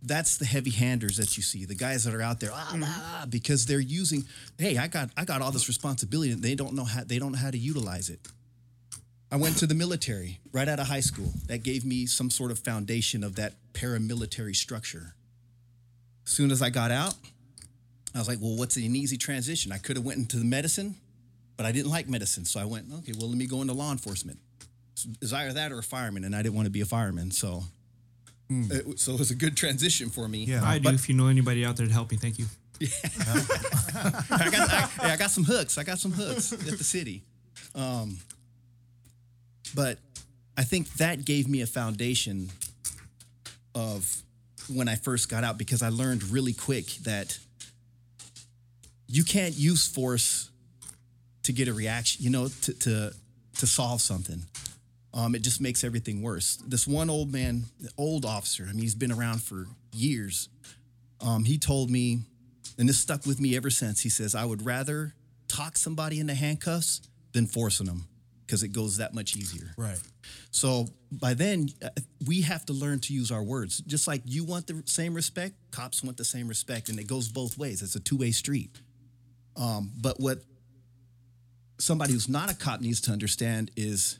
That's 0.03 0.35
the 0.37 0.45
heavy 0.45 0.71
handers 0.71 1.15
that 1.17 1.37
you 1.37 1.41
see, 1.43 1.63
the 1.63 1.73
guys 1.75 2.03
that 2.03 2.13
are 2.13 2.21
out 2.21 2.41
there, 2.41 2.51
ah, 2.53 2.69
ah, 2.83 3.19
ah, 3.21 3.25
because 3.29 3.65
they're 3.65 3.79
using. 3.79 4.25
Hey, 4.57 4.77
I 4.77 4.87
got 4.87 5.09
I 5.15 5.23
got 5.25 5.41
all 5.41 5.51
this 5.51 5.69
responsibility, 5.69 6.31
and 6.31 6.43
they 6.43 6.55
don't 6.55 6.73
know 6.73 6.83
how 6.85 7.03
they 7.05 7.17
don't 7.17 7.31
know 7.31 7.37
how 7.39 7.51
to 7.51 7.57
utilize 7.57 8.09
it. 8.09 8.19
I 9.31 9.35
went 9.35 9.57
to 9.57 9.67
the 9.67 9.75
military 9.75 10.39
right 10.51 10.67
out 10.67 10.79
of 10.79 10.87
high 10.87 11.01
school. 11.01 11.31
That 11.47 11.63
gave 11.63 11.85
me 11.85 12.07
some 12.07 12.29
sort 12.29 12.51
of 12.51 12.59
foundation 12.59 13.23
of 13.23 13.35
that 13.35 13.53
paramilitary 13.73 14.55
structure. 14.55 15.13
As 16.25 16.33
soon 16.33 16.51
as 16.51 16.61
I 16.61 16.69
got 16.69 16.91
out, 16.91 17.13
I 18.15 18.17
was 18.17 18.27
like, 18.27 18.39
well, 18.41 18.55
what's 18.57 18.75
an 18.75 18.95
easy 18.95 19.17
transition? 19.17 19.71
I 19.71 19.77
could 19.77 19.97
have 19.97 20.05
went 20.05 20.17
into 20.17 20.37
the 20.37 20.45
medicine, 20.45 20.95
but 21.57 21.65
I 21.65 21.71
didn't 21.71 21.91
like 21.91 22.09
medicine. 22.09 22.45
So 22.45 22.59
I 22.59 22.65
went, 22.65 22.87
okay, 22.99 23.13
well, 23.17 23.29
let 23.29 23.37
me 23.37 23.45
go 23.45 23.61
into 23.61 23.73
law 23.73 23.91
enforcement. 23.91 24.39
It's 25.21 25.31
either 25.31 25.53
that 25.53 25.71
or 25.71 25.79
a 25.79 25.83
fireman, 25.83 26.23
and 26.23 26.35
I 26.35 26.41
didn't 26.41 26.55
want 26.55 26.65
to 26.65 26.71
be 26.71 26.81
a 26.81 26.85
fireman. 26.85 27.31
So, 27.31 27.63
it, 28.49 28.99
so 28.99 29.13
it 29.13 29.19
was 29.19 29.31
a 29.31 29.35
good 29.35 29.55
transition 29.55 30.09
for 30.09 30.27
me. 30.27 30.43
Yeah. 30.43 30.63
I 30.63 30.79
do. 30.79 30.89
If 30.89 31.07
you 31.07 31.15
know 31.15 31.27
anybody 31.27 31.63
out 31.63 31.77
there 31.77 31.87
to 31.87 31.93
help 31.93 32.11
me, 32.11 32.17
thank 32.17 32.39
you. 32.39 32.45
I 32.81 34.49
got, 34.51 34.69
I, 34.69 34.89
yeah, 35.03 35.13
I 35.13 35.17
got 35.17 35.31
some 35.31 35.43
hooks. 35.43 35.77
I 35.77 35.83
got 35.83 35.99
some 35.99 36.11
hooks 36.11 36.51
at 36.51 36.59
the 36.59 36.83
city. 36.83 37.23
Um, 37.75 38.17
but 39.73 39.97
I 40.57 40.63
think 40.63 40.91
that 40.95 41.23
gave 41.23 41.47
me 41.47 41.61
a 41.61 41.67
foundation 41.67 42.49
of 43.73 44.23
when 44.67 44.87
I 44.87 44.95
first 44.95 45.29
got 45.29 45.43
out 45.43 45.57
because 45.57 45.81
I 45.81 45.89
learned 45.89 46.23
really 46.23 46.53
quick 46.53 46.87
that 47.03 47.37
you 49.07 49.23
can't 49.23 49.55
use 49.55 49.87
force 49.87 50.49
to 51.43 51.53
get 51.53 51.67
a 51.67 51.73
reaction, 51.73 52.23
you 52.23 52.29
know, 52.29 52.47
to 52.47 52.73
to, 52.73 53.13
to 53.57 53.67
solve 53.67 54.01
something. 54.01 54.41
Um, 55.13 55.33
it 55.33 55.43
just 55.43 55.61
makes 55.61 55.83
everything 55.83 56.21
worse. 56.21 56.57
This 56.57 56.85
one 56.85 57.09
old 57.09 57.31
man, 57.31 57.63
old 57.97 58.25
officer, 58.25 58.65
I 58.69 58.73
mean, 58.73 58.81
he's 58.81 58.95
been 58.95 59.13
around 59.13 59.41
for 59.41 59.65
years. 59.93 60.49
Um, 61.21 61.45
he 61.45 61.57
told 61.57 61.89
me, 61.89 62.19
and 62.77 62.87
this 62.87 62.99
stuck 62.99 63.25
with 63.25 63.39
me 63.39 63.55
ever 63.55 63.69
since. 63.69 64.01
He 64.01 64.09
says, 64.09 64.35
I 64.35 64.43
would 64.43 64.65
rather 64.65 65.15
talk 65.47 65.77
somebody 65.77 66.19
into 66.19 66.35
handcuffs 66.35 67.01
than 67.31 67.47
forcing 67.47 67.87
them 67.87 68.08
because 68.49 68.63
it 68.63 68.69
goes 68.69 68.97
that 68.97 69.13
much 69.13 69.37
easier. 69.37 69.75
Right. 69.77 69.99
So 70.49 70.87
by 71.11 71.35
then, 71.35 71.69
uh, 71.83 71.89
we 72.25 72.41
have 72.41 72.65
to 72.65 72.73
learn 72.73 72.99
to 73.01 73.13
use 73.13 73.31
our 73.31 73.43
words. 73.43 73.77
Just 73.81 74.07
like 74.07 74.23
you 74.25 74.43
want 74.43 74.65
the 74.65 74.81
same 74.85 75.13
respect, 75.13 75.53
cops 75.69 76.03
want 76.03 76.17
the 76.17 76.25
same 76.25 76.47
respect, 76.47 76.89
and 76.89 76.99
it 76.99 77.05
goes 77.05 77.29
both 77.29 77.59
ways. 77.59 77.83
It's 77.83 77.95
a 77.95 77.99
two 77.99 78.17
way 78.17 78.31
street. 78.31 78.75
Um, 79.55 79.91
but 80.01 80.19
what 80.19 80.39
somebody 81.77 82.13
who's 82.13 82.27
not 82.27 82.51
a 82.51 82.55
cop 82.55 82.81
needs 82.81 83.01
to 83.01 83.11
understand 83.11 83.69
is 83.77 84.17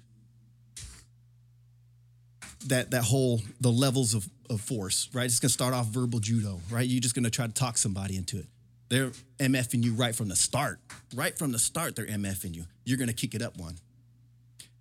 that 2.68 2.92
that 2.92 3.06
whole 3.06 3.42
the 3.60 3.72
levels 3.72 4.14
of, 4.14 4.30
of 4.52 4.62
force, 4.62 5.10
right? 5.12 5.26
It's 5.26 5.40
gonna 5.40 5.50
start 5.50 5.74
off 5.74 5.88
verbal 5.88 6.20
judo, 6.20 6.62
right? 6.70 6.88
You're 6.88 7.02
just 7.02 7.16
gonna 7.16 7.32
try 7.32 7.48
to 7.48 7.54
talk 7.54 7.80
somebody 7.80 8.16
into 8.16 8.38
it. 8.38 8.46
They're 8.90 9.12
MFing 9.40 9.84
you 9.84 9.94
right 9.94 10.14
from 10.14 10.28
the 10.28 10.36
start. 10.36 10.80
Right 11.16 11.36
from 11.36 11.52
the 11.52 11.60
start, 11.60 11.96
they're 11.96 12.06
MFing 12.06 12.54
you. 12.54 12.66
You're 12.86 13.00
gonna 13.00 13.14
kick 13.14 13.34
it 13.34 13.42
up 13.42 13.58
one. 13.58 13.80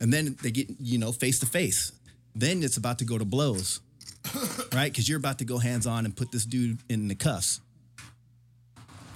And 0.00 0.12
then 0.12 0.36
they 0.42 0.50
get, 0.50 0.68
you 0.80 0.98
know, 0.98 1.12
face 1.12 1.40
to 1.40 1.46
face. 1.46 1.92
Then 2.34 2.62
it's 2.62 2.76
about 2.76 2.98
to 2.98 3.04
go 3.04 3.18
to 3.18 3.24
blows, 3.24 3.80
right? 4.72 4.92
Because 4.92 5.08
you're 5.08 5.18
about 5.18 5.38
to 5.38 5.44
go 5.44 5.58
hands 5.58 5.86
on 5.86 6.04
and 6.04 6.16
put 6.16 6.30
this 6.30 6.44
dude 6.44 6.78
in 6.88 7.08
the 7.08 7.14
cuffs. 7.14 7.60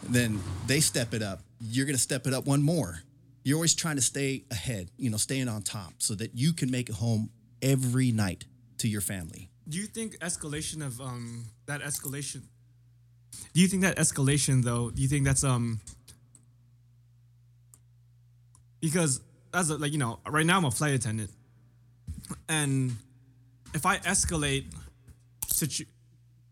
Then 0.08 0.40
they 0.66 0.80
step 0.80 1.14
it 1.14 1.22
up. 1.22 1.40
You're 1.60 1.86
going 1.86 1.96
to 1.96 2.02
step 2.02 2.26
it 2.26 2.34
up 2.34 2.46
one 2.46 2.62
more. 2.62 3.02
You're 3.44 3.56
always 3.56 3.74
trying 3.74 3.96
to 3.96 4.02
stay 4.02 4.44
ahead, 4.50 4.90
you 4.96 5.10
know, 5.10 5.16
staying 5.16 5.48
on 5.48 5.62
top 5.62 5.94
so 5.98 6.14
that 6.14 6.34
you 6.34 6.52
can 6.52 6.70
make 6.70 6.88
it 6.88 6.96
home 6.96 7.30
every 7.60 8.10
night 8.10 8.44
to 8.78 8.88
your 8.88 9.00
family. 9.00 9.50
Do 9.68 9.78
you 9.78 9.86
think 9.86 10.18
escalation 10.18 10.84
of 10.84 11.00
um 11.00 11.44
that 11.66 11.82
escalation? 11.82 12.42
Do 13.54 13.60
you 13.60 13.68
think 13.68 13.82
that 13.82 13.96
escalation 13.96 14.64
though? 14.64 14.90
Do 14.90 15.00
you 15.00 15.08
think 15.08 15.24
that's 15.24 15.44
um 15.44 15.80
because 18.80 19.20
as 19.54 19.70
a, 19.70 19.76
like 19.76 19.92
you 19.92 19.98
know 19.98 20.18
right 20.28 20.46
now 20.46 20.58
I'm 20.58 20.64
a 20.64 20.70
flight 20.70 20.94
attendant, 20.94 21.30
and 22.48 22.92
if 23.74 23.86
I 23.86 23.98
escalate 23.98 24.66
situ- 25.46 25.86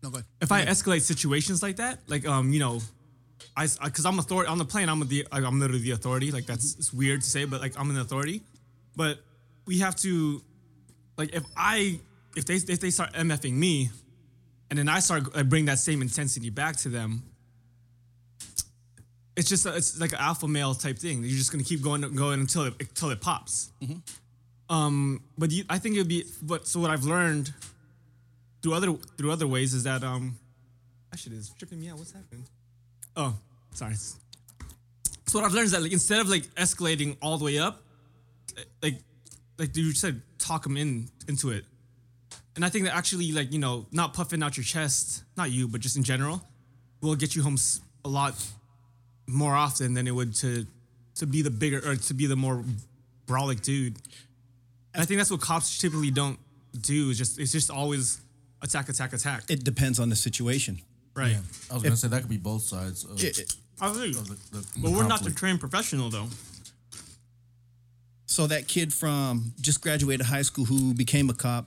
No, 0.03 0.11
if 0.41 0.51
I 0.51 0.65
escalate 0.65 1.01
situations 1.01 1.61
like 1.61 1.77
that, 1.77 1.99
like 2.07 2.27
um, 2.27 2.51
you 2.51 2.59
know, 2.59 2.79
I 3.55 3.67
because 3.83 4.05
I'm 4.05 4.19
authority 4.19 4.49
on 4.49 4.57
the 4.57 4.65
plane, 4.65 4.89
I'm 4.89 5.07
the 5.07 5.27
I'm 5.31 5.59
literally 5.59 5.83
the 5.83 5.91
authority. 5.91 6.31
Like 6.31 6.45
that's 6.45 6.75
it's 6.75 6.93
weird 6.93 7.21
to 7.21 7.29
say, 7.29 7.45
but 7.45 7.61
like 7.61 7.79
I'm 7.79 7.89
an 7.89 7.99
authority. 7.99 8.41
But 8.95 9.19
we 9.65 9.79
have 9.79 9.95
to, 9.97 10.41
like, 11.17 11.33
if 11.33 11.43
I 11.55 11.99
if 12.35 12.45
they 12.45 12.55
if 12.55 12.79
they 12.79 12.89
start 12.89 13.13
mfing 13.13 13.53
me, 13.53 13.89
and 14.69 14.79
then 14.79 14.89
I 14.89 14.99
start 14.99 15.23
I 15.35 15.43
bring 15.43 15.65
that 15.65 15.79
same 15.79 16.01
intensity 16.01 16.49
back 16.49 16.77
to 16.77 16.89
them. 16.89 17.23
It's 19.35 19.47
just 19.47 19.65
a, 19.65 19.75
it's 19.75 19.99
like 19.99 20.11
an 20.11 20.19
alpha 20.19 20.47
male 20.47 20.73
type 20.73 20.97
thing. 20.97 21.23
You're 21.23 21.37
just 21.37 21.51
gonna 21.51 21.63
keep 21.63 21.81
going 21.81 22.01
going 22.15 22.39
until 22.39 22.63
it 22.63 22.73
until 22.79 23.11
it 23.11 23.21
pops. 23.21 23.71
Um, 24.69 25.21
but 25.37 25.51
you, 25.51 25.65
I 25.69 25.79
think 25.79 25.95
it'd 25.95 26.07
be. 26.07 26.25
But 26.41 26.67
so 26.67 26.79
what 26.79 26.91
I've 26.91 27.03
learned 27.03 27.53
through 28.61 28.73
other 28.73 28.93
through 29.17 29.31
other 29.31 29.47
ways 29.47 29.73
is 29.73 29.83
that 29.83 30.03
um 30.03 30.37
that 31.11 31.19
shit 31.19 31.33
is 31.33 31.53
tripping 31.57 31.79
me 31.79 31.89
out. 31.89 31.97
What's 31.97 32.11
happening? 32.13 32.45
Oh, 33.15 33.37
sorry. 33.73 33.95
So 33.95 35.39
what 35.39 35.45
I've 35.45 35.53
learned 35.53 35.65
is 35.65 35.71
that 35.71 35.81
like 35.81 35.91
instead 35.91 36.19
of 36.19 36.29
like 36.29 36.43
escalating 36.55 37.17
all 37.21 37.37
the 37.37 37.45
way 37.45 37.57
up, 37.57 37.83
like 38.81 38.99
like 39.57 39.75
you 39.75 39.91
said, 39.91 40.21
talk 40.39 40.63
them 40.63 40.77
in 40.77 41.09
into 41.27 41.51
it. 41.51 41.65
And 42.55 42.65
I 42.65 42.69
think 42.69 42.85
that 42.85 42.95
actually 42.95 43.31
like 43.31 43.51
you 43.51 43.59
know 43.59 43.85
not 43.91 44.13
puffing 44.13 44.43
out 44.43 44.57
your 44.57 44.63
chest, 44.63 45.23
not 45.37 45.51
you, 45.51 45.67
but 45.67 45.81
just 45.81 45.97
in 45.97 46.03
general, 46.03 46.41
will 47.01 47.15
get 47.15 47.35
you 47.35 47.43
home 47.43 47.57
a 48.03 48.09
lot 48.09 48.35
more 49.31 49.55
often 49.55 49.93
than 49.93 50.07
it 50.07 50.11
would 50.11 50.33
to 50.35 50.65
to 51.15 51.25
be 51.25 51.41
the 51.41 51.49
bigger 51.51 51.81
or 51.85 51.95
to 51.95 52.13
be 52.13 52.25
the 52.25 52.35
more 52.35 52.63
brawlic 53.27 53.61
dude. 53.61 53.95
And 54.93 55.01
I 55.01 55.05
think 55.05 55.19
that's 55.19 55.31
what 55.31 55.41
cops 55.41 55.77
typically 55.79 56.11
don't 56.11 56.37
do. 56.79 57.09
Is 57.09 57.17
just 57.17 57.39
it's 57.39 57.51
just 57.51 57.69
always 57.71 58.19
attack, 58.61 58.89
attack, 58.89 59.13
attack. 59.13 59.43
It 59.49 59.63
depends 59.63 59.99
on 59.99 60.09
the 60.09 60.15
situation. 60.15 60.79
right. 61.15 61.35
I 61.69 61.73
was 61.73 61.83
gonna 61.83 61.95
say 61.97 62.07
that 62.09 62.21
could 62.21 62.29
be 62.29 62.37
both 62.37 62.63
sides. 62.63 63.03
Of, 63.03 63.23
It- 63.23 63.37
it- 63.39 63.53
I 63.81 63.89
agree. 63.89 64.09
of 64.11 64.27
the, 64.27 64.35
the, 64.57 64.67
But 64.77 64.89
the 64.91 64.91
we're 64.91 65.07
not 65.07 65.23
the 65.23 65.31
trained 65.31 65.59
professional 65.59 66.09
though. 66.11 66.27
so 68.25 68.47
that 68.47 68.67
kid 68.67 68.93
from 68.93 69.53
just 69.59 69.81
graduated 69.81 70.25
high 70.27 70.43
school 70.43 70.65
who 70.65 70.93
became 70.93 71.29
a 71.29 71.33
cop, 71.33 71.65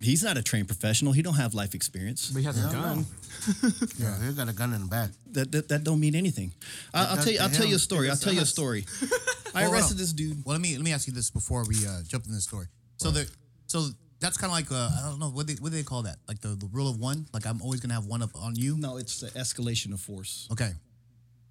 he's 0.00 0.22
not 0.22 0.36
a 0.36 0.42
trained 0.42 0.66
professional. 0.68 1.12
He 1.12 1.22
don't 1.22 1.34
have 1.36 1.54
life 1.54 1.74
experience. 1.74 2.30
But 2.30 2.40
he 2.40 2.44
has 2.46 2.58
a 2.58 2.68
gun. 2.70 3.06
Yeah, 3.98 4.16
they 4.20 4.32
got 4.32 4.48
a 4.48 4.52
gun 4.52 4.72
in 4.72 4.82
the 4.82 4.86
back. 4.86 5.10
That 5.32 5.52
that, 5.52 5.68
that 5.68 5.84
don't 5.84 6.00
mean 6.00 6.14
anything. 6.14 6.52
I, 6.92 7.06
I'll 7.06 7.16
tell 7.16 7.32
you. 7.32 7.38
I'll 7.40 7.50
tell 7.50 7.66
you 7.66 7.76
a 7.76 7.78
story. 7.78 8.10
I'll 8.10 8.16
tell 8.16 8.32
you 8.32 8.42
a 8.42 8.46
story. 8.46 8.86
I 9.54 9.66
arrested 9.66 9.98
this 9.98 10.12
dude. 10.12 10.44
Well, 10.44 10.52
let 10.52 10.60
me 10.60 10.76
let 10.76 10.84
me 10.84 10.92
ask 10.92 11.06
you 11.06 11.12
this 11.12 11.30
before 11.30 11.64
we 11.66 11.76
uh, 11.86 12.02
jump 12.06 12.26
in 12.26 12.32
the 12.32 12.40
story. 12.40 12.66
So 12.98 13.10
the 13.10 13.28
so 13.66 13.88
that's 14.20 14.36
kind 14.36 14.50
of 14.50 14.56
like 14.56 14.70
uh, 14.70 14.90
I 15.04 15.08
don't 15.10 15.18
know 15.18 15.30
what 15.30 15.46
they 15.46 15.54
what 15.54 15.70
do 15.70 15.76
they 15.76 15.82
call 15.82 16.02
that? 16.02 16.16
Like 16.28 16.40
the, 16.40 16.48
the 16.48 16.68
rule 16.72 16.88
of 16.88 16.98
one. 16.98 17.26
Like 17.32 17.46
I'm 17.46 17.62
always 17.62 17.80
gonna 17.80 17.94
have 17.94 18.06
one 18.06 18.22
up 18.22 18.30
on 18.34 18.54
you. 18.54 18.76
No, 18.78 18.96
it's 18.96 19.20
the 19.20 19.28
escalation 19.28 19.92
of 19.92 20.00
force. 20.00 20.48
Okay, 20.52 20.72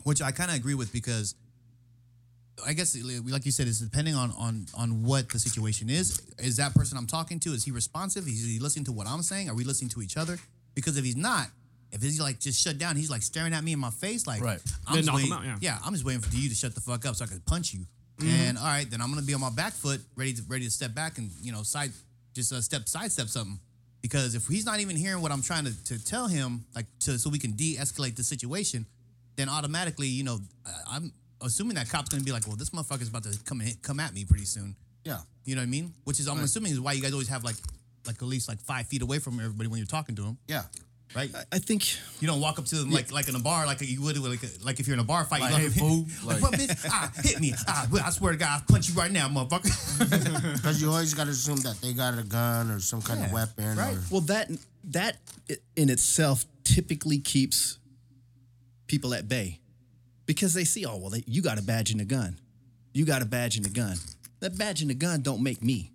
which 0.04 0.22
I 0.22 0.32
kind 0.32 0.52
of 0.52 0.58
agree 0.58 0.76
with 0.76 0.92
because 0.92 1.36
I 2.66 2.74
guess 2.74 2.96
like 2.96 3.46
you 3.46 3.52
said, 3.52 3.68
it's 3.68 3.80
depending 3.80 4.16
on 4.16 4.32
on 4.38 4.66
on 4.78 5.04
what 5.04 5.30
the 5.30 5.40
situation 5.40 5.90
is. 5.90 6.22
Is 6.40 6.58
that 6.58 6.74
person 6.74 6.98
I'm 6.98 7.08
talking 7.08 7.40
to 7.42 7.54
is 7.54 7.66
he 7.66 7.72
responsive? 7.72 8.28
Is 8.28 8.46
he 8.46 8.60
listening 8.60 8.86
to 8.86 8.92
what 8.92 9.08
I'm 9.08 9.24
saying? 9.24 9.50
Are 9.50 9.56
we 9.56 9.64
listening 9.64 9.90
to 9.92 10.02
each 10.02 10.18
other? 10.18 10.38
Because 10.74 10.98
if 10.98 11.04
he's 11.06 11.16
not. 11.16 11.48
If 11.96 12.02
he's 12.02 12.20
like 12.20 12.40
just 12.40 12.62
shut 12.62 12.78
down, 12.78 12.96
he's 12.96 13.10
like 13.10 13.22
staring 13.24 13.54
at 13.54 13.64
me 13.64 13.72
in 13.74 13.80
my 13.80 13.90
face, 13.90 14.28
like 14.28 14.42
Right. 14.44 14.60
I'm 14.86 14.96
Then 14.96 15.04
just 15.04 15.08
knock 15.08 15.22
him 15.22 15.30
waiting, 15.32 15.50
out, 15.52 15.62
yeah. 15.64 15.80
I'm 15.84 15.94
just 15.94 16.06
waiting 16.06 16.22
for 16.22 16.36
you 16.36 16.50
to 16.50 16.56
shut 16.56 16.76
the 16.76 16.82
fuck 16.82 17.06
up 17.06 17.16
so 17.16 17.26
I 17.26 17.28
can 17.28 17.40
punch 17.42 17.74
you. 17.74 17.86
And 18.22 18.58
all 18.58 18.64
right, 18.66 18.90
then 18.90 19.02
I'm 19.02 19.10
gonna 19.10 19.22
be 19.26 19.34
on 19.34 19.42
my 19.42 19.50
back 19.50 19.74
foot, 19.74 20.02
ready 20.16 20.34
to 20.34 20.42
ready 20.48 20.66
to 20.66 20.72
step 20.72 20.94
back 20.94 21.18
and 21.18 21.32
you 21.42 21.52
know 21.52 21.64
side 21.64 21.92
just 22.34 22.54
uh, 22.54 22.62
step 22.62 22.88
sidestep 22.88 23.28
something. 23.28 23.60
Because 24.02 24.36
if 24.36 24.46
he's 24.48 24.66
not 24.66 24.80
even 24.80 24.96
hearing 24.96 25.22
what 25.22 25.32
I'm 25.32 25.42
trying 25.42 25.66
to, 25.66 25.84
to 25.86 26.04
tell 26.06 26.28
him, 26.28 26.64
like 26.76 26.86
to 27.02 27.18
so 27.18 27.30
we 27.30 27.40
can 27.40 27.52
de-escalate 27.54 28.16
the 28.16 28.24
situation, 28.24 28.86
then 29.36 29.50
automatically, 29.50 30.08
you 30.08 30.24
know, 30.24 30.40
I- 30.66 30.96
I'm 30.98 31.12
assuming 31.42 31.76
that 31.76 31.90
cop's 31.90 32.10
gonna 32.10 32.24
be 32.24 32.32
like, 32.32 32.46
well, 32.48 32.56
this 32.56 32.70
motherfucker's 32.70 33.08
about 33.10 33.24
to 33.24 33.38
come 33.46 33.62
and- 33.62 33.82
come 33.82 34.00
at 34.00 34.14
me 34.14 34.24
pretty 34.26 34.46
soon. 34.46 34.76
Yeah. 35.04 35.22
You 35.44 35.56
know 35.56 35.62
what 35.62 35.68
I 35.68 35.70
mean? 35.70 35.94
Which 36.04 36.20
is 36.20 36.28
I'm 36.28 36.40
assuming 36.40 36.72
is 36.72 36.80
why 36.80 36.94
you 36.94 37.02
guys 37.02 37.14
always 37.14 37.28
have 37.30 37.44
like 37.44 37.56
like 38.06 38.16
at 38.18 38.28
least 38.28 38.48
like 38.48 38.62
five 38.62 38.86
feet 38.88 39.02
away 39.02 39.18
from 39.20 39.40
everybody 39.40 39.68
when 39.68 39.80
you're 39.80 39.88
talking 39.88 40.16
to 40.16 40.22
them, 40.22 40.38
Yeah. 40.48 40.64
Right? 41.16 41.30
I 41.52 41.60
think 41.60 41.98
You 42.22 42.28
don't 42.28 42.40
walk 42.42 42.58
up 42.60 42.66
to 42.66 42.76
them 42.76 42.92
like 42.92 43.12
like 43.12 43.28
in 43.28 43.36
a 43.36 43.40
bar 43.40 43.66
like 43.66 43.82
you 43.82 44.02
would 44.02 44.18
like 44.18 44.40
like 44.64 44.80
if 44.80 44.88
you're 44.88 44.94
in 44.96 45.00
a 45.00 45.04
bar 45.04 45.26
fight. 45.26 45.42
Like, 45.42 45.52
you 45.62 45.70
hey, 45.70 45.80
go, 45.80 45.88
fool, 45.88 46.06
like, 46.26 46.42
like- 46.42 46.52
what, 46.52 46.60
bitch? 46.60 46.86
Ah, 46.90 47.12
hit 47.24 47.40
me. 47.40 47.54
Ah, 47.68 47.88
I 48.06 48.10
swear 48.10 48.32
to 48.32 48.38
God, 48.38 48.50
I'll 48.62 48.66
punch 48.68 48.90
you 48.90 48.96
right 48.96 49.12
now, 49.12 49.28
motherfucker. 49.28 50.54
Because 50.56 50.82
you 50.82 50.90
always 50.90 51.14
got 51.14 51.26
to 51.26 51.32
assume 51.32 51.58
that 51.58 51.80
they 51.82 51.94
got 51.94 52.18
a 52.18 52.24
gun 52.24 52.72
or 52.72 52.80
some 52.80 53.02
kind 53.02 53.24
of 53.24 53.32
weapon. 53.32 53.78
right. 53.78 53.96
Or, 53.96 54.00
well 54.12 54.22
that 54.22 54.50
that 54.86 55.18
in 55.76 55.90
itself 55.90 56.46
typically 56.64 57.20
keeps 57.20 57.78
people 58.88 59.14
at 59.14 59.28
bay 59.28 59.60
because 60.26 60.54
they 60.54 60.64
see 60.64 60.86
oh 60.86 60.98
well 60.98 61.10
they, 61.10 61.24
you 61.28 61.42
got 61.42 61.60
a 61.60 61.62
badge 61.62 61.92
and 61.92 62.02
a 62.02 62.06
gun, 62.06 62.40
you 62.94 63.06
got 63.06 63.22
a 63.22 63.26
badge 63.26 63.58
and 63.58 63.66
a 63.66 63.70
gun. 63.70 63.98
That 64.42 64.58
badge 64.58 64.82
and 64.82 64.92
a 64.92 64.94
gun 64.96 65.22
don't 65.22 65.42
make 65.42 65.64
me. 65.64 65.92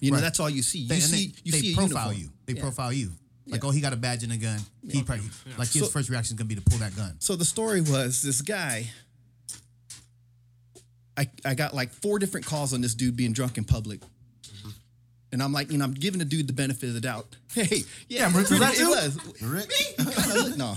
You 0.00 0.10
know 0.10 0.16
Right. 0.16 0.22
that's 0.22 0.40
all 0.40 0.48
you 0.50 0.62
see. 0.62 0.80
You 0.80 0.88
They, 0.88 1.00
see 1.00 1.26
they, 1.28 1.32
you 1.44 1.52
they 1.52 1.58
see 1.60 1.74
profile 1.74 2.12
uniform. 2.12 2.16
you. 2.22 2.30
They 2.46 2.52
Yeah. 2.54 2.62
profile 2.62 2.92
you. 2.92 3.12
Like, 3.46 3.62
Yeah. 3.62 3.68
oh, 3.68 3.72
he 3.72 3.80
got 3.80 3.92
a 3.92 3.96
badge 3.96 4.22
and 4.22 4.32
a 4.32 4.36
gun. 4.36 4.60
He 4.88 5.02
probably 5.02 5.24
like 5.58 5.68
his 5.70 5.82
So- 5.82 5.88
first 5.88 6.08
reaction 6.08 6.34
is 6.34 6.38
gonna 6.38 6.48
be 6.48 6.54
to 6.54 6.60
pull 6.60 6.78
that 6.78 6.94
gun. 6.96 7.16
So 7.20 7.36
the 7.36 7.44
story 7.44 7.80
was 7.80 8.22
this 8.22 8.42
guy. 8.42 8.90
I, 11.16 11.28
I 11.44 11.54
got 11.54 11.74
like 11.74 11.90
four 11.90 12.18
different 12.18 12.46
calls 12.46 12.72
on 12.72 12.80
this 12.80 12.94
dude 12.94 13.16
being 13.16 13.32
drunk 13.32 13.58
in 13.58 13.64
public. 13.64 14.00
Mm-hmm. 14.00 14.70
And 15.32 15.42
I'm 15.42 15.52
like, 15.52 15.70
you 15.70 15.78
know, 15.78 15.84
I'm 15.84 15.92
giving 15.94 16.18
the 16.18 16.24
dude 16.24 16.46
the 16.46 16.52
benefit 16.52 16.88
of 16.88 16.94
the 16.94 17.00
doubt. 17.00 17.26
Hey, 17.52 17.82
yeah, 18.08 18.26
Rich, 18.26 18.50
was 18.50 18.60
that 18.60 18.74
it 18.74 18.78
you? 18.78 18.90
was. 18.90 19.42
Rick? 19.42 19.70
Kinda 19.98 20.56
no. 20.56 20.76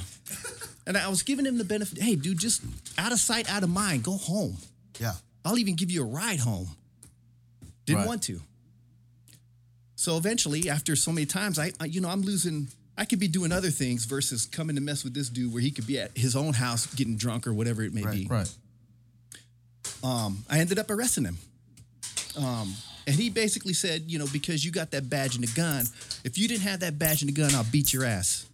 And 0.87 0.97
I 0.97 1.07
was 1.07 1.21
giving 1.21 1.45
him 1.45 1.57
the 1.59 1.63
benefit. 1.63 2.01
Hey, 2.01 2.15
dude, 2.15 2.39
just 2.39 2.61
out 2.97 3.11
of 3.11 3.19
sight, 3.19 3.47
out 3.49 3.61
of 3.63 3.69
mind. 3.69 4.03
Go 4.03 4.13
home. 4.17 4.57
Yeah. 4.99 5.13
I'll 5.45 5.57
even 5.59 5.75
give 5.75 5.91
you 5.91 6.01
a 6.01 6.05
ride 6.05 6.39
home. 6.39 6.67
Didn't 7.85 7.99
Right. 7.99 8.07
want 8.07 8.23
to. 8.23 8.41
So 10.03 10.17
eventually, 10.17 10.69
after 10.69 10.97
so 10.97 11.13
many 11.13 11.25
times, 11.25 11.57
I, 11.57 11.71
I, 11.79 11.85
you 11.85 12.01
know, 12.01 12.09
I'm 12.09 12.23
losing. 12.23 12.67
I 12.97 13.05
could 13.05 13.19
be 13.19 13.29
doing 13.29 13.53
other 13.53 13.69
things 13.69 14.03
versus 14.03 14.45
coming 14.45 14.75
to 14.75 14.81
mess 14.81 15.05
with 15.05 15.13
this 15.13 15.29
dude 15.29 15.53
where 15.53 15.61
he 15.61 15.71
could 15.71 15.87
be 15.87 15.97
at 15.97 16.15
his 16.17 16.35
own 16.35 16.51
house 16.51 16.93
getting 16.93 17.15
drunk 17.15 17.47
or 17.47 17.53
whatever 17.53 17.83
it 17.83 17.93
may 17.93 18.05
be. 18.05 18.27
Right. 18.29 18.53
Um, 20.03 20.43
I 20.49 20.59
ended 20.59 20.77
up 20.77 20.91
arresting 20.91 21.23
him. 21.23 21.37
Um, 22.37 22.73
and 23.07 23.15
he 23.15 23.29
basically 23.29 23.71
said, 23.71 24.03
you 24.07 24.19
know, 24.19 24.25
because 24.33 24.65
you 24.65 24.73
got 24.73 24.91
that 24.91 25.09
badge 25.09 25.37
and 25.37 25.45
a 25.45 25.51
gun, 25.55 25.85
if 26.25 26.37
you 26.37 26.49
didn't 26.49 26.63
have 26.63 26.81
that 26.81 26.99
badge 26.99 27.21
and 27.21 27.31
a 27.31 27.33
gun, 27.33 27.55
I'll 27.55 27.65
beat 27.71 27.93
your 27.93 28.03
ass. 28.03 28.45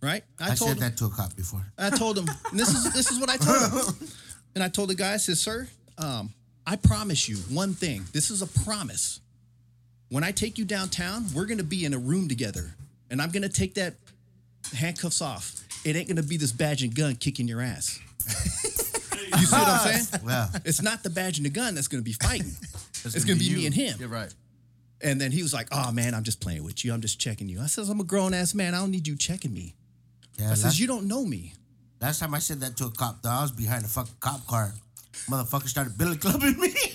Right? 0.00 0.24
I, 0.40 0.46
told 0.46 0.58
said 0.58 0.68
him, 0.68 0.78
that 0.78 0.96
to 0.96 1.04
a 1.04 1.10
cop 1.10 1.36
before. 1.36 1.60
I 1.76 1.90
told 1.90 2.16
him, 2.16 2.24
this 2.54 2.70
is 2.70 2.90
this 2.94 3.10
is 3.10 3.20
what 3.20 3.28
I 3.28 3.36
told 3.36 3.86
him. 3.86 4.08
And 4.54 4.62
I 4.62 4.68
told 4.68 4.90
the 4.90 4.94
guy, 4.94 5.14
I 5.14 5.16
said, 5.16 5.38
sir, 5.38 5.66
um, 5.96 6.30
I 6.66 6.76
promise 6.76 7.26
you 7.26 7.36
one 7.54 7.72
thing. 7.72 8.04
This 8.12 8.30
is 8.30 8.42
a 8.42 8.46
promise. 8.46 9.20
When 10.12 10.22
I 10.22 10.30
take 10.30 10.58
you 10.58 10.66
downtown, 10.66 11.24
we're 11.34 11.46
gonna 11.46 11.62
be 11.62 11.86
in 11.86 11.94
a 11.94 11.98
room 11.98 12.28
together. 12.28 12.74
And 13.08 13.22
I'm 13.22 13.30
gonna 13.30 13.48
take 13.48 13.76
that 13.76 13.94
handcuffs 14.76 15.22
off. 15.22 15.64
It 15.86 15.96
ain't 15.96 16.06
gonna 16.06 16.22
be 16.22 16.36
this 16.36 16.52
badge 16.52 16.82
and 16.82 16.94
gun 16.94 17.16
kicking 17.16 17.48
your 17.48 17.62
ass. 17.62 17.98
you 18.28 19.46
see 19.46 19.56
what 19.56 19.66
I'm 19.66 19.90
saying? 19.94 20.22
Yeah. 20.26 20.48
It's 20.66 20.82
not 20.82 21.02
the 21.02 21.08
badge 21.08 21.38
and 21.38 21.46
the 21.46 21.50
gun 21.50 21.74
that's 21.74 21.88
gonna 21.88 22.02
be 22.02 22.12
fighting. 22.12 22.52
It's 23.04 23.24
gonna 23.24 23.38
be 23.38 23.52
me 23.52 23.66
and 23.66 23.74
him. 23.74 23.96
You're 23.98 24.08
right. 24.08 24.32
And 25.00 25.20
then 25.20 25.32
he 25.32 25.42
was 25.42 25.52
like, 25.52 25.66
"Oh 25.72 25.90
man, 25.90 26.14
I'm 26.14 26.22
just 26.22 26.40
playing 26.40 26.62
with 26.62 26.84
you. 26.84 26.92
I'm 26.92 27.00
just 27.00 27.18
checking 27.18 27.48
you." 27.48 27.60
I 27.60 27.66
says, 27.66 27.88
"I'm 27.88 27.98
a 27.98 28.04
grown 28.04 28.32
ass 28.32 28.54
man. 28.54 28.74
I 28.74 28.78
don't 28.78 28.92
need 28.92 29.08
you 29.08 29.16
checking 29.16 29.52
me." 29.52 29.74
Yeah. 30.38 30.52
I 30.52 30.54
says, 30.54 30.78
"You 30.78 30.86
don't 30.86 31.08
know 31.08 31.24
me." 31.24 31.54
last 32.00 32.20
time 32.20 32.32
I 32.32 32.38
said 32.38 32.60
that 32.60 32.76
to 32.76 32.84
a 32.84 32.90
cop, 32.90 33.22
though, 33.22 33.30
I 33.30 33.42
was 33.42 33.50
behind 33.50 33.84
a 33.84 33.88
fucking 33.88 34.14
cop 34.20 34.46
car. 34.46 34.72
Motherfucker 35.28 35.66
started 35.66 35.98
billy 35.98 36.16
clubbing 36.16 36.60
me. 36.60 36.72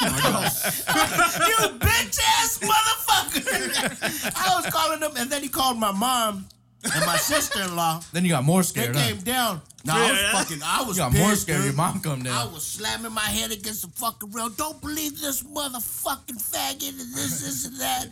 you 0.00 1.56
bitch 1.78 2.18
ass 2.38 2.58
motherfucker. 2.62 4.32
I 4.36 4.54
was 4.60 4.72
calling 4.72 5.00
him, 5.00 5.12
and 5.16 5.30
then 5.30 5.42
he 5.42 5.48
called 5.48 5.78
my 5.78 5.92
mom 5.92 6.46
and 6.84 7.06
my 7.06 7.16
sister 7.16 7.62
in 7.62 7.74
law. 7.76 8.00
Then 8.12 8.24
you 8.24 8.30
got 8.30 8.44
more 8.44 8.62
They 8.62 8.66
scared. 8.68 8.94
came 8.94 9.16
Huh? 9.16 9.22
down. 9.24 9.62
No, 9.84 9.92
I 9.94 10.10
was 10.10 10.20
fucking. 10.32 10.62
I 10.64 10.82
was 10.82 10.96
You 10.96 11.02
got 11.02 11.12
pissed, 11.12 11.22
more 11.24 11.34
scared. 11.36 11.58
dude. 11.58 11.64
Your 11.66 11.74
mom 11.74 12.00
come 12.00 12.22
down. 12.22 12.34
I 12.34 12.44
down. 12.44 12.52
was 12.52 12.66
slamming 12.66 13.12
my 13.12 13.20
head 13.22 13.50
against 13.52 13.82
the 13.82 13.88
fucking 13.98 14.32
rail. 14.32 14.48
Don't 14.50 14.80
believe 14.80 15.20
this 15.20 15.42
motherfucking 15.42 16.36
faggot 16.42 16.88
and 16.90 17.14
this, 17.14 17.40
this, 17.40 17.66
and 17.66 17.80
that. 17.80 18.06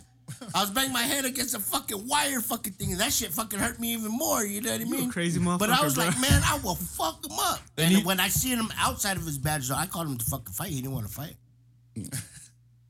I 0.53 0.61
was 0.61 0.69
banging 0.71 0.91
my 0.93 1.03
head 1.03 1.23
against 1.25 1.55
a 1.55 1.59
fucking 1.59 2.07
wire 2.07 2.41
fucking 2.41 2.73
thing, 2.73 2.91
and 2.91 2.99
that 3.01 3.13
shit 3.13 3.31
fucking 3.31 3.59
hurt 3.59 3.79
me 3.79 3.93
even 3.93 4.11
more. 4.11 4.43
You 4.43 4.61
know 4.61 4.71
what 4.71 4.81
I 4.81 4.85
mean? 4.85 5.09
crazy 5.11 5.39
motherfucker. 5.39 5.59
But 5.59 5.69
I 5.69 5.75
motherfucker, 5.77 5.83
was 5.85 5.95
bro. 5.95 6.05
like, 6.05 6.19
man, 6.21 6.41
I 6.45 6.59
will 6.63 6.75
fuck 6.75 7.25
him 7.25 7.37
up. 7.39 7.59
Then 7.75 7.87
and 7.87 7.95
he- 7.97 8.03
when 8.03 8.19
I 8.19 8.27
seen 8.27 8.57
him 8.57 8.71
outside 8.77 9.17
of 9.17 9.25
his 9.25 9.37
badge, 9.37 9.67
though, 9.69 9.75
I 9.75 9.85
called 9.85 10.07
him 10.07 10.17
to 10.17 10.25
fucking 10.25 10.53
fight. 10.53 10.69
He 10.69 10.81
didn't 10.81 10.91
want 10.93 11.07
to 11.07 11.13
fight. 11.13 11.35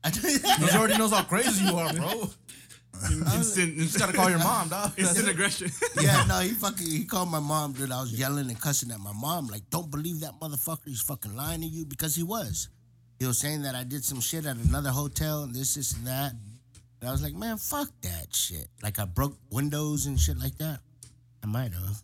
I 0.04 0.10
tell 0.10 0.30
you 0.30 0.38
that. 0.38 0.60
Majority 0.60 0.96
knows 0.98 1.12
how 1.12 1.22
crazy 1.24 1.64
you 1.64 1.76
are, 1.76 1.92
bro. 1.92 2.30
Instant, 3.36 3.76
You 3.76 3.84
just 3.84 3.98
gotta 3.98 4.12
call 4.12 4.28
your 4.28 4.40
mom, 4.40 4.68
dog. 4.68 4.92
instant 4.98 5.28
aggression. 5.28 5.70
yeah, 6.00 6.24
no, 6.26 6.40
he 6.40 6.48
fucking 6.50 6.86
he 6.86 7.04
called 7.04 7.30
my 7.30 7.38
mom, 7.38 7.72
dude. 7.72 7.92
I 7.92 8.00
was 8.00 8.12
yelling 8.12 8.48
and 8.48 8.60
cussing 8.60 8.90
at 8.90 8.98
my 8.98 9.12
mom, 9.12 9.46
like, 9.46 9.68
don't 9.70 9.88
believe 9.90 10.20
that 10.20 10.32
motherfucker. 10.40 10.86
He's 10.86 11.00
fucking 11.02 11.36
lying 11.36 11.60
to 11.60 11.66
you 11.66 11.84
because 11.84 12.16
he 12.16 12.24
was. 12.24 12.68
He 13.20 13.26
was 13.26 13.38
saying 13.38 13.62
that 13.62 13.74
I 13.76 13.84
did 13.84 14.04
some 14.04 14.20
shit 14.20 14.46
at 14.46 14.56
another 14.56 14.90
hotel 14.90 15.42
and 15.44 15.54
this, 15.54 15.74
this, 15.74 15.92
and 15.94 16.06
that. 16.06 16.32
And 17.00 17.08
I 17.08 17.12
was 17.12 17.22
like, 17.22 17.34
man, 17.34 17.56
fuck 17.56 17.88
that 18.02 18.34
shit. 18.34 18.66
Like 18.82 18.98
I 18.98 19.04
broke 19.04 19.36
windows 19.50 20.06
and 20.06 20.18
shit 20.18 20.38
like 20.38 20.56
that. 20.58 20.80
I 21.42 21.46
might 21.46 21.72
have. 21.72 22.02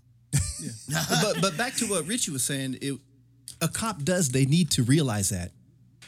Yeah. 0.61 1.03
but 1.23 1.41
but 1.41 1.57
back 1.57 1.75
to 1.77 1.87
what 1.87 2.07
Richie 2.07 2.31
was 2.31 2.45
saying, 2.45 2.79
it, 2.81 2.99
a 3.61 3.69
cop 3.69 4.03
does 4.03 4.31
they 4.31 4.45
need 4.47 4.71
to 4.73 4.83
realize 4.85 5.31
that. 5.31 5.51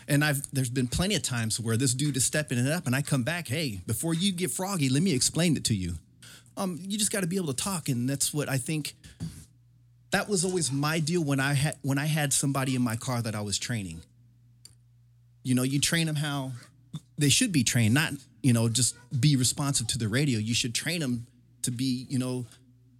And 0.09 0.25
I've 0.25 0.43
there's 0.53 0.71
been 0.71 0.87
plenty 0.87 1.17
of 1.17 1.23
times 1.23 1.59
where 1.59 1.77
this 1.77 1.93
dude 1.93 2.17
is 2.17 2.25
stepping 2.25 2.59
it 2.59 2.71
up, 2.71 2.87
and 2.87 2.95
I 2.95 3.03
come 3.03 3.23
back, 3.23 3.49
hey, 3.49 3.81
before 3.87 4.15
you 4.15 4.33
get 4.33 4.51
froggy, 4.51 4.89
let 4.89 5.03
me 5.03 5.13
explain 5.13 5.57
it 5.57 5.65
to 5.65 5.75
you. 5.75 5.95
Um, 6.57 6.79
you 6.81 6.97
just 6.97 7.13
got 7.13 7.21
to 7.21 7.27
be 7.27 7.37
able 7.37 7.49
to 7.49 7.65
talk, 7.65 7.89
and 7.89 8.09
that's 8.09 8.33
what 8.33 8.49
I 8.49 8.57
think. 8.57 8.95
That 10.13 10.29
was 10.29 10.45
always 10.45 10.71
my 10.71 11.01
deal 11.01 11.23
when 11.23 11.41
I 11.41 11.55
had 11.55 11.77
when 11.83 11.99
I 11.99 12.07
had 12.07 12.33
somebody 12.33 12.77
in 12.77 12.83
my 12.83 12.97
car 12.97 13.21
that 13.23 13.35
I 13.35 13.41
was 13.41 13.59
training. 13.59 14.03
You 15.43 15.55
know, 15.55 15.63
you 15.63 15.81
train 15.81 16.07
them 16.07 16.17
how 16.17 16.53
they 17.19 17.29
should 17.29 17.53
be 17.53 17.65
trained, 17.65 17.95
not 17.95 18.13
you 18.43 18.53
know 18.53 18.69
just 18.69 18.95
be 19.21 19.37
responsive 19.37 19.89
to 19.89 19.99
the 19.99 20.09
radio. 20.09 20.39
You 20.39 20.55
should 20.55 20.75
train 20.75 21.01
them 21.01 21.27
to 21.63 21.71
be 21.71 22.07
you 22.09 22.19
know 22.19 22.47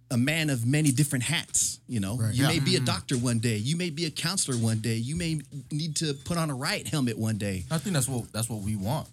a 0.09 0.17
man 0.17 0.49
of 0.49 0.65
many 0.65 0.91
different 0.91 1.23
hats. 1.25 1.79
You 1.87 1.99
know, 1.99 2.19
you 2.31 2.43
Yeah. 2.43 2.47
may 2.47 2.59
be 2.59 2.75
a 2.75 2.77
mm-hmm. 2.77 2.85
doctor 2.85 3.17
one 3.17 3.39
day, 3.39 3.57
you 3.57 3.75
may 3.75 3.89
be 3.89 4.05
a 4.05 4.11
counselor 4.11 4.57
one 4.57 4.79
day, 4.79 4.95
you 4.95 5.15
may 5.15 5.41
need 5.71 5.95
to 5.97 6.13
put 6.13 6.37
on 6.37 6.49
a 6.49 6.55
riot 6.55 6.87
helmet 6.87 7.17
one 7.17 7.37
day. 7.37 7.65
I 7.71 7.77
think 7.77 7.93
that's 7.93 8.07
what 8.07 8.31
that's 8.31 8.49
what 8.49 8.61
we 8.61 8.75
want 8.75 9.07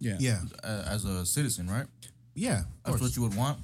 Yeah, 0.00 0.16
Yeah, 0.20 0.40
as 0.62 1.04
a 1.04 1.24
citizen, 1.26 1.68
right? 1.70 1.86
yeah. 2.34 2.60
Of 2.84 2.92
That's 2.92 3.00
what 3.02 3.16
you 3.16 3.22
would 3.22 3.34
want, 3.36 3.58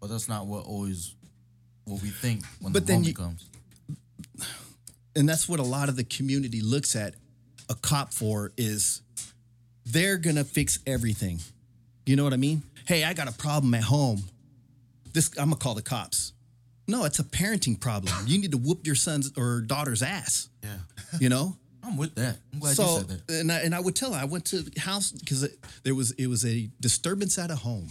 but 0.00 0.08
that's 0.08 0.28
not 0.28 0.46
what 0.46 0.64
always 0.64 1.14
what 1.84 2.00
we 2.02 2.10
think 2.10 2.44
when 2.60 2.72
But 2.72 2.80
the 2.86 2.92
then 2.92 2.96
moment 3.02 3.08
you- 3.08 3.14
comes. 3.14 3.44
and 5.16 5.28
that's 5.28 5.48
what 5.48 5.60
a 5.60 5.64
lot 5.64 5.88
of 5.88 5.96
the 5.96 6.04
community 6.04 6.60
looks 6.60 6.94
at 6.96 7.14
a 7.68 7.74
cop 7.74 8.12
for 8.12 8.52
is 8.56 9.02
they're 9.84 10.16
gonna 10.16 10.44
fix 10.44 10.78
everything. 10.86 11.40
You 12.06 12.16
know 12.16 12.24
what 12.24 12.32
I 12.32 12.36
mean? 12.36 12.62
Hey, 12.86 13.04
I 13.04 13.12
got 13.14 13.28
a 13.28 13.32
problem 13.32 13.74
at 13.74 13.84
home. 13.84 14.24
This 15.12 15.30
I'm 15.38 15.46
gonna 15.50 15.56
call 15.56 15.74
the 15.74 15.82
cops. 15.82 16.32
No, 16.88 17.04
it's 17.04 17.18
a 17.20 17.24
parenting 17.24 17.78
problem. 17.80 18.12
You 18.26 18.38
need 18.38 18.50
to 18.52 18.58
whoop 18.58 18.86
your 18.86 18.94
son's 18.96 19.30
or 19.36 19.60
daughter's 19.60 20.02
ass. 20.02 20.48
Yeah. 20.62 20.76
You 21.20 21.28
know. 21.28 21.56
I'm 21.84 21.96
with 21.96 22.14
that. 22.14 22.36
I'm 22.52 22.60
glad 22.60 22.70
you 22.70 22.74
so 22.76 22.98
said 22.98 23.08
that. 23.08 23.30
and 23.40 23.50
I, 23.50 23.58
and 23.60 23.74
I 23.74 23.80
would 23.80 23.96
tell 23.96 24.12
her 24.12 24.20
I 24.20 24.24
went 24.24 24.44
to 24.46 24.60
the 24.62 24.80
house 24.80 25.10
because 25.10 25.48
there 25.82 25.94
was 25.96 26.12
it 26.12 26.28
was 26.28 26.44
a 26.44 26.70
disturbance 26.80 27.38
at 27.38 27.50
a 27.50 27.56
home, 27.56 27.88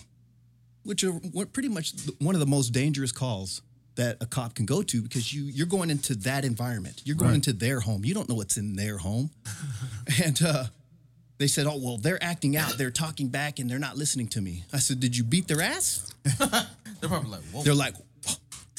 which 0.84 1.04
are 1.04 1.12
pretty 1.52 1.68
much 1.70 1.94
one 2.20 2.34
of 2.34 2.40
the 2.40 2.46
most 2.48 2.70
dangerous 2.70 3.12
calls 3.12 3.62
that 3.96 4.16
a 4.22 4.26
cop 4.26 4.56
can 4.56 4.66
go 4.66 4.82
to 4.82 5.02
because 5.02 5.34
you 5.34 5.44
you're 5.44 5.68
going 5.68 5.90
into 5.90 6.16
that 6.16 6.46
environment. 6.46 7.02
You're 7.04 7.18
going 7.18 7.32
Right. 7.32 7.36
into 7.36 7.52
their 7.52 7.82
home. 7.82 8.06
You 8.06 8.14
don't 8.14 8.30
know 8.30 8.36
what's 8.36 8.56
in 8.56 8.78
their 8.78 8.98
home, 8.98 9.32
and 10.24 10.42
uh, 10.42 10.66
they 11.38 11.48
said, 11.48 11.68
"Oh 11.68 11.78
well, 11.78 11.98
they're 11.98 12.24
acting 12.24 12.56
out. 12.56 12.78
They're 12.78 12.92
talking 12.92 13.28
back, 13.28 13.60
and 13.60 13.70
they're 13.70 13.78
not 13.80 13.98
listening 13.98 14.30
to 14.30 14.42
me." 14.42 14.64
I 14.72 14.80
said, 14.80 15.02
"Did 15.02 15.18
you 15.18 15.26
beat 15.26 15.50
their 15.50 15.62
ass?" 15.62 16.11
They're 16.40 17.10
probably 17.10 17.32
like, 17.32 17.42
whoa. 17.52 17.64
They're 17.64 17.74
like, 17.74 17.96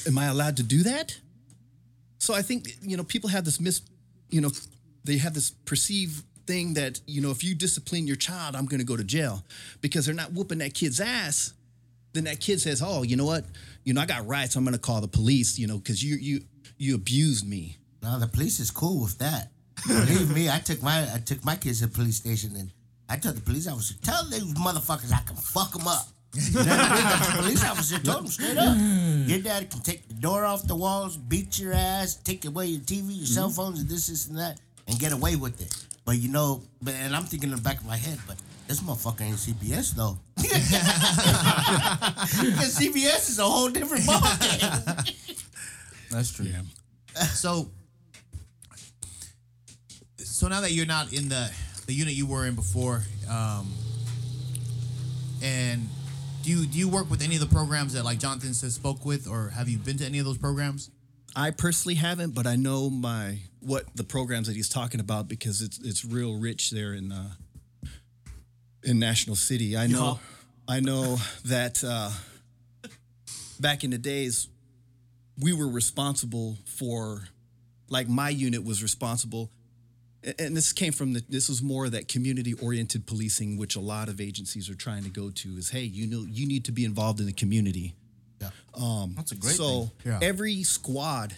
"Am 0.06 0.18
I 0.18 0.26
allowed 0.26 0.56
to 0.58 0.62
do 0.62 0.82
that?" 0.84 1.18
So 2.18 2.34
I 2.34 2.42
think 2.42 2.76
you 2.82 2.96
know 2.96 3.04
people 3.04 3.30
have 3.30 3.44
this 3.44 3.60
mis, 3.60 3.82
you 4.30 4.40
know, 4.40 4.50
they 5.04 5.18
have 5.18 5.34
this 5.34 5.50
perceived 5.50 6.24
thing 6.46 6.74
that 6.74 7.00
you 7.06 7.20
know 7.20 7.30
if 7.30 7.42
you 7.42 7.54
discipline 7.54 8.06
your 8.06 8.16
child, 8.16 8.54
I'm 8.54 8.66
going 8.66 8.80
to 8.80 8.86
go 8.86 8.96
to 8.96 9.04
jail 9.04 9.44
because 9.80 10.06
they're 10.06 10.14
not 10.14 10.32
whooping 10.32 10.58
that 10.58 10.74
kid's 10.74 11.00
ass. 11.00 11.54
Then 12.12 12.24
that 12.24 12.40
kid 12.40 12.60
says, 12.60 12.82
"Oh, 12.84 13.02
you 13.02 13.16
know 13.16 13.24
what? 13.24 13.44
You 13.84 13.94
know 13.94 14.00
I 14.00 14.06
got 14.06 14.26
rights. 14.26 14.54
I'm 14.54 14.64
going 14.64 14.74
to 14.74 14.80
call 14.80 15.00
the 15.00 15.08
police. 15.08 15.58
You 15.58 15.66
know 15.66 15.78
because 15.78 16.02
you 16.02 16.16
you 16.16 16.42
you 16.78 16.94
abused 16.94 17.48
me." 17.48 17.78
No, 18.02 18.18
the 18.18 18.26
police 18.26 18.60
is 18.60 18.70
cool 18.70 19.02
with 19.02 19.18
that. 19.18 19.50
Believe 19.86 20.32
me, 20.32 20.50
I 20.50 20.58
took 20.58 20.82
my 20.82 21.12
I 21.12 21.18
took 21.18 21.44
my 21.44 21.56
kids 21.56 21.80
to 21.80 21.86
the 21.86 21.92
police 21.92 22.16
station 22.16 22.54
and 22.56 22.70
I 23.08 23.16
told 23.16 23.36
the 23.36 23.40
police 23.42 23.68
officer, 23.68 23.94
tell 24.02 24.24
these 24.24 24.42
motherfuckers 24.54 25.12
I 25.12 25.20
can 25.26 25.36
fuck 25.36 25.72
them 25.72 25.86
up. 25.86 26.06
The 26.32 27.34
police 27.36 27.62
officer 27.64 27.98
told 27.98 28.20
him 28.24 28.26
straight 28.28 28.56
up, 28.56 28.74
your 29.28 29.40
dad 29.40 29.70
can 29.70 29.80
take 29.80 30.08
the 30.08 30.14
door 30.14 30.44
off 30.46 30.66
the 30.66 30.74
walls, 30.74 31.16
beat 31.16 31.58
your 31.58 31.74
ass, 31.74 32.14
take 32.14 32.44
away 32.46 32.66
your 32.66 32.80
TV, 32.80 33.18
your 33.18 33.26
cell 33.26 33.50
phones, 33.50 33.80
and 33.80 33.88
this, 33.88 34.06
this, 34.06 34.28
and 34.28 34.38
that, 34.38 34.58
and 34.88 34.98
get 34.98 35.12
away 35.12 35.36
with 35.36 35.60
it. 35.60 35.76
But 36.04 36.18
you 36.18 36.30
know, 36.30 36.62
but 36.80 36.94
and 36.94 37.14
I'm 37.14 37.24
thinking 37.24 37.50
in 37.50 37.56
the 37.56 37.62
back 37.62 37.80
of 37.80 37.86
my 37.86 37.96
head, 37.98 38.18
but 38.26 38.36
this 38.66 38.80
motherfucker 38.80 39.20
ain't 39.22 39.36
CPS 39.36 39.94
though. 39.94 40.18
Because 42.42 42.78
CPS 42.78 43.28
is 43.30 43.38
a 43.38 43.44
whole 43.44 43.68
different 43.68 44.04
ballgame. 44.04 45.36
That's 46.10 46.32
true. 46.32 46.46
Yeah. 46.46 46.62
So, 47.24 47.70
so 50.16 50.48
now 50.48 50.60
that 50.62 50.72
you're 50.72 50.86
not 50.86 51.12
in 51.12 51.28
the 51.28 51.50
the 51.86 51.92
unit 51.92 52.14
you 52.14 52.26
were 52.26 52.46
in 52.46 52.54
before, 52.54 53.02
um, 53.30 53.70
and 55.42 55.88
do 56.42 56.50
you 56.50 56.66
do 56.66 56.78
you 56.78 56.88
work 56.88 57.10
with 57.10 57.22
any 57.22 57.36
of 57.36 57.40
the 57.40 57.54
programs 57.54 57.92
that 57.94 58.04
like 58.04 58.18
Jonathan 58.18 58.54
says 58.54 58.74
spoke 58.74 59.04
with, 59.04 59.28
or 59.28 59.48
have 59.50 59.68
you 59.68 59.78
been 59.78 59.98
to 59.98 60.04
any 60.04 60.18
of 60.18 60.24
those 60.24 60.38
programs? 60.38 60.90
I 61.34 61.50
personally 61.50 61.94
haven't, 61.94 62.34
but 62.34 62.46
I 62.46 62.56
know 62.56 62.90
my 62.90 63.38
what 63.60 63.84
the 63.94 64.04
programs 64.04 64.48
that 64.48 64.56
he's 64.56 64.68
talking 64.68 65.00
about 65.00 65.28
because 65.28 65.62
it's 65.62 65.78
it's 65.78 66.04
real 66.04 66.38
rich 66.38 66.70
there 66.70 66.92
in 66.92 67.12
uh, 67.12 67.30
in 68.82 68.98
National 68.98 69.36
City. 69.36 69.76
I 69.76 69.86
know, 69.86 70.18
I 70.68 70.80
know 70.80 71.18
that 71.44 71.82
uh, 71.84 72.10
back 73.60 73.84
in 73.84 73.90
the 73.90 73.98
days, 73.98 74.48
we 75.40 75.52
were 75.52 75.68
responsible 75.68 76.58
for, 76.64 77.28
like 77.88 78.08
my 78.08 78.28
unit 78.28 78.64
was 78.64 78.82
responsible, 78.82 79.50
and 80.38 80.56
this 80.56 80.72
came 80.72 80.92
from 80.92 81.14
the 81.14 81.24
this 81.28 81.48
was 81.48 81.62
more 81.62 81.88
that 81.88 82.08
community 82.08 82.54
oriented 82.54 83.06
policing, 83.06 83.58
which 83.58 83.76
a 83.76 83.80
lot 83.80 84.08
of 84.08 84.20
agencies 84.20 84.70
are 84.70 84.74
trying 84.74 85.02
to 85.04 85.10
go 85.10 85.30
to. 85.30 85.48
Is 85.56 85.70
hey, 85.70 85.82
you 85.82 86.06
know, 86.06 86.24
you 86.28 86.46
need 86.46 86.64
to 86.66 86.72
be 86.72 86.84
involved 86.84 87.20
in 87.20 87.26
the 87.26 87.32
community. 87.32 87.94
Yeah. 88.40 88.50
Um 88.74 89.14
that's 89.16 89.32
a 89.32 89.36
great 89.36 89.54
so 89.54 89.90
thing. 90.02 90.12
Yeah. 90.12 90.18
every 90.22 90.62
squad 90.62 91.34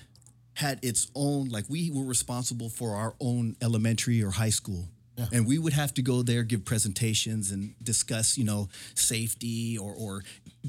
had 0.55 0.79
its 0.83 1.11
own 1.15 1.49
like 1.49 1.65
we 1.69 1.91
were 1.91 2.05
responsible 2.05 2.69
for 2.69 2.95
our 2.95 3.15
own 3.21 3.57
elementary 3.61 4.23
or 4.23 4.31
high 4.31 4.51
school 4.51 4.89
and 5.33 5.47
we 5.47 5.59
would 5.59 5.73
have 5.73 5.95
to 5.95 6.03
go 6.03 6.23
there 6.23 6.43
give 6.43 6.65
presentations 6.65 7.51
and 7.51 7.75
discuss 7.83 8.37
you 8.37 8.45
know 8.45 8.69
safety 8.95 9.79
or, 9.79 9.95
or 9.95 10.23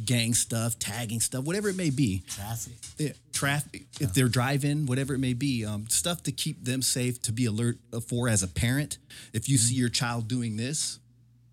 gang 0.06 0.34
stuff 0.34 0.78
tagging 0.78 1.20
stuff 1.20 1.44
whatever 1.44 1.70
it 1.70 1.76
may 1.76 1.90
be. 1.90 2.24
Traffic. 2.28 2.74
yeah, 2.98 3.12
traffic 3.34 3.86
if 4.00 4.14
they're 4.14 4.28
driving 4.28 4.86
whatever 4.86 5.14
it 5.14 5.20
may 5.20 5.34
be 5.34 5.66
um, 5.66 5.88
stuff 5.88 6.24
to 6.24 6.32
keep 6.32 6.64
them 6.64 6.82
safe 6.82 7.22
to 7.24 7.32
be 7.32 7.46
alert 7.46 7.78
for 8.08 8.30
as 8.30 8.44
a 8.44 8.48
parent. 8.48 8.98
If 9.34 9.50
you 9.50 9.58
see 9.58 9.76
your 9.76 9.90
child 9.90 10.28
doing 10.28 10.58
this 10.58 11.00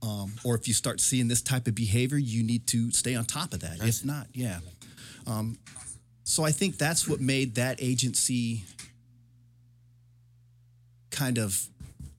um, 0.02 0.34
or 0.44 0.54
if 0.56 0.68
you 0.68 0.74
start 0.74 1.00
seeing 1.00 1.28
this 1.28 1.42
type 1.42 1.66
of 1.66 1.74
behavior 1.74 2.18
you 2.18 2.42
need 2.42 2.66
to 2.68 2.90
stay 2.90 3.14
on 3.14 3.24
top 3.24 3.52
of 3.52 3.60
that. 3.60 3.78
If 3.82 4.04
not 4.04 4.26
yeah. 4.32 4.58
Um, 5.26 5.58
so 6.24 6.44
i 6.44 6.50
think 6.50 6.78
that's 6.78 7.08
what 7.08 7.20
made 7.20 7.56
that 7.56 7.82
agency 7.82 8.64
kind 11.10 11.38
of 11.38 11.68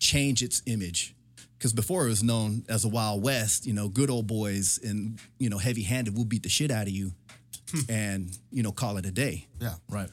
change 0.03 0.43
its 0.43 0.61
image 0.65 1.15
because 1.57 1.73
before 1.73 2.05
it 2.05 2.09
was 2.09 2.23
known 2.23 2.65
as 2.67 2.83
a 2.85 2.89
wild 2.89 3.23
west 3.23 3.65
you 3.65 3.73
know 3.73 3.87
good 3.99 4.09
old 4.09 4.27
boys 4.27 4.79
and 4.83 5.17
you 5.39 5.49
know 5.49 5.57
heavy 5.57 5.83
handed 5.83 6.13
will 6.17 6.25
beat 6.25 6.43
the 6.43 6.49
shit 6.49 6.69
out 6.71 6.87
of 6.87 6.93
you 6.99 7.11
and 7.89 8.37
you 8.51 8.61
know 8.63 8.71
call 8.71 8.97
it 8.97 9.05
a 9.05 9.11
day 9.11 9.47
Yeah. 9.59 9.75
Right. 9.89 10.09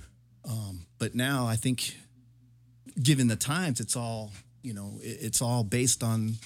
but 0.99 1.15
now 1.15 1.47
i 1.55 1.57
think 1.57 1.79
given 3.03 3.27
the 3.29 3.37
times 3.37 3.81
it's 3.81 3.97
all 3.97 4.31
you 4.63 4.75
know 4.75 4.99
it- 5.03 5.19
it's 5.27 5.43
all 5.43 5.65
based 5.65 6.03
on 6.03 6.37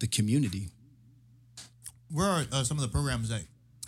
the 0.00 0.06
community 0.06 0.68
Where 2.10 2.26
are 2.28 2.44
uh, 2.52 2.64
some 2.64 2.76
of 2.78 2.82
the 2.82 2.88
programs 2.98 3.28
that 3.30 3.42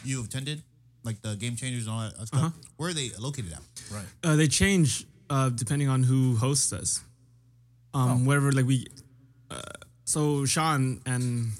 you 0.05 0.16
have 0.18 0.26
attended, 0.26 0.62
like 1.02 1.20
the 1.22 1.34
Game 1.36 1.57
Changers 1.57 1.86
and 1.86 1.94
all 1.94 2.00
that 2.18 2.26
stuff? 2.26 2.52
Where 2.78 2.88
are 2.90 2.94
they 2.94 3.11
located 3.18 3.52
at? 3.52 3.62
Right. 3.92 4.05
Uh, 4.22 4.36
they 4.36 4.48
change 4.48 5.05
uh, 5.28 5.50
depending 5.50 5.88
on 5.88 6.02
who 6.02 6.36
hosts 6.36 6.72
us. 6.72 7.00
Um, 7.95 8.24
Wherever 8.26 8.51
like 8.53 8.66
we, 8.66 8.86
uh, 9.51 9.61
so 10.05 10.45
Sean 10.45 11.01
and 11.07 11.53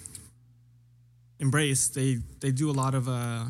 Embrace, 1.39 1.89
they 1.89 2.19
they 2.41 2.51
do 2.53 2.71
a 2.71 2.73
lot 2.83 2.95
of. 2.95 3.09
Uh, 3.09 3.45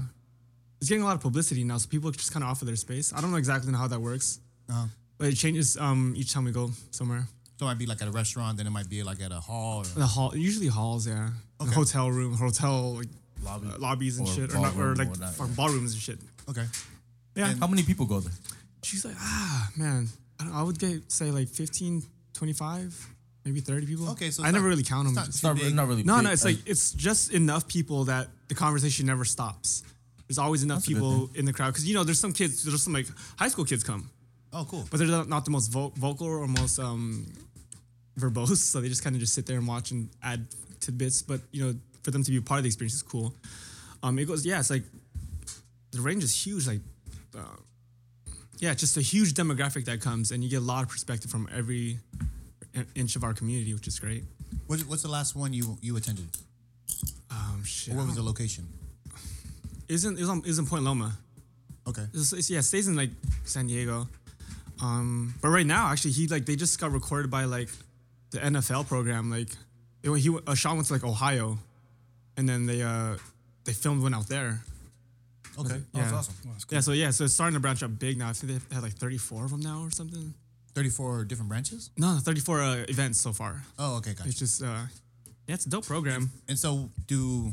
it's 0.81 0.89
getting 0.89 1.03
a 1.03 1.07
lot 1.07 1.15
of 1.17 1.23
publicity 1.23 1.65
now, 1.65 1.79
so 1.79 1.89
people 1.89 2.11
just 2.11 2.33
kind 2.33 2.45
of 2.45 2.51
offer 2.51 2.65
their 2.67 2.77
space. 2.77 3.13
I 3.15 3.21
don't 3.21 3.31
know 3.31 3.39
exactly 3.39 3.73
how 3.73 3.87
that 3.89 4.01
works, 4.01 4.39
Uh-huh. 4.69 4.87
but 5.17 5.29
it 5.29 5.37
changes 5.37 5.77
um, 5.79 6.13
each 6.17 6.33
time 6.35 6.45
we 6.45 6.53
go 6.53 6.71
somewhere. 6.91 7.27
So 7.59 7.65
it 7.65 7.69
might 7.71 7.79
be 7.79 7.87
like 7.87 8.03
at 8.03 8.09
a 8.09 8.11
restaurant, 8.11 8.59
then 8.59 8.67
it 8.67 8.71
might 8.71 8.89
be 8.91 9.03
like 9.03 9.21
at 9.23 9.33
a 9.33 9.41
hall. 9.41 9.79
Or, 9.81 9.85
The 9.85 10.07
hall, 10.07 10.37
usually 10.37 10.67
halls, 10.67 11.07
yeah, 11.07 11.31
Okay. 11.61 11.73
hotel 11.73 12.11
room, 12.11 12.35
hotel 12.35 12.97
like, 12.97 13.09
Lobby. 13.43 13.69
uh, 13.69 13.79
lobbies 13.79 14.19
and 14.19 14.29
Or 14.29 14.33
shit, 14.35 14.53
or, 14.55 14.61
not, 14.61 14.77
or 14.77 14.95
like 14.97 15.09
or 15.09 15.15
fucking 15.15 15.47
yeah. 15.53 15.57
ballrooms 15.57 15.93
and 15.95 16.03
shit. 16.03 16.19
okay. 16.51 16.67
Yeah, 17.37 17.55
How 17.61 17.67
many 17.69 17.83
people 17.83 18.05
go 18.07 18.21
there? 18.21 18.33
She's 18.83 19.05
like, 19.07 19.17
ah, 19.19 19.71
man, 19.77 20.09
I, 20.39 20.45
don't, 20.45 20.55
I 20.55 20.63
would 20.63 20.79
get 20.79 21.11
say 21.11 21.31
like 21.31 21.49
15, 21.49 22.03
25, 22.35 23.09
maybe 23.45 23.61
30 23.61 23.87
people. 23.87 24.09
Okay, 24.11 24.31
so 24.31 24.43
I 24.43 24.49
it's 24.49 24.55
never 24.55 24.67
not- 24.67 24.71
really 24.71 24.83
count 24.83 25.05
them. 25.09 25.17
it's 25.17 25.17
not 25.17 25.29
It's 25.29 25.43
not, 25.43 25.57
Too 25.71 25.75
not 25.75 25.89
really. 25.89 26.03
no, 26.05 26.17
big. 26.17 26.25
no, 26.25 26.31
it's 26.33 26.45
like 26.45 26.59
it's 26.67 26.93
just 26.93 27.33
enough 27.33 27.67
people 27.67 28.05
that 28.05 28.29
the 28.49 28.55
conversation 28.55 29.07
never 29.07 29.25
stops. 29.25 29.83
There's 30.29 30.39
always 30.39 30.63
enough 30.63 30.79
That's 30.79 30.89
people 30.89 31.31
in 31.35 31.45
the 31.45 31.53
crowd 31.53 31.69
because 31.73 31.87
you 31.87 31.95
know 31.95 32.05
there's 32.05 32.21
some 32.21 32.33
kids, 32.33 32.65
there's 32.65 32.83
some 32.83 32.93
like 32.93 33.07
high 33.39 33.49
school 33.49 33.65
kids 33.65 33.85
come, 33.85 34.11
Oh, 34.53 34.65
cool. 34.69 34.85
but 34.91 34.99
they're 34.99 35.07
not, 35.09 35.29
not 35.29 35.45
the 35.45 35.51
most 35.51 35.69
vo- 35.71 35.93
vocal 35.97 36.27
or 36.27 36.47
most 36.49 36.79
um, 36.79 37.27
verbose, 38.19 38.57
so 38.57 38.81
they 38.81 38.89
just 38.89 39.03
kind 39.05 39.15
of 39.17 39.21
just 39.21 39.35
sit 39.35 39.47
there 39.47 39.59
and 39.59 39.67
watch 39.69 39.91
and 39.91 40.09
add 40.23 40.47
tidbits. 40.81 41.23
But 41.23 41.41
you 41.53 41.65
know, 41.65 41.75
for 42.03 42.11
them 42.11 42.23
to 42.23 42.31
be 42.31 42.39
a 42.39 42.43
part 42.43 42.59
of 42.59 42.65
the 42.65 42.69
experience 42.69 42.95
is 42.95 43.03
cool. 43.03 43.35
Um, 44.03 44.19
it 44.19 44.25
goes, 44.27 44.45
yeah, 44.47 44.59
it's 44.61 44.71
like 44.71 44.85
the 45.93 46.01
range 46.01 46.25
is 46.25 46.35
huge, 46.47 46.67
like. 46.67 46.81
Uh, 47.37 47.41
yeah, 48.65 48.73
just 48.73 48.97
a 48.97 49.03
huge 49.03 49.35
demographic 49.35 49.85
that 49.85 50.01
comes, 50.01 50.31
and 50.33 50.43
you 50.43 50.49
get 50.49 50.61
a 50.67 50.69
lot 50.73 50.83
of 50.83 50.89
perspective 50.89 51.31
from 51.31 51.47
every 51.55 51.99
inch 52.95 53.15
of 53.15 53.23
our 53.23 53.35
community, 53.35 53.75
which 53.75 53.87
is 53.87 53.99
great. 53.99 54.25
What's, 54.69 54.85
what's 54.87 55.03
the 55.03 55.11
last 55.11 55.37
one 55.37 55.53
you 55.53 55.77
you 55.83 55.97
attended? 55.97 56.29
Um, 57.31 57.63
shit. 57.65 57.93
Or 57.95 57.99
what 57.99 58.07
was 58.07 58.17
the 58.17 58.23
location? 58.23 58.65
Isn't 59.89 60.19
is 60.19 60.29
on 60.31 60.43
is 60.47 60.59
in 60.59 60.67
Point 60.67 60.85
Loma. 60.85 61.13
Okay. 61.87 62.07
It's, 62.15 62.33
it's- 62.33 62.49
yeah, 62.51 62.61
it 62.61 62.63
stays 62.65 62.89
in 62.89 62.97
like 62.97 63.11
San 63.45 63.67
Diego. 63.67 64.09
Um, 64.81 65.35
but 65.43 65.49
right 65.51 65.67
now, 65.67 65.89
actually, 65.93 66.13
he 66.13 66.27
like 66.29 66.47
they 66.47 66.57
just 66.57 66.81
got 66.81 66.91
recorded 66.93 67.31
by 67.31 67.45
like 67.45 67.69
the 68.31 68.39
NFL 68.39 68.89
program. 68.89 69.31
Like, 69.31 69.51
it, 70.03 70.11
he 70.19 70.35
uh, 70.47 70.55
Sean 70.55 70.77
went 70.77 70.87
to 70.89 70.95
like 70.95 71.05
Ohio, 71.05 71.59
and 72.39 72.49
then 72.49 72.65
they 72.65 72.81
uh 72.83 73.17
they 73.65 73.75
filmed 73.75 74.03
one 74.03 74.15
out 74.15 74.27
there. 74.29 74.63
Okay. 75.59 75.75
Oh, 75.75 75.99
that's 75.99 76.11
yeah. 76.13 76.19
awesome. 76.19 76.35
Yeah, 76.71 76.81
so 76.81 76.93
yeah, 76.93 77.11
so 77.11 77.25
it's 77.25 77.35
starting 77.35 77.55
to 77.55 77.61
branch 77.61 77.83
up 77.83 77.99
big 77.99 78.19
now. 78.19 78.29
I 78.29 78.33
think 78.33 78.53
they 78.69 78.75
have 78.75 78.83
like 78.83 78.95
34 78.95 79.45
of 79.45 79.51
them 79.51 79.61
now 79.61 79.83
or 79.83 79.91
something. 79.91 80.35
34 80.75 81.25
different 81.25 81.49
branches? 81.49 81.91
No, 81.97 82.19
34 82.21 82.61
uh, 82.61 82.75
events 82.89 83.21
so 83.21 83.33
far. 83.33 83.63
Oh, 83.79 83.97
okay, 83.99 84.15
gotcha. 84.15 84.29
It's 84.29 84.39
just 84.39 84.63
uh, 84.63 84.87
yeah, 85.47 85.55
it's 85.55 85.67
a 85.67 85.71
dope 85.71 85.87
program. 85.87 86.31
And 86.49 86.59
so 86.59 86.91
do 87.07 87.53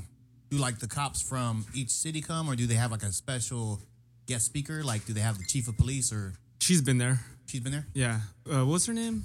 do 0.49 0.57
like 0.57 0.79
the 0.79 0.87
cops 0.87 1.21
from 1.21 1.65
each 1.73 1.89
city 1.91 2.21
come 2.21 2.49
or 2.49 2.55
do 2.55 2.65
they 2.67 2.73
have 2.75 2.91
like 2.91 3.03
a 3.03 3.11
special 3.11 3.79
guest 4.25 4.45
speaker? 4.45 4.83
Like 4.83 5.05
do 5.05 5.13
they 5.13 5.21
have 5.21 5.37
the 5.37 5.45
chief 5.45 5.67
of 5.67 5.77
police 5.77 6.11
or 6.11 6.33
She's 6.59 6.81
been 6.81 6.97
there. 6.97 7.19
she's 7.47 7.59
been 7.61 7.71
there? 7.71 7.85
Yeah. 7.93 8.19
Uh, 8.51 8.65
what's 8.65 8.85
her 8.87 8.93
name? 8.93 9.23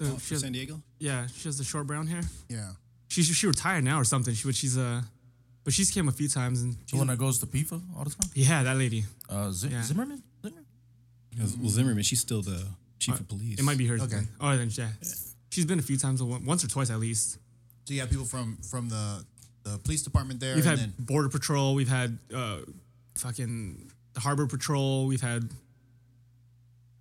Uh, 0.00 0.04
Oh, 0.14 0.18
she 0.18 0.34
has- 0.34 0.42
San 0.42 0.52
Diego 0.52 0.82
yeah, 0.98 1.26
she 1.28 1.48
has 1.48 1.58
the 1.58 1.64
short 1.64 1.86
brown 1.86 2.06
hair. 2.08 2.22
Yeah. 2.48 2.70
She 3.08 3.22
she, 3.22 3.32
she 3.34 3.46
retired 3.46 3.84
now 3.84 3.98
or 4.00 4.04
something. 4.04 4.34
She 4.34 4.46
but 4.48 4.54
she's 4.56 4.76
uh, 4.78 5.02
but 5.64 5.72
she's 5.72 5.90
came 5.90 6.08
a 6.08 6.12
few 6.12 6.28
times 6.28 6.62
and 6.62 6.76
The 6.90 6.96
one 6.96 7.06
that 7.08 7.18
goes 7.18 7.38
to 7.40 7.46
PIFA 7.46 7.80
all 7.96 8.04
the 8.04 8.10
time. 8.10 8.30
yeah, 8.34 8.62
that 8.62 8.76
lady. 8.76 9.04
Uh, 9.28 9.50
Z- 9.50 9.68
Yeah. 9.68 9.82
Zimmerman. 9.82 10.22
Zimmerman. 10.42 10.66
Because, 11.30 11.56
well 11.56 11.70
Zimmerman 11.70 12.02
she's 12.02 12.20
still 12.20 12.42
the 12.42 12.66
chief 12.98 13.18
of 13.20 13.26
police 13.28 13.58
It 13.58 13.64
might 13.64 13.78
be 13.78 13.86
hers. 13.86 14.02
Okay. 14.02 14.16
then. 14.16 14.28
Oh, 14.40 14.56
then 14.56 14.68
yeah, 14.72 14.88
she's 15.50 15.64
been 15.64 15.78
a 15.78 15.82
few 15.82 15.96
times, 15.96 16.22
once 16.22 16.64
or 16.64 16.68
twice 16.68 16.90
at 16.90 17.00
least. 17.00 17.38
So 17.84 17.94
you 17.94 18.00
have 18.00 18.10
people 18.10 18.24
from 18.26 18.58
from 18.70 18.88
the 18.88 19.24
the 19.64 19.78
police 19.78 20.02
department 20.02 20.40
there 20.40 20.54
We've 20.56 20.66
and 20.66 20.78
had 20.78 20.90
then 20.98 21.06
border 21.06 21.28
patrol. 21.28 21.74
We've 21.74 21.88
had 21.88 22.18
uh, 22.34 22.58
fucking 23.16 23.90
the 24.14 24.20
harbor 24.20 24.46
patrol. 24.46 25.06
We've 25.06 25.20
had 25.20 25.48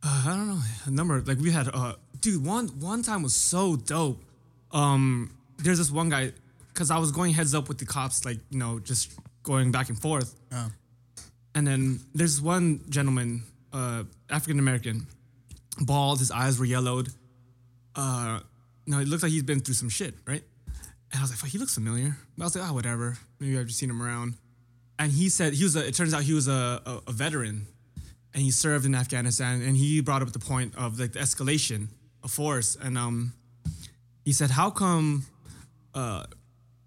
uh, 0.03 0.23
I 0.27 0.35
don't 0.35 0.47
know 0.47 0.61
a 0.85 0.89
number. 0.91 1.21
Like 1.21 1.39
we 1.39 1.51
had 1.51 1.67
uh, 1.73 1.93
dude. 2.21 2.45
One 2.45 2.67
one 2.79 3.03
time 3.03 3.21
was 3.23 3.33
so 3.35 3.75
dope. 3.75 4.23
Um, 4.71 5.31
there's 5.57 5.77
this 5.77 5.91
one 5.91 6.09
guy 6.09 6.31
because 6.73 6.91
I 6.91 6.97
was 6.97 7.11
going 7.11 7.33
heads 7.33 7.53
up 7.53 7.67
with 7.67 7.77
the 7.77 7.85
cops, 7.85 8.25
like 8.25 8.39
you 8.49 8.57
know, 8.57 8.79
just 8.79 9.13
going 9.43 9.71
back 9.71 9.89
and 9.89 9.99
forth. 9.99 10.35
And 11.53 11.67
then 11.67 11.99
there's 12.13 12.41
one 12.41 12.81
gentleman, 12.89 13.43
uh, 13.73 14.03
African 14.29 14.59
American, 14.59 15.07
bald. 15.79 16.19
His 16.19 16.31
eyes 16.31 16.59
were 16.59 16.65
yellowed. 16.65 17.09
Uh, 17.95 18.39
no, 18.87 18.99
it 18.99 19.07
looked 19.07 19.23
like 19.23 19.31
he's 19.31 19.43
been 19.43 19.59
through 19.59 19.73
some 19.73 19.89
shit, 19.89 20.15
right? 20.25 20.43
And 21.11 21.19
I 21.19 21.21
was 21.21 21.31
like, 21.31 21.39
"Fuck, 21.39 21.49
he 21.49 21.57
looks 21.57 21.75
familiar." 21.75 22.17
But 22.37 22.43
I 22.43 22.45
was 22.45 22.55
like, 22.55 22.69
"Ah, 22.69 22.73
whatever. 22.73 23.17
Maybe 23.39 23.57
I've 23.59 23.67
just 23.67 23.79
seen 23.79 23.89
him 23.89 24.01
around." 24.01 24.35
And 24.97 25.11
he 25.11 25.29
said 25.29 25.53
he 25.53 25.63
was. 25.63 25.75
A, 25.75 25.85
it 25.85 25.95
turns 25.95 26.13
out 26.13 26.23
he 26.23 26.33
was 26.33 26.47
a, 26.47 26.81
a, 26.85 27.01
a 27.07 27.11
veteran, 27.11 27.67
and 28.33 28.43
he 28.43 28.51
served 28.51 28.85
in 28.85 28.95
Afghanistan. 28.95 29.61
And 29.61 29.75
he 29.75 29.99
brought 30.01 30.21
up 30.21 30.31
the 30.31 30.39
point 30.39 30.75
of 30.77 30.99
like 30.99 31.11
the 31.13 31.19
escalation, 31.19 31.87
of 32.23 32.31
force, 32.31 32.77
and 32.81 32.97
um, 32.97 33.33
he 34.23 34.31
said, 34.31 34.51
"How 34.51 34.69
come 34.69 35.25
uh, 35.93 36.23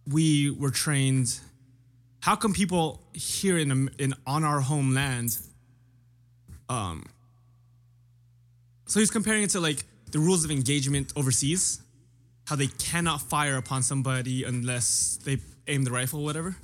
we 0.07 0.50
were 0.50 0.70
trained? 0.70 1.38
How 2.20 2.36
come 2.36 2.52
people 2.52 3.00
here 3.12 3.59
in 3.59 3.90
in 3.98 4.14
on 4.26 4.44
our 4.44 4.61
homeland?" 4.61 5.36
Um, 6.68 7.05
so 8.86 9.00
he's 9.00 9.11
comparing 9.11 9.42
it 9.42 9.50
to 9.50 9.61
like 9.61 9.84
the 10.11 10.18
rules 10.18 10.44
of 10.44 10.50
engagement 10.50 11.12
overseas, 11.16 11.80
how 12.46 12.57
they 12.57 12.66
cannot 12.68 13.20
fire 13.20 13.57
upon 13.57 13.82
somebody 13.82 14.44
unless 14.44 15.18
they 15.24 15.38
aim 15.66 15.84
the 15.84 15.90
rifle, 15.90 16.20
or 16.20 16.24
whatever 16.24 16.57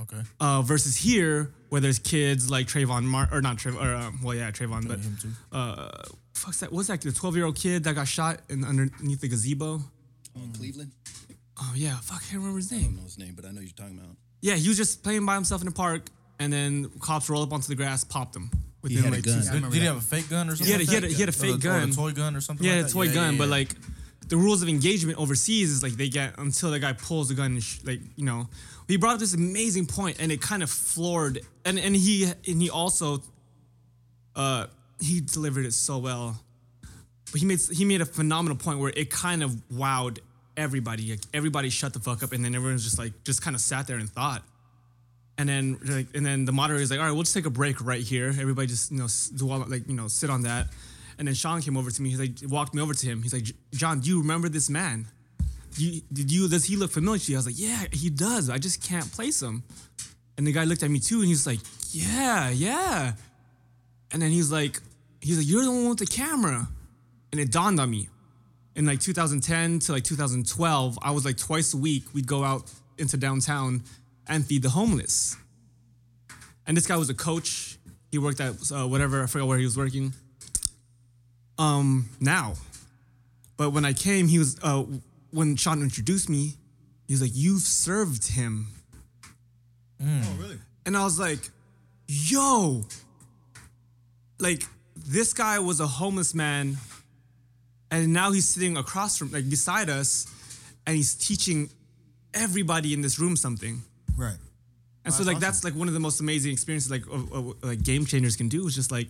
Okay. 0.00 0.22
uh, 0.40 0.62
versus 0.62 0.96
here 0.96 1.50
where 1.68 1.80
there's 1.80 1.98
kids 1.98 2.50
like 2.50 2.66
Trayvon 2.66 3.04
Mar 3.04 3.28
or 3.32 3.40
not 3.42 3.56
Trayvon 3.58 3.82
or 3.82 3.94
uh, 3.94 4.10
well 4.22 4.34
yeah 4.34 4.50
Trayvon 4.50 4.88
but 4.88 4.98
him 4.98 5.16
too. 5.20 5.28
uh 5.52 5.90
fuck's 6.34 6.60
that 6.60 6.72
what's 6.72 6.88
that 6.88 7.00
the 7.02 7.12
12 7.12 7.36
year 7.36 7.44
old 7.44 7.56
kid 7.56 7.84
that 7.84 7.94
got 7.94 8.08
shot 8.08 8.40
in 8.48 8.64
underneath 8.64 9.20
the 9.20 9.28
gazebo 9.28 9.80
Oh, 10.34 10.40
Cleveland. 10.56 10.90
Oh 11.62 11.72
yeah 11.76 11.96
fuck 11.98 12.18
I 12.18 12.20
can't 12.20 12.34
remember 12.42 12.58
his 12.58 12.70
name. 12.72 12.80
I 12.80 12.84
name 12.84 12.90
don't 12.92 12.96
know 12.98 13.02
his 13.04 13.18
name, 13.18 13.32
but 13.36 13.44
I 13.44 13.50
know 13.52 13.60
you're 13.60 13.70
talking 13.76 13.98
about. 13.98 14.16
yeah 14.40 14.54
he 14.54 14.68
was 14.68 14.76
just 14.76 15.02
playing 15.02 15.24
by 15.26 15.34
himself 15.36 15.60
in 15.62 15.66
the 15.66 15.72
park 15.72 16.08
and 16.40 16.52
then 16.52 16.90
cops 17.00 17.28
roll 17.30 17.42
up 17.42 17.52
onto 17.52 17.68
the 17.68 17.74
grass 17.76 18.02
popped 18.04 18.34
him 18.36 18.50
within 18.82 19.04
had 19.04 19.12
a 19.14 19.20
gun. 19.22 19.42
two 19.42 19.50
Did, 19.60 19.62
did 19.70 19.72
he 19.74 19.86
have 19.86 19.96
a 19.96 20.00
fake 20.00 20.28
gun 20.28 20.48
or 20.50 20.56
something? 20.56 20.66
He 20.66 20.72
had 20.72 20.80
a- 20.80 20.84
like 20.84 20.88
he 20.88 20.94
had 20.94 21.04
a- 21.04 21.08
he 21.08 21.20
had 21.20 21.28
a 21.28 21.30
Or 21.30 21.32
fake 21.32 21.60
the- 21.60 21.68
or 21.68 21.80
gun. 21.80 21.90
a 21.90 21.92
toy 21.92 22.12
gun 22.12 22.34
or 22.36 22.40
something. 22.40 22.66
yeah 22.66 22.76
like 22.78 22.86
a 22.86 22.88
toy 22.88 23.06
that? 23.08 23.14
gun 23.14 23.32
yeah, 23.34 23.38
but 23.38 23.48
like 23.48 23.74
the 24.28 24.36
rules 24.36 24.62
of 24.62 24.68
engagement 24.68 25.18
overseas 25.18 25.70
is 25.70 25.82
like 25.82 25.92
they 25.92 26.08
get 26.08 26.38
until 26.38 26.70
the 26.70 26.78
guy 26.80 26.92
pulls 26.94 27.28
the 27.28 27.34
gun 27.34 27.52
and 27.52 27.62
sh- 27.62 27.80
like 27.84 28.00
you 28.16 28.24
know 28.24 28.48
he 28.88 28.96
brought 28.96 29.14
up 29.14 29.20
this 29.20 29.34
amazing 29.34 29.86
point 29.86 30.16
and 30.20 30.32
it 30.32 30.40
kind 30.40 30.62
of 30.62 30.70
floored 30.70 31.40
and 31.64 31.78
and 31.78 31.94
he 31.94 32.24
and 32.24 32.60
he 32.62 32.68
also 32.70 33.22
uh 34.36 34.66
he 35.00 35.20
delivered 35.20 35.66
it 35.66 35.72
so 35.74 35.98
well 35.98 36.40
but 37.30 37.40
he 37.40 37.46
made 37.46 37.60
he 37.72 37.84
made 37.84 38.00
a 38.00 38.06
phenomenal 38.06 38.56
point 38.56 38.78
where 38.78 38.92
it 38.96 39.10
kind 39.10 39.42
of 39.42 39.50
wowed 39.72 40.18
everybody 40.56 41.10
like 41.10 41.20
everybody 41.32 41.70
shut 41.70 41.92
the 41.92 42.00
fuck 42.00 42.22
up 42.22 42.32
and 42.32 42.44
then 42.44 42.54
everyone 42.54 42.74
was 42.74 42.84
just 42.84 42.98
like 42.98 43.12
just 43.24 43.42
kind 43.42 43.56
of 43.56 43.62
sat 43.62 43.86
there 43.86 43.96
and 43.96 44.08
thought. 44.08 44.42
And 45.38 45.48
then 45.48 45.78
like 45.84 46.08
and 46.14 46.24
then 46.24 46.44
the 46.44 46.52
moderator 46.52 46.82
is 46.82 46.90
like 46.90 47.00
all 47.00 47.06
right 47.06 47.12
we'll 47.12 47.22
just 47.22 47.34
take 47.34 47.46
a 47.46 47.50
break 47.50 47.84
right 47.84 48.02
here. 48.02 48.28
Everybody 48.28 48.68
just 48.68 48.90
you 48.90 48.98
know 48.98 49.08
do 49.36 49.46
like 49.46 49.88
you 49.88 49.94
know 49.94 50.08
sit 50.08 50.30
on 50.30 50.42
that. 50.42 50.68
And 51.18 51.28
then 51.28 51.34
Sean 51.34 51.60
came 51.60 51.76
over 51.76 51.90
to 51.90 52.02
me. 52.02 52.10
He's 52.10 52.20
like 52.20 52.50
walked 52.50 52.74
me 52.74 52.82
over 52.82 52.94
to 52.94 53.06
him. 53.06 53.22
He's 53.22 53.32
like 53.32 53.46
John 53.72 54.00
do 54.00 54.10
you 54.10 54.20
remember 54.20 54.48
this 54.48 54.68
man? 54.68 55.06
Do 55.74 55.86
you, 55.86 56.02
did 56.12 56.30
you 56.30 56.48
does 56.48 56.66
he 56.66 56.76
look 56.76 56.90
familiar 56.90 57.18
to 57.18 57.32
you? 57.32 57.38
I 57.38 57.40
was 57.40 57.46
like 57.46 57.58
yeah 57.58 57.84
he 57.92 58.10
does. 58.10 58.50
I 58.50 58.58
just 58.58 58.82
can't 58.82 59.10
place 59.10 59.40
him. 59.40 59.62
And 60.36 60.46
the 60.46 60.52
guy 60.52 60.64
looked 60.64 60.82
at 60.82 60.90
me 60.90 60.98
too 60.98 61.20
and 61.20 61.28
he's 61.28 61.46
like 61.46 61.60
yeah 61.92 62.50
yeah. 62.50 63.12
And 64.12 64.20
then 64.20 64.30
he's 64.30 64.52
like 64.52 64.80
he's 65.20 65.38
like 65.38 65.48
you're 65.48 65.64
the 65.64 65.70
one 65.70 65.88
with 65.88 65.98
the 65.98 66.06
camera. 66.06 66.68
And 67.32 67.40
it 67.40 67.50
dawned 67.50 67.80
on 67.80 67.90
me 67.90 68.10
in 68.74 68.86
like 68.86 69.00
2010 69.00 69.80
to 69.80 69.92
like 69.92 70.04
2012 70.04 70.98
I 71.02 71.10
was 71.10 71.24
like 71.24 71.36
twice 71.36 71.74
a 71.74 71.76
week 71.76 72.04
we'd 72.14 72.26
go 72.26 72.42
out 72.44 72.70
into 72.98 73.16
downtown 73.16 73.82
and 74.28 74.44
feed 74.46 74.62
the 74.62 74.70
homeless. 74.70 75.36
And 76.66 76.76
this 76.76 76.86
guy 76.86 76.96
was 76.96 77.10
a 77.10 77.14
coach. 77.14 77.78
He 78.10 78.18
worked 78.18 78.40
at 78.40 78.54
uh, 78.72 78.86
whatever 78.86 79.22
I 79.22 79.26
forgot 79.26 79.48
where 79.48 79.58
he 79.58 79.64
was 79.64 79.76
working. 79.76 80.14
Um 81.58 82.08
now. 82.20 82.54
But 83.56 83.70
when 83.70 83.84
I 83.84 83.92
came 83.92 84.28
he 84.28 84.38
was 84.38 84.56
uh 84.62 84.84
when 85.30 85.56
Sean 85.56 85.82
introduced 85.82 86.28
me 86.28 86.54
he 87.06 87.14
was 87.14 87.20
like 87.22 87.32
you've 87.34 87.62
served 87.62 88.26
him. 88.28 88.68
Oh, 90.00 90.36
really? 90.40 90.58
and 90.84 90.96
I 90.96 91.04
was 91.04 91.18
like, 91.20 91.48
yo, 92.08 92.82
like 94.38 94.64
this 94.96 95.32
guy 95.32 95.58
was 95.58 95.80
a 95.80 95.86
homeless 95.86 96.34
man, 96.34 96.76
and 97.92 98.12
now 98.12 98.32
he's 98.32 98.48
sitting 98.48 98.76
across 98.76 99.18
from, 99.18 99.30
like 99.30 99.48
beside 99.48 99.90
us, 99.90 100.26
and 100.86 100.96
he's 100.96 101.14
teaching 101.14 101.70
everybody 102.34 102.94
in 102.94 103.02
this 103.02 103.18
room 103.18 103.36
something. 103.36 103.82
Right. 104.16 104.36
And 105.04 105.12
so 105.12 105.24
that's 105.24 105.34
like 105.34 105.40
that's 105.40 105.64
like 105.64 105.74
one 105.74 105.88
of 105.88 105.94
the 105.94 106.00
most 106.00 106.20
amazing 106.20 106.52
experiences 106.52 106.90
like 106.90 107.06
of, 107.06 107.32
of- 107.32 107.62
like 107.62 107.82
game 107.82 108.06
changers 108.06 108.36
can 108.36 108.48
do 108.48 108.66
is 108.66 108.74
just 108.74 108.90
like 108.90 109.08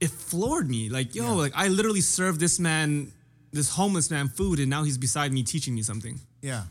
it 0.00 0.10
floored 0.10 0.68
me. 0.68 0.88
Like 0.88 1.14
yo, 1.14 1.34
like 1.34 1.52
I 1.54 1.68
literally 1.68 2.00
served 2.00 2.40
this 2.40 2.58
man, 2.58 3.12
this 3.52 3.68
homeless 3.68 4.10
man, 4.10 4.28
food, 4.28 4.58
and 4.58 4.70
now 4.70 4.82
he's 4.84 4.98
beside 4.98 5.32
me 5.32 5.42
teaching 5.42 5.74
me 5.74 5.82
something. 5.82 6.18
Yeah. 6.40 6.64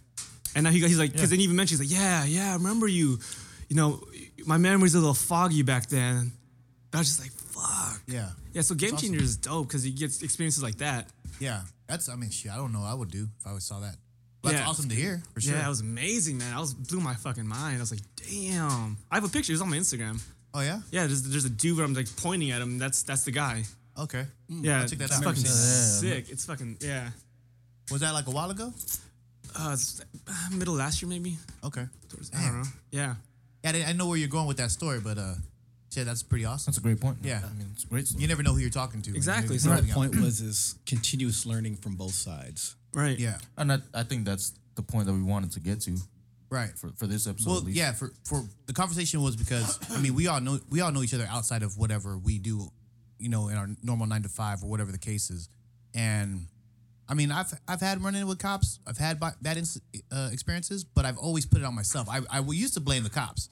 And 0.56 0.64
now 0.64 0.70
he, 0.70 0.80
he's 0.80 1.00
like, 1.00 1.12
because 1.12 1.30
then 1.30 1.40
he 1.40 1.46
even 1.46 1.56
mentioned, 1.56 1.82
he's 1.82 1.92
like, 1.92 2.00
yeah, 2.00 2.26
yeah, 2.26 2.52
I 2.52 2.54
remember 2.54 2.88
you. 2.88 3.20
You 3.70 3.76
know, 3.76 4.04
my 4.46 4.58
memory's 4.58 4.94
a 4.94 5.00
little 5.00 5.16
foggy 5.16 5.64
back 5.64 5.88
then. 5.88 6.32
I 6.94 6.98
was 7.00 7.08
just 7.08 7.20
like, 7.20 7.32
fuck. 7.54 8.02
Yeah. 8.08 8.30
Yeah, 8.54 8.62
so 8.62 8.76
Game 8.76 8.94
awesome. 8.96 9.10
Changer 9.10 9.24
is 9.24 9.38
dope 9.38 9.68
because 9.68 9.84
he 9.84 9.92
gets 9.92 10.22
experiences 10.22 10.64
like 10.64 10.78
that. 10.78 11.08
Yeah. 11.40 11.62
That's. 11.88 12.10
I 12.10 12.16
mean, 12.16 12.30
shit. 12.30 12.52
I 12.52 12.56
don't 12.58 12.72
know. 12.74 12.82
what 12.82 12.88
I 12.92 12.94
would 12.94 13.12
do 13.12 13.28
if 13.40 13.46
I 13.46 13.50
always 13.50 13.64
saw 13.66 13.80
that. 13.82 13.96
But 14.42 14.50
That's 14.52 14.62
Yeah. 14.62 14.70
awesome 14.70 14.90
to 14.90 14.96
hear 14.96 15.22
for 15.34 15.42
sure. 15.42 15.54
Yeah, 15.56 15.66
it 15.66 15.70
was 15.70 15.80
amazing, 15.82 16.38
man. 16.38 16.54
I 16.54 16.60
was 16.60 16.74
blew 16.74 17.00
my 17.00 17.14
fucking 17.16 17.48
mind. 17.48 17.78
I 17.78 17.80
was 17.80 17.92
like, 17.92 18.02
damn. 18.16 18.98
I 19.12 19.16
have 19.16 19.24
a 19.24 19.30
picture. 19.30 19.54
It's 19.54 19.62
on 19.62 19.70
my 19.70 19.78
Instagram. 19.78 20.22
oh 20.54 20.62
yeah. 20.62 20.82
Yeah, 20.92 21.08
there's, 21.08 21.24
there's 21.24 21.46
a 21.46 21.50
dude 21.50 21.78
where 21.78 21.86
I'm 21.86 21.94
like 21.94 22.14
pointing 22.18 22.52
at 22.52 22.62
him. 22.62 22.78
That's 22.78 23.04
that's 23.04 23.24
the 23.24 23.32
guy. 23.32 23.64
Okay. 23.98 24.26
Yeah, 24.50 24.82
I'll 24.82 24.88
check 24.88 25.00
that 25.00 25.06
it's 25.06 25.18
out. 25.18 25.24
fucking 25.24 25.44
Yeah, 25.44 25.50
sick. 25.50 26.30
It's 26.30 26.46
fucking 26.46 26.78
yeah. 26.82 27.10
Was 27.92 28.02
that 28.02 28.12
like 28.14 28.28
a 28.28 28.32
while 28.32 28.50
ago? 28.52 28.74
Uh, 29.56 29.76
uh, 30.28 30.34
middle 30.52 30.74
of 30.74 30.80
last 30.80 31.02
year 31.02 31.10
maybe. 31.10 31.38
Okay. 31.64 31.86
Towards- 32.10 32.32
I 32.36 32.42
don't 32.48 32.58
know. 32.64 32.68
Yeah. 32.92 33.16
Yeah, 33.64 33.72
I, 33.88 33.90
I 33.90 33.94
know 33.94 34.08
where 34.08 34.18
you're 34.18 34.28
going 34.28 34.48
with 34.48 34.58
that 34.58 34.72
story, 34.72 35.00
but 35.00 35.18
uh, 35.18 35.36
shit, 35.94 36.06
that's 36.06 36.24
pretty 36.24 36.46
awesome. 36.46 36.72
That's 36.72 36.78
a 36.78 36.82
great 36.82 37.00
point. 37.00 37.18
Yeah. 37.24 37.42
I 37.44 37.58
mean, 37.58 37.68
it's 37.74 37.86
great. 37.86 38.08
Stuff. 38.08 38.22
You 38.22 38.28
never 38.28 38.44
know 38.44 38.54
who 38.54 38.60
you're 38.60 38.70
talking 38.70 39.02
to. 39.04 39.16
Exactly, 39.16 39.50
Maybe 39.50 39.60
so- 39.60 39.70
My 39.70 39.82
point 39.94 40.16
was 40.20 40.42
is 40.42 40.76
continuous 40.86 41.46
learning 41.46 41.78
from 41.78 41.96
both 41.96 42.14
sides. 42.14 42.76
Right. 42.94 43.18
Yeah. 43.20 43.38
And 43.58 43.72
I, 43.72 43.78
I 43.94 44.04
think 44.04 44.26
that's 44.26 44.54
the 44.76 44.82
point 44.84 45.06
that 45.08 45.14
we 45.14 45.22
wanted 45.22 45.52
to 45.54 45.60
get 45.60 45.82
to 45.82 45.98
Right. 46.50 46.70
for, 46.78 46.90
for 46.98 47.08
this 47.08 47.26
episode. 47.28 47.50
Well, 47.50 47.58
at 47.60 47.64
least. 47.66 47.78
yeah. 47.78 47.94
For 47.94 48.12
for 48.24 48.44
the 48.68 48.74
conversation 48.74 49.22
was 49.24 49.36
because 49.36 49.80
I 49.92 50.00
mean 50.00 50.14
we 50.14 50.28
all 50.28 50.40
know 50.42 50.60
we 50.70 50.82
all 50.82 50.92
know 50.92 51.02
each 51.02 51.14
other 51.16 51.28
outside 51.30 51.64
of 51.64 51.78
whatever 51.78 52.18
we 52.18 52.38
do, 52.38 52.70
you 53.18 53.30
know, 53.30 53.48
in 53.50 53.58
our 53.58 53.68
normal 53.82 54.06
nine 54.06 54.22
to 54.24 54.30
five 54.30 54.62
or 54.64 54.70
whatever 54.70 54.92
the 54.92 55.00
case 55.00 55.32
is, 55.32 55.50
and 55.96 56.46
I 57.10 57.16
mean 57.16 57.32
I've 57.32 57.52
I've 57.68 57.82
had 57.82 58.04
run 58.04 58.14
in 58.16 58.28
with 58.28 58.38
cops. 58.38 58.80
I've 58.86 58.98
had 59.00 59.20
bad 59.20 59.58
uh, 60.12 60.30
experiences, 60.32 60.84
but 60.84 61.06
I've 61.06 61.18
always 61.18 61.46
put 61.48 61.62
it 61.62 61.66
on 61.66 61.74
myself. 61.74 62.08
I 62.08 62.22
I 62.30 62.40
used 62.42 62.76
to 62.76 62.80
blame 62.82 63.02
the 63.04 63.10
cops. 63.10 63.50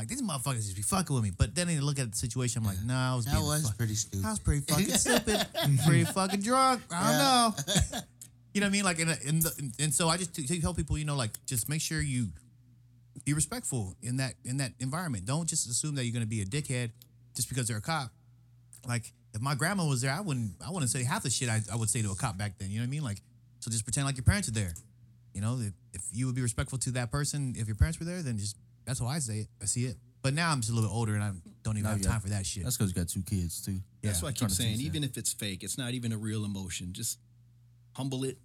Like 0.00 0.08
these 0.08 0.22
motherfuckers 0.22 0.64
just 0.64 0.76
be 0.76 0.80
fucking 0.82 1.14
with 1.14 1.22
me, 1.22 1.30
but 1.36 1.54
then 1.54 1.66
they 1.66 1.78
look 1.78 1.98
at 1.98 2.10
the 2.10 2.16
situation. 2.16 2.62
I'm 2.62 2.68
like, 2.68 2.82
nah, 2.86 3.12
I 3.12 3.16
was 3.16 3.26
That 3.26 3.34
being 3.34 3.44
was 3.44 3.66
fuck- 3.68 3.76
pretty 3.76 3.94
stupid. 3.94 4.24
I 4.24 4.30
was 4.30 4.38
pretty 4.38 4.60
fucking 4.62 4.86
stupid, 4.94 5.46
pretty 5.86 6.04
fucking 6.04 6.40
drunk. 6.40 6.80
I 6.90 7.10
don't 7.10 7.18
know. 7.92 8.00
You 8.54 8.60
know 8.60 8.66
what 8.66 8.70
I 8.70 8.72
mean? 8.72 8.84
Like, 8.84 8.98
in, 8.98 9.08
a, 9.08 9.16
in 9.28 9.40
the, 9.40 9.72
and 9.78 9.94
so 9.94 10.08
I 10.08 10.16
just 10.16 10.34
t- 10.34 10.58
tell 10.60 10.74
people, 10.74 10.98
you 10.98 11.04
know, 11.04 11.14
like, 11.14 11.30
just 11.46 11.68
make 11.68 11.80
sure 11.80 12.00
you 12.00 12.30
be 13.24 13.32
respectful 13.32 13.94
in 14.02 14.16
that 14.16 14.34
in 14.44 14.56
that 14.56 14.72
environment. 14.80 15.24
Don't 15.26 15.46
just 15.48 15.68
assume 15.70 15.94
that 15.96 16.04
you're 16.04 16.12
gonna 16.14 16.26
be 16.26 16.40
a 16.40 16.44
dickhead 16.46 16.90
just 17.36 17.48
because 17.48 17.68
they're 17.68 17.76
a 17.76 17.80
cop. 17.82 18.10
Like, 18.88 19.12
if 19.34 19.40
my 19.40 19.54
grandma 19.54 19.86
was 19.86 20.00
there, 20.00 20.10
I 20.12 20.20
wouldn't 20.20 20.52
I 20.66 20.70
wouldn't 20.72 20.90
say 20.90 21.04
half 21.04 21.22
the 21.22 21.30
shit 21.30 21.48
I, 21.48 21.60
I 21.72 21.76
would 21.76 21.90
say 21.90 22.02
to 22.02 22.10
a 22.10 22.16
cop 22.16 22.36
back 22.38 22.58
then. 22.58 22.70
You 22.70 22.78
know 22.78 22.82
what 22.84 22.88
I 22.88 22.90
mean? 22.90 23.04
Like, 23.04 23.18
so 23.60 23.70
just 23.70 23.84
pretend 23.84 24.06
like 24.06 24.16
your 24.16 24.24
parents 24.24 24.48
are 24.48 24.52
there. 24.52 24.72
You 25.32 25.42
know, 25.42 25.60
if, 25.60 25.72
if 25.92 26.02
you 26.10 26.26
would 26.26 26.34
be 26.34 26.42
respectful 26.42 26.78
to 26.78 26.90
that 26.92 27.12
person, 27.12 27.54
if 27.56 27.68
your 27.68 27.76
parents 27.76 28.00
were 28.00 28.06
there, 28.06 28.20
then 28.22 28.36
just 28.36 28.56
that's 28.90 28.98
how 29.00 29.06
I 29.06 29.20
say 29.20 29.38
it. 29.40 29.48
I 29.62 29.66
see 29.66 29.84
it. 29.84 29.96
But 30.22 30.34
now 30.34 30.50
I'm 30.50 30.60
just 30.60 30.70
a 30.70 30.74
little 30.74 30.90
bit 30.90 30.94
older 30.94 31.14
and 31.14 31.22
I 31.22 31.30
don't 31.62 31.76
even 31.76 31.84
Now 31.84 31.90
have 31.90 31.98
you 32.00 32.04
time 32.04 32.20
for 32.20 32.28
that 32.30 32.44
shit. 32.44 32.64
That's 32.64 32.76
because 32.76 32.90
you 32.90 32.96
got 32.96 33.08
two 33.08 33.22
kids 33.22 33.64
too. 33.64 33.78
That's 34.02 34.18
Yeah, 34.18 34.24
why 34.24 34.30
I 34.30 34.32
keep 34.32 34.50
saying, 34.50 34.80
even 34.80 35.04
if 35.04 35.16
it's 35.16 35.32
fake, 35.32 35.62
it's 35.62 35.78
not 35.78 35.94
even 35.94 36.12
a 36.12 36.18
real 36.18 36.44
emotion. 36.44 36.92
Just 36.92 37.18
humble 37.92 38.24
it, 38.24 38.36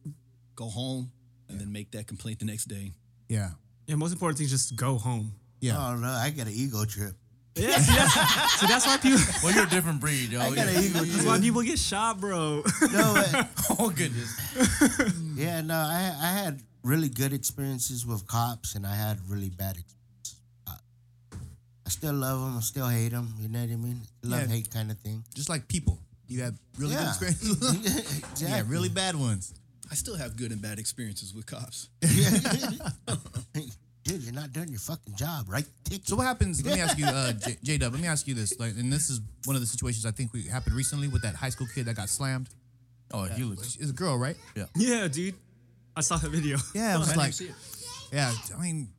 go 0.56 0.66
home, 0.70 1.12
and 1.50 1.60
then 1.60 1.72
make 1.72 1.92
that 1.92 2.06
complaint 2.08 2.40
the 2.40 2.46
next 2.46 2.66
day. 2.66 2.94
yeah. 3.28 3.50
Yeah. 3.88 3.96
Most 3.96 4.14
important 4.14 4.38
thing 4.38 4.46
is 4.46 4.52
just 4.52 4.76
go 4.76 4.98
home. 4.98 5.32
Yeah. 5.62 5.78
Oh 5.78 5.96
no, 5.96 6.08
I 6.08 6.30
got 6.30 6.48
an 6.48 6.54
ego 6.54 6.86
trip. 6.86 7.16
Yeah. 7.58 7.78
See, 7.78 7.96
that's, 7.96 8.60
see, 8.60 8.68
that's 8.68 8.86
why 8.86 8.98
people. 8.98 9.20
Well, 9.42 9.54
you're 9.56 9.64
a 9.66 9.70
different 9.70 10.02
breed, 10.02 10.30
yo. 10.30 10.42
I 10.46 10.54
got 10.54 10.68
an 10.68 10.84
ego 10.84 11.00
That's 11.00 11.14
trip. 11.16 11.26
why 11.26 11.40
people 11.40 11.62
get 11.62 11.80
shot, 11.80 12.20
bro. 12.20 12.64
No, 12.92 13.14
but- 13.32 13.48
oh 13.80 13.90
goodness. 13.96 14.30
yeah, 15.36 15.62
no, 15.62 15.76
I 15.76 16.14
I 16.22 16.32
had 16.44 16.62
really 16.84 17.08
good 17.10 17.32
experiences 17.34 18.06
with 18.06 18.28
cops, 18.28 18.76
and 18.76 18.86
I 18.86 18.96
had 18.96 19.20
really 19.30 19.50
bad 19.50 19.78
experiences. 19.78 19.96
With 21.86 21.94
cops. 21.94 22.04
I 22.04 22.08
still 22.08 22.14
love 22.14 22.40
them, 22.42 22.58
I 22.58 22.62
still 22.62 22.88
hate 22.88 23.12
them. 23.12 23.34
You 23.40 23.48
know 23.50 23.60
what 23.62 23.70
I 23.72 23.76
mean? 23.76 24.02
Love 24.24 24.42
Yeah. 24.42 24.48
hate 24.56 24.72
kind 24.72 24.92
of 24.92 24.98
thing. 25.00 25.24
Just 25.34 25.50
like 25.50 25.68
people. 25.68 26.00
You 26.28 26.42
have 26.44 26.56
really 26.78 26.94
Yeah. 26.94 27.14
good 27.20 27.30
experiences. 27.30 27.76
exactly. 28.32 28.48
yeah, 28.48 28.64
really 28.68 28.90
bad 28.90 29.16
ones. 29.16 29.54
I 29.92 29.96
still 29.96 30.16
have 30.16 30.36
good 30.36 30.52
and 30.52 30.62
bad 30.62 30.80
experiences 30.80 31.34
with 31.36 31.46
cops. 31.46 31.90
Dude, 34.04 34.22
you're 34.22 34.34
not 34.34 34.54
doing 34.54 34.70
your 34.70 34.80
fucking 34.80 35.16
job, 35.16 35.46
right? 35.50 35.66
Ticket. 35.84 36.08
So 36.08 36.16
what 36.16 36.26
happens? 36.28 36.64
Let 36.64 36.76
me 36.76 36.82
ask 36.82 36.98
you, 36.98 37.06
uh, 37.08 37.34
J 37.64 37.78
Dub. 37.80 37.92
Let 37.94 38.02
me 38.02 38.08
ask 38.08 38.28
you 38.28 38.36
this. 38.36 38.60
Like, 38.60 38.74
and 38.78 38.94
this 38.94 39.10
is 39.10 39.20
one 39.46 39.56
of 39.56 39.62
the 39.64 39.68
situations 39.68 40.06
I 40.06 40.12
think 40.12 40.32
we 40.32 40.44
happened 40.44 40.76
recently 40.76 41.08
with 41.08 41.24
that 41.24 41.34
high 41.34 41.50
school 41.50 41.66
kid 41.74 41.86
that 41.86 41.96
got 41.96 42.10
slammed. 42.10 42.50
Oh, 43.12 43.24
he 43.24 43.44
looks. 43.44 43.76
It's 43.78 43.90
a 43.90 43.94
girl, 43.94 44.16
right? 44.18 44.36
yeah, 44.56 44.66
Yeah, 44.76 45.08
dude. 45.08 45.34
I 45.96 46.02
saw 46.02 46.18
that 46.18 46.30
video. 46.30 46.58
Yeah, 46.76 46.96
I 46.96 46.98
was 46.98 47.08
I 47.08 47.12
didn't 47.14 47.18
like, 47.24 47.34
see 47.34 47.46
it. 47.46 47.56
yeah. 48.12 48.32
I 48.56 48.62
mean, 48.62 48.90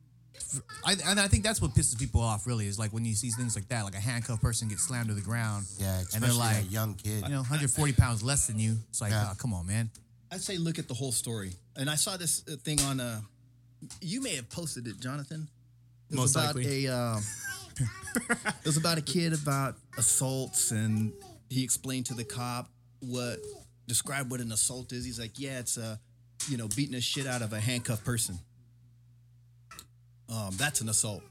I, 0.85 0.95
and 1.05 1.19
I 1.19 1.27
think 1.27 1.43
that's 1.43 1.61
what 1.61 1.71
pisses 1.71 1.97
people 1.99 2.21
off. 2.21 2.47
Really, 2.47 2.67
is 2.67 2.79
like 2.79 2.91
when 2.91 3.05
you 3.05 3.13
see 3.13 3.29
things 3.29 3.55
like 3.55 3.67
that, 3.69 3.83
like 3.83 3.95
a 3.95 3.99
handcuffed 3.99 4.41
person 4.41 4.67
get 4.67 4.79
slammed 4.79 5.09
to 5.09 5.13
the 5.13 5.21
ground. 5.21 5.65
Yeah, 5.79 6.01
and 6.13 6.23
they're 6.23 6.31
like, 6.33 6.57
a 6.63 6.67
young 6.67 6.93
kid. 6.95 7.23
you 7.23 7.29
know, 7.29 7.37
140 7.39 7.93
pounds 7.93 8.23
less 8.23 8.47
than 8.47 8.59
you. 8.59 8.77
It's 8.89 9.01
like, 9.01 9.11
Yeah. 9.11 9.29
oh, 9.31 9.35
come 9.37 9.53
on, 9.53 9.65
man. 9.67 9.89
I'd 10.31 10.41
say 10.41 10.57
look 10.57 10.77
at 10.79 10.87
the 10.87 10.93
whole 10.93 11.11
story. 11.11 11.51
And 11.75 11.89
I 11.89 11.95
saw 11.95 12.17
this 12.17 12.43
uh, 12.51 12.55
thing 12.63 12.79
on 12.81 12.99
uh 12.99 13.21
you 14.01 14.21
may 14.21 14.35
have 14.35 14.49
posted 14.49 14.87
it, 14.87 14.99
Jonathan. 14.99 15.47
It 16.09 16.17
was 16.17 16.35
Most 16.35 16.35
about 16.35 16.55
likely. 16.55 16.85
a 16.87 16.95
um, 16.97 17.23
it 18.29 18.65
was 18.65 18.77
about 18.77 18.97
a 18.97 19.01
kid 19.01 19.33
about 19.33 19.75
assaults 19.97 20.71
and 20.71 21.13
he 21.49 21.63
explained 21.63 22.05
to 22.07 22.13
the 22.13 22.23
cop 22.23 22.69
what 22.99 23.39
describe 23.87 24.31
what 24.31 24.39
an 24.41 24.51
assault 24.51 24.91
is. 24.93 25.05
He's 25.05 25.19
like, 25.19 25.37
Yeah, 25.39 25.59
it's 25.59 25.77
a 25.77 25.99
you 26.49 26.57
know, 26.57 26.67
beating 26.75 26.93
the 26.93 27.01
shit 27.01 27.25
out 27.27 27.41
of 27.41 27.51
a 27.53 27.59
handcuffed 27.59 28.05
person. 28.05 28.37
Um, 30.29 30.49
that's 30.57 30.81
an 30.81 30.89
assault. 30.89 31.23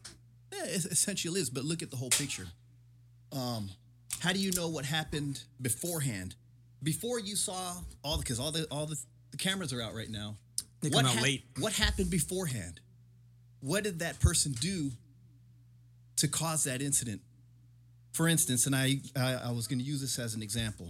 Yeah, 0.53 0.65
it 0.65 0.85
essentially 0.87 1.41
is, 1.41 1.51
but 1.51 1.65
look 1.65 1.83
at 1.83 1.91
the 1.91 1.97
whole 1.97 2.11
picture. 2.11 2.47
Um, 3.33 3.71
how 4.21 4.33
do 4.33 4.39
you 4.39 4.53
know 4.53 4.69
what 4.69 4.85
happened 4.85 5.43
beforehand? 5.61 6.35
Before 6.83 7.19
you 7.19 7.37
saw 7.37 7.75
all 8.03 8.17
the 8.17 8.23
because 8.23 8.39
all 8.39 8.53
the 8.53 8.67
all 8.71 8.87
the, 8.87 8.97
the 9.31 9.37
cameras 9.37 9.73
are 9.73 9.83
out 9.83 9.95
right 9.95 10.09
now. 10.09 10.37
They 10.81 10.89
what 10.89 11.05
come 11.05 11.17
out 11.17 11.23
late. 11.23 11.45
What 11.59 11.73
happened 11.73 12.11
beforehand? 12.11 12.81
What 13.61 13.85
did 13.85 13.99
that 14.01 14.21
person 14.21 14.53
do 14.53 14.93
to 16.17 16.29
cause 16.29 16.65
that 16.65 16.81
incident? 16.81 17.23
For 18.13 18.29
instance, 18.29 18.67
and 18.67 18.77
I 18.77 19.01
I, 19.17 19.35
I 19.35 19.51
was 19.51 19.67
going 19.67 19.79
to 19.79 19.85
use 19.85 20.01
this 20.01 20.19
as 20.19 20.35
an 20.35 20.43
example. 20.43 20.89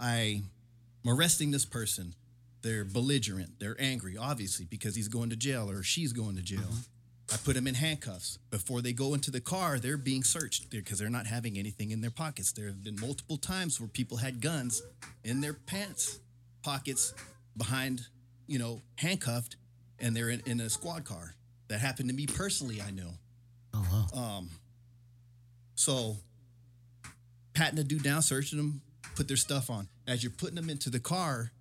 I 0.00 0.42
am 1.04 1.12
arresting 1.12 1.50
this 1.50 1.64
person. 1.64 2.14
They're 2.62 2.84
belligerent. 2.84 3.58
They're 3.58 3.76
angry, 3.78 4.16
obviously, 4.18 4.66
because 4.66 4.94
he's 4.94 5.08
going 5.08 5.30
to 5.30 5.36
jail 5.36 5.70
or 5.70 5.82
she's 5.82 6.12
going 6.12 6.36
to 6.36 6.42
jail. 6.42 6.70
I 7.32 7.36
put 7.36 7.54
them 7.54 7.66
in 7.66 7.74
handcuffs. 7.74 8.38
Before 8.50 8.80
they 8.82 8.92
go 8.92 9.14
into 9.14 9.30
the 9.30 9.40
car, 9.40 9.78
they're 9.78 9.96
being 9.96 10.24
searched 10.24 10.70
because 10.70 10.98
they're 10.98 11.08
not 11.08 11.26
having 11.26 11.58
anything 11.58 11.92
in 11.92 12.00
their 12.00 12.10
pockets. 12.10 12.52
There 12.52 12.66
have 12.66 12.82
been 12.82 12.96
multiple 13.00 13.36
times 13.36 13.80
where 13.80 13.88
people 13.88 14.16
had 14.16 14.40
guns 14.40 14.82
in 15.22 15.40
their 15.40 15.54
pants 15.54 16.18
pockets 16.62 17.14
behind, 17.56 18.06
you 18.46 18.58
know, 18.58 18.82
handcuffed, 18.96 19.56
and 19.98 20.14
they're 20.14 20.30
in, 20.30 20.42
in 20.46 20.60
a 20.60 20.68
squad 20.68 21.04
car. 21.04 21.34
That 21.68 21.80
happened 21.80 22.08
to 22.08 22.14
me 22.14 22.26
personally, 22.26 22.82
I 22.82 22.90
know. 22.90 23.12
Oh 23.74 24.06
wow. 24.12 24.20
Um, 24.20 24.50
so 25.74 26.16
patting 27.54 27.76
the 27.76 27.84
dude 27.84 28.02
down, 28.02 28.22
searching 28.22 28.58
them, 28.58 28.82
put 29.14 29.28
their 29.28 29.36
stuff 29.36 29.70
on. 29.70 29.88
As 30.06 30.22
you're 30.24 30.32
putting 30.32 30.56
them 30.56 30.68
into 30.68 30.90
the 30.90 30.98
car, 30.98 31.52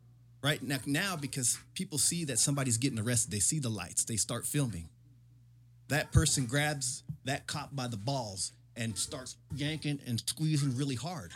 right 0.42 0.62
now, 0.64 0.78
now 0.86 1.16
because 1.16 1.60
people 1.76 1.98
see 1.98 2.26
that 2.26 2.40
somebody's 2.40 2.78
getting 2.78 3.00
arrested, 3.00 3.32
they 3.32 3.40
see 3.40 3.60
the 3.60 3.70
lights, 3.70 4.06
they 4.06 4.16
start 4.16 4.46
filming. 4.46 4.90
That 5.90 6.12
person 6.12 6.46
grabs 6.46 7.04
that 7.26 7.46
cop 7.48 7.76
by 7.76 7.88
the 7.88 7.98
balls 7.98 8.54
and 8.76 8.98
starts 8.98 9.36
yanking 9.54 10.00
and 10.08 10.20
squeezing 10.26 10.78
really 10.78 10.96
hard. 10.96 11.32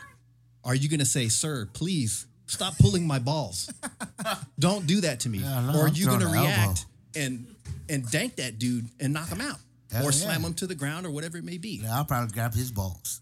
Are 0.64 0.74
you 0.74 0.88
gonna 0.88 1.04
say, 1.04 1.28
"Sir, 1.28 1.68
please 1.72 2.26
stop 2.46 2.78
pulling 2.78 3.06
my 3.06 3.18
balls"? 3.18 3.70
Don't 4.58 4.86
do 4.86 5.00
that 5.02 5.20
to 5.20 5.28
me. 5.28 5.38
Yeah, 5.38 5.60
no, 5.60 5.78
or 5.78 5.84
are 5.84 5.88
I'm 5.88 5.94
you 5.94 6.06
gonna 6.06 6.28
react 6.28 6.86
and 7.14 7.46
and 7.88 8.08
dank 8.10 8.36
that 8.36 8.58
dude 8.58 8.88
and 9.00 9.12
knock 9.12 9.28
him 9.28 9.40
out, 9.40 9.58
Hell 9.92 10.02
or 10.02 10.06
yeah. 10.06 10.10
slam 10.12 10.42
him 10.44 10.54
to 10.54 10.66
the 10.66 10.74
ground, 10.74 11.04
or 11.04 11.10
whatever 11.10 11.36
it 11.36 11.44
may 11.44 11.58
be? 11.58 11.80
Yeah, 11.82 11.96
I'll 11.96 12.04
probably 12.04 12.32
grab 12.32 12.54
his 12.54 12.70
balls. 12.70 13.20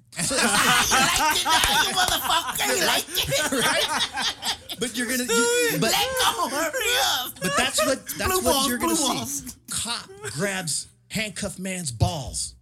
But 4.78 4.96
you're 4.96 5.06
gonna, 5.06 5.24
you, 5.24 5.78
but 5.80 5.92
go, 5.92 6.48
hurry 6.48 6.70
up. 7.04 7.32
but 7.40 7.56
that's 7.56 7.84
what 7.86 8.04
that's 8.18 8.24
Blue 8.32 8.36
what 8.36 8.44
balls, 8.44 8.68
you're 8.68 8.78
gonna 8.78 8.94
blue 8.94 8.96
see. 9.06 9.14
balls. 9.14 9.56
Cop 9.70 10.08
grabs 10.32 10.88
handcuffed 11.12 11.58
man's 11.58 11.90
balls. 11.92 12.54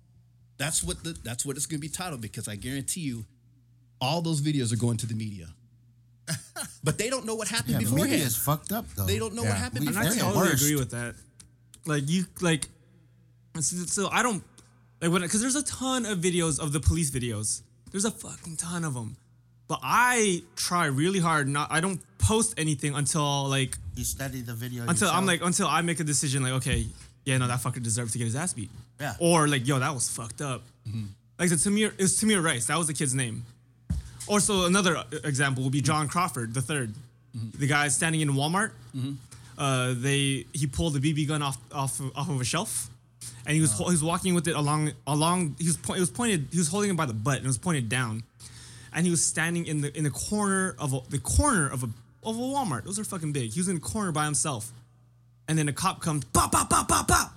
That's 0.58 0.82
what 0.82 1.02
the 1.04 1.12
that's 1.24 1.44
what 1.46 1.56
it's 1.56 1.66
gonna 1.66 1.80
be 1.80 1.88
titled 1.88 2.20
because 2.20 2.46
I 2.48 2.56
guarantee 2.56 3.00
you, 3.00 3.24
all 4.00 4.20
those 4.22 4.40
videos 4.42 4.72
are 4.72 4.76
going 4.86 4.98
to 4.98 5.06
the 5.06 5.14
media. 5.14 5.46
But 6.82 6.96
they 6.96 7.10
don't 7.10 7.26
know 7.26 7.34
what 7.34 7.48
happened 7.48 7.74
Yeah, 7.82 7.88
the 7.88 7.94
media 7.94 8.16
is 8.16 8.36
fucked 8.36 8.72
up 8.72 8.86
though. 8.96 9.04
They 9.04 9.18
don't 9.18 9.34
know 9.34 9.42
Yeah. 9.42 9.50
what 9.50 9.58
happened 9.58 9.80
We- 9.82 9.88
And 9.88 9.98
I 9.98 10.02
They're 10.04 10.10
the 10.12 10.16
beforehand. 10.16 10.34
totally 10.36 10.50
worst. 10.52 10.62
agree 10.62 10.76
with 10.76 10.90
that. 10.92 11.14
Like 11.86 12.08
you, 12.08 12.26
like, 12.40 12.68
so, 13.60 13.76
so 13.86 14.08
I 14.10 14.22
don't 14.22 14.42
like 15.02 15.10
when 15.10 15.22
because 15.22 15.40
there's 15.42 15.56
a 15.56 15.62
ton 15.62 16.06
of 16.06 16.18
videos 16.18 16.58
of 16.58 16.72
the 16.72 16.80
police 16.80 17.10
videos. 17.10 17.62
There's 17.90 18.04
a 18.06 18.10
fucking 18.10 18.56
ton 18.56 18.84
of 18.84 18.94
them, 18.94 19.16
but 19.68 19.80
I 19.82 20.42
try 20.56 20.86
really 20.86 21.18
hard. 21.20 21.48
Not 21.48 21.70
I 21.72 21.80
don't 21.80 22.00
post 22.18 22.54
anything 22.58 22.94
until 22.94 23.48
like 23.48 23.76
You 23.96 24.04
study 24.04 24.40
the 24.42 24.54
video 24.54 24.86
until 24.86 25.08
I'm 25.10 25.26
like 25.26 25.40
until 25.42 25.66
I 25.68 25.80
make 25.82 26.00
a 26.00 26.04
decision. 26.04 26.42
Like 26.42 26.52
okay, 26.60 26.86
yeah, 27.24 27.38
no, 27.38 27.46
that 27.48 27.60
fucker 27.60 27.82
deserved 27.82 28.12
to 28.12 28.18
get 28.18 28.24
his 28.24 28.36
ass 28.36 28.52
beat. 28.54 28.70
Yeah. 29.00 29.14
Or 29.18 29.46
like 29.48 29.66
yo, 29.66 29.78
that 29.78 29.92
was 29.94 30.08
fucked 30.08 30.40
up. 30.40 30.62
Like 31.38 31.48
the 31.50 31.56
Tamir, 31.56 31.92
it 31.92 31.98
was 32.02 32.18
Tamir 32.20 32.42
Rice. 32.42 32.66
That 32.66 32.76
was 32.78 32.86
the 32.86 32.94
kid's 32.94 33.14
name. 33.14 33.44
Or 34.26 34.40
so 34.40 34.66
another 34.66 34.96
uh, 34.96 35.04
example 35.24 35.62
would 35.64 35.72
be 35.72 35.80
John 35.80 36.06
Crawford, 36.08 36.54
the 36.54 36.60
3rd 36.60 36.92
the 37.58 37.66
guy 37.68 37.86
standing 37.88 38.20
in 38.22 38.30
Walmart. 38.30 38.72
Uh, 39.56 39.94
they 39.96 40.46
he 40.52 40.66
pulled 40.66 40.94
the 40.94 41.00
BB 41.14 41.28
gun 41.28 41.42
off 41.42 41.58
off 41.72 42.00
of, 42.00 42.10
off 42.16 42.28
of 42.30 42.40
a 42.40 42.44
shelf, 42.44 42.88
and 43.46 43.54
he 43.54 43.60
was 43.60 43.78
Oh. 43.80 43.84
he 43.84 43.90
was 43.92 44.02
walking 44.02 44.34
with 44.34 44.48
it 44.48 44.56
along 44.56 44.92
along. 45.06 45.54
He 45.58 45.66
was 45.66 45.76
po- 45.76 45.94
it 45.94 46.00
was 46.00 46.10
pointed. 46.10 46.48
He 46.50 46.58
was 46.58 46.68
holding 46.68 46.90
it 46.90 46.96
by 46.96 47.06
the 47.06 47.12
butt, 47.12 47.36
and 47.36 47.44
it 47.44 47.48
was 47.48 47.58
pointed 47.58 47.88
down, 47.88 48.22
and 48.92 49.04
he 49.04 49.10
was 49.10 49.22
standing 49.24 49.66
in 49.66 49.82
the 49.82 49.96
in 49.96 50.04
the 50.04 50.10
corner 50.10 50.74
of 50.78 50.94
a, 50.94 51.00
the 51.10 51.18
corner 51.18 51.68
of 51.68 51.82
a 51.84 51.88
of 52.22 52.36
a 52.36 52.40
Walmart. 52.40 52.84
Those 52.84 52.98
are 52.98 53.04
fucking 53.04 53.32
big. 53.32 53.52
He 53.52 53.60
was 53.60 53.68
in 53.68 53.74
the 53.76 53.80
corner 53.80 54.12
by 54.12 54.24
himself, 54.24 54.72
and 55.50 55.58
then 55.58 55.68
a 55.68 55.72
cop 55.72 56.00
comes, 56.00 56.24
pop 56.26 56.52
pop 56.52 56.70
pop 56.70 56.86
pop 56.88 57.08
pop, 57.08 57.34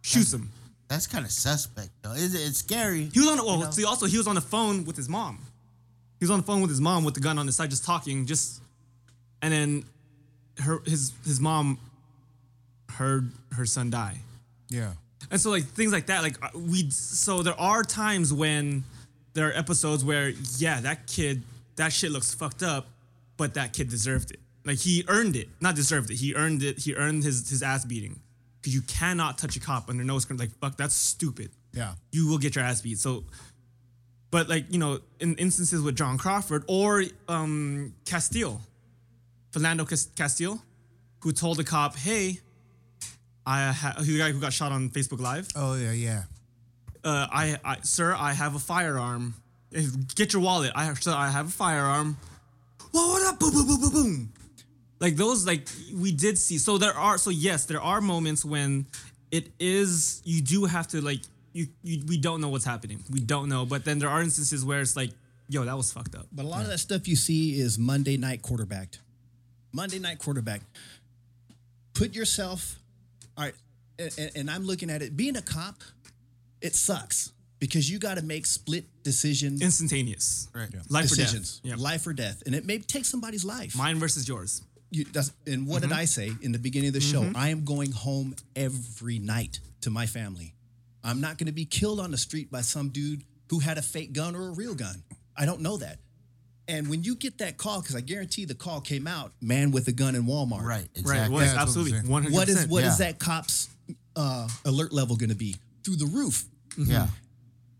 shoots 0.00 0.32
him. 0.32 0.50
that's 0.88 1.06
kind 1.06 1.24
of 1.26 1.30
suspect 1.30 1.90
though. 2.02 2.12
It's, 2.14 2.34
it's 2.34 2.58
scary. 2.58 3.10
He 3.12 3.20
was 3.20 3.28
on. 3.28 3.36
The, 3.36 3.44
Well, 3.44 3.70
see, 3.70 3.84
also 3.84 4.06
he 4.06 4.16
was 4.16 4.26
on 4.26 4.34
the 4.34 4.40
phone 4.40 4.84
with 4.86 4.96
his 4.96 5.08
mom. 5.10 5.38
He 6.18 6.24
was 6.24 6.30
on 6.30 6.38
the 6.40 6.46
phone 6.46 6.62
with 6.62 6.70
his 6.70 6.80
mom 6.80 7.04
with 7.04 7.12
the 7.14 7.20
gun 7.20 7.38
on 7.38 7.44
his 7.46 7.54
side, 7.56 7.68
just 7.68 7.84
talking. 7.84 8.24
Just, 8.24 8.62
and 9.42 9.52
then 9.52 9.84
her 10.62 10.78
his 10.86 11.12
his 11.26 11.38
mom 11.38 11.78
heard 12.90 13.30
her 13.52 13.66
son 13.66 13.90
die, 13.90 14.18
Yeah. 14.70 14.92
and 15.30 15.40
so 15.40 15.50
like 15.50 15.64
things 15.64 15.92
like 15.92 16.06
that. 16.06 16.22
Like 16.22 16.42
uh, 16.42 16.48
we, 16.58 16.88
so 16.90 17.42
there 17.42 17.58
are 17.60 17.82
times 17.82 18.32
when 18.32 18.84
there 19.34 19.48
are 19.48 19.52
episodes 19.52 20.02
where 20.04 20.30
yeah, 20.56 20.80
that 20.80 21.06
kid, 21.06 21.42
that 21.76 21.92
shit 21.92 22.10
looks 22.10 22.32
fucked 22.32 22.62
up, 22.62 22.86
but 23.36 23.54
that 23.54 23.72
kid 23.72 23.90
deserved 23.90 24.30
it. 24.30 24.40
Like 24.64 24.78
he 24.78 25.04
earned 25.08 25.36
it, 25.36 25.48
not 25.60 25.74
deserved 25.74 26.10
it. 26.10 26.16
He 26.16 26.34
earned 26.34 26.62
it. 26.62 26.78
He 26.78 26.94
earned 26.94 27.22
his 27.24 27.48
his 27.50 27.62
ass 27.62 27.84
beating. 27.84 28.20
Because 28.60 28.74
you 28.74 28.80
cannot 28.82 29.36
touch 29.36 29.56
a 29.56 29.60
cop 29.60 29.90
under 29.90 30.02
no 30.04 30.18
circumstances. 30.18 30.56
like 30.62 30.70
fuck 30.70 30.78
that's 30.78 30.94
stupid 30.94 31.50
Yeah. 31.74 31.94
you 32.12 32.28
will 32.28 32.38
get 32.38 32.54
your 32.56 32.64
ass 32.64 32.80
beat. 32.80 32.98
So, 32.98 33.24
but 34.30 34.48
like 34.48 34.72
you 34.72 34.78
know, 34.78 35.00
in 35.20 35.34
instances 35.36 35.82
with 35.82 35.96
John 35.96 36.16
Crawford 36.16 36.64
or 36.66 37.04
um, 37.28 37.94
Castile, 38.06 38.60
Fernando 39.52 39.84
Cas- 39.84 40.08
Castile, 40.16 40.62
who 41.20 41.32
told 41.32 41.58
the 41.58 41.64
cop, 41.64 41.94
"Hey, 41.96 42.40
I 43.46 43.70
ha- 43.72 43.96
the 44.00 44.16
guy 44.18 44.32
who 44.32 44.40
got 44.40 44.54
shot 44.54 44.72
on 44.72 44.88
Facebook 44.88 45.20
Live, 45.20 45.48
Oh 45.54 45.74
yeah, 45.74 45.92
yeah. 45.92 46.22
uh, 47.04 47.26
I, 47.30 47.58
I, 47.62 47.76
sir, 47.82 48.14
I 48.18 48.32
have 48.32 48.54
a 48.54 48.58
firearm. 48.58 49.34
Get 50.14 50.32
your 50.32 50.40
wallet. 50.40 50.72
I, 50.74 50.84
have, 50.84 51.02
sir, 51.02 51.12
I 51.12 51.28
have 51.28 51.48
a 51.48 51.50
firearm. 51.50 52.16
Whoa, 52.92 53.08
what 53.08 53.26
up? 53.26 53.38
Boom, 53.40 53.50
boom, 53.52 53.66
boom, 53.66 53.80
boom, 53.80 53.90
boom. 53.92 54.32
Like 55.00 55.16
those, 55.16 55.46
like 55.46 55.68
we 55.94 56.12
did 56.12 56.38
see. 56.38 56.58
So 56.58 56.78
there 56.78 56.94
are, 56.94 57.18
so 57.18 57.30
yes, 57.30 57.66
there 57.66 57.80
are 57.82 58.00
moments 58.00 58.44
when 58.44 58.86
it 59.30 59.50
is. 59.58 60.22
You 60.24 60.40
do 60.40 60.64
have 60.64 60.88
to 60.88 61.00
like. 61.00 61.20
You, 61.52 61.68
you, 61.84 62.02
we 62.08 62.16
don't 62.16 62.40
know 62.40 62.48
what's 62.48 62.64
happening. 62.64 63.04
We 63.10 63.20
don't 63.20 63.48
know. 63.48 63.64
But 63.64 63.84
then 63.84 64.00
there 64.00 64.08
are 64.08 64.20
instances 64.20 64.64
where 64.64 64.80
it's 64.80 64.96
like, 64.96 65.10
yo, 65.48 65.64
that 65.64 65.76
was 65.76 65.92
fucked 65.92 66.16
up. 66.16 66.26
But 66.32 66.44
a 66.44 66.48
lot 66.48 66.62
of 66.62 66.66
that 66.66 66.78
stuff 66.78 67.06
you 67.06 67.14
see 67.14 67.60
is 67.60 67.78
Monday 67.78 68.16
night 68.16 68.42
quarterbacked. 68.42 68.98
Monday 69.72 69.98
night 69.98 70.18
quarterback. 70.18 70.62
Put 71.94 72.14
yourself, 72.14 72.80
all 73.36 73.44
right, 73.44 73.54
and, 73.98 74.30
and 74.34 74.50
I'm 74.50 74.64
looking 74.64 74.90
at 74.90 75.00
it. 75.00 75.16
Being 75.16 75.36
a 75.36 75.42
cop, 75.42 75.82
it 76.60 76.74
sucks 76.74 77.32
because 77.60 77.88
you 77.88 78.00
got 78.00 78.18
to 78.18 78.24
make 78.24 78.46
split 78.46 78.84
decisions, 79.04 79.62
Instantaneous. 79.62 80.48
Right. 80.52 80.68
yeah. 80.72 80.80
Life 80.88 81.08
decisions, 81.08 81.60
or 81.64 81.68
death. 81.68 81.78
Yeah. 81.78 81.84
life 81.84 82.06
or 82.06 82.12
death, 82.12 82.42
and 82.46 82.54
it 82.54 82.66
may 82.66 82.78
take 82.78 83.04
somebody's 83.04 83.44
life. 83.44 83.76
Mine 83.76 83.98
versus 84.00 84.28
yours. 84.28 84.62
You, 84.94 85.04
that's, 85.12 85.32
and 85.46 85.66
what 85.66 85.82
Mm-hmm. 85.82 85.90
did 85.90 85.98
I 85.98 86.04
say 86.04 86.32
in 86.42 86.52
the 86.52 86.58
beginning 86.58 86.88
of 86.88 86.94
the 86.94 87.00
show? 87.00 87.28
I 87.34 87.48
am 87.48 87.64
going 87.64 87.90
home 87.92 88.36
every 88.54 89.18
night 89.18 89.58
to 89.82 89.90
my 89.90 90.06
family. 90.06 90.54
I'm 91.02 91.20
not 91.20 91.36
going 91.36 91.46
to 91.48 91.52
be 91.52 91.64
killed 91.64 91.98
on 92.00 92.10
the 92.10 92.16
street 92.16 92.50
by 92.50 92.60
some 92.62 92.90
dude 92.90 93.24
who 93.50 93.58
had 93.58 93.76
a 93.76 93.82
fake 93.82 94.12
gun 94.12 94.36
or 94.36 94.48
a 94.48 94.52
real 94.52 94.74
gun. 94.74 95.02
I 95.36 95.46
don't 95.46 95.60
know 95.60 95.76
that. 95.78 95.98
And 96.68 96.88
when 96.88 97.02
you 97.02 97.14
get 97.16 97.38
that 97.38 97.58
call, 97.58 97.80
because 97.82 97.96
I 97.96 98.00
guarantee 98.00 98.44
the 98.46 98.54
call 98.54 98.80
came 98.80 99.06
out, 99.06 99.32
man 99.42 99.70
with 99.70 99.86
a 99.88 99.92
gun 99.92 100.14
in 100.14 100.22
Walmart. 100.24 100.62
Right. 100.62 100.68
Right. 100.68 100.88
Exactly. 100.94 101.34
Was 101.34 101.42
that's 101.44 101.54
what 101.56 101.62
absolutely 101.62 101.92
saying. 101.92 102.08
one 102.08 102.22
hundred. 102.22 102.34
What 102.36 102.48
is 102.48 102.66
what 102.68 102.84
is 102.84 102.98
Yeah. 103.00 103.06
that 103.08 103.18
cop's 103.18 103.68
uh, 104.16 104.48
alert 104.64 104.92
level 104.92 105.16
going 105.16 105.28
to 105.30 105.34
be? 105.36 105.56
Through 105.84 105.96
the 105.96 106.06
roof. 106.06 106.46
Yeah. 106.78 107.08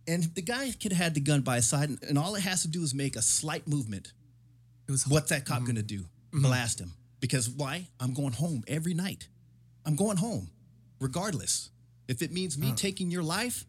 And 0.06 0.24
the 0.34 0.42
guy 0.42 0.70
could 0.72 0.92
have 0.92 1.02
had 1.02 1.14
the 1.14 1.20
gun 1.20 1.40
by 1.40 1.56
his 1.56 1.66
side, 1.68 1.88
and, 1.88 2.02
and 2.02 2.18
all 2.18 2.34
it 2.34 2.42
has 2.42 2.60
to 2.62 2.68
do 2.68 2.82
is 2.82 2.92
make 2.92 3.16
a 3.16 3.22
slight 3.22 3.66
movement. 3.66 4.12
It 4.86 4.92
was 4.92 5.06
What's 5.08 5.30
that 5.30 5.46
cop 5.46 5.62
going 5.62 5.76
to 5.76 5.82
do? 5.82 6.04
Blast 6.32 6.78
him. 6.80 6.92
Because 7.24 7.48
why? 7.48 7.86
I'm 7.98 8.12
going 8.12 8.34
home 8.34 8.64
every 8.68 8.92
night. 8.92 9.28
I'm 9.86 9.96
going 9.96 10.18
home, 10.18 10.50
regardless. 11.00 11.70
If 12.06 12.20
it 12.20 12.30
means 12.30 12.58
me 12.58 12.72
taking 12.72 13.10
your 13.10 13.22
life, 13.22 13.64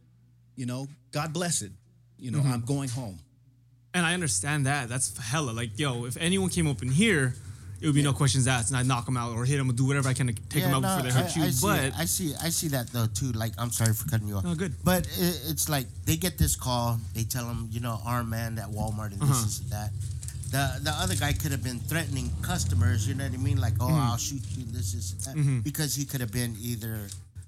you 0.57 0.65
know, 0.65 0.89
God 1.13 1.31
bless 1.31 1.61
it. 1.61 1.71
You 2.19 2.31
know, 2.31 2.41
I'm 2.45 2.65
going 2.65 2.89
home. 2.89 3.17
And 3.93 4.05
I 4.05 4.13
understand 4.13 4.65
that. 4.65 4.89
That's 4.89 5.17
hella. 5.17 5.51
Like, 5.51 5.79
yo, 5.79 6.03
if 6.03 6.17
anyone 6.17 6.49
came 6.49 6.67
up 6.67 6.81
in 6.81 6.89
here, 6.89 7.33
it 7.79 7.85
would 7.85 7.95
be 7.95 8.01
no 8.01 8.11
questions 8.11 8.45
asked, 8.45 8.71
and 8.71 8.77
I'd 8.77 8.87
knock 8.87 9.05
them 9.05 9.15
out 9.15 9.31
or 9.31 9.45
hit 9.45 9.55
them 9.55 9.69
or 9.69 9.73
do 9.73 9.85
whatever 9.85 10.09
I 10.09 10.13
can 10.13 10.27
to 10.27 10.33
take 10.33 10.63
them 10.63 10.73
out 10.73 10.81
no, 10.81 10.89
before 10.89 11.03
they 11.03 11.17
hurt 11.17 11.37
I, 11.37 11.39
you. 11.39 11.45
I 11.45 11.49
see, 11.51 11.65
but 11.65 11.83
it. 11.85 11.93
I 11.97 12.05
see, 12.05 12.33
I 12.43 12.49
see 12.49 12.67
that 12.69 12.87
though 12.91 13.07
too. 13.07 13.31
Like, 13.31 13.53
I'm 13.57 13.71
sorry 13.71 13.93
for 13.93 14.05
cutting 14.09 14.27
you 14.27 14.35
off. 14.35 14.43
No, 14.43 14.53
good. 14.55 14.73
But 14.83 15.07
it, 15.17 15.41
it's 15.47 15.69
like 15.69 15.87
they 16.03 16.17
get 16.17 16.37
this 16.37 16.57
call. 16.57 16.99
They 17.13 17.23
tell 17.23 17.45
them, 17.45 17.69
you 17.71 17.79
know, 17.79 18.01
arm 18.05 18.29
man 18.31 18.59
at 18.59 18.67
Walmart 18.69 19.13
and 19.13 19.21
Uh-huh. 19.21 19.31
this, 19.31 19.43
this 19.43 19.59
and 19.61 19.69
that. 19.69 19.91
The 20.51 20.79
the 20.83 20.91
other 20.91 21.15
guy 21.15 21.33
could 21.33 21.51
have 21.51 21.63
been 21.63 21.79
threatening 21.79 22.29
customers. 22.41 23.07
You 23.07 23.15
know 23.15 23.25
what 23.25 23.33
I 23.33 23.37
mean? 23.37 23.57
Like, 23.59 23.73
oh, 23.79 23.85
Mm-hmm. 23.87 24.11
I'll 24.11 24.17
shoot 24.17 24.41
you. 24.57 24.65
This, 24.67 24.93
is 24.93 25.25
that, 25.25 25.35
because 25.63 25.95
he 25.95 26.05
could 26.05 26.21
have 26.21 26.31
been 26.31 26.55
either 26.61 27.07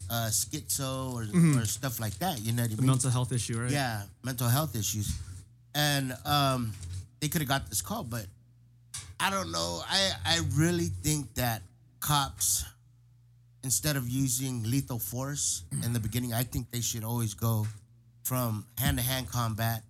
uh, 0.09 0.29
schizo 0.31 1.13
or, 1.13 1.27
or 1.59 1.65
stuff 1.65 1.99
like 1.99 2.17
that. 2.19 2.39
You 2.41 2.53
know 2.53 2.63
what 2.63 2.71
I 2.71 2.75
mean? 2.75 2.87
mental 2.87 3.09
health 3.11 3.31
issue, 3.31 3.59
right? 3.59 3.71
Yeah, 3.71 4.01
mental 4.23 4.47
health 4.49 4.75
issues, 4.75 5.13
and 5.75 6.15
um, 6.25 6.73
they 7.19 7.27
could 7.27 7.41
have 7.41 7.47
got 7.49 7.69
this 7.69 7.81
call, 7.81 8.03
but 8.03 8.25
I 9.19 9.29
don't 9.29 9.51
know. 9.51 9.81
I 9.87 10.11
I 10.25 10.39
really 10.55 10.89
think 11.03 11.33
that 11.35 11.61
cops, 11.99 12.63
instead 13.63 13.95
of 13.95 14.07
using 14.09 14.63
lethal 14.63 14.99
force 14.99 15.63
in 15.83 15.93
the 15.93 15.99
beginning, 15.99 16.33
I 16.33 16.43
think 16.43 16.71
they 16.71 16.81
should 16.81 17.03
always 17.03 17.33
go 17.33 17.67
from 18.23 18.65
hand 18.77 18.97
to 18.97 19.03
hand 19.03 19.29
combat. 19.29 19.83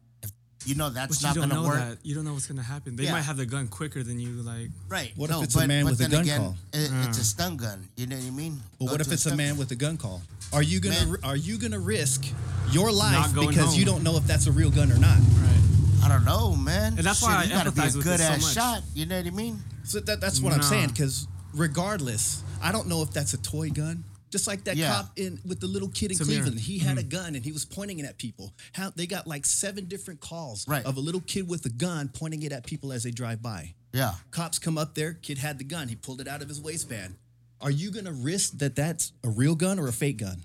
If 0.68 0.72
you 0.72 0.78
know 0.78 0.90
that's 0.90 1.22
But 1.22 1.28
not 1.30 1.36
you 1.36 1.42
don't 1.42 1.50
going 1.50 1.64
to 1.64 1.64
know 1.64 1.70
work, 1.70 1.80
that. 1.80 2.06
You 2.06 2.14
don't 2.14 2.26
know 2.26 2.34
what's 2.34 2.46
gonna 2.48 2.62
happen. 2.62 2.98
They 2.98 3.06
Yeah. 3.06 3.14
might 3.14 3.22
have 3.22 3.38
the 3.38 3.46
gun 3.46 3.70
quicker 3.70 4.04
than 4.04 4.20
you. 4.20 4.34
Like, 4.42 4.70
right? 4.90 5.14
What 5.16 5.30
no, 5.30 5.38
if 5.40 5.46
it's 5.46 5.56
a 5.56 5.60
but, 5.60 5.68
man 5.70 5.86
with 5.86 5.94
a 5.94 5.98
then 5.98 6.12
gun 6.12 6.22
again, 6.24 6.42
call? 6.42 6.58
It, 6.74 6.92
it's 7.08 7.18
a 7.18 7.22
uh. 7.22 7.24
stun 7.24 7.56
gun. 7.56 7.88
You 7.96 8.08
know 8.08 8.18
what 8.18 8.26
I 8.26 8.30
mean? 8.32 8.60
But 8.78 8.86
Go 8.88 8.92
what 8.92 9.00
if 9.00 9.08
it's 9.14 9.26
a 9.26 9.30
stun- 9.30 9.38
man 9.38 9.56
with 9.56 9.72
a 9.72 9.76
gun 9.76 9.96
call? 9.96 10.22
Are 10.52 10.62
you 10.62 10.82
gonna 10.82 11.06
Man. 11.06 11.18
are 11.24 11.38
you 11.38 11.58
gonna 11.58 11.80
risk 11.80 12.26
your 12.72 12.92
life 12.92 13.34
going 13.34 13.48
because 13.48 13.78
you 13.78 13.86
don't 13.86 14.04
know 14.04 14.18
if 14.18 14.28
that's 14.28 14.48
a 14.48 14.52
real 14.52 14.70
gun 14.70 14.92
or 14.92 14.98
not? 14.98 15.18
right? 15.18 16.04
I 16.04 16.10
don't 16.10 16.26
know, 16.26 16.58
man. 16.58 16.98
And 16.98 17.06
that's 17.06 17.20
Shit, 17.20 17.30
why 17.30 17.36
I 17.36 17.44
you 17.46 17.50
gotta 17.52 17.72
be 17.72 17.82
a 17.82 17.92
good 17.92 18.20
it 18.20 18.24
so 18.24 18.34
ass 18.34 18.54
shot. 18.54 18.84
You 18.94 19.06
know 19.06 19.16
what 19.16 19.26
I 19.26 19.30
mean? 19.30 19.64
So 19.86 20.02
that, 20.02 20.20
that's 20.20 20.42
what 20.42 20.52
I'm 20.52 20.62
saying. 20.64 20.90
Because 20.90 21.28
regardless, 21.54 22.44
I 22.62 22.74
don't 22.74 22.88
know 22.90 23.02
if 23.04 23.12
that's 23.12 23.34
a 23.34 23.38
toy 23.38 23.70
gun. 23.70 24.04
Just 24.30 24.46
like 24.48 24.66
that 24.66 24.76
Yeah. 24.76 24.94
cop 24.94 25.12
in 25.18 25.40
with 25.46 25.60
the 25.60 25.68
little 25.68 25.88
kid 25.90 26.12
in 26.12 26.18
Tamir. 26.18 26.26
Cleveland, 26.26 26.60
he 26.60 26.80
had 26.80 26.98
a 26.98 27.02
mm-hmm. 27.02 27.10
gun 27.10 27.36
and 27.36 27.46
he 27.46 27.52
was 27.52 27.64
pointing 27.66 28.00
it 28.00 28.06
at 28.06 28.18
people. 28.18 28.54
How 28.74 28.90
they 28.90 29.08
got 29.08 29.26
like 29.26 29.46
seven 29.46 29.86
different 29.86 30.20
calls 30.20 30.68
Right. 30.68 30.86
of 30.86 30.98
a 30.98 31.00
little 31.00 31.22
kid 31.22 31.48
with 31.48 31.66
a 31.66 31.70
gun 31.70 32.10
pointing 32.10 32.44
it 32.44 32.52
at 32.52 32.66
people 32.66 32.92
as 32.92 33.04
they 33.04 33.12
drive 33.12 33.42
by. 33.42 33.74
Yeah. 33.94 34.16
Cops 34.32 34.60
come 34.60 34.78
up 34.78 34.96
there, 34.96 35.14
kid 35.14 35.38
had 35.38 35.58
the 35.60 35.64
gun, 35.64 35.88
he 35.88 35.96
pulled 35.96 36.20
it 36.20 36.28
out 36.28 36.42
of 36.42 36.50
his 36.50 36.60
waistband. 36.60 37.16
Are 37.62 37.72
you 37.72 37.90
gonna 37.90 38.12
risk 38.12 38.58
that 38.60 38.76
that's 38.76 39.14
a 39.24 39.30
real 39.30 39.56
gun 39.56 39.80
or 39.80 39.88
a 39.88 39.94
fake 39.94 40.18
gun? 40.18 40.44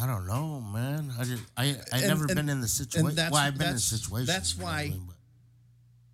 I 0.00 0.06
don't 0.06 0.26
know, 0.26 0.60
man. 0.60 1.12
I 1.18 1.24
just 1.24 1.42
I 1.56 1.64
I 1.92 1.98
And- 1.98 2.06
never 2.08 2.24
and- 2.26 2.34
been 2.34 2.48
in 2.48 2.60
the 2.60 2.68
situation. 2.68 3.14
that's- 3.16 3.32
Well, 3.32 3.40
I've 3.40 3.54
been 3.54 3.68
in 3.68 3.74
that's- 3.74 3.84
situations. 3.84 4.26
that's 4.28 4.56
why- 4.56 4.92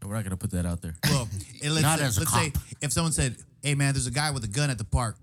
but- 0.01 0.09
We're 0.09 0.15
not 0.15 0.25
gonna 0.25 0.37
put 0.37 0.51
that 0.53 0.67
out 0.67 0.83
there. 0.83 0.95
Well, 1.05 1.29
let's, 1.63 1.83
Not 1.83 1.99
say, 1.99 2.05
as 2.05 2.17
a 2.19 2.21
let's 2.21 2.33
say 2.33 2.51
cop. 2.51 2.63
if 2.83 2.93
someone 2.93 3.13
said, 3.13 3.37
"Hey, 3.63 3.75
man, 3.75 3.95
there's 3.95 4.07
a 4.07 4.11
guy 4.11 4.31
with 4.33 4.45
a 4.45 4.49
gun 4.49 4.69
at 4.71 4.77
the 4.79 4.85
park," 4.85 5.17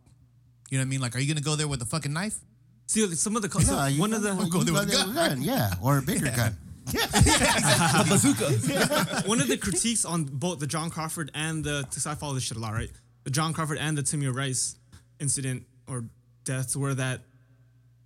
you 0.71 0.77
know 0.79 0.81
what 0.81 0.87
I 0.87 0.89
mean? 0.89 1.01
Like, 1.01 1.15
are 1.15 1.19
you 1.19 1.27
gonna 1.31 1.41
go 1.45 1.55
there 1.55 1.67
with 1.67 1.81
a 1.83 1.85
fucking 1.85 2.11
knife? 2.13 2.39
See, 2.87 3.05
some 3.13 3.35
of 3.35 3.43
the 3.43 3.49
so 3.61 3.73
Yeah, 3.75 3.87
you 3.87 4.01
one 4.01 4.11
of 4.13 4.23
go- 4.23 4.33
the 4.35 4.43
you 4.43 4.49
go 4.49 4.63
there 4.63 4.73
with 4.73 4.89
a 4.89 4.91
gun, 4.91 5.13
gun, 5.13 5.41
yeah, 5.43 5.75
or 5.83 5.99
a 5.99 6.01
bigger 6.01 6.31
gun. 6.31 6.57
Yeah. 6.91 7.05
Bazooka. 8.09 9.23
One 9.27 9.39
of 9.39 9.47
the 9.47 9.55
critiques 9.57 10.03
on 10.03 10.23
both 10.25 10.59
the 10.59 10.67
John 10.67 10.89
Crawford 10.89 11.29
and 11.35 11.63
the 11.63 11.85
because 11.87 12.07
I 12.07 12.15
follow 12.15 12.33
this 12.33 12.43
shit 12.43 12.57
a 12.57 12.59
lot, 12.59 12.73
right? 12.73 12.89
The 13.23 13.29
John 13.29 13.53
Crawford 13.53 13.77
and 13.77 13.95
the 13.97 14.01
Timmy 14.03 14.27
Rice 14.27 14.75
incident 15.19 15.63
or 15.87 16.05
deaths 16.43 16.75
were 16.75 16.95
that 16.95 17.21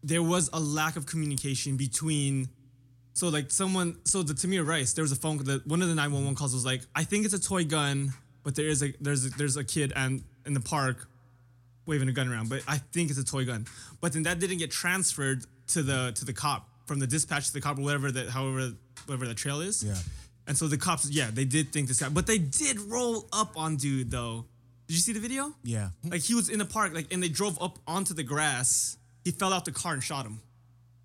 there 0.03 0.21
was 0.21 0.49
a 0.51 0.59
lack 0.59 0.97
of 0.97 1.05
communication 1.05 1.77
between. 1.77 2.49
So 3.13 3.29
like 3.29 3.49
someone, 3.49 3.97
so 4.03 4.23
the 4.23 4.33
Tamir 4.33 4.67
Rice, 4.67 4.91
there 4.93 5.03
was 5.03 5.13
a 5.13 5.15
phone. 5.15 5.37
The, 5.37 5.61
one 5.65 5.81
of 5.81 5.87
the 5.87 5.95
nine 5.95 6.11
one 6.11 6.25
one 6.25 6.35
calls 6.35 6.53
was 6.53 6.65
like, 6.65 6.81
I 6.93 7.05
think 7.05 7.23
it's 7.25 7.33
a 7.33 7.39
toy 7.41 7.63
gun, 7.63 8.11
but 8.43 8.55
there 8.55 8.67
is 8.67 8.83
a 8.83 8.93
there's 8.99 9.25
a, 9.25 9.29
there's 9.29 9.55
a 9.57 9.63
kid 9.63 9.93
and 9.95 10.21
in 10.45 10.53
the 10.53 10.59
park 10.59 11.07
waving 11.85 12.09
a 12.09 12.11
gun 12.11 12.27
around, 12.27 12.49
but 12.49 12.61
I 12.67 12.77
think 12.77 13.09
it's 13.09 13.19
a 13.19 13.25
toy 13.25 13.45
gun. 13.45 13.65
But 14.01 14.13
then 14.13 14.23
that 14.23 14.39
didn't 14.39 14.57
get 14.57 14.71
transferred 14.71 15.45
to 15.67 15.83
the 15.83 16.11
to 16.15 16.25
the 16.25 16.33
cop 16.33 16.69
from 16.85 16.99
the 16.99 17.07
dispatch 17.07 17.47
to 17.47 17.53
the 17.53 17.61
cop 17.61 17.77
or 17.77 17.81
whatever 17.81 18.11
that 18.11 18.29
however 18.29 18.71
whatever 19.05 19.27
the 19.27 19.33
trail 19.33 19.61
is. 19.61 19.83
Yeah. 19.83 19.95
And 20.47 20.55
so 20.55 20.67
the 20.67 20.77
cops, 20.77 21.09
yeah, 21.09 21.29
they 21.33 21.45
did 21.45 21.73
think 21.73 21.87
this 21.87 21.99
guy, 21.99 22.09
but 22.09 22.27
they 22.27 22.37
did 22.37 22.79
roll 22.79 23.27
up 23.33 23.57
on 23.57 23.77
dude 23.77 24.11
though. 24.11 24.45
Did 24.87 24.93
you 24.93 24.99
see 24.99 25.13
the 25.13 25.19
video? 25.19 25.53
Yeah. 25.63 25.89
Like 26.03 26.21
he 26.21 26.35
was 26.35 26.49
in 26.49 26.59
the 26.59 26.65
park, 26.65 26.93
like, 26.93 27.11
and 27.11 27.21
they 27.21 27.29
drove 27.29 27.59
up 27.59 27.79
onto 27.87 28.13
the 28.13 28.21
grass. 28.21 28.97
He 29.23 29.31
fell 29.31 29.51
out 29.51 29.65
the 29.65 29.71
car 29.71 29.93
and 29.93 30.03
shot 30.03 30.25
him. 30.25 30.41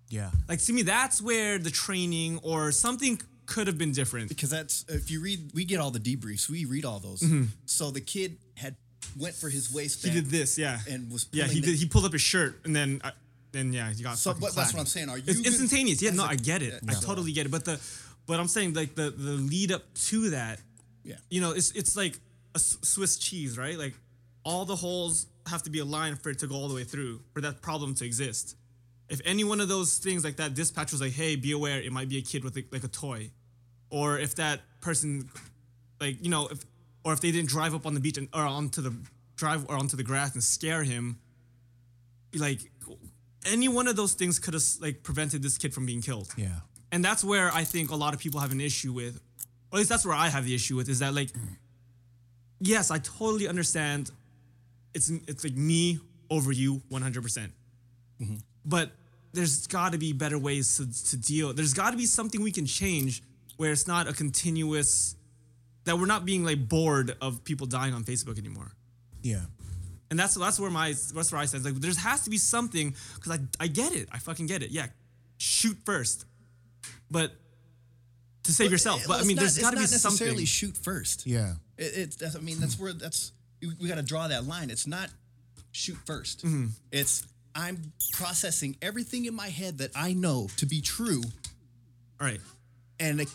Yeah. 0.09 0.29
Like, 0.47 0.59
to 0.65 0.73
me, 0.73 0.83
that's 0.83 1.21
where 1.21 1.57
the 1.57 1.71
training 1.71 2.39
or 2.43 2.71
something 2.71 3.19
could 3.47 3.67
have 3.67 3.77
been 3.77 3.91
different. 3.91 4.29
because 4.29 4.49
that's 4.49 4.85
if 4.87 5.11
you 5.11 5.21
read 5.21 5.51
we 5.53 5.65
get 5.65 5.79
all 5.79 5.91
the 5.91 5.99
debriefs 5.99 6.47
we 6.47 6.63
read 6.63 6.85
all 6.85 6.99
those 6.99 7.19
mm-hmm. 7.21 7.43
so 7.65 7.91
the 7.91 7.99
kid 7.99 8.37
had 8.55 8.75
went 9.19 9.35
for 9.35 9.49
his 9.49 9.67
Mm-hmm. 9.69 10.07
He 10.07 10.13
did 10.13 10.25
this, 10.29 10.57
yeah. 10.57 10.79
and 10.89 11.11
was 11.11 11.27
yeah, 11.31 11.45
he 11.45 11.61
did. 11.61 11.75
He 11.75 11.85
pulled 11.85 12.05
up 12.05 12.13
his 12.13 12.21
shirt 12.21 12.61
and 12.65 12.75
then, 12.75 13.01
uh, 13.03 13.11
then 13.51 13.73
yeah, 13.73 13.91
he 13.91 14.03
got. 14.03 14.17
So, 14.17 14.33
but 14.33 14.55
that's 14.55 14.73
what 14.73 14.79
I'm 14.79 14.85
saying. 14.85 15.09
Are 15.09 15.17
you 15.17 15.23
It's 15.27 15.37
good- 15.37 15.47
instantaneous. 15.47 16.01
Yeah, 16.01 16.11
no, 16.11 16.23
I 16.23 16.35
get 16.35 16.61
it. 16.61 16.81
I 16.87 16.93
totally 16.93 17.31
get 17.33 17.45
it. 17.45 17.49
But 17.49 17.65
the, 17.65 17.79
but 18.27 18.39
I'm 18.39 18.47
saying 18.47 18.73
like 18.73 18.95
the 18.95 19.09
the 19.09 19.31
lead 19.31 19.71
up 19.71 19.83
to 20.09 20.29
that, 20.31 20.59
yeah 21.03 21.15
you 21.29 21.41
know, 21.41 21.51
it's 21.51 21.71
it's 21.71 21.95
like 21.95 22.19
a 22.55 22.59
Swiss 22.59 23.17
cheese, 23.17 23.57
right? 23.57 23.77
Like 23.77 23.93
all 24.43 24.65
the 24.65 24.75
holes 24.75 25.27
have 25.47 25.63
to 25.63 25.69
be 25.69 25.79
aligned 25.79 26.21
for 26.21 26.29
it 26.29 26.39
to 26.39 26.47
go 26.47 26.55
all 26.55 26.67
the 26.67 26.75
way 26.75 26.83
through 26.83 27.19
for 27.33 27.41
that 27.41 27.61
problem 27.61 27.95
to 27.95 28.05
exist. 28.05 28.55
If 29.09 29.19
any 29.25 29.43
one 29.43 29.59
of 29.59 29.67
those 29.67 29.97
things 29.97 30.23
like 30.23 30.37
that 30.37 30.53
dispatch 30.53 30.91
was 30.91 31.01
like, 31.01 31.11
"Hey, 31.11 31.35
be 31.35 31.51
aware, 31.51 31.81
it 31.81 31.91
might 31.91 32.07
be 32.09 32.17
a 32.17 32.21
kid 32.21 32.43
with 32.43 32.55
a, 32.57 32.63
like 32.71 32.83
a 32.83 32.87
toy," 32.87 33.31
or 33.89 34.17
if 34.19 34.35
that 34.35 34.61
person, 34.79 35.29
like 35.99 36.23
you 36.23 36.29
know, 36.29 36.47
if 36.47 36.59
or 37.03 37.13
if 37.13 37.21
they 37.21 37.31
didn't 37.31 37.49
drive 37.49 37.73
up 37.73 37.85
on 37.85 37.93
the 37.93 37.99
beach 37.99 38.17
and 38.17 38.27
or 38.33 38.41
onto 38.41 38.81
the 38.81 38.93
drive 39.35 39.65
or 39.69 39.75
onto 39.75 39.97
the 39.97 40.03
grass 40.03 40.33
and 40.33 40.43
scare 40.43 40.83
him, 40.83 41.19
like 42.35 42.59
any 43.45 43.67
one 43.67 43.87
of 43.87 43.95
those 43.95 44.13
things 44.13 44.39
could 44.39 44.53
have 44.53 44.63
like 44.79 45.03
prevented 45.03 45.41
this 45.41 45.57
kid 45.57 45.73
from 45.73 45.85
being 45.85 46.01
killed. 46.01 46.29
Yeah. 46.37 46.59
And 46.91 47.03
that's 47.03 47.23
where 47.23 47.51
I 47.51 47.63
think 47.63 47.89
a 47.89 47.95
lot 47.95 48.13
of 48.13 48.19
people 48.19 48.39
have 48.39 48.51
an 48.51 48.61
issue 48.61 48.91
with, 48.91 49.15
or 49.71 49.75
at 49.75 49.77
least 49.77 49.89
that's 49.89 50.05
where 50.05 50.15
I 50.15 50.27
have 50.29 50.45
the 50.45 50.53
issue 50.53 50.75
with, 50.75 50.89
is 50.89 50.99
that 50.99 51.13
like, 51.13 51.29
yes, 52.59 52.91
I 52.91 52.99
totally 52.99 53.47
understand. 53.47 54.11
It's 54.93 55.09
it's 55.09 55.43
like 55.45 55.55
me 55.55 55.99
over 56.29 56.51
you, 56.51 56.81
one 56.89 57.01
hundred 57.01 57.23
percent. 57.23 57.53
Mm-hmm. 58.21 58.35
But 58.65 58.91
there's 59.31 59.65
got 59.67 59.93
to 59.93 59.97
be 59.97 60.11
better 60.11 60.37
ways 60.37 60.77
to 60.77 61.09
to 61.11 61.17
deal. 61.17 61.53
There's 61.53 61.73
got 61.73 61.91
to 61.91 61.97
be 61.97 62.05
something 62.05 62.43
we 62.43 62.51
can 62.51 62.65
change 62.65 63.23
where 63.55 63.71
it's 63.71 63.87
not 63.87 64.07
a 64.09 64.13
continuous. 64.13 65.15
That 65.85 65.97
we're 65.97 66.05
not 66.05 66.25
being 66.25 66.43
like 66.43 66.67
bored 66.69 67.15
of 67.21 67.43
people 67.43 67.65
dying 67.67 67.93
on 67.93 68.03
Facebook 68.03 68.37
anymore. 68.37 68.71
Yeah. 69.23 69.41
And 70.09 70.19
that's 70.19 70.35
that's 70.35 70.59
where 70.59 70.69
my 70.69 70.89
that's 71.13 71.31
where 71.31 71.41
I 71.41 71.45
stand. 71.45 71.63
Like 71.65 71.75
there 71.75 71.91
has 71.93 72.23
to 72.25 72.29
be 72.29 72.37
something 72.37 72.93
because 73.15 73.31
I 73.31 73.63
I 73.63 73.67
get 73.67 73.93
it. 73.93 74.09
I 74.11 74.19
fucking 74.19 74.45
get 74.47 74.61
it. 74.61 74.71
Yeah, 74.71 74.87
shoot 75.37 75.77
first, 75.85 76.25
but 77.09 77.31
to 78.43 78.51
save 78.51 78.71
yourself. 78.71 79.07
Well, 79.07 79.17
But 79.17 79.23
I 79.23 79.27
mean, 79.27 79.35
not- 79.37 79.41
there's 79.43 79.57
it's 79.57 79.63
got 79.63 79.71
to 79.71 79.77
be 79.77 79.81
not 79.83 79.91
necessarily 79.91 80.45
something. 80.45 80.73
shoot 80.73 80.77
first 80.77 81.25
Yeah. 81.27 81.53
it, 81.77 81.83
it's 81.95 82.15
that's, 82.17 82.35
I 82.35 82.39
mean 82.39 82.59
that's 82.59 82.77
where 82.79 82.91
that's 82.93 83.31
we, 83.61 83.69
we 83.79 83.87
got 83.87 83.95
to 83.95 84.01
draw 84.03 84.27
that 84.27 84.45
line 84.45 84.69
it's 84.71 84.87
not 84.87 85.09
shoot 85.71 85.97
1st 86.05 86.37
Mm-hmm. 86.41 86.65
it's 86.91 87.23
I'm 87.55 87.93
processing 88.13 88.75
everything 88.81 89.25
in 89.25 89.35
my 89.35 89.49
head 89.49 89.77
that 89.77 89.91
I 89.95 90.13
know 90.13 90.49
to 90.57 90.65
be 90.65 90.81
true 90.81 91.21
All 92.19 92.27
right. 92.27 92.41
and 92.99 93.21
it, 93.21 93.29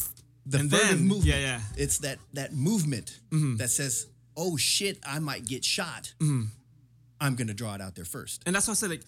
the 0.47 0.59
And 0.61 0.71
furtive 0.71 0.89
then- 0.99 1.07
movement. 1.09 1.25
yeah, 1.27 1.39
yeah. 1.41 1.61
It's 1.77 1.99
that 1.99 2.19
that 2.35 2.55
movement 2.55 3.19
Mm-hmm. 3.31 3.57
that 3.57 3.71
says, 3.71 4.07
"Oh 4.37 4.57
shit, 4.57 4.99
I 5.05 5.19
might 5.19 5.45
get 5.47 5.65
shot." 5.65 6.15
I'm 6.21 7.35
gonna 7.35 7.55
draw 7.55 7.75
it 7.75 7.81
out 7.81 7.95
there 7.95 8.05
first. 8.05 8.43
And 8.47 8.55
that's 8.55 8.67
why 8.69 8.73
I 8.73 8.75
said 8.75 8.91
like. 8.91 9.03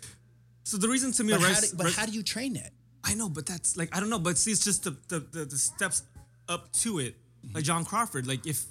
So 0.64 0.76
the 0.76 0.88
reason 0.88 1.12
to 1.12 1.24
me, 1.24 1.32
But, 1.32 1.40
how 1.42 1.60
do, 1.60 1.66
but 1.76 1.92
how 1.92 2.04
do 2.06 2.12
you 2.12 2.22
train 2.22 2.52
that? 2.54 2.72
I 3.04 3.14
know, 3.14 3.28
but 3.28 3.46
that's 3.46 3.76
like 3.76 3.94
I 3.96 4.00
don't 4.00 4.10
know, 4.10 4.18
but 4.18 4.36
see, 4.36 4.50
it's 4.50 4.64
just 4.64 4.84
the 4.84 4.96
the, 5.08 5.20
the, 5.20 5.44
the 5.46 5.58
steps 5.58 6.02
up 6.48 6.72
to 6.82 6.98
it. 6.98 7.14
Like 7.54 7.64
John 7.64 7.84
Crawford, 7.84 8.26
like 8.26 8.46
if 8.46 8.64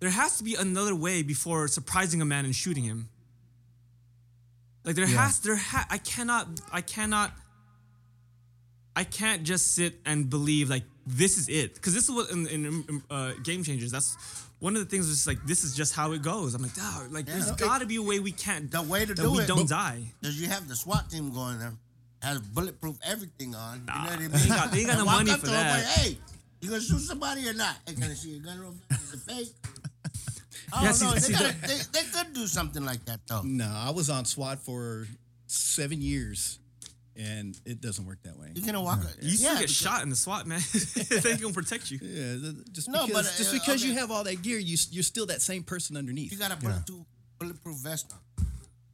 there 0.00 0.10
has 0.10 0.36
to 0.38 0.44
be 0.44 0.54
another 0.54 0.94
way 0.94 1.22
before 1.22 1.68
surprising 1.68 2.20
a 2.20 2.24
man 2.24 2.44
and 2.44 2.54
shooting 2.54 2.84
him. 2.84 3.08
Like 4.84 4.96
there 4.96 5.06
has 5.06 5.38
there 5.40 5.56
ha- 5.56 5.86
I 5.90 5.98
cannot 5.98 6.60
I 6.72 6.80
cannot 6.80 7.32
I 8.96 9.04
can't 9.04 9.42
just 9.44 9.74
sit 9.74 10.00
and 10.04 10.28
believe 10.28 10.68
like 10.70 10.84
this 11.16 11.38
is 11.38 11.48
it 11.48 11.74
because 11.74 11.94
this 11.94 12.04
is 12.04 12.10
what 12.10 12.30
in, 12.30 12.46
in 12.46 13.02
uh, 13.10 13.32
Game 13.42 13.62
Changers 13.64 13.90
that's 13.90 14.16
one 14.60 14.76
of 14.76 14.80
the 14.82 14.88
things 14.88 15.08
is 15.08 15.16
just 15.16 15.26
like 15.26 15.42
this 15.46 15.64
is 15.64 15.74
just 15.74 15.94
how 15.94 16.12
it 16.12 16.22
goes. 16.22 16.54
I'm 16.54 16.62
like, 16.62 16.74
dog, 16.74 17.12
like 17.12 17.26
there's 17.26 17.48
Yeah. 17.48 17.56
got 17.56 17.80
to 17.80 17.86
be 17.86 17.96
a 17.96 18.02
way 18.02 18.20
we 18.20 18.32
can't 18.32 18.70
The 18.70 18.82
way 18.82 19.06
to 19.06 19.14
that 19.14 19.22
do 19.22 19.30
we 19.32 19.40
it- 19.40 19.46
don't 19.48 19.68
die. 19.68 20.02
Does 20.22 20.40
you 20.40 20.48
have 20.48 20.68
the 20.68 20.76
SWAT 20.76 21.08
team 21.10 21.32
going 21.32 21.58
there, 21.58 21.72
has 22.22 22.38
bulletproof 22.40 22.96
everything 23.02 23.54
on? 23.54 23.84
Nah, 23.86 23.94
you 23.94 23.98
know 23.98 24.04
what 24.10 24.14
I 24.14 24.18
mean? 24.20 24.30
they 24.32 24.48
got- 24.48 24.70
they 24.72 24.84
got 24.84 24.98
no 24.98 25.04
money 25.06 25.30
up 25.30 25.40
for 25.40 25.46
that. 25.46 25.78
Like, 25.78 25.86
hey, 25.96 26.18
you 26.60 26.68
gonna 26.68 26.82
shoot 26.82 27.00
somebody 27.00 27.48
or 27.48 27.54
not? 27.54 27.76
Hey, 27.86 27.94
can 27.94 28.04
I 28.04 28.14
see 28.14 28.30
your 28.30 28.40
gun 28.44 28.60
real 28.60 28.74
fast? 28.88 29.02
Is 29.02 29.14
it 29.14 29.20
fake? 29.32 29.54
I 30.72 30.82
Yeah, 30.82 30.88
don't 30.88 30.94
see- 30.94 31.04
know. 31.06 31.12
They, 31.14 31.20
see, 31.20 31.32
gotta- 31.32 31.56
they, 31.66 31.78
they 31.92 32.04
could 32.12 32.32
do 32.34 32.46
something 32.46 32.84
like 32.84 33.04
that 33.06 33.20
though. 33.26 33.42
No, 33.42 33.66
I 33.66 33.90
was 33.90 34.08
on 34.10 34.24
SWAT 34.24 34.60
for 34.60 35.08
seven 35.48 36.00
years, 36.00 36.59
and 37.20 37.60
it 37.66 37.80
doesn't 37.80 38.06
work 38.06 38.18
that 38.22 38.38
way. 38.38 38.52
You're 38.54 38.64
gonna 38.64 38.82
walk. 38.82 39.00
You 39.20 39.30
still 39.30 39.48
yeah, 39.48 39.54
get 39.54 39.60
because- 39.62 39.76
shot 39.76 40.02
in 40.02 40.08
the 40.08 40.16
SWAT, 40.16 40.46
man. 40.46 40.60
they 40.72 41.30
ain't 41.32 41.40
gonna 41.40 41.52
protect 41.52 41.90
you. 41.90 41.98
Yeah, 42.02 42.52
just 42.72 42.88
No, 42.88 43.06
because 43.06 43.26
but, 43.28 43.36
just 43.36 43.50
uh, 43.54 43.58
because 43.58 43.84
you 43.84 43.94
have 43.94 44.10
all 44.10 44.24
that 44.24 44.42
gear, 44.42 44.58
you 44.58 44.76
you're 44.90 45.02
still 45.02 45.26
that 45.26 45.42
same 45.42 45.62
person 45.62 45.96
underneath. 45.96 46.32
You 46.32 46.38
got 46.38 46.50
to 46.50 46.56
put 46.56 46.70
a 46.70 46.82
bulletproof, 46.86 47.06
bulletproof 47.38 47.76
vest 47.76 48.12
on. 48.12 48.46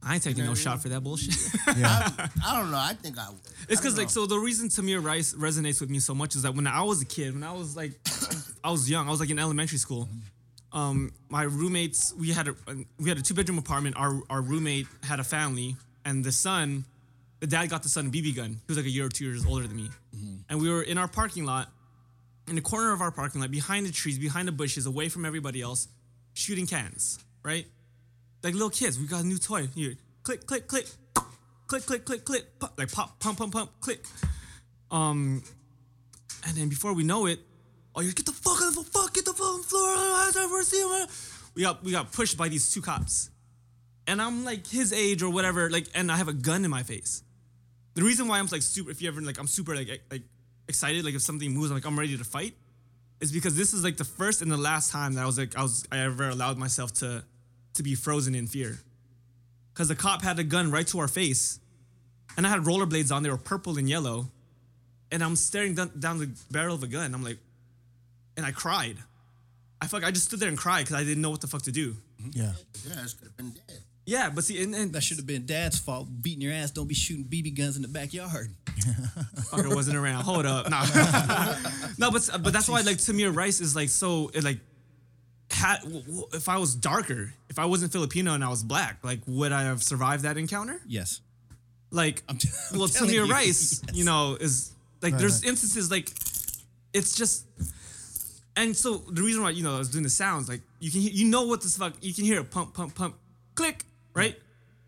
I 0.03 0.13
ain't 0.15 0.23
taking 0.23 0.45
no 0.45 0.53
shot 0.53 0.81
for 0.81 0.89
that 0.89 1.01
bullshit. 1.01 1.35
I, 1.67 2.29
I 2.45 2.59
don't 2.59 2.71
know. 2.71 2.77
I 2.77 2.93
think 2.93 3.17
I 3.17 3.29
would. 3.29 3.39
It's 3.67 3.81
because 3.81 3.97
like 3.97 4.09
so 4.09 4.25
the 4.25 4.37
reason 4.37 4.69
Tamir 4.69 5.03
Rice 5.03 5.33
resonates 5.33 5.81
with 5.81 5.89
me 5.89 5.99
so 5.99 6.13
much 6.13 6.35
is 6.35 6.43
that 6.43 6.53
when 6.55 6.67
I 6.67 6.81
was 6.81 7.01
a 7.01 7.05
kid, 7.05 7.33
when 7.33 7.43
I 7.43 7.53
was 7.53 7.75
like, 7.75 7.93
I 8.63 8.71
was 8.71 8.89
young, 8.89 9.07
I 9.07 9.11
was 9.11 9.19
like 9.19 9.29
in 9.29 9.39
elementary 9.39 9.77
school. 9.77 10.07
Um, 10.73 11.11
my 11.29 11.43
roommates, 11.43 12.13
we 12.13 12.31
had 12.31 12.49
a 12.49 12.55
we 12.99 13.09
had 13.09 13.17
a 13.17 13.21
two 13.21 13.33
bedroom 13.33 13.57
apartment. 13.57 13.95
Our 13.97 14.21
our 14.29 14.41
roommate 14.41 14.87
had 15.03 15.19
a 15.19 15.23
family, 15.23 15.75
and 16.05 16.23
the 16.23 16.31
son, 16.31 16.85
the 17.39 17.47
dad 17.47 17.69
got 17.69 17.83
the 17.83 17.89
son 17.89 18.07
a 18.07 18.09
BB 18.09 18.35
gun. 18.35 18.49
He 18.49 18.63
was 18.67 18.77
like 18.77 18.85
a 18.85 18.89
year 18.89 19.05
or 19.05 19.09
two 19.09 19.25
years 19.25 19.45
older 19.45 19.67
than 19.67 19.77
me, 19.77 19.89
and 20.49 20.61
we 20.61 20.69
were 20.69 20.81
in 20.81 20.97
our 20.97 21.07
parking 21.07 21.45
lot, 21.45 21.69
in 22.47 22.55
the 22.55 22.61
corner 22.61 22.93
of 22.93 23.01
our 23.01 23.11
parking 23.11 23.41
lot, 23.41 23.51
behind 23.51 23.85
the 23.85 23.91
trees, 23.91 24.17
behind 24.17 24.47
the 24.47 24.51
bushes, 24.51 24.85
away 24.85 25.09
from 25.09 25.25
everybody 25.25 25.61
else, 25.61 25.87
shooting 26.33 26.65
cans, 26.67 27.19
right? 27.43 27.65
Like 28.43 28.53
little 28.53 28.69
kids, 28.69 28.99
we 28.99 29.07
got 29.07 29.23
a 29.23 29.27
new 29.27 29.37
toy. 29.37 29.67
Here, 29.67 29.95
click, 30.23 30.45
click, 30.45 30.67
click, 30.67 30.85
click, 31.67 31.85
click, 31.85 32.05
click, 32.05 32.25
click, 32.25 32.59
pop, 32.59 32.73
like 32.77 32.91
pop, 32.91 33.19
pump, 33.19 33.37
pump, 33.37 33.53
pump, 33.53 33.71
click. 33.81 34.03
Um, 34.89 35.43
and 36.47 36.55
then 36.55 36.69
before 36.69 36.93
we 36.93 37.03
know 37.03 37.25
it, 37.25 37.39
oh, 37.95 38.01
you 38.01 38.13
get 38.13 38.25
the 38.25 38.31
fuck 38.31 38.61
out 38.61 38.69
of 38.69 38.75
the 38.75 38.83
fuck, 38.83 39.13
get 39.13 39.25
the 39.25 39.33
fucking 39.33 39.63
floor. 39.63 39.81
I 39.83 40.31
never 40.33 40.63
see 40.63 40.81
him. 40.81 41.07
We 41.55 41.63
got 41.63 41.83
we 41.83 41.91
got 41.91 42.11
pushed 42.11 42.37
by 42.37 42.47
these 42.49 42.71
two 42.71 42.81
cops, 42.81 43.29
and 44.05 44.21
I'm 44.21 44.45
like 44.45 44.67
his 44.67 44.93
age 44.93 45.23
or 45.23 45.29
whatever, 45.29 45.69
like, 45.69 45.87
and 45.95 46.11
I 46.11 46.17
have 46.17 46.27
a 46.27 46.33
gun 46.33 46.63
in 46.63 46.71
my 46.71 46.83
face. 46.83 47.23
The 47.97 48.03
reason 48.03 48.27
why 48.27 48.37
I'm 48.37 48.45
like 48.51 48.61
super, 48.61 48.91
if 48.91 49.01
you 49.01 49.07
ever 49.07 49.19
like, 49.21 49.39
I'm 49.39 49.47
super 49.47 49.75
like 49.75 49.89
like 50.11 50.21
excited, 50.67 51.03
like 51.03 51.15
if 51.15 51.23
something 51.23 51.51
moves, 51.51 51.71
I'm 51.71 51.77
like 51.77 51.85
I'm 51.87 51.97
ready 51.97 52.15
to 52.15 52.23
fight, 52.23 52.53
is 53.19 53.31
because 53.31 53.57
this 53.57 53.73
is 53.73 53.83
like 53.83 53.97
the 53.97 54.03
first 54.03 54.43
and 54.43 54.51
the 54.51 54.55
last 54.55 54.91
time 54.91 55.15
that 55.15 55.23
I 55.23 55.25
was 55.25 55.39
like 55.39 55.57
I 55.57 55.63
was 55.63 55.83
I 55.91 56.01
ever 56.01 56.29
allowed 56.29 56.59
myself 56.59 56.93
to 57.01 57.23
to 57.73 57.81
be 57.81 57.95
frozen 57.95 58.35
in 58.35 58.45
fear. 58.45 58.77
Cause 59.73 59.87
the 59.87 59.95
cop 59.95 60.21
had 60.21 60.37
a 60.37 60.43
gun 60.43 60.69
right 60.69 60.85
to 60.89 60.99
our 60.99 61.07
face, 61.07 61.59
and 62.37 62.45
I 62.45 62.51
had 62.51 62.59
rollerblades 62.65 63.11
on. 63.11 63.23
They 63.23 63.31
were 63.31 63.37
purple 63.37 63.79
and 63.79 63.89
yellow, 63.89 64.27
and 65.11 65.23
I'm 65.23 65.35
staring 65.35 65.73
down, 65.73 65.91
down 65.97 66.19
the 66.19 66.29
barrel 66.51 66.75
of 66.75 66.83
a 66.83 66.87
gun. 66.87 67.15
I'm 67.15 67.23
like, 67.23 67.39
and 68.35 68.45
I 68.45 68.51
cried. 68.51 68.97
I 69.81 69.87
fuck. 69.87 70.03
I 70.03 70.11
just 70.11 70.25
stood 70.25 70.39
there 70.39 70.49
and 70.49 70.57
cried 70.57 70.85
because 70.85 71.01
I 71.01 71.03
didn't 71.03 71.23
know 71.23 71.31
what 71.31 71.41
the 71.41 71.47
fuck 71.47 71.63
to 71.63 71.71
do. 71.71 71.95
Mm-hmm. 72.21 72.29
Yeah. 72.33 72.51
Your 72.85 72.93
ass 72.99 73.15
could 73.15 73.29
have 73.29 73.37
been 73.37 73.57
dead. 73.67 73.81
Yeah, 74.07 74.29
but 74.33 74.45
see, 74.45 74.63
and, 74.63 74.73
and 74.73 74.93
That 74.93 75.03
should 75.03 75.17
have 75.17 75.27
been 75.27 75.45
Dad's 75.45 75.77
fault, 75.77 76.07
beating 76.21 76.41
your 76.41 76.53
ass. 76.53 76.71
Don't 76.71 76.87
be 76.87 76.95
shooting 76.95 77.25
BB 77.25 77.57
guns 77.57 77.75
in 77.75 77.81
the 77.81 77.89
backyard. 77.89 78.49
fucker 79.51 79.75
wasn't 79.75 79.97
around. 79.97 80.23
Hold 80.23 80.45
up, 80.45 80.69
no, 80.69 80.79
no, 81.99 82.11
but 82.11 82.29
but 82.41 82.53
that's 82.53 82.69
why 82.69 82.81
like 82.81 82.97
Tamir 82.97 83.35
Rice 83.35 83.59
is 83.59 83.75
like 83.75 83.89
so 83.89 84.31
it, 84.33 84.45
like 84.45 84.59
had 85.51 85.81
w- 85.81 86.03
w- 86.03 86.27
if 86.33 86.47
I 86.47 86.57
was 86.57 86.73
darker, 86.73 87.33
if 87.49 87.59
I 87.59 87.65
wasn't 87.65 87.91
Filipino 87.91 88.33
and 88.33 88.45
I 88.45 88.49
was 88.49 88.63
black, 88.63 88.99
like 89.03 89.19
would 89.27 89.51
I 89.51 89.63
have 89.63 89.83
survived 89.83 90.23
that 90.23 90.37
encounter? 90.37 90.79
Yes. 90.87 91.19
Like, 91.91 92.23
I'm 92.29 92.37
t- 92.37 92.49
I'm 92.71 92.79
well, 92.79 92.87
Tamir 92.87 93.11
you, 93.13 93.25
Rice, 93.27 93.81
yes. 93.87 93.97
you 93.97 94.05
know, 94.05 94.37
is 94.39 94.71
like 95.01 95.17
there's 95.17 95.43
instances 95.43 95.91
like 95.91 96.09
it's 96.93 97.13
just. 97.15 97.45
And 98.55 98.75
so 98.75 98.97
the 99.11 99.21
reason 99.21 99.43
why 99.43 99.49
you 99.49 99.63
know 99.63 99.75
I 99.75 99.79
was 99.79 99.89
doing 99.89 100.03
the 100.03 100.09
sounds 100.09 100.47
like 100.47 100.61
you 100.79 100.91
can 100.91 101.01
hear, 101.01 101.11
you 101.11 101.25
know 101.25 101.43
what 101.43 101.61
this 101.61 101.75
fuck 101.77 101.93
you 102.01 102.13
can 102.13 102.23
hear 102.23 102.39
a 102.39 102.43
pump 102.43 102.73
pump 102.73 102.95
pump 102.95 103.15
click 103.53 103.83
right? 104.17 104.35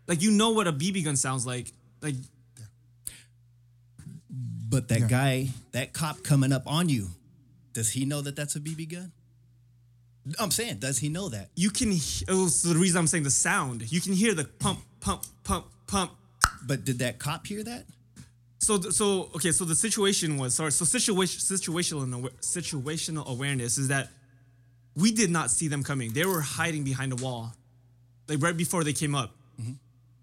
Like 0.06 0.22
you 0.22 0.30
know 0.30 0.50
what 0.50 0.66
a 0.66 0.72
BB 0.72 1.04
gun 1.04 1.16
sounds 1.16 1.46
like. 1.46 1.72
Like 2.02 2.14
But 4.68 4.88
that 4.88 5.08
guy, 5.08 5.48
that 5.72 5.92
cop 5.92 6.22
coming 6.22 6.52
up 6.52 6.62
on 6.66 6.88
you, 6.88 7.08
does 7.72 7.90
he 7.90 8.04
know 8.04 8.20
that 8.20 8.36
that's 8.36 8.56
a 8.56 8.60
BB 8.60 8.90
gun? 8.90 9.12
I'm 10.38 10.50
saying, 10.50 10.78
does 10.78 10.98
he 10.98 11.08
know 11.08 11.28
that? 11.30 11.48
you 11.56 11.70
can 11.70 11.90
he- 11.90 12.24
oh, 12.28 12.46
so 12.48 12.68
the 12.68 12.78
reason 12.78 12.98
I'm 12.98 13.06
saying 13.06 13.24
the 13.24 13.30
sound. 13.30 13.90
You 13.90 14.00
can 14.00 14.12
hear 14.12 14.34
the 14.34 14.44
pump 14.44 14.80
pump 15.00 15.22
pump 15.44 15.66
pump. 15.86 16.12
But 16.66 16.84
did 16.84 16.98
that 17.00 17.18
cop 17.18 17.46
hear 17.46 17.64
that? 17.64 17.84
so 18.62 18.78
so 18.78 19.30
okay 19.34 19.52
so 19.52 19.64
the 19.64 19.74
situation 19.74 20.36
was 20.36 20.54
sorry 20.54 20.70
so 20.70 20.84
situation 20.84 21.40
situational 21.40 22.02
and 22.02 22.14
awa- 22.14 22.30
situational 22.42 23.26
awareness 23.26 23.78
is 23.78 23.88
that 23.88 24.10
we 24.94 25.10
did 25.12 25.30
not 25.30 25.50
see 25.50 25.66
them 25.68 25.82
coming. 25.82 26.12
They 26.12 26.26
were 26.26 26.42
hiding 26.42 26.84
behind 26.84 27.12
a 27.12 27.16
wall 27.16 27.54
like 28.30 28.40
right 28.42 28.56
before 28.56 28.84
they 28.84 28.92
came 28.94 29.14
up. 29.14 29.32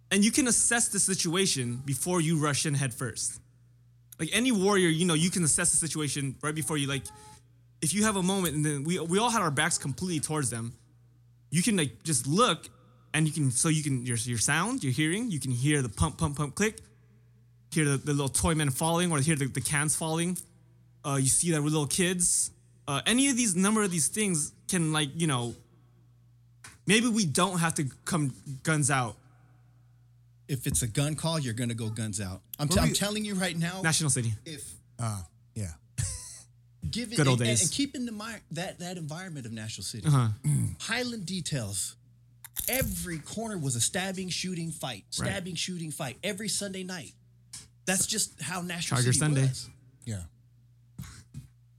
And 0.10 0.24
you 0.24 0.32
can 0.32 0.48
assess 0.48 0.88
the 0.88 1.00
situation 1.00 1.82
before 1.86 2.22
you 2.22 2.40
rush 2.40 2.66
in 2.66 2.74
head 2.74 2.94
first. 2.94 3.42
Like 4.20 4.30
any 4.32 4.52
warrior 4.52 4.88
you 4.88 5.06
know 5.06 5.14
you 5.14 5.30
can 5.30 5.44
assess 5.44 5.72
the 5.72 5.78
situation 5.78 6.36
right 6.42 6.56
before 6.56 6.78
you 6.78 6.88
like 6.88 7.04
if 7.82 7.94
you 7.94 8.04
have 8.06 8.16
a 8.16 8.24
moment 8.24 8.56
and 8.56 8.66
then 8.66 8.84
we 8.84 9.00
we 9.00 9.20
all 9.20 9.30
had 9.30 9.42
our 9.42 9.52
backs 9.52 9.78
completely 9.78 10.20
towards 10.20 10.50
them 10.50 10.74
you 11.52 11.62
can 11.62 11.78
like 11.78 12.02
just 12.04 12.26
look 12.26 12.70
and 13.14 13.28
you 13.28 13.34
can 13.34 13.52
so 13.52 13.70
you 13.70 13.84
can 13.84 14.06
your 14.06 14.18
your 14.18 14.40
sound 14.40 14.84
your 14.84 14.94
hearing 14.94 15.30
you 15.30 15.40
can 15.40 15.52
hear 15.52 15.84
the 15.84 15.90
pump 15.90 16.18
pump 16.18 16.38
pump 16.38 16.56
click. 16.56 16.80
Hear 17.72 17.84
the, 17.84 17.98
the 17.98 18.14
little 18.14 18.30
toy 18.30 18.56
men 18.56 18.70
falling 18.70 19.12
or 19.12 19.20
hear 19.20 19.36
the, 19.36 19.48
the 19.48 19.62
cans 19.62 19.94
falling. 19.94 20.38
Uh, 21.06 21.20
you 21.22 21.28
see 21.28 21.52
that 21.52 21.62
with 21.62 21.74
little 21.74 21.86
kids. 21.86 22.50
Uh, 22.88 23.02
any 23.06 23.28
of 23.30 23.36
these 23.36 23.56
number 23.56 23.84
of 23.84 23.92
these 23.92 24.08
things 24.08 24.54
can 24.70 24.94
like 24.94 25.10
you 25.16 25.28
know 25.28 25.54
maybe 26.88 27.08
we 27.08 27.26
don't 27.26 27.60
have 27.60 27.76
to 27.76 27.86
come 28.06 28.34
guns 28.64 28.90
out 28.90 29.16
If 30.48 30.66
it's 30.66 30.82
a 30.82 30.88
gun 30.88 31.16
call, 31.16 31.40
you're 31.40 31.54
gonna 31.54 31.74
go 31.76 31.90
guns 31.90 32.20
out. 32.22 32.42
I'm, 32.58 32.68
t- 32.70 32.80
I'm 32.80 32.94
telling 32.94 33.26
you 33.26 33.36
right 33.36 33.58
now. 33.58 33.82
national 33.84 34.10
city 34.10 34.34
If 34.46 34.64
Uh, 35.00 35.22
yeah. 35.56 35.74
given 36.90 37.18
Good 37.18 37.28
old 37.28 37.42
and, 37.42 37.50
days. 37.50 37.62
and 37.64 37.72
keep 37.72 37.96
in 37.96 38.12
mind 38.16 38.42
that 38.52 38.80
that 38.80 38.98
environment 38.98 39.46
of 39.46 39.52
National 39.52 39.84
City, 39.84 40.08
Uh-huh. 40.08 40.30
Highland 40.80 41.26
details. 41.26 41.96
Every 42.70 43.20
corner 43.20 43.58
was 43.58 43.76
a 43.76 43.82
stabbing, 43.82 44.30
shooting 44.30 44.72
fight, 44.72 45.04
Right. 45.20 45.28
stabbing, 45.30 45.56
shooting 45.56 45.92
fight 45.92 46.18
every 46.24 46.48
Sunday 46.50 46.84
night. 46.84 47.14
That's 47.86 48.08
just 48.08 48.42
how 48.42 48.62
National 48.62 48.98
Charger 48.98 49.14
City 49.14 49.20
Sunday. 49.20 49.42
was. 49.42 49.70
Yeah. 50.06 50.24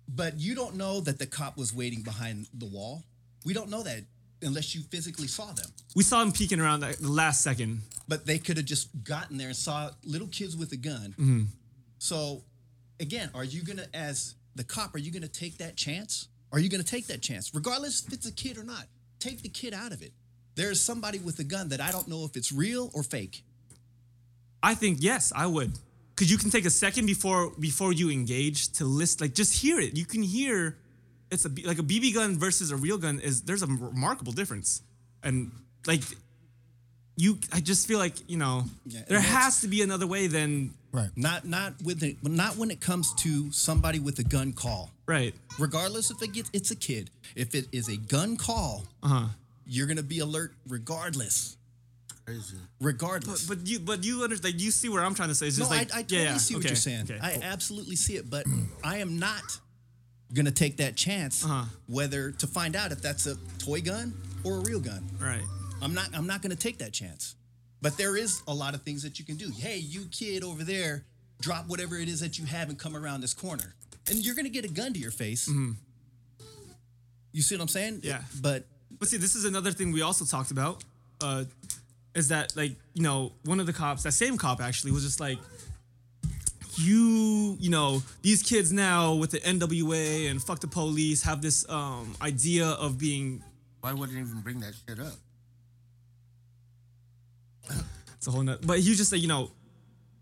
But 0.09 0.39
you 0.39 0.55
don't 0.55 0.77
know 0.77 1.01
that 1.01 1.19
the 1.19 1.27
cop 1.27 1.57
was 1.57 1.73
waiting 1.75 2.03
behind 2.03 2.47
the 2.55 2.67
wall. 2.67 3.05
We 3.45 3.55
don't 3.55 3.71
know 3.71 3.83
that 3.83 4.05
unless 4.43 4.75
you 4.75 4.83
physically 4.83 5.27
saw 5.27 5.53
them. 5.53 5.67
we 5.97 6.03
saw 6.03 6.23
him 6.23 6.33
peeking 6.33 6.61
around 6.61 6.81
the 6.81 6.97
last 7.01 7.43
second 7.43 7.81
But 8.07 8.27
they 8.27 8.39
could 8.39 8.57
have 8.57 8.67
just 8.67 8.89
gotten 9.05 9.37
there 9.37 9.49
and 9.49 9.57
saw 9.57 9.91
little 10.05 10.29
kids 10.29 10.57
with 10.57 10.73
a 10.73 10.77
gun. 10.77 11.15
Mm-hmm. 11.19 11.43
So, 11.99 12.43
again, 13.01 13.31
are 13.35 13.45
you 13.45 13.63
gonna, 13.63 13.87
as 13.93 14.35
the 14.55 14.65
cop, 14.65 14.95
are 14.95 14.99
you 14.99 15.11
gonna 15.11 15.29
take 15.29 15.59
that 15.59 15.77
chance? 15.77 16.29
Are 16.53 16.59
you 16.59 16.69
gonna 16.71 16.83
take 16.83 17.07
that 17.09 17.21
chance, 17.21 17.55
regardless 17.55 18.07
if 18.07 18.13
it's 18.13 18.27
a 18.27 18.33
kid 18.33 18.57
or 18.57 18.65
not? 18.65 18.87
Take 19.19 19.43
the 19.43 19.49
kid 19.49 19.75
out 19.75 19.93
of 19.93 20.01
it. 20.03 20.13
There's 20.55 20.81
somebody 20.81 21.19
with 21.19 21.39
a 21.39 21.45
gun 21.45 21.69
that 21.69 21.81
I 21.81 21.91
don't 21.91 22.09
know 22.09 22.25
if 22.25 22.37
it's 22.37 22.51
real 22.53 22.91
or 22.95 23.03
fake. 23.03 23.45
I 24.63 24.75
think 24.75 24.99
yes, 25.01 25.33
I 25.35 25.47
would. 25.47 25.73
Cause 26.17 26.31
you 26.31 26.37
can 26.37 26.51
take 26.51 26.67
a 26.67 26.71
second 26.71 27.07
before 27.07 27.53
before 27.61 27.93
you 27.93 28.11
engage 28.11 28.73
to 28.73 28.85
list 28.85 29.21
like 29.21 29.35
just 29.35 29.63
hear 29.63 29.79
it. 29.79 29.97
You 29.97 30.05
can 30.05 30.23
hear 30.23 30.77
it's 31.31 31.45
a 31.45 31.49
B- 31.51 31.65
like 31.67 31.79
a 31.79 31.83
BB 31.83 32.15
gun 32.15 32.39
versus 32.39 32.71
a 32.71 32.77
real 32.77 32.99
gun 32.99 33.21
is 33.21 33.43
there's 33.43 33.63
a 33.63 33.67
remarkable 33.67 34.33
difference. 34.33 34.83
And 35.23 35.51
like 35.87 36.03
you 37.17 37.39
I 37.53 37.61
just 37.61 37.87
feel 37.89 37.99
like, 37.99 38.15
you 38.31 38.37
know, 38.37 38.65
Yeah, 38.87 39.01
there 39.09 39.21
has 39.21 39.61
to 39.63 39.69
be 39.69 39.83
another 39.83 40.07
way 40.07 40.27
than 40.27 40.75
Right. 40.91 41.11
Not 41.17 41.45
not 41.47 41.75
with 41.83 42.03
it, 42.03 42.17
not 42.23 42.57
when 42.57 42.71
it 42.71 42.81
comes 42.81 43.13
to 43.17 43.53
somebody 43.53 43.99
with 43.99 44.19
a 44.21 44.25
gun 44.25 44.53
call. 44.55 44.91
right. 45.07 45.35
Regardless 45.59 46.11
if 46.11 46.23
it 46.23 46.33
gets 46.33 46.49
it's 46.55 46.71
a 46.71 46.77
kid. 46.77 47.11
If 47.37 47.55
it 47.55 47.67
is 47.73 47.89
a 47.89 47.97
gun 47.97 48.37
call, 48.39 48.85
Uh-huh. 49.03 49.29
you're 49.67 49.87
gonna 49.87 50.03
be 50.03 50.21
alert 50.21 50.55
regardless. 50.67 51.57
Crazy. 52.25 52.57
Regardless. 52.81 53.47
But 53.47 53.67
you 53.67 53.81
but 53.81 54.03
you 54.05 54.23
understand 54.23 54.55
like 54.55 54.63
you 54.63 54.71
see 54.71 54.89
where 54.89 55.03
I'm 55.05 55.15
trying 55.15 55.29
to 55.29 55.35
say. 55.35 55.47
It's 55.49 55.57
just 55.59 55.71
no, 55.71 55.77
like 55.77 55.93
I, 55.95 55.99
I 55.99 56.03
totally 56.03 56.23
yeah, 56.23 56.31
yeah, 56.33 56.37
see 56.39 56.55
what 56.55 56.61
okay, 56.61 56.69
you're 56.71 56.77
saying. 56.77 57.03
okay, 57.05 57.19
I 57.21 57.35
cool. 57.35 57.43
absolutely 57.43 57.97
see 57.97 58.17
it, 58.17 58.31
but 58.31 58.47
I 58.83 58.99
am 58.99 59.19
not 59.19 59.43
gonna 60.35 60.51
take 60.51 60.77
that 60.77 60.95
chance 60.97 61.45
Uh-huh. 61.45 61.65
whether 61.87 62.33
to 62.33 62.47
find 62.47 62.77
out 62.77 62.93
if 62.93 63.01
that's 63.01 63.27
a 63.27 63.37
toy 63.59 63.81
gun 63.81 64.13
or 64.45 64.59
a 64.59 64.61
real 64.61 64.81
gun. 64.81 65.09
right. 65.21 65.43
I'm 65.81 65.95
not 65.95 66.09
I'm 66.15 66.27
not 66.27 66.43
gonna 66.43 66.57
take 66.57 66.79
that 66.79 66.93
chance. 66.93 67.35
But 67.81 67.97
there 67.97 68.17
is 68.17 68.43
a 68.49 68.53
lot 68.55 68.75
of 68.75 68.83
things 68.83 69.03
that 69.05 69.19
you 69.21 69.25
can 69.25 69.37
do. 69.37 69.51
Hey, 69.51 69.77
you 69.79 70.07
kid 70.11 70.43
over 70.43 70.65
there, 70.65 71.05
drop 71.41 71.69
whatever 71.69 71.97
it 71.97 72.09
is 72.09 72.19
that 72.21 72.37
you 72.39 72.45
have 72.47 72.69
and 72.69 72.77
come 72.79 72.97
around 72.97 73.21
this 73.21 73.33
corner. 73.35 73.75
And 74.09 74.19
you're 74.25 74.35
gonna 74.35 74.49
get 74.49 74.65
a 74.65 74.69
gun 74.69 74.93
to 74.95 74.99
your 74.99 75.13
face. 75.13 75.49
You 77.33 77.43
see 77.43 77.55
what 77.57 77.63
I'm 77.63 77.69
saying? 77.69 78.01
Yeah. 78.03 78.23
But 78.41 78.67
But 78.99 79.09
see, 79.09 79.17
this 79.17 79.35
is 79.37 79.45
another 79.45 79.71
thing 79.71 79.93
we 79.93 80.03
also 80.03 80.25
talked 80.25 80.51
about. 80.51 80.83
Uh, 81.21 81.45
is 82.15 82.29
that 82.29 82.57
like 82.57 82.73
you 82.95 83.03
know 83.03 83.33
one 83.45 83.61
of 83.61 83.67
the 83.67 83.73
cops, 83.73 84.03
that 84.03 84.13
same 84.13 84.37
cop 84.37 84.61
actually 84.61 84.93
was 84.93 85.05
just 85.05 85.21
like, 85.21 85.39
you 86.79 87.57
you 87.59 87.71
know 87.71 88.03
these 88.23 88.43
kids 88.43 88.73
now 88.73 89.15
with 89.15 89.31
the 89.31 89.41
NWA 89.41 90.31
and 90.31 90.43
fuck 90.43 90.61
the 90.61 90.69
police 90.69 91.23
have 91.23 91.43
this 91.43 91.69
um 91.69 92.15
idea 92.23 92.67
of 92.67 92.99
being 92.99 93.43
Why 93.81 93.93
wouldn't 93.93 94.19
even 94.19 94.41
bring 94.41 94.61
that 94.61 94.75
shit 94.87 95.01
up? 95.01 95.15
it's 98.17 98.27
a 98.27 98.31
whole 98.31 98.43
nother, 98.43 98.61
but 98.67 98.79
he 98.79 98.95
just 98.95 99.13
like 99.13 99.23
you 99.23 99.29
know 99.29 99.51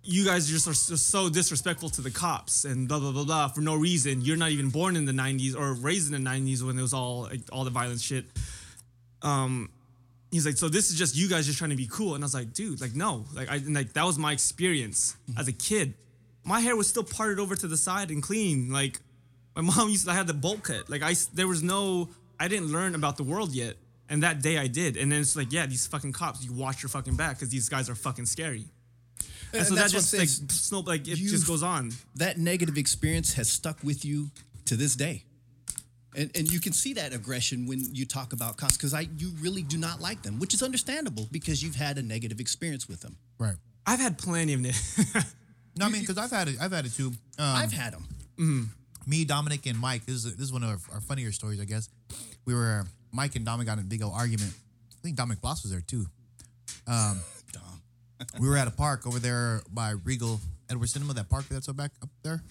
you 0.02 0.24
guys 0.24 0.48
just 0.48 0.68
are 0.68 0.74
so, 0.74 0.94
so 0.94 1.28
disrespectful 1.28 1.90
to 1.90 2.00
the 2.00 2.10
cops 2.10 2.64
and 2.64 2.88
blah 2.88 2.98
blah 2.98 3.12
blah 3.12 3.24
blah 3.24 3.48
for 3.48 3.60
no 3.60 3.74
reason. 3.74 4.20
You're 4.22 4.36
not 4.36 4.50
even 4.50 4.70
born 4.70 4.96
in 4.96 5.04
the 5.04 5.12
'90s 5.12 5.56
or 5.56 5.74
raised 5.74 6.12
in 6.12 6.22
the 6.22 6.30
'90s 6.30 6.62
when 6.62 6.78
it 6.78 6.82
was 6.82 6.94
all 6.94 7.22
like, 7.22 7.40
all 7.52 7.64
the 7.64 7.70
violent 7.70 8.00
shit. 8.00 8.24
Um, 9.22 9.70
he's 10.30 10.46
like, 10.46 10.56
so 10.56 10.68
this 10.68 10.90
is 10.90 10.98
just 10.98 11.16
you 11.16 11.28
guys 11.28 11.46
just 11.46 11.58
trying 11.58 11.70
to 11.70 11.76
be 11.76 11.88
cool, 11.90 12.14
and 12.14 12.22
I 12.22 12.26
was 12.26 12.34
like, 12.34 12.52
dude, 12.52 12.80
like 12.80 12.94
no, 12.94 13.24
like 13.34 13.50
I 13.50 13.58
like 13.68 13.92
that 13.94 14.04
was 14.04 14.18
my 14.18 14.32
experience 14.32 15.16
as 15.36 15.48
a 15.48 15.52
kid. 15.52 15.94
My 16.46 16.60
hair 16.60 16.76
was 16.76 16.88
still 16.88 17.02
parted 17.04 17.38
over 17.40 17.54
to 17.56 17.66
the 17.66 17.76
side 17.76 18.10
and 18.10 18.22
clean. 18.22 18.70
Like 18.70 19.00
my 19.54 19.62
mom 19.62 19.88
used 19.90 20.04
to 20.06 20.12
I 20.12 20.14
had 20.14 20.26
the 20.26 20.34
bowl 20.34 20.58
cut. 20.58 20.88
Like 20.88 21.02
I 21.02 21.14
there 21.34 21.48
was 21.48 21.62
no 21.62 22.08
I 22.40 22.48
didn't 22.48 22.70
learn 22.72 22.94
about 22.94 23.16
the 23.16 23.24
world 23.24 23.52
yet. 23.52 23.74
And 24.08 24.22
that 24.22 24.40
day 24.40 24.56
I 24.56 24.68
did. 24.68 24.96
And 24.96 25.10
then 25.10 25.20
it's 25.20 25.34
like, 25.34 25.52
yeah, 25.52 25.66
these 25.66 25.86
fucking 25.88 26.12
cops, 26.12 26.44
you 26.44 26.52
watch 26.52 26.80
your 26.82 26.90
fucking 26.90 27.16
back 27.16 27.36
because 27.36 27.48
these 27.48 27.68
guys 27.68 27.90
are 27.90 27.96
fucking 27.96 28.26
scary. 28.26 28.66
And, 29.52 29.60
And 29.60 29.66
so 29.66 29.74
that 29.74 29.80
that's 29.80 29.94
what 29.94 30.00
just 30.00 30.14
like 30.16 30.28
saying. 30.28 30.48
snow 30.50 30.80
like 30.80 31.00
it 31.08 31.18
You've- 31.18 31.30
just 31.30 31.46
goes 31.46 31.62
on. 31.64 31.92
that 32.14 32.38
negative 32.38 32.78
experience 32.78 33.32
has 33.34 33.48
stuck 33.50 33.82
with 33.82 34.04
you 34.04 34.30
to 34.66 34.76
this 34.76 34.94
day. 34.94 35.24
And, 36.14 36.30
and 36.36 36.50
you 36.50 36.60
can 36.60 36.72
see 36.72 36.94
that 36.94 37.12
aggression 37.12 37.66
when 37.66 37.92
you 37.94 38.06
talk 38.06 38.32
about 38.32 38.56
cops 38.56 38.76
because 38.76 38.94
I 38.94 39.08
you 39.18 39.32
really 39.40 39.62
do 39.62 39.76
not 39.76 40.00
like 40.00 40.22
them, 40.22 40.38
which 40.38 40.54
is 40.54 40.62
understandable 40.62 41.28
because 41.32 41.62
you've 41.62 41.74
had 41.76 41.98
a 41.98 42.02
negative 42.02 42.38
experience 42.40 42.88
with 42.88 43.00
them. 43.00 43.16
Right. 43.38 43.56
I've 43.84 44.00
had 44.00 44.16
plenty 44.18 44.52
of 44.54 44.64
it. 44.64 44.76
No, 45.78 45.86
I 45.86 45.88
mean, 45.88 46.00
because 46.00 46.18
I've 46.18 46.30
had 46.30 46.48
it. 46.48 46.56
I've 46.60 46.72
had 46.72 46.86
it 46.86 46.94
too. 46.94 47.08
Um, 47.08 47.14
I've 47.38 47.72
had 47.72 47.92
them. 47.92 48.70
me, 49.06 49.24
Dominic, 49.24 49.66
and 49.66 49.78
Mike. 49.78 50.06
This 50.06 50.24
is 50.24 50.36
this 50.36 50.46
is 50.46 50.52
one 50.52 50.62
of 50.62 50.70
our, 50.70 50.94
our 50.94 51.00
funnier 51.00 51.32
stories, 51.32 51.60
I 51.60 51.64
guess. 51.64 51.88
We 52.44 52.54
were 52.54 52.84
Mike 53.12 53.36
and 53.36 53.44
Dominic 53.44 53.66
got 53.66 53.78
in 53.78 53.84
a 53.84 53.86
big 53.86 54.02
old 54.02 54.14
argument. 54.14 54.52
I 54.92 55.00
think 55.02 55.16
Dominic 55.16 55.40
Bloss 55.40 55.62
was 55.62 55.72
there 55.72 55.82
too. 55.82 56.06
Um, 56.86 57.20
we 58.40 58.48
were 58.48 58.56
at 58.56 58.68
a 58.68 58.72
park 58.72 59.06
over 59.06 59.18
there 59.18 59.62
by 59.70 59.90
Regal 59.90 60.40
Edward 60.70 60.88
Cinema. 60.88 61.14
That 61.14 61.28
park 61.28 61.46
that's 61.48 61.68
up 61.68 61.76
back 61.76 61.92
up 62.02 62.08
there. 62.22 62.42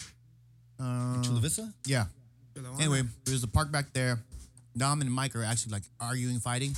Chula 0.78 1.40
Vista? 1.40 1.72
Yeah. 1.86 2.06
Anyway, 2.80 3.02
there's 3.26 3.44
a 3.44 3.48
park 3.48 3.72
back 3.72 3.94
there. 3.94 4.20
Dom 4.78 5.02
and 5.02 5.12
Mike 5.12 5.36
are 5.36 5.44
actually 5.44 5.72
like 5.72 5.84
arguing, 6.00 6.40
fighting, 6.40 6.74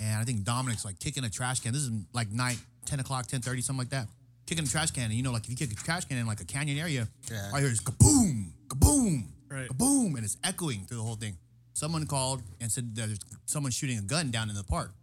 and 0.00 0.20
I 0.20 0.24
think 0.24 0.44
Dominic's 0.44 0.84
like 0.84 0.98
kicking 0.98 1.24
a 1.24 1.30
trash 1.30 1.60
can. 1.60 1.72
This 1.72 1.82
is 1.82 1.90
like 2.12 2.30
night, 2.30 2.58
ten 2.84 3.00
o'clock, 3.00 3.26
ten 3.26 3.40
thirty, 3.40 3.62
something 3.62 3.78
like 3.78 3.90
that. 3.90 4.08
Kicking 4.46 4.64
a 4.64 4.68
trash 4.68 4.90
can, 4.92 5.04
and 5.04 5.14
you 5.14 5.22
know, 5.22 5.32
like 5.32 5.44
if 5.44 5.50
you 5.50 5.56
kick 5.56 5.72
a 5.72 5.74
trash 5.74 6.04
can 6.04 6.16
in 6.18 6.26
like 6.26 6.40
a 6.40 6.44
canyon 6.44 6.78
area, 6.78 7.08
Yeah. 7.30 7.50
all 7.52 7.58
you 7.58 7.66
hear 7.66 7.72
is 7.72 7.80
kaboom, 7.80 8.52
kaboom, 8.68 9.26
Right. 9.48 9.68
kaboom, 9.68 10.14
and 10.16 10.24
it's 10.24 10.36
echoing 10.44 10.86
through 10.86 10.98
the 10.98 11.02
whole 11.02 11.16
thing. 11.16 11.36
Someone 11.72 12.06
called 12.06 12.42
and 12.60 12.70
said 12.70 12.94
that 12.94 13.06
there's 13.06 13.18
someone 13.44 13.72
shooting 13.72 13.98
a 13.98 14.02
gun 14.02 14.30
down 14.30 14.48
in 14.48 14.54
the 14.54 14.64
park. 14.64 14.94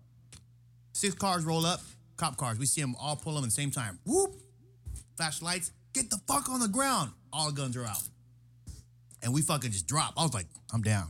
Six 0.94 1.14
cars 1.16 1.44
roll 1.44 1.66
up, 1.66 1.82
cop 2.18 2.38
cars. 2.38 2.58
We 2.58 2.66
see 2.66 2.82
them 2.82 2.96
all 3.00 3.16
pull 3.16 3.36
them 3.36 3.44
at 3.44 3.48
the 3.48 3.52
same 3.52 3.70
time. 3.72 4.00
Whoop! 4.06 4.34
Flashlights. 5.18 5.72
Get 5.94 6.10
the 6.10 6.18
fuck 6.28 6.50
on 6.50 6.60
the 6.60 6.68
ground. 6.68 7.12
All 7.32 7.52
guns 7.52 7.76
are 7.78 7.86
out 7.86 8.02
and 9.24 9.34
we 9.34 9.42
fucking 9.42 9.72
just 9.72 9.88
drop. 9.88 10.14
I 10.18 10.24
was 10.24 10.34
like, 10.34 10.48
I'm 10.74 10.82
down. 10.82 11.10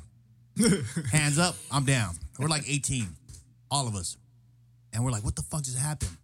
Hands 1.11 1.37
up, 1.39 1.55
I'm 1.71 1.83
down. 1.83 2.15
We're 2.39 2.47
like 2.47 2.69
18, 2.69 3.07
all 3.71 3.87
of 3.87 3.95
us. 3.95 4.17
And 4.93 5.03
we're 5.03 5.11
like, 5.11 5.23
what 5.23 5.35
the 5.35 5.41
fuck 5.41 5.63
just 5.63 5.77
happened? 5.77 6.15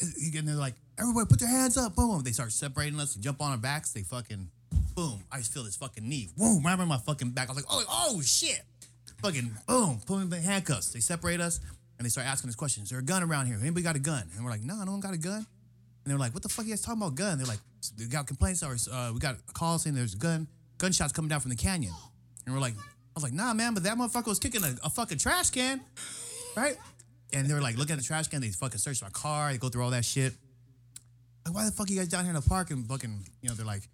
And 0.00 0.46
they're 0.48 0.54
like, 0.54 0.74
everybody 1.00 1.26
put 1.26 1.40
their 1.40 1.48
hands 1.48 1.76
up. 1.76 1.94
Boom. 1.94 2.22
They 2.22 2.32
start 2.32 2.52
separating 2.52 2.98
us 3.00 3.14
and 3.14 3.24
jump 3.24 3.40
on 3.40 3.52
our 3.52 3.58
backs. 3.58 3.92
They 3.92 4.02
fucking, 4.02 4.48
boom. 4.94 5.22
I 5.30 5.38
just 5.38 5.52
feel 5.52 5.64
this 5.64 5.76
fucking 5.76 6.08
knee. 6.08 6.28
Boom, 6.36 6.62
right 6.64 6.78
on 6.78 6.88
my 6.88 6.98
fucking 6.98 7.30
back. 7.30 7.48
I 7.48 7.52
was 7.52 7.64
like, 7.64 7.70
oh, 7.70 7.84
oh 7.88 8.20
shit. 8.22 8.62
Fucking 9.22 9.50
boom, 9.66 10.00
put 10.06 10.16
me 10.16 10.22
in 10.22 10.30
the 10.30 10.40
handcuffs. 10.40 10.92
They 10.92 11.00
separate 11.00 11.40
us 11.40 11.60
and 11.98 12.06
they 12.06 12.08
start 12.10 12.26
asking 12.26 12.48
us 12.48 12.56
questions. 12.56 12.86
Is 12.86 12.90
there 12.90 13.00
a 13.00 13.02
gun 13.02 13.22
around 13.22 13.46
here? 13.46 13.58
Anybody 13.60 13.82
got 13.82 13.96
a 13.96 14.00
gun? 14.00 14.22
And 14.34 14.44
we're 14.44 14.50
like, 14.50 14.62
no, 14.62 14.82
no 14.84 14.92
one 14.92 15.00
got 15.00 15.12
a 15.12 15.18
gun. 15.18 15.36
And 15.36 15.46
they're 16.06 16.18
like, 16.18 16.32
what 16.32 16.42
the 16.42 16.48
fuck 16.48 16.64
are 16.64 16.68
you 16.68 16.72
guys 16.72 16.80
talking 16.80 17.02
about 17.02 17.14
gun? 17.14 17.36
They're 17.36 17.46
like, 17.46 17.58
we 17.98 18.06
got 18.06 18.26
complaints 18.26 18.62
or 18.62 18.76
uh, 18.90 19.10
we 19.12 19.20
got 19.20 19.34
a 19.34 19.52
call 19.52 19.78
saying 19.78 19.94
there's 19.94 20.14
a 20.14 20.18
gun, 20.18 20.48
gunshots 20.78 21.12
coming 21.12 21.28
down 21.28 21.40
from 21.40 21.50
the 21.50 21.56
canyon. 21.56 21.92
And 22.46 22.54
we're 22.54 22.60
like, 22.60 22.74
I 22.74 23.12
was 23.14 23.22
like, 23.22 23.34
nah, 23.34 23.52
man, 23.52 23.74
but 23.74 23.82
that 23.82 23.98
motherfucker 23.98 24.28
was 24.28 24.38
kicking 24.38 24.62
a, 24.64 24.74
a 24.84 24.90
fucking 24.90 25.18
trash 25.18 25.50
can, 25.50 25.80
right? 26.56 26.76
And 27.32 27.46
they 27.46 27.52
were 27.52 27.60
like, 27.60 27.76
look 27.76 27.90
at 27.90 27.98
the 27.98 28.04
trash 28.04 28.28
can. 28.28 28.40
They 28.40 28.48
fucking 28.48 28.78
search 28.78 29.02
my 29.02 29.10
car. 29.10 29.52
They 29.52 29.58
go 29.58 29.68
through 29.68 29.84
all 29.84 29.90
that 29.90 30.04
shit. 30.04 30.32
Like, 31.46 31.54
why 31.54 31.64
the 31.64 31.72
fuck 31.72 31.88
are 31.88 31.92
you 31.92 31.98
guys 31.98 32.08
down 32.08 32.24
here 32.24 32.34
in 32.34 32.40
the 32.40 32.48
park? 32.48 32.70
And 32.70 32.86
fucking, 32.86 33.26
you 33.42 33.48
know, 33.48 33.54
they're 33.54 33.66
like, 33.66 33.88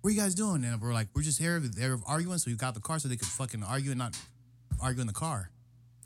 what 0.00 0.08
are 0.10 0.12
you 0.12 0.20
guys 0.20 0.34
doing? 0.34 0.64
And 0.64 0.80
we're 0.80 0.92
like, 0.92 1.08
we're 1.14 1.22
just 1.22 1.38
here. 1.38 1.58
They're 1.60 1.98
arguing, 2.06 2.38
so 2.38 2.50
we 2.50 2.56
got 2.56 2.74
the 2.74 2.80
car 2.80 2.98
so 2.98 3.08
they 3.08 3.16
could 3.16 3.28
fucking 3.28 3.62
argue 3.62 3.90
and 3.90 3.98
not 3.98 4.16
argue 4.82 5.00
in 5.00 5.06
the 5.06 5.12
car. 5.14 5.50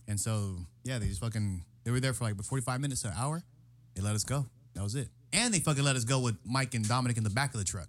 And 0.06 0.18
so, 0.20 0.56
yeah, 0.84 0.98
they 0.98 1.06
just 1.08 1.20
fucking, 1.20 1.64
they 1.84 1.90
were 1.90 2.00
there 2.00 2.12
for 2.12 2.24
like 2.24 2.40
45 2.40 2.80
minutes 2.80 3.02
to 3.02 3.08
an 3.08 3.14
hour. 3.18 3.42
They 3.94 4.02
let 4.02 4.14
us 4.14 4.24
go. 4.24 4.46
That 4.74 4.82
was 4.84 4.94
it. 4.94 5.08
And 5.32 5.52
they 5.52 5.58
fucking 5.58 5.82
let 5.84 5.96
us 5.96 6.04
go 6.04 6.20
with 6.20 6.36
Mike 6.46 6.74
and 6.74 6.86
Dominic 6.88 7.16
in 7.18 7.24
the 7.24 7.30
back 7.30 7.52
of 7.54 7.58
the 7.60 7.64
truck. 7.66 7.88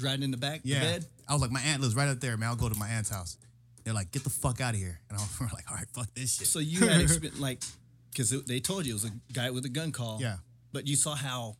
Riding 0.00 0.22
in 0.24 0.30
the 0.30 0.36
back, 0.36 0.60
Yeah. 0.64 0.80
the 0.80 0.86
bed. 0.86 1.06
I 1.28 1.32
was 1.32 1.42
like, 1.42 1.50
my 1.50 1.60
aunt 1.60 1.80
lives 1.82 1.94
right 1.94 2.08
up 2.08 2.20
there, 2.20 2.36
man. 2.36 2.48
I'll 2.48 2.56
go 2.56 2.68
to 2.68 2.78
my 2.78 2.88
aunt's 2.88 3.10
house. 3.10 3.36
They're 3.84 3.94
like, 3.94 4.10
get 4.12 4.24
the 4.24 4.30
fuck 4.30 4.60
out 4.60 4.74
of 4.74 4.80
here. 4.80 5.00
And 5.08 5.18
I 5.18 5.22
was, 5.22 5.30
we're 5.40 5.46
like, 5.54 5.70
all 5.70 5.76
right, 5.76 5.86
fuck 5.92 6.12
this 6.14 6.36
shit. 6.36 6.46
So 6.46 6.58
you 6.58 6.80
had 6.86 7.00
experience, 7.02 7.38
like, 7.40 7.62
because 8.10 8.30
they 8.44 8.60
told 8.60 8.86
you 8.86 8.92
it 8.92 8.94
was 8.94 9.04
a 9.04 9.12
guy 9.32 9.50
with 9.50 9.64
a 9.64 9.68
gun 9.68 9.92
call. 9.92 10.18
Yeah. 10.20 10.36
But 10.72 10.86
you 10.86 10.96
saw 10.96 11.14
how, 11.14 11.56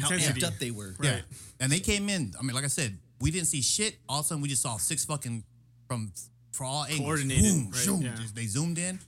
how 0.00 0.10
amped 0.10 0.44
up 0.44 0.54
they 0.58 0.70
were. 0.70 0.94
Yeah. 1.02 1.20
And 1.60 1.70
they 1.72 1.80
came 1.80 2.08
in. 2.08 2.32
I 2.38 2.42
mean, 2.42 2.54
like 2.54 2.64
I 2.64 2.68
said, 2.68 2.98
we 3.20 3.30
didn't 3.30 3.46
see 3.48 3.62
shit. 3.62 3.96
All 4.08 4.20
of 4.20 4.24
a 4.24 4.28
sudden, 4.28 4.42
we 4.42 4.48
just 4.48 4.62
saw 4.62 4.76
six 4.76 5.04
fucking 5.04 5.44
from 5.88 6.12
for 6.52 6.64
all 6.64 6.84
angles. 6.84 7.00
Coordinated, 7.00 7.44
Boom, 7.44 7.70
right, 7.70 7.74
shoom. 7.80 8.02
yeah. 8.02 8.14
Just- 8.16 8.34
they 8.34 8.46
zoomed 8.46 8.78
in, 8.78 8.98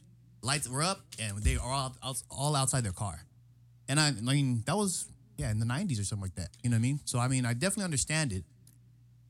lights 0.42 0.68
were 0.68 0.82
up, 0.82 1.00
and 1.18 1.38
they 1.38 1.56
are 1.56 1.70
all, 1.72 1.94
out, 2.02 2.22
all 2.30 2.54
outside 2.56 2.84
their 2.84 2.92
car. 2.92 3.24
And 3.88 3.98
I, 4.00 4.08
I 4.08 4.12
mean, 4.12 4.62
that 4.66 4.76
was 4.76 5.06
yeah 5.36 5.50
in 5.50 5.58
the 5.58 5.66
'90s 5.66 6.00
or 6.00 6.04
something 6.04 6.22
like 6.22 6.34
that. 6.36 6.48
You 6.62 6.70
know 6.70 6.74
what 6.74 6.78
I 6.78 6.82
mean? 6.82 7.00
So 7.04 7.18
I 7.18 7.28
mean, 7.28 7.44
I 7.44 7.52
definitely 7.52 7.84
understand 7.84 8.32
it. 8.32 8.44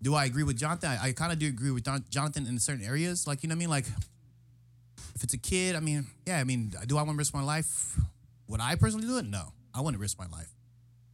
Do 0.03 0.15
I 0.15 0.25
agree 0.27 0.43
with 0.43 0.57
Jonathan? 0.59 0.91
I, 0.91 1.09
I 1.09 1.13
kind 1.13 1.33
of 1.33 1.39
do 1.39 1.47
agree 1.49 1.71
with 1.71 1.85
Jon- 1.85 2.05
Jonathan 2.11 2.47
in 2.47 2.59
certain 2.59 2.85
areas. 2.85 3.27
Like 3.27 3.43
you 3.43 3.49
know 3.49 3.55
what 3.55 3.59
I 3.59 3.61
mean? 3.61 3.71
Like 3.71 3.87
if 5.15 5.23
it's 5.25 5.35
a 5.35 5.39
kid, 5.39 5.75
I 5.77 5.81
mean, 5.81 6.07
yeah, 6.27 6.39
I 6.39 6.45
mean, 6.45 6.73
do 6.87 6.97
I 6.99 7.03
want 7.03 7.11
to 7.15 7.19
risk 7.19 7.35
my 7.35 7.43
life? 7.43 7.99
Would 8.49 8.61
I 8.61 8.75
personally 8.75 9.07
do 9.07 9.19
it? 9.19 9.25
No, 9.25 9.53
I 9.75 9.81
wouldn't 9.81 10.01
risk 10.01 10.19
my 10.19 10.27
life. 10.27 10.55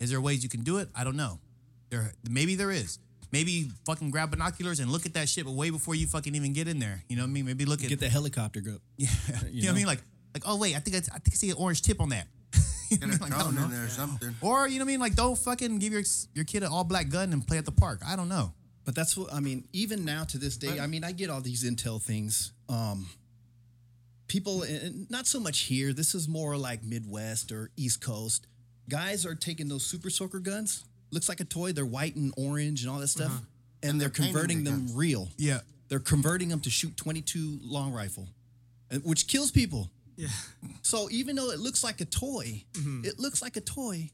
Is 0.01 0.11
there 0.11 0.21
ways 0.21 0.43
you 0.43 0.49
can 0.49 0.63
do 0.63 0.79
it? 0.79 0.89
I 0.95 1.05
don't 1.05 1.17
know. 1.17 1.41
There, 1.91 2.13
maybe 2.29 2.55
there 2.55 2.71
is. 2.71 2.99
Maybe 3.31 3.69
fucking 3.85 4.11
grab 4.11 4.31
binoculars 4.31 4.81
and 4.81 4.91
look 4.91 5.05
at 5.05 5.15
that 5.15 5.29
shit, 5.29 5.45
but 5.45 5.53
way 5.53 5.71
before 5.71 5.95
you 5.95 6.07
fucking 6.07 6.35
even 6.35 6.53
get 6.55 6.67
in 6.67 6.79
there. 6.79 7.03
You 7.09 7.17
know 7.17 7.23
what 7.23 7.29
I 7.29 7.33
mean? 7.33 7.45
Maybe 7.45 7.67
look 7.67 7.83
at 7.83 7.89
Get 7.89 8.01
the 8.01 8.09
helicopter 8.09 8.61
go. 8.61 8.79
yeah. 8.97 9.09
You, 9.51 9.63
know, 9.63 9.69
what 9.69 9.73
I 9.73 9.77
mean? 9.77 9.87
Like, 9.87 10.01
like 10.35 10.45
oh 10.47 10.57
wait, 10.57 10.77
I 10.77 10.79
think 10.79 10.97
I, 10.97 11.01
I 11.01 11.19
think 11.19 11.33
I 11.33 11.37
see 11.37 11.51
an 11.51 11.57
orange 11.59 11.83
tip 11.83 12.01
on 12.01 12.09
that. 12.09 12.27
you 12.91 12.99
know 12.99 13.07
I 13.07 13.11
mean? 13.11 13.19
Like, 13.19 13.35
I 13.35 13.43
don't 13.43 13.55
know. 13.55 13.67
there 13.67 13.85
or 13.85 13.89
something. 13.89 14.35
Or 14.41 14.67
you 14.67 14.79
know 14.79 14.85
what 14.85 14.89
I 14.89 14.93
mean? 14.93 15.01
Like, 15.01 15.15
don't 15.15 15.37
fucking 15.37 15.79
give 15.79 15.93
your 15.93 16.03
your 16.35 16.47
kid 16.47 16.63
an 16.63 16.71
all 16.71 16.85
black 16.85 17.11
gun 17.11 17.33
and 17.35 17.47
play 17.47 17.59
at 17.59 17.67
the 17.67 17.73
park. 17.73 18.01
I 18.07 18.17
don't 18.17 18.31
know. 18.31 18.55
But 18.87 18.95
that's 18.95 19.15
what 19.15 19.31
I 19.31 19.41
mean. 19.41 19.69
Even 19.75 20.07
now 20.07 20.25
to 20.25 20.39
this 20.39 20.57
day, 20.57 20.81
I 20.81 20.87
mean, 20.87 21.05
I 21.05 21.13
get 21.13 21.29
all 21.29 21.43
these 21.43 21.63
intel 21.63 22.01
things. 22.01 22.55
Um, 22.71 23.11
people, 24.29 24.63
and 24.63 25.11
not 25.11 25.27
so 25.27 25.41
much 25.41 25.61
here. 25.61 25.93
This 25.93 26.15
is 26.15 26.29
more 26.29 26.57
like 26.57 26.85
Midwest 26.85 27.51
or 27.51 27.71
East 27.77 28.01
Coast. 28.01 28.47
Guys 28.89 29.27
are 29.27 29.35
taking 29.35 29.69
those 29.69 29.85
super 29.85 30.11
soaker 30.11 30.39
guns. 30.39 30.85
Looks 31.11 31.29
like 31.29 31.41
a 31.41 31.45
toy. 31.45 31.73
They're 31.73 31.87
white 31.87 32.17
and 32.17 32.33
orange 32.37 32.83
and 32.83 32.91
all 32.91 33.01
that 33.01 33.09
stuff, 33.09 33.29
uh-huh. 33.29 33.41
and, 33.83 34.01
they're, 34.01 34.09
they're 34.09 34.27
converting 34.27 34.65
them 34.65 34.87
guns. 34.87 34.95
real. 34.95 35.29
Yeah. 35.37 35.61
They're 35.89 35.99
converting 35.99 36.49
them 36.49 36.61
to 36.61 36.71
shoot 36.71 36.97
22 36.97 37.61
long 37.63 37.93
rifle, 37.93 38.29
uh, 38.93 38.97
which 38.99 39.27
kills 39.27 39.51
people. 39.51 39.91
Yeah. 40.17 40.29
So 40.83 41.09
even 41.11 41.37
though 41.37 41.51
it 41.51 41.61
looks 41.61 41.83
like 41.83 42.01
a 42.01 42.05
toy, 42.05 42.65
mm-hmm. 42.73 43.05
it 43.05 43.19
looks 43.19 43.41
like 43.41 43.57
a 43.57 43.61
toy. 43.61 44.11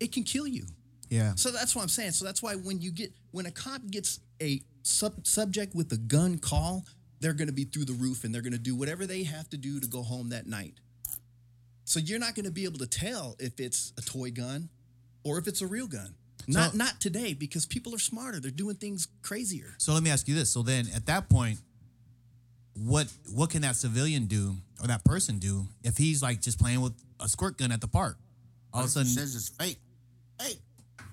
It 0.00 0.12
can 0.12 0.24
kill 0.24 0.46
you. 0.46 0.66
Yeah. 1.08 1.34
So 1.36 1.50
that's 1.50 1.74
what 1.74 1.82
I'm 1.82 1.88
saying. 1.88 2.10
So 2.10 2.24
that's 2.24 2.42
why 2.42 2.56
when 2.56 2.80
you 2.80 2.90
get 2.90 3.12
when 3.30 3.46
a 3.46 3.50
cop 3.50 3.82
gets 3.90 4.20
a 4.42 4.60
sub- 4.82 5.26
subject 5.26 5.74
with 5.74 5.92
a 5.92 5.96
gun 5.96 6.38
call, 6.38 6.84
they're 7.20 7.32
going 7.32 7.48
to 7.48 7.52
be 7.54 7.64
through 7.64 7.84
the 7.86 7.92
roof 7.94 8.24
and 8.24 8.34
they're 8.34 8.42
going 8.42 8.52
to 8.52 8.58
do 8.58 8.74
whatever 8.76 9.06
they 9.06 9.22
have 9.24 9.48
to 9.50 9.56
do 9.56 9.80
to 9.80 9.86
go 9.86 10.02
home 10.02 10.28
that 10.30 10.46
night. 10.46 10.74
So 11.84 12.00
you're 12.00 12.18
not 12.18 12.34
going 12.34 12.44
to 12.46 12.50
be 12.52 12.64
able 12.64 12.78
to 12.80 12.86
tell 12.86 13.36
if 13.38 13.60
it's 13.60 13.92
a 13.96 14.02
toy 14.02 14.30
gun 14.30 14.68
or 15.24 15.38
if 15.38 15.46
it's 15.46 15.60
a 15.62 15.66
real 15.66 15.86
gun. 15.86 16.14
Not 16.48 16.72
So- 16.72 16.76
not 16.78 17.00
today 17.00 17.32
because 17.34 17.64
people 17.66 17.94
are 17.94 17.98
smarter. 17.98 18.38
They're 18.40 18.50
doing 18.50 18.76
things 18.76 19.08
crazier. 19.22 19.74
So 19.78 19.94
let 19.94 20.02
me 20.02 20.10
ask 20.10 20.28
you 20.28 20.34
this. 20.34 20.50
So 20.50 20.62
then 20.62 20.88
at 20.94 21.06
that 21.06 21.28
point, 21.28 21.58
what 22.74 23.08
what 23.32 23.50
can 23.50 23.62
that 23.62 23.74
civilian 23.76 24.26
do 24.26 24.56
or 24.82 24.86
that 24.88 25.02
person 25.04 25.38
do 25.38 25.66
if 25.82 25.96
he's 25.96 26.22
like 26.22 26.42
just 26.42 26.58
playing 26.60 26.82
with 26.82 26.92
a 27.20 27.28
squirt 27.28 27.56
gun 27.56 27.72
at 27.72 27.80
the 27.80 27.88
park? 27.88 28.18
All 28.74 28.80
of 28.82 28.86
a 28.86 28.90
sudden, 28.90 29.08
says 29.10 29.34
it's 29.34 29.48
fake. 29.48 29.78
Fake. 30.38 30.60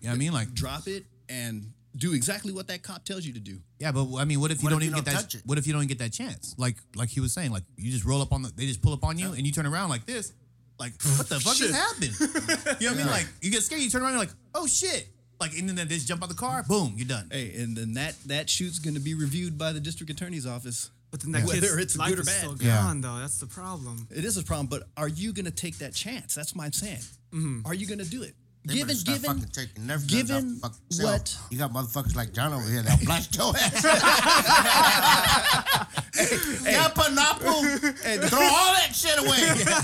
you 0.01 0.07
know 0.07 0.09
what 0.09 0.15
I 0.15 0.17
mean? 0.17 0.34
Like, 0.34 0.53
Drop 0.53 0.88
it 0.88 1.05
and 1.30 1.71
do 1.95 2.13
exactly 2.13 2.51
what 2.51 2.67
that 2.67 2.81
cop 2.83 3.05
tells 3.05 3.25
you 3.25 3.33
to 3.33 3.39
do. 3.39 3.59
yeah, 3.79 3.91
but 3.91 4.15
I 4.17 4.25
mean, 4.25 4.39
what 4.39 4.51
if 4.51 4.61
you 4.61 4.65
What 4.65 4.71
don't 4.71 4.81
if 4.81 4.85
you 4.85 4.91
even 4.91 5.03
don't 5.03 5.05
get 5.05 5.11
that? 5.13 5.21
touch 5.23 5.35
it? 5.35 5.41
What 5.45 5.57
if 5.57 5.67
you 5.67 5.73
don't 5.73 5.87
get 5.87 5.99
that 5.99 6.11
chance? 6.11 6.55
Like, 6.57 6.77
like 6.95 7.09
he 7.09 7.19
was 7.19 7.33
saying, 7.33 7.51
like 7.51 7.63
you 7.77 7.91
just 7.91 8.05
roll 8.05 8.21
up 8.21 8.33
on 8.33 8.41
the, 8.41 8.49
they 8.55 8.65
just 8.65 8.81
pull 8.81 8.93
up 8.93 9.03
on 9.03 9.17
you, 9.19 9.33
and 9.33 9.45
you 9.45 9.51
turn 9.51 9.65
around 9.65 9.89
like 9.89 10.05
this, 10.05 10.33
like 10.79 10.93
what 11.17 11.29
the 11.29 11.39
fuck 11.39 11.55
just 11.55 11.73
happened? 11.73 12.15
You 12.81 12.87
know 12.89 12.93
what 12.95 13.01
I 13.01 13.03
mean? 13.03 13.07
Like 13.07 13.27
you 13.41 13.51
get 13.51 13.61
scared, 13.63 13.81
you 13.81 13.89
turn 13.89 14.01
around, 14.01 14.11
you're 14.11 14.19
like, 14.19 14.33
oh 14.55 14.65
shit, 14.67 15.07
like 15.39 15.53
and 15.57 15.67
then 15.69 15.75
they 15.75 15.85
just 15.85 16.07
jump 16.07 16.23
out 16.23 16.29
the 16.29 16.35
car, 16.35 16.63
boom, 16.67 16.93
you're 16.97 17.07
done. 17.07 17.29
Hey, 17.31 17.53
and 17.61 17.75
then 17.77 17.93
that 17.93 18.15
that 18.25 18.49
shoot's 18.49 18.79
going 18.79 18.95
to 18.95 18.99
be 18.99 19.13
reviewed 19.13 19.57
by 19.57 19.71
the 19.71 19.79
district 19.79 20.11
attorney's 20.11 20.45
office. 20.47 20.89
But 21.11 21.21
then 21.21 21.31
that 21.33 21.45
Whether 21.45 21.61
kid's 21.77 21.77
it's 21.77 21.97
life 21.97 22.09
good 22.09 22.17
or 22.17 22.21
is 22.21 22.27
bad. 22.27 22.37
still 22.39 22.57
Yeah. 22.59 22.81
gone, 22.81 23.01
though. 23.01 23.19
That's 23.19 23.39
the 23.39 23.45
problem. 23.45 24.07
It 24.09 24.25
is 24.25 24.35
a 24.37 24.43
problem, 24.43 24.65
but 24.65 24.81
are 24.97 25.07
you 25.07 25.31
going 25.31 25.45
to 25.45 25.51
take 25.51 25.77
that 25.77 25.93
chance? 25.93 26.33
That's 26.33 26.55
my 26.55 26.71
saying. 26.71 26.97
Mm-hmm. 27.31 27.67
Are 27.67 27.73
you 27.75 27.85
going 27.85 27.99
to 27.99 28.09
do 28.09 28.23
it? 28.23 28.33
They 28.65 28.76
Given- 28.76 28.88
better 28.88 28.99
start 28.99 29.22
given- 29.22 29.40
fucking 29.40 29.52
taking 29.52 29.84
Nerf 29.84 29.88
guns 29.90 30.06
given 30.06 30.60
off 30.64 30.77
fucking 30.91 31.06
what- 31.06 31.38
you 31.52 31.57
got 31.57 31.73
motherfuckers 31.73 32.15
like 32.15 32.31
John 32.34 32.53
over 32.53 32.69
here 32.69 32.81
that'll 32.81 33.06
blast 33.06 33.35
your 33.35 33.53
ass. 33.57 33.84
yeah, 36.65 36.88
pineapple. 36.90 37.64
Throw 38.30 38.40
all 38.41 38.73
that 38.73 38.91
shit 38.94 39.18
away. 39.19 39.40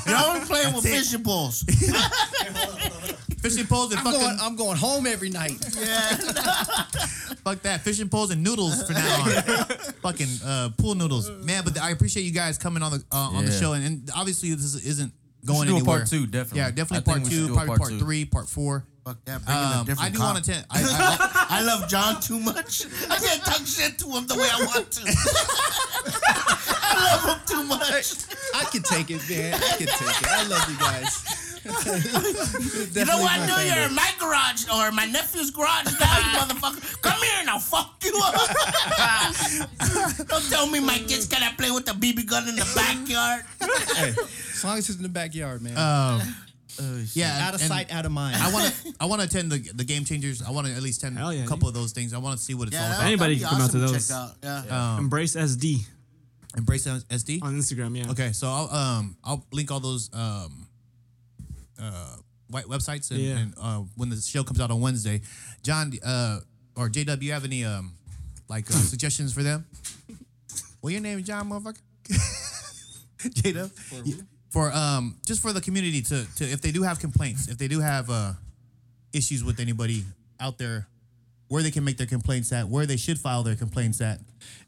You're 0.08 0.18
only 0.30 0.46
playing 0.46 0.74
with 0.76 0.84
fishing 0.86 1.24
poles. 1.24 1.64
Fishing 3.42 3.68
poles 3.68 3.92
and 3.92 4.00
I'm 4.00 4.06
fucking 4.06 4.20
going, 4.20 4.38
I'm 4.42 4.56
going 4.58 4.76
home 4.78 5.08
every 5.08 5.30
night. 5.30 5.54
Yeah. 5.80 6.10
fuck 7.44 7.62
that. 7.62 7.80
Fishing 7.84 8.10
poles 8.10 8.32
and 8.32 8.44
noodles 8.44 8.84
for 8.86 8.92
now 8.92 9.22
on. 9.22 9.30
fucking 10.02 10.28
uh, 10.44 10.70
pool 10.78 10.94
noodles, 10.94 11.30
man. 11.46 11.64
But 11.64 11.80
I 11.80 11.92
appreciate 11.92 12.24
you 12.24 12.34
guys 12.34 12.58
coming 12.58 12.84
on 12.84 12.92
the 12.92 13.02
uh, 13.14 13.16
on 13.16 13.46
the 13.46 13.52
show, 13.54 13.72
and, 13.74 13.86
and 13.86 14.10
obviously 14.14 14.54
this 14.54 14.76
isn't 14.86 15.14
going 15.45 15.68
do 15.68 15.78
a 15.78 15.84
part 15.84 16.07
two, 16.07 16.26
definitely. 16.26 16.60
Yeah, 16.60 16.72
definitely 16.72 17.14
think 17.14 17.24
part 17.24 17.32
two, 17.32 17.48
probably 17.48 17.68
part 17.68 17.80
part 17.80 17.91
two. 17.91 17.99
three, 17.99 18.26
part 18.26 18.49
four. 18.49 18.86
Fuck 19.06 19.26
that. 19.26 19.45
Bring 19.45 19.57
Um, 19.57 19.86
different 19.86 20.11
I 20.11 20.14
do 20.14 20.20
want 20.20 20.45
to. 20.45 20.66
I, 20.70 21.48
I, 21.49 21.60
I 21.60 21.64
love 21.64 21.90
John 21.90 22.22
too 22.22 22.40
much. 22.40 22.86
I 23.10 23.16
can't 23.18 23.44
talk 23.44 23.66
shit 23.66 23.98
to 23.99 24.07
him 24.07 24.28
the 24.28 24.36
way 24.36 24.48
I 24.52 24.66
want 24.66 24.91
to. 24.91 25.02
I 27.00 27.16
love 27.16 27.38
him 27.38 27.42
too 27.48 27.64
much. 27.64 28.14
I 28.56 28.64
can 28.66 28.84
take 28.84 29.10
it, 29.10 29.22
man. 29.30 29.54
I 29.56 29.78
can 29.78 29.88
take 29.88 30.22
it. 30.22 30.28
I 30.28 30.48
love 30.48 30.70
you 30.70 30.78
guys. 30.78 31.46
You 32.96 33.06
know 33.06 33.22
what 33.22 33.32
I 33.32 33.46
do? 33.46 33.68
You're 33.68 33.88
in 33.88 33.94
my 33.94 34.10
garage 34.18 34.66
or 34.74 34.92
my 34.92 35.06
nephew's 35.06 35.52
garage 35.52 35.86
now, 36.00 36.18
you 36.18 36.40
motherfucker. 36.40 37.02
Come 37.02 37.22
here 37.22 37.36
and 37.40 37.50
I'll 37.50 37.60
fuck 37.60 38.02
you 38.04 38.20
up. 38.24 38.34
Don't 40.28 40.50
tell 40.50 40.68
me 40.68 40.80
my 40.80 40.98
kids 41.00 41.28
cannot 41.28 41.58
play 41.58 41.70
with 41.70 41.86
the 41.86 41.92
BB 41.92 42.26
gun 42.28 42.48
in 42.48 42.56
the 42.56 42.66
backyard. 42.76 43.44
Hey, 43.96 44.14
as 44.54 44.64
long 44.64 44.78
as 44.78 44.90
it's 44.90 44.98
in 44.98 45.04
the 45.04 45.10
backyard, 45.10 45.62
man. 45.62 45.78
um, 45.78 46.22
yeah, 47.14 47.46
out 47.48 47.54
of 47.54 47.62
sight, 47.62 47.94
out 47.94 48.06
of 48.06 48.12
mind. 48.14 48.38
I 48.38 48.52
want 48.54 48.74
to. 48.74 48.94
I 49.02 49.06
want 49.06 49.22
to 49.22 49.28
attend 49.28 49.52
the 49.52 49.60
the 49.74 49.84
game 49.84 50.06
changers. 50.06 50.42
I 50.42 50.52
want 50.52 50.68
to 50.68 50.74
at 50.74 50.82
least 50.82 51.04
attend 51.04 51.18
Hell 51.18 51.34
yeah, 51.34 51.44
a 51.44 51.48
couple 51.48 51.68
of 51.68 51.74
those 51.74 51.92
things. 51.92 52.14
I 52.14 52.20
want 52.20 52.38
to 52.38 52.44
see 52.44 52.54
what 52.54 52.70
it's 52.70 52.78
all 52.78 52.86
about. 52.86 53.04
Anybody 53.04 53.38
can 53.38 53.50
come 53.50 53.62
out 53.62 53.72
to 53.72 53.80
those. 53.80 54.08
check 54.08 54.16
out. 54.16 54.32
Yeah. 54.42 54.94
Um, 54.96 55.00
Embrace 55.06 55.36
SD 55.36 55.86
Embrace 56.60 56.86
SD. 56.86 57.41
on 57.41 57.56
Instagram. 57.57 57.98
Yeah. 57.98 58.11
Okay, 58.11 58.31
so 58.31 58.48
I'll 58.48 58.69
um 58.69 59.18
I'll 59.23 59.44
link 59.52 59.72
all 59.72 59.80
those 59.80 60.10
um 60.14 60.68
uh 61.81 62.15
white 62.49 62.65
websites 62.65 63.10
and, 63.11 63.19
Yeah. 63.19 63.38
and 63.38 63.53
uh 63.57 63.80
when 63.95 64.10
the 64.10 64.18
show 64.18 64.44
comes 64.44 64.60
out 64.60 64.69
on 64.72 64.80
Wednesday, 64.81 65.22
John 65.64 65.91
uh 66.06 66.40
or 66.76 66.90
JW, 66.90 67.22
you 67.22 67.31
have 67.34 67.45
any 67.45 67.64
um 67.65 67.94
like 68.48 68.69
uh, 68.69 68.73
suggestions 68.94 69.34
for 69.34 69.41
them? 69.44 69.65
Well, 70.81 70.91
your 70.91 71.02
name 71.02 71.19
is 71.19 71.26
John, 71.26 71.49
motherfucker. 71.49 71.81
JW 73.19 73.69
for, 74.49 74.69
for 74.69 74.72
um 74.72 75.18
just 75.26 75.41
for 75.41 75.52
the 75.53 75.61
community 75.61 76.02
to 76.03 76.26
to 76.38 76.44
if 76.45 76.61
they 76.61 76.72
do 76.72 76.84
have 76.84 76.99
complaints, 76.99 77.48
if 77.48 77.57
they 77.57 77.68
do 77.68 77.80
have 77.80 78.10
uh 78.10 78.34
issues 79.14 79.44
with 79.44 79.60
anybody 79.60 80.06
out 80.40 80.57
there, 80.57 80.88
where 81.48 81.61
they 81.64 81.72
can 81.72 81.84
make 81.84 81.98
their 81.98 82.07
complaints 82.07 82.52
at, 82.53 82.68
where 82.69 82.86
they 82.86 82.98
should 82.98 83.19
file 83.19 83.44
their 83.44 83.56
complaints 83.56 83.99
at. 84.02 84.19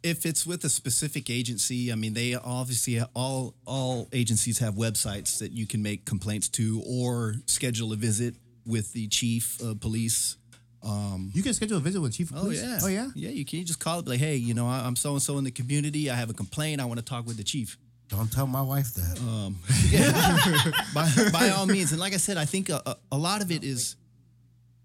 If 0.03 0.25
it's 0.25 0.45
with 0.45 0.63
a 0.63 0.69
specific 0.69 1.29
agency, 1.29 1.91
I 1.91 1.95
mean, 1.95 2.13
they 2.13 2.35
obviously 2.35 3.01
all 3.15 3.53
all 3.65 4.07
agencies 4.13 4.59
have 4.59 4.75
websites 4.75 5.39
that 5.39 5.51
you 5.51 5.67
can 5.67 5.81
make 5.81 6.05
complaints 6.05 6.49
to 6.49 6.81
or 6.85 7.35
schedule 7.45 7.93
a 7.93 7.95
visit 7.95 8.35
with 8.65 8.93
the 8.93 9.07
chief 9.07 9.59
of 9.61 9.79
police. 9.79 10.37
Um, 10.83 11.31
you 11.35 11.43
can 11.43 11.53
schedule 11.53 11.77
a 11.77 11.79
visit 11.79 12.01
with 12.01 12.13
Chief 12.13 12.31
of 12.31 12.37
Oh 12.45 12.49
yeah, 12.49 12.79
Oh 12.81 12.87
yeah. 12.87 13.09
yeah. 13.13 13.29
You 13.29 13.45
can 13.45 13.59
you 13.59 13.65
just 13.65 13.79
call 13.79 13.99
it 13.99 14.07
like, 14.07 14.19
hey, 14.19 14.35
you 14.35 14.55
know, 14.55 14.65
I- 14.67 14.79
I'm 14.85 14.95
so 14.95 15.11
and 15.13 15.21
so 15.21 15.37
in 15.37 15.43
the 15.43 15.51
community. 15.51 16.09
I 16.09 16.15
have 16.15 16.31
a 16.31 16.33
complaint. 16.33 16.81
I 16.81 16.85
want 16.85 16.99
to 16.99 17.05
talk 17.05 17.27
with 17.27 17.37
the 17.37 17.43
chief. 17.43 17.77
Don't 18.09 18.31
tell 18.31 18.47
my 18.47 18.61
wife 18.63 18.93
that. 18.95 19.19
Um, 19.21 19.57
by, 20.93 21.07
by 21.31 21.49
all 21.49 21.65
means. 21.65 21.91
And 21.91 21.99
like 22.01 22.13
I 22.13 22.17
said, 22.17 22.35
I 22.37 22.45
think 22.45 22.69
a, 22.69 22.81
a, 22.85 22.95
a 23.11 23.17
lot 23.17 23.41
of 23.41 23.51
it 23.51 23.63
is 23.63 23.95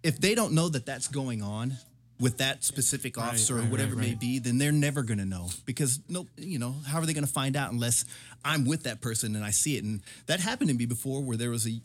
if 0.03 0.21
they 0.21 0.35
don't 0.35 0.53
know 0.53 0.69
that 0.69 0.87
that's 0.87 1.09
going 1.09 1.43
on 1.43 1.77
with 2.19 2.39
that 2.39 2.65
specific 2.65 3.19
officer 3.19 3.57
or 3.57 3.61
right, 3.61 3.71
whatever 3.71 3.95
right, 3.97 4.07
it 4.07 4.09
may 4.09 4.15
be, 4.15 4.39
then 4.39 4.59
they're 4.59 4.73
never 4.73 5.03
going 5.03 5.19
to 5.19 5.25
know 5.25 5.49
because 5.67 6.01
no, 6.09 6.27
you 6.37 6.59
know, 6.59 6.75
how 6.87 6.99
are 6.99 7.07
they 7.07 7.13
going 7.13 7.27
to 7.27 7.33
find 7.33 7.57
out 7.57 7.73
unless 7.73 8.05
I'm 8.45 8.65
with 8.65 8.85
that 8.85 9.01
person 9.01 9.37
and 9.37 9.45
I 9.45 9.51
see 9.51 9.77
it? 9.77 9.85
And 9.85 10.03
that 10.27 10.41
happened 10.41 10.71
to 10.71 10.77
me 10.77 10.87
before, 10.87 11.23
where 11.23 11.37
there 11.37 11.51
was 11.51 11.67
a 11.67 11.81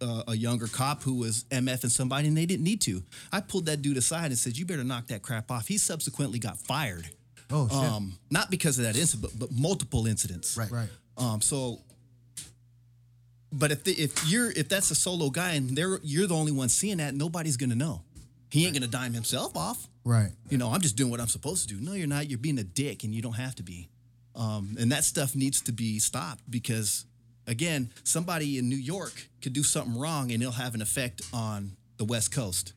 uh, 0.00 0.24
a 0.28 0.36
younger 0.36 0.66
cop 0.66 1.02
who 1.02 1.14
was 1.14 1.44
MFing 1.50 1.90
somebody 1.90 2.28
and 2.28 2.36
they 2.36 2.46
didn't 2.46 2.64
need 2.64 2.80
to. 2.82 3.02
I 3.32 3.40
pulled 3.40 3.66
that 3.66 3.82
dude 3.82 3.96
aside 3.96 4.26
and 4.26 4.38
said, 4.38 4.56
"You 4.58 4.66
better 4.66 4.84
knock 4.84 5.06
that 5.08 5.22
crap 5.22 5.50
off." 5.50 5.68
He 5.68 5.78
subsequently 5.78 6.38
got 6.38 6.58
fired. 6.58 7.08
Oh 7.50 7.68
shit. 7.68 7.76
Um, 7.76 8.18
not 8.30 8.50
because 8.50 8.78
of 8.78 8.84
that 8.84 8.96
incident, 8.96 9.32
but, 9.38 9.48
but 9.48 9.56
multiple 9.56 10.06
incidents. 10.06 10.56
Right. 10.56 10.70
right. 10.70 10.88
Um, 11.16 11.40
so, 11.40 11.80
but 13.52 13.70
if 13.70 13.84
the, 13.84 13.92
if 13.92 14.28
you're 14.28 14.50
if 14.50 14.68
that's 14.68 14.90
a 14.90 14.94
solo 14.94 15.30
guy 15.30 15.52
and 15.52 15.76
they're 15.76 15.98
you're 16.02 16.26
the 16.26 16.34
only 16.34 16.52
one 16.52 16.68
seeing 16.68 16.98
that, 16.98 17.14
nobody's 17.14 17.56
gonna 17.56 17.74
know. 17.74 18.02
He 18.50 18.64
ain't 18.64 18.74
gonna 18.74 18.86
dime 18.86 19.12
himself 19.12 19.56
off. 19.56 19.88
Right. 20.04 20.30
You 20.48 20.58
know, 20.58 20.70
I'm 20.70 20.80
just 20.80 20.96
doing 20.96 21.10
what 21.10 21.20
I'm 21.20 21.28
supposed 21.28 21.68
to 21.68 21.74
do. 21.74 21.80
No, 21.80 21.92
you're 21.94 22.06
not. 22.06 22.28
You're 22.30 22.38
being 22.38 22.58
a 22.58 22.64
dick, 22.64 23.02
and 23.04 23.14
you 23.14 23.20
don't 23.22 23.32
have 23.34 23.54
to 23.56 23.62
be. 23.62 23.88
Um, 24.34 24.76
and 24.78 24.92
that 24.92 25.04
stuff 25.04 25.34
needs 25.34 25.60
to 25.62 25.72
be 25.72 25.98
stopped 25.98 26.42
because, 26.50 27.06
again, 27.46 27.90
somebody 28.04 28.58
in 28.58 28.68
New 28.68 28.76
York 28.76 29.28
could 29.42 29.52
do 29.52 29.62
something 29.62 29.98
wrong, 29.98 30.30
and 30.30 30.42
it'll 30.42 30.52
have 30.52 30.74
an 30.74 30.82
effect 30.82 31.22
on 31.32 31.76
the 31.96 32.04
West 32.04 32.30
Coast 32.32 32.72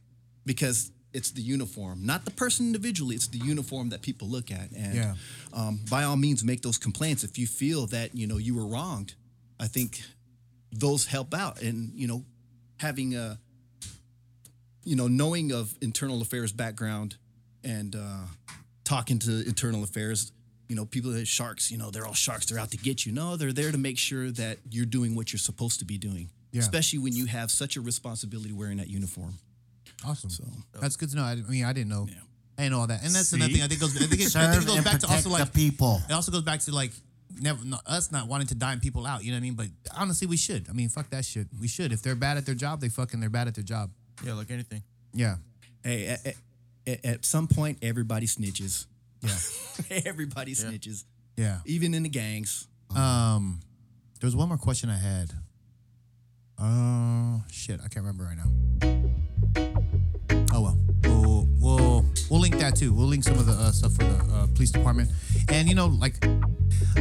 because 0.46 0.91
it's 1.14 1.32
the 1.32 1.41
uniform, 1.41 2.06
not 2.06 2.24
the 2.26 2.32
person 2.32 2.68
individually. 2.68 3.16
It's 3.16 3.28
the 3.28 3.40
uniform 3.40 3.90
that 3.90 4.02
people 4.02 4.28
look 4.28 4.52
at. 4.52 4.72
And 4.72 4.94
Yeah. 4.96 5.16
um, 5.54 5.82
by 5.90 6.04
all 6.04 6.16
means, 6.16 6.44
make 6.44 6.62
those 6.62 6.78
complaints 6.78 7.24
if 7.24 7.38
you 7.38 7.46
feel 7.48 7.88
that 7.88 8.16
you 8.16 8.26
know 8.26 8.38
you 8.38 8.56
were 8.56 8.66
wronged. 8.66 9.14
I 9.60 9.68
think 9.68 10.02
those 10.72 11.08
help 11.08 11.34
out, 11.34 11.62
and 11.62 11.91
you 11.94 12.08
know, 12.08 12.26
having 12.78 13.16
a 13.16 13.40
you 14.84 14.95
know, 14.95 15.07
knowing 15.07 15.51
of 15.51 15.73
internal 15.81 16.22
affairs 16.22 16.51
background 16.51 17.18
and 17.64 17.95
uh, 17.95 18.26
talking 18.84 19.19
to 19.19 19.45
internal 19.45 19.84
affairs, 19.84 20.31
you 20.68 20.76
know, 20.76 20.85
people 20.85 21.11
that 21.11 21.27
sharks, 21.27 21.72
you 21.72 21.77
know, 21.77 21.89
they're 21.91 22.06
all 22.06 22.14
sharks. 22.14 22.45
They're 22.45 22.60
out 22.60 22.72
to 22.72 22.77
get 22.77 23.06
you. 23.06 23.11
No, 23.11 23.35
they're 23.35 23.53
there 23.53 23.72
to 23.72 23.77
make 23.77 23.97
sure 23.97 24.31
that 24.31 24.57
you're 24.69 24.85
doing 24.85 25.15
what 25.15 25.34
you're 25.34 25.39
supposed 25.39 25.80
to 25.80 25.85
be 25.85 25.97
doing. 25.97 26.30
Yeah. 26.51 26.61
Especially 26.61 26.99
when 26.99 27.14
you 27.14 27.26
have 27.26 27.51
such 27.51 27.76
a 27.76 27.81
responsibility 27.81 28.53
wearing 28.53 28.77
that 28.77 28.88
uniform. 28.88 29.35
Awesome. 30.06 30.30
So 30.30 30.43
That's 30.80 30.95
good 30.95 31.10
to 31.10 31.15
know. 31.15 31.23
I, 31.23 31.31
I 31.31 31.35
mean, 31.35 31.65
I 31.65 31.73
didn't 31.73 31.89
know. 31.89 32.07
I 32.57 32.64
didn't 32.64 32.73
know 32.73 32.80
all 32.81 32.88
that, 32.88 33.03
and 33.03 33.15
that's 33.15 33.31
another 33.31 33.53
thing. 33.53 33.61
I 33.61 33.68
think 33.68 33.80
goes. 33.80 33.95
I 33.95 34.06
think 34.06 34.19
it, 34.19 34.35
I 34.35 34.51
think 34.51 34.64
it 34.64 34.68
goes 34.68 34.84
back 34.84 34.99
to 34.99 35.07
also 35.07 35.30
like 35.30 35.53
people. 35.53 36.01
it 36.10 36.14
also 36.14 36.30
goes 36.30 36.41
back 36.41 36.60
to 36.61 36.76
like 36.76 36.91
never 37.41 37.64
not, 37.64 37.81
us 37.85 38.11
not 38.11 38.27
wanting 38.27 38.47
to 38.47 38.56
dime 38.56 38.81
people 38.81 39.06
out. 39.06 39.23
You 39.23 39.31
know 39.31 39.35
what 39.35 39.39
I 39.39 39.43
mean? 39.43 39.53
But 39.53 39.68
honestly, 39.95 40.27
we 40.27 40.35
should. 40.35 40.68
I 40.69 40.73
mean, 40.73 40.89
fuck 40.89 41.10
that 41.11 41.23
shit. 41.23 41.47
We 41.60 41.69
should. 41.69 41.93
If 41.93 42.01
they're 42.01 42.15
bad 42.15 42.35
at 42.38 42.45
their 42.45 42.56
job, 42.56 42.81
they 42.81 42.89
fucking 42.89 43.22
they're 43.22 43.30
bad 43.30 43.47
at 43.47 43.56
their 43.56 43.64
job. 43.64 43.91
Yeah, 44.26 44.34
like 44.34 44.52
anything. 44.52 44.84
Yeah. 45.14 45.36
hey, 45.84 46.08
at, 46.08 46.36
at, 46.88 47.06
at 47.06 47.26
some 47.26 47.48
point, 47.48 47.80
everybody 47.82 48.26
snitches. 48.28 48.86
Yeah. 49.22 50.02
everybody 50.06 50.54
snitches, 50.56 51.04
Yeah. 51.38 51.60
even 51.66 51.94
in 51.94 52.04
the 52.04 52.10
gangs. 52.10 52.68
Um, 52.96 53.60
there 54.20 54.28
was 54.28 54.36
one 54.36 54.48
more 54.50 54.58
question 54.58 54.90
I 54.90 54.98
had. 54.98 55.32
Uh, 56.58 57.40
shit, 57.52 57.80
I 57.80 57.88
can't 57.88 58.06
remember 58.06 58.24
right 58.26 58.38
now. 58.38 58.50
Oh 60.52 60.62
well, 60.62 60.78
we'll 61.04 61.48
we'll 61.60 62.06
we'll 62.30 62.40
link 62.41 62.58
that 62.60 62.76
too. 62.76 62.94
We'll 62.94 63.08
link 63.08 63.24
some 63.24 63.36
of 63.38 63.46
the 63.46 63.54
uh, 63.54 63.72
stuff 63.72 63.94
for 63.94 64.04
the 64.04 64.18
uh, 64.34 64.48
police 64.48 64.72
department, 64.72 65.10
and 65.50 65.70
you 65.70 65.76
know, 65.76 65.88
like 65.88 66.16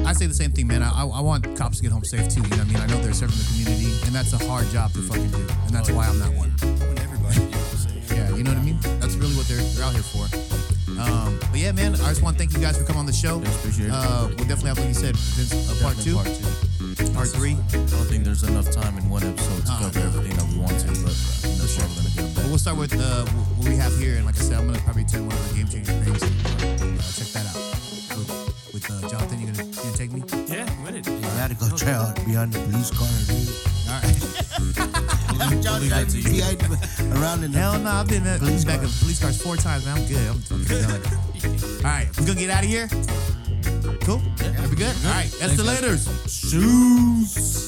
I 0.07 0.13
say 0.13 0.27
the 0.27 0.35
same 0.35 0.53
thing, 0.53 0.67
man. 0.69 0.83
I, 0.83 1.03
I 1.05 1.21
want 1.21 1.57
cops 1.57 1.79
to 1.79 1.83
get 1.83 1.91
home 1.93 2.05
safe 2.05 2.29
too. 2.29 2.43
You 2.43 2.49
know 2.51 2.57
what 2.59 2.67
I 2.67 2.73
mean? 2.73 2.77
I 2.77 2.87
know 2.87 3.01
they're 3.03 3.13
serving 3.13 3.37
the 3.37 3.45
community, 3.45 3.91
and 4.07 4.15
that's 4.15 4.33
a 4.33 4.39
hard 4.47 4.67
job 4.69 4.93
to 4.93 4.99
fucking 5.03 5.31
do, 5.31 5.47
and 5.67 5.71
that's 5.71 5.91
why 5.91 6.07
I'm 6.07 6.19
not 6.21 6.33
one. 6.35 6.53
That's 9.49 9.57
really 9.57 9.65
what 9.65 9.73
they're 9.75 9.75
they're 9.75 9.85
out 9.85 9.95
here 9.95 10.03
for. 10.05 10.25
Um, 10.99 11.39
but 11.51 11.59
yeah, 11.61 11.73
man, 11.73 11.95
I 11.95 12.09
just 12.11 12.23
want 12.23 12.37
to 12.37 12.39
thank 12.39 12.53
you 12.53 12.59
guys 12.61 12.77
for 12.77 12.85
coming 12.85 13.01
on 13.01 13.07
the 13.07 13.13
show. 13.13 13.41
Yes, 13.41 13.57
appreciate 13.61 13.87
it. 13.87 13.93
Uh, 13.95 14.27
we'll 14.37 14.49
definitely 14.51 14.69
have, 14.75 14.79
like 14.79 14.89
you 14.89 14.95
said, 14.95 15.15
Vince, 15.17 15.55
a 15.71 15.83
part 15.83 15.97
two, 15.99 16.17
Part 16.17 16.27
two. 16.27 17.13
part 17.15 17.29
three. 17.29 17.55
I 17.55 17.87
don't 17.87 18.09
think 18.11 18.25
there's 18.25 18.43
enough 18.43 18.69
time 18.73 18.99
in 18.99 19.09
one 19.09 19.23
episode 19.23 19.63
to 19.67 19.73
Uh-uh. 19.73 19.79
cover 19.95 20.01
everything 20.01 20.37
that 20.37 20.49
we 20.51 20.59
want 20.59 20.75
to, 20.81 20.89
but 21.07 21.15
uh, 21.15 21.55
that's 21.55 21.79
why 21.79 21.87
we're 21.87 22.03
gonna 22.03 22.15
do. 22.19 22.25
But 22.35 22.45
we'll 22.51 22.59
start 22.59 22.77
with 22.79 22.93
uh, 22.99 23.25
what 23.57 23.69
we 23.69 23.77
have 23.77 23.95
here, 23.99 24.17
and 24.17 24.27
like 24.27 24.37
I 24.37 24.43
said, 24.43 24.59
I'm 24.59 24.67
gonna 24.67 24.83
probably 24.83 25.03
attend 25.07 25.29
one 25.31 25.37
of 25.39 25.45
the 25.49 25.55
game 25.55 25.69
changer 25.71 25.93
things. 26.03 26.23
Uh, 26.23 27.11
check 27.15 27.31
that 27.39 27.47
out. 27.47 27.59
With, 28.19 28.75
with 28.75 28.85
uh, 28.91 29.07
Jonathan, 29.09 29.39
you 29.39 29.47
gonna 29.55 29.65
you 29.71 29.75
gonna 29.79 29.97
take 29.97 30.11
me? 30.11 30.21
Yeah, 30.51 30.67
with 30.83 30.99
it. 30.99 31.07
You 31.07 31.21
gotta 31.39 31.55
go 31.55 31.71
try 31.79 31.95
out 31.95 32.17
behind 32.27 32.53
the 32.53 32.61
police 32.67 32.91
car, 32.91 33.07
dude. 33.31 33.55
All 33.87 34.03
right. 34.03 35.05
John, 35.63 35.81
leave 35.81 35.91
that 35.91 36.09
to 36.11 36.19
you. 36.19 36.43
around 37.15 37.45
in 37.45 37.53
the 37.53 37.59
Hell 37.59 37.79
no, 37.79 37.91
I've 37.91 38.09
been 38.09 38.27
at 38.27 38.41
Police 38.41 38.65
back 38.65 38.83
in 38.83 38.89
police 38.89 39.21
cars 39.21 39.41
four 39.41 39.57
times, 39.57 39.85
man. 39.87 39.99
I'm 39.99 40.07
good. 40.07 40.29
I'm 40.29 40.39
fucking 40.41 40.67
done. 40.67 41.03
All 41.79 41.83
right, 41.85 42.09
we 42.19 42.27
gonna 42.27 42.41
get 42.41 42.51
out 42.51 42.65
of 42.65 42.69
here. 42.69 42.89
Cool. 44.03 44.21
Yeah, 44.43 44.69
we 44.69 44.77
good. 44.77 44.95
All 45.05 45.13
right, 45.13 45.31
escalators. 45.41 46.09
shoes. 46.27 47.68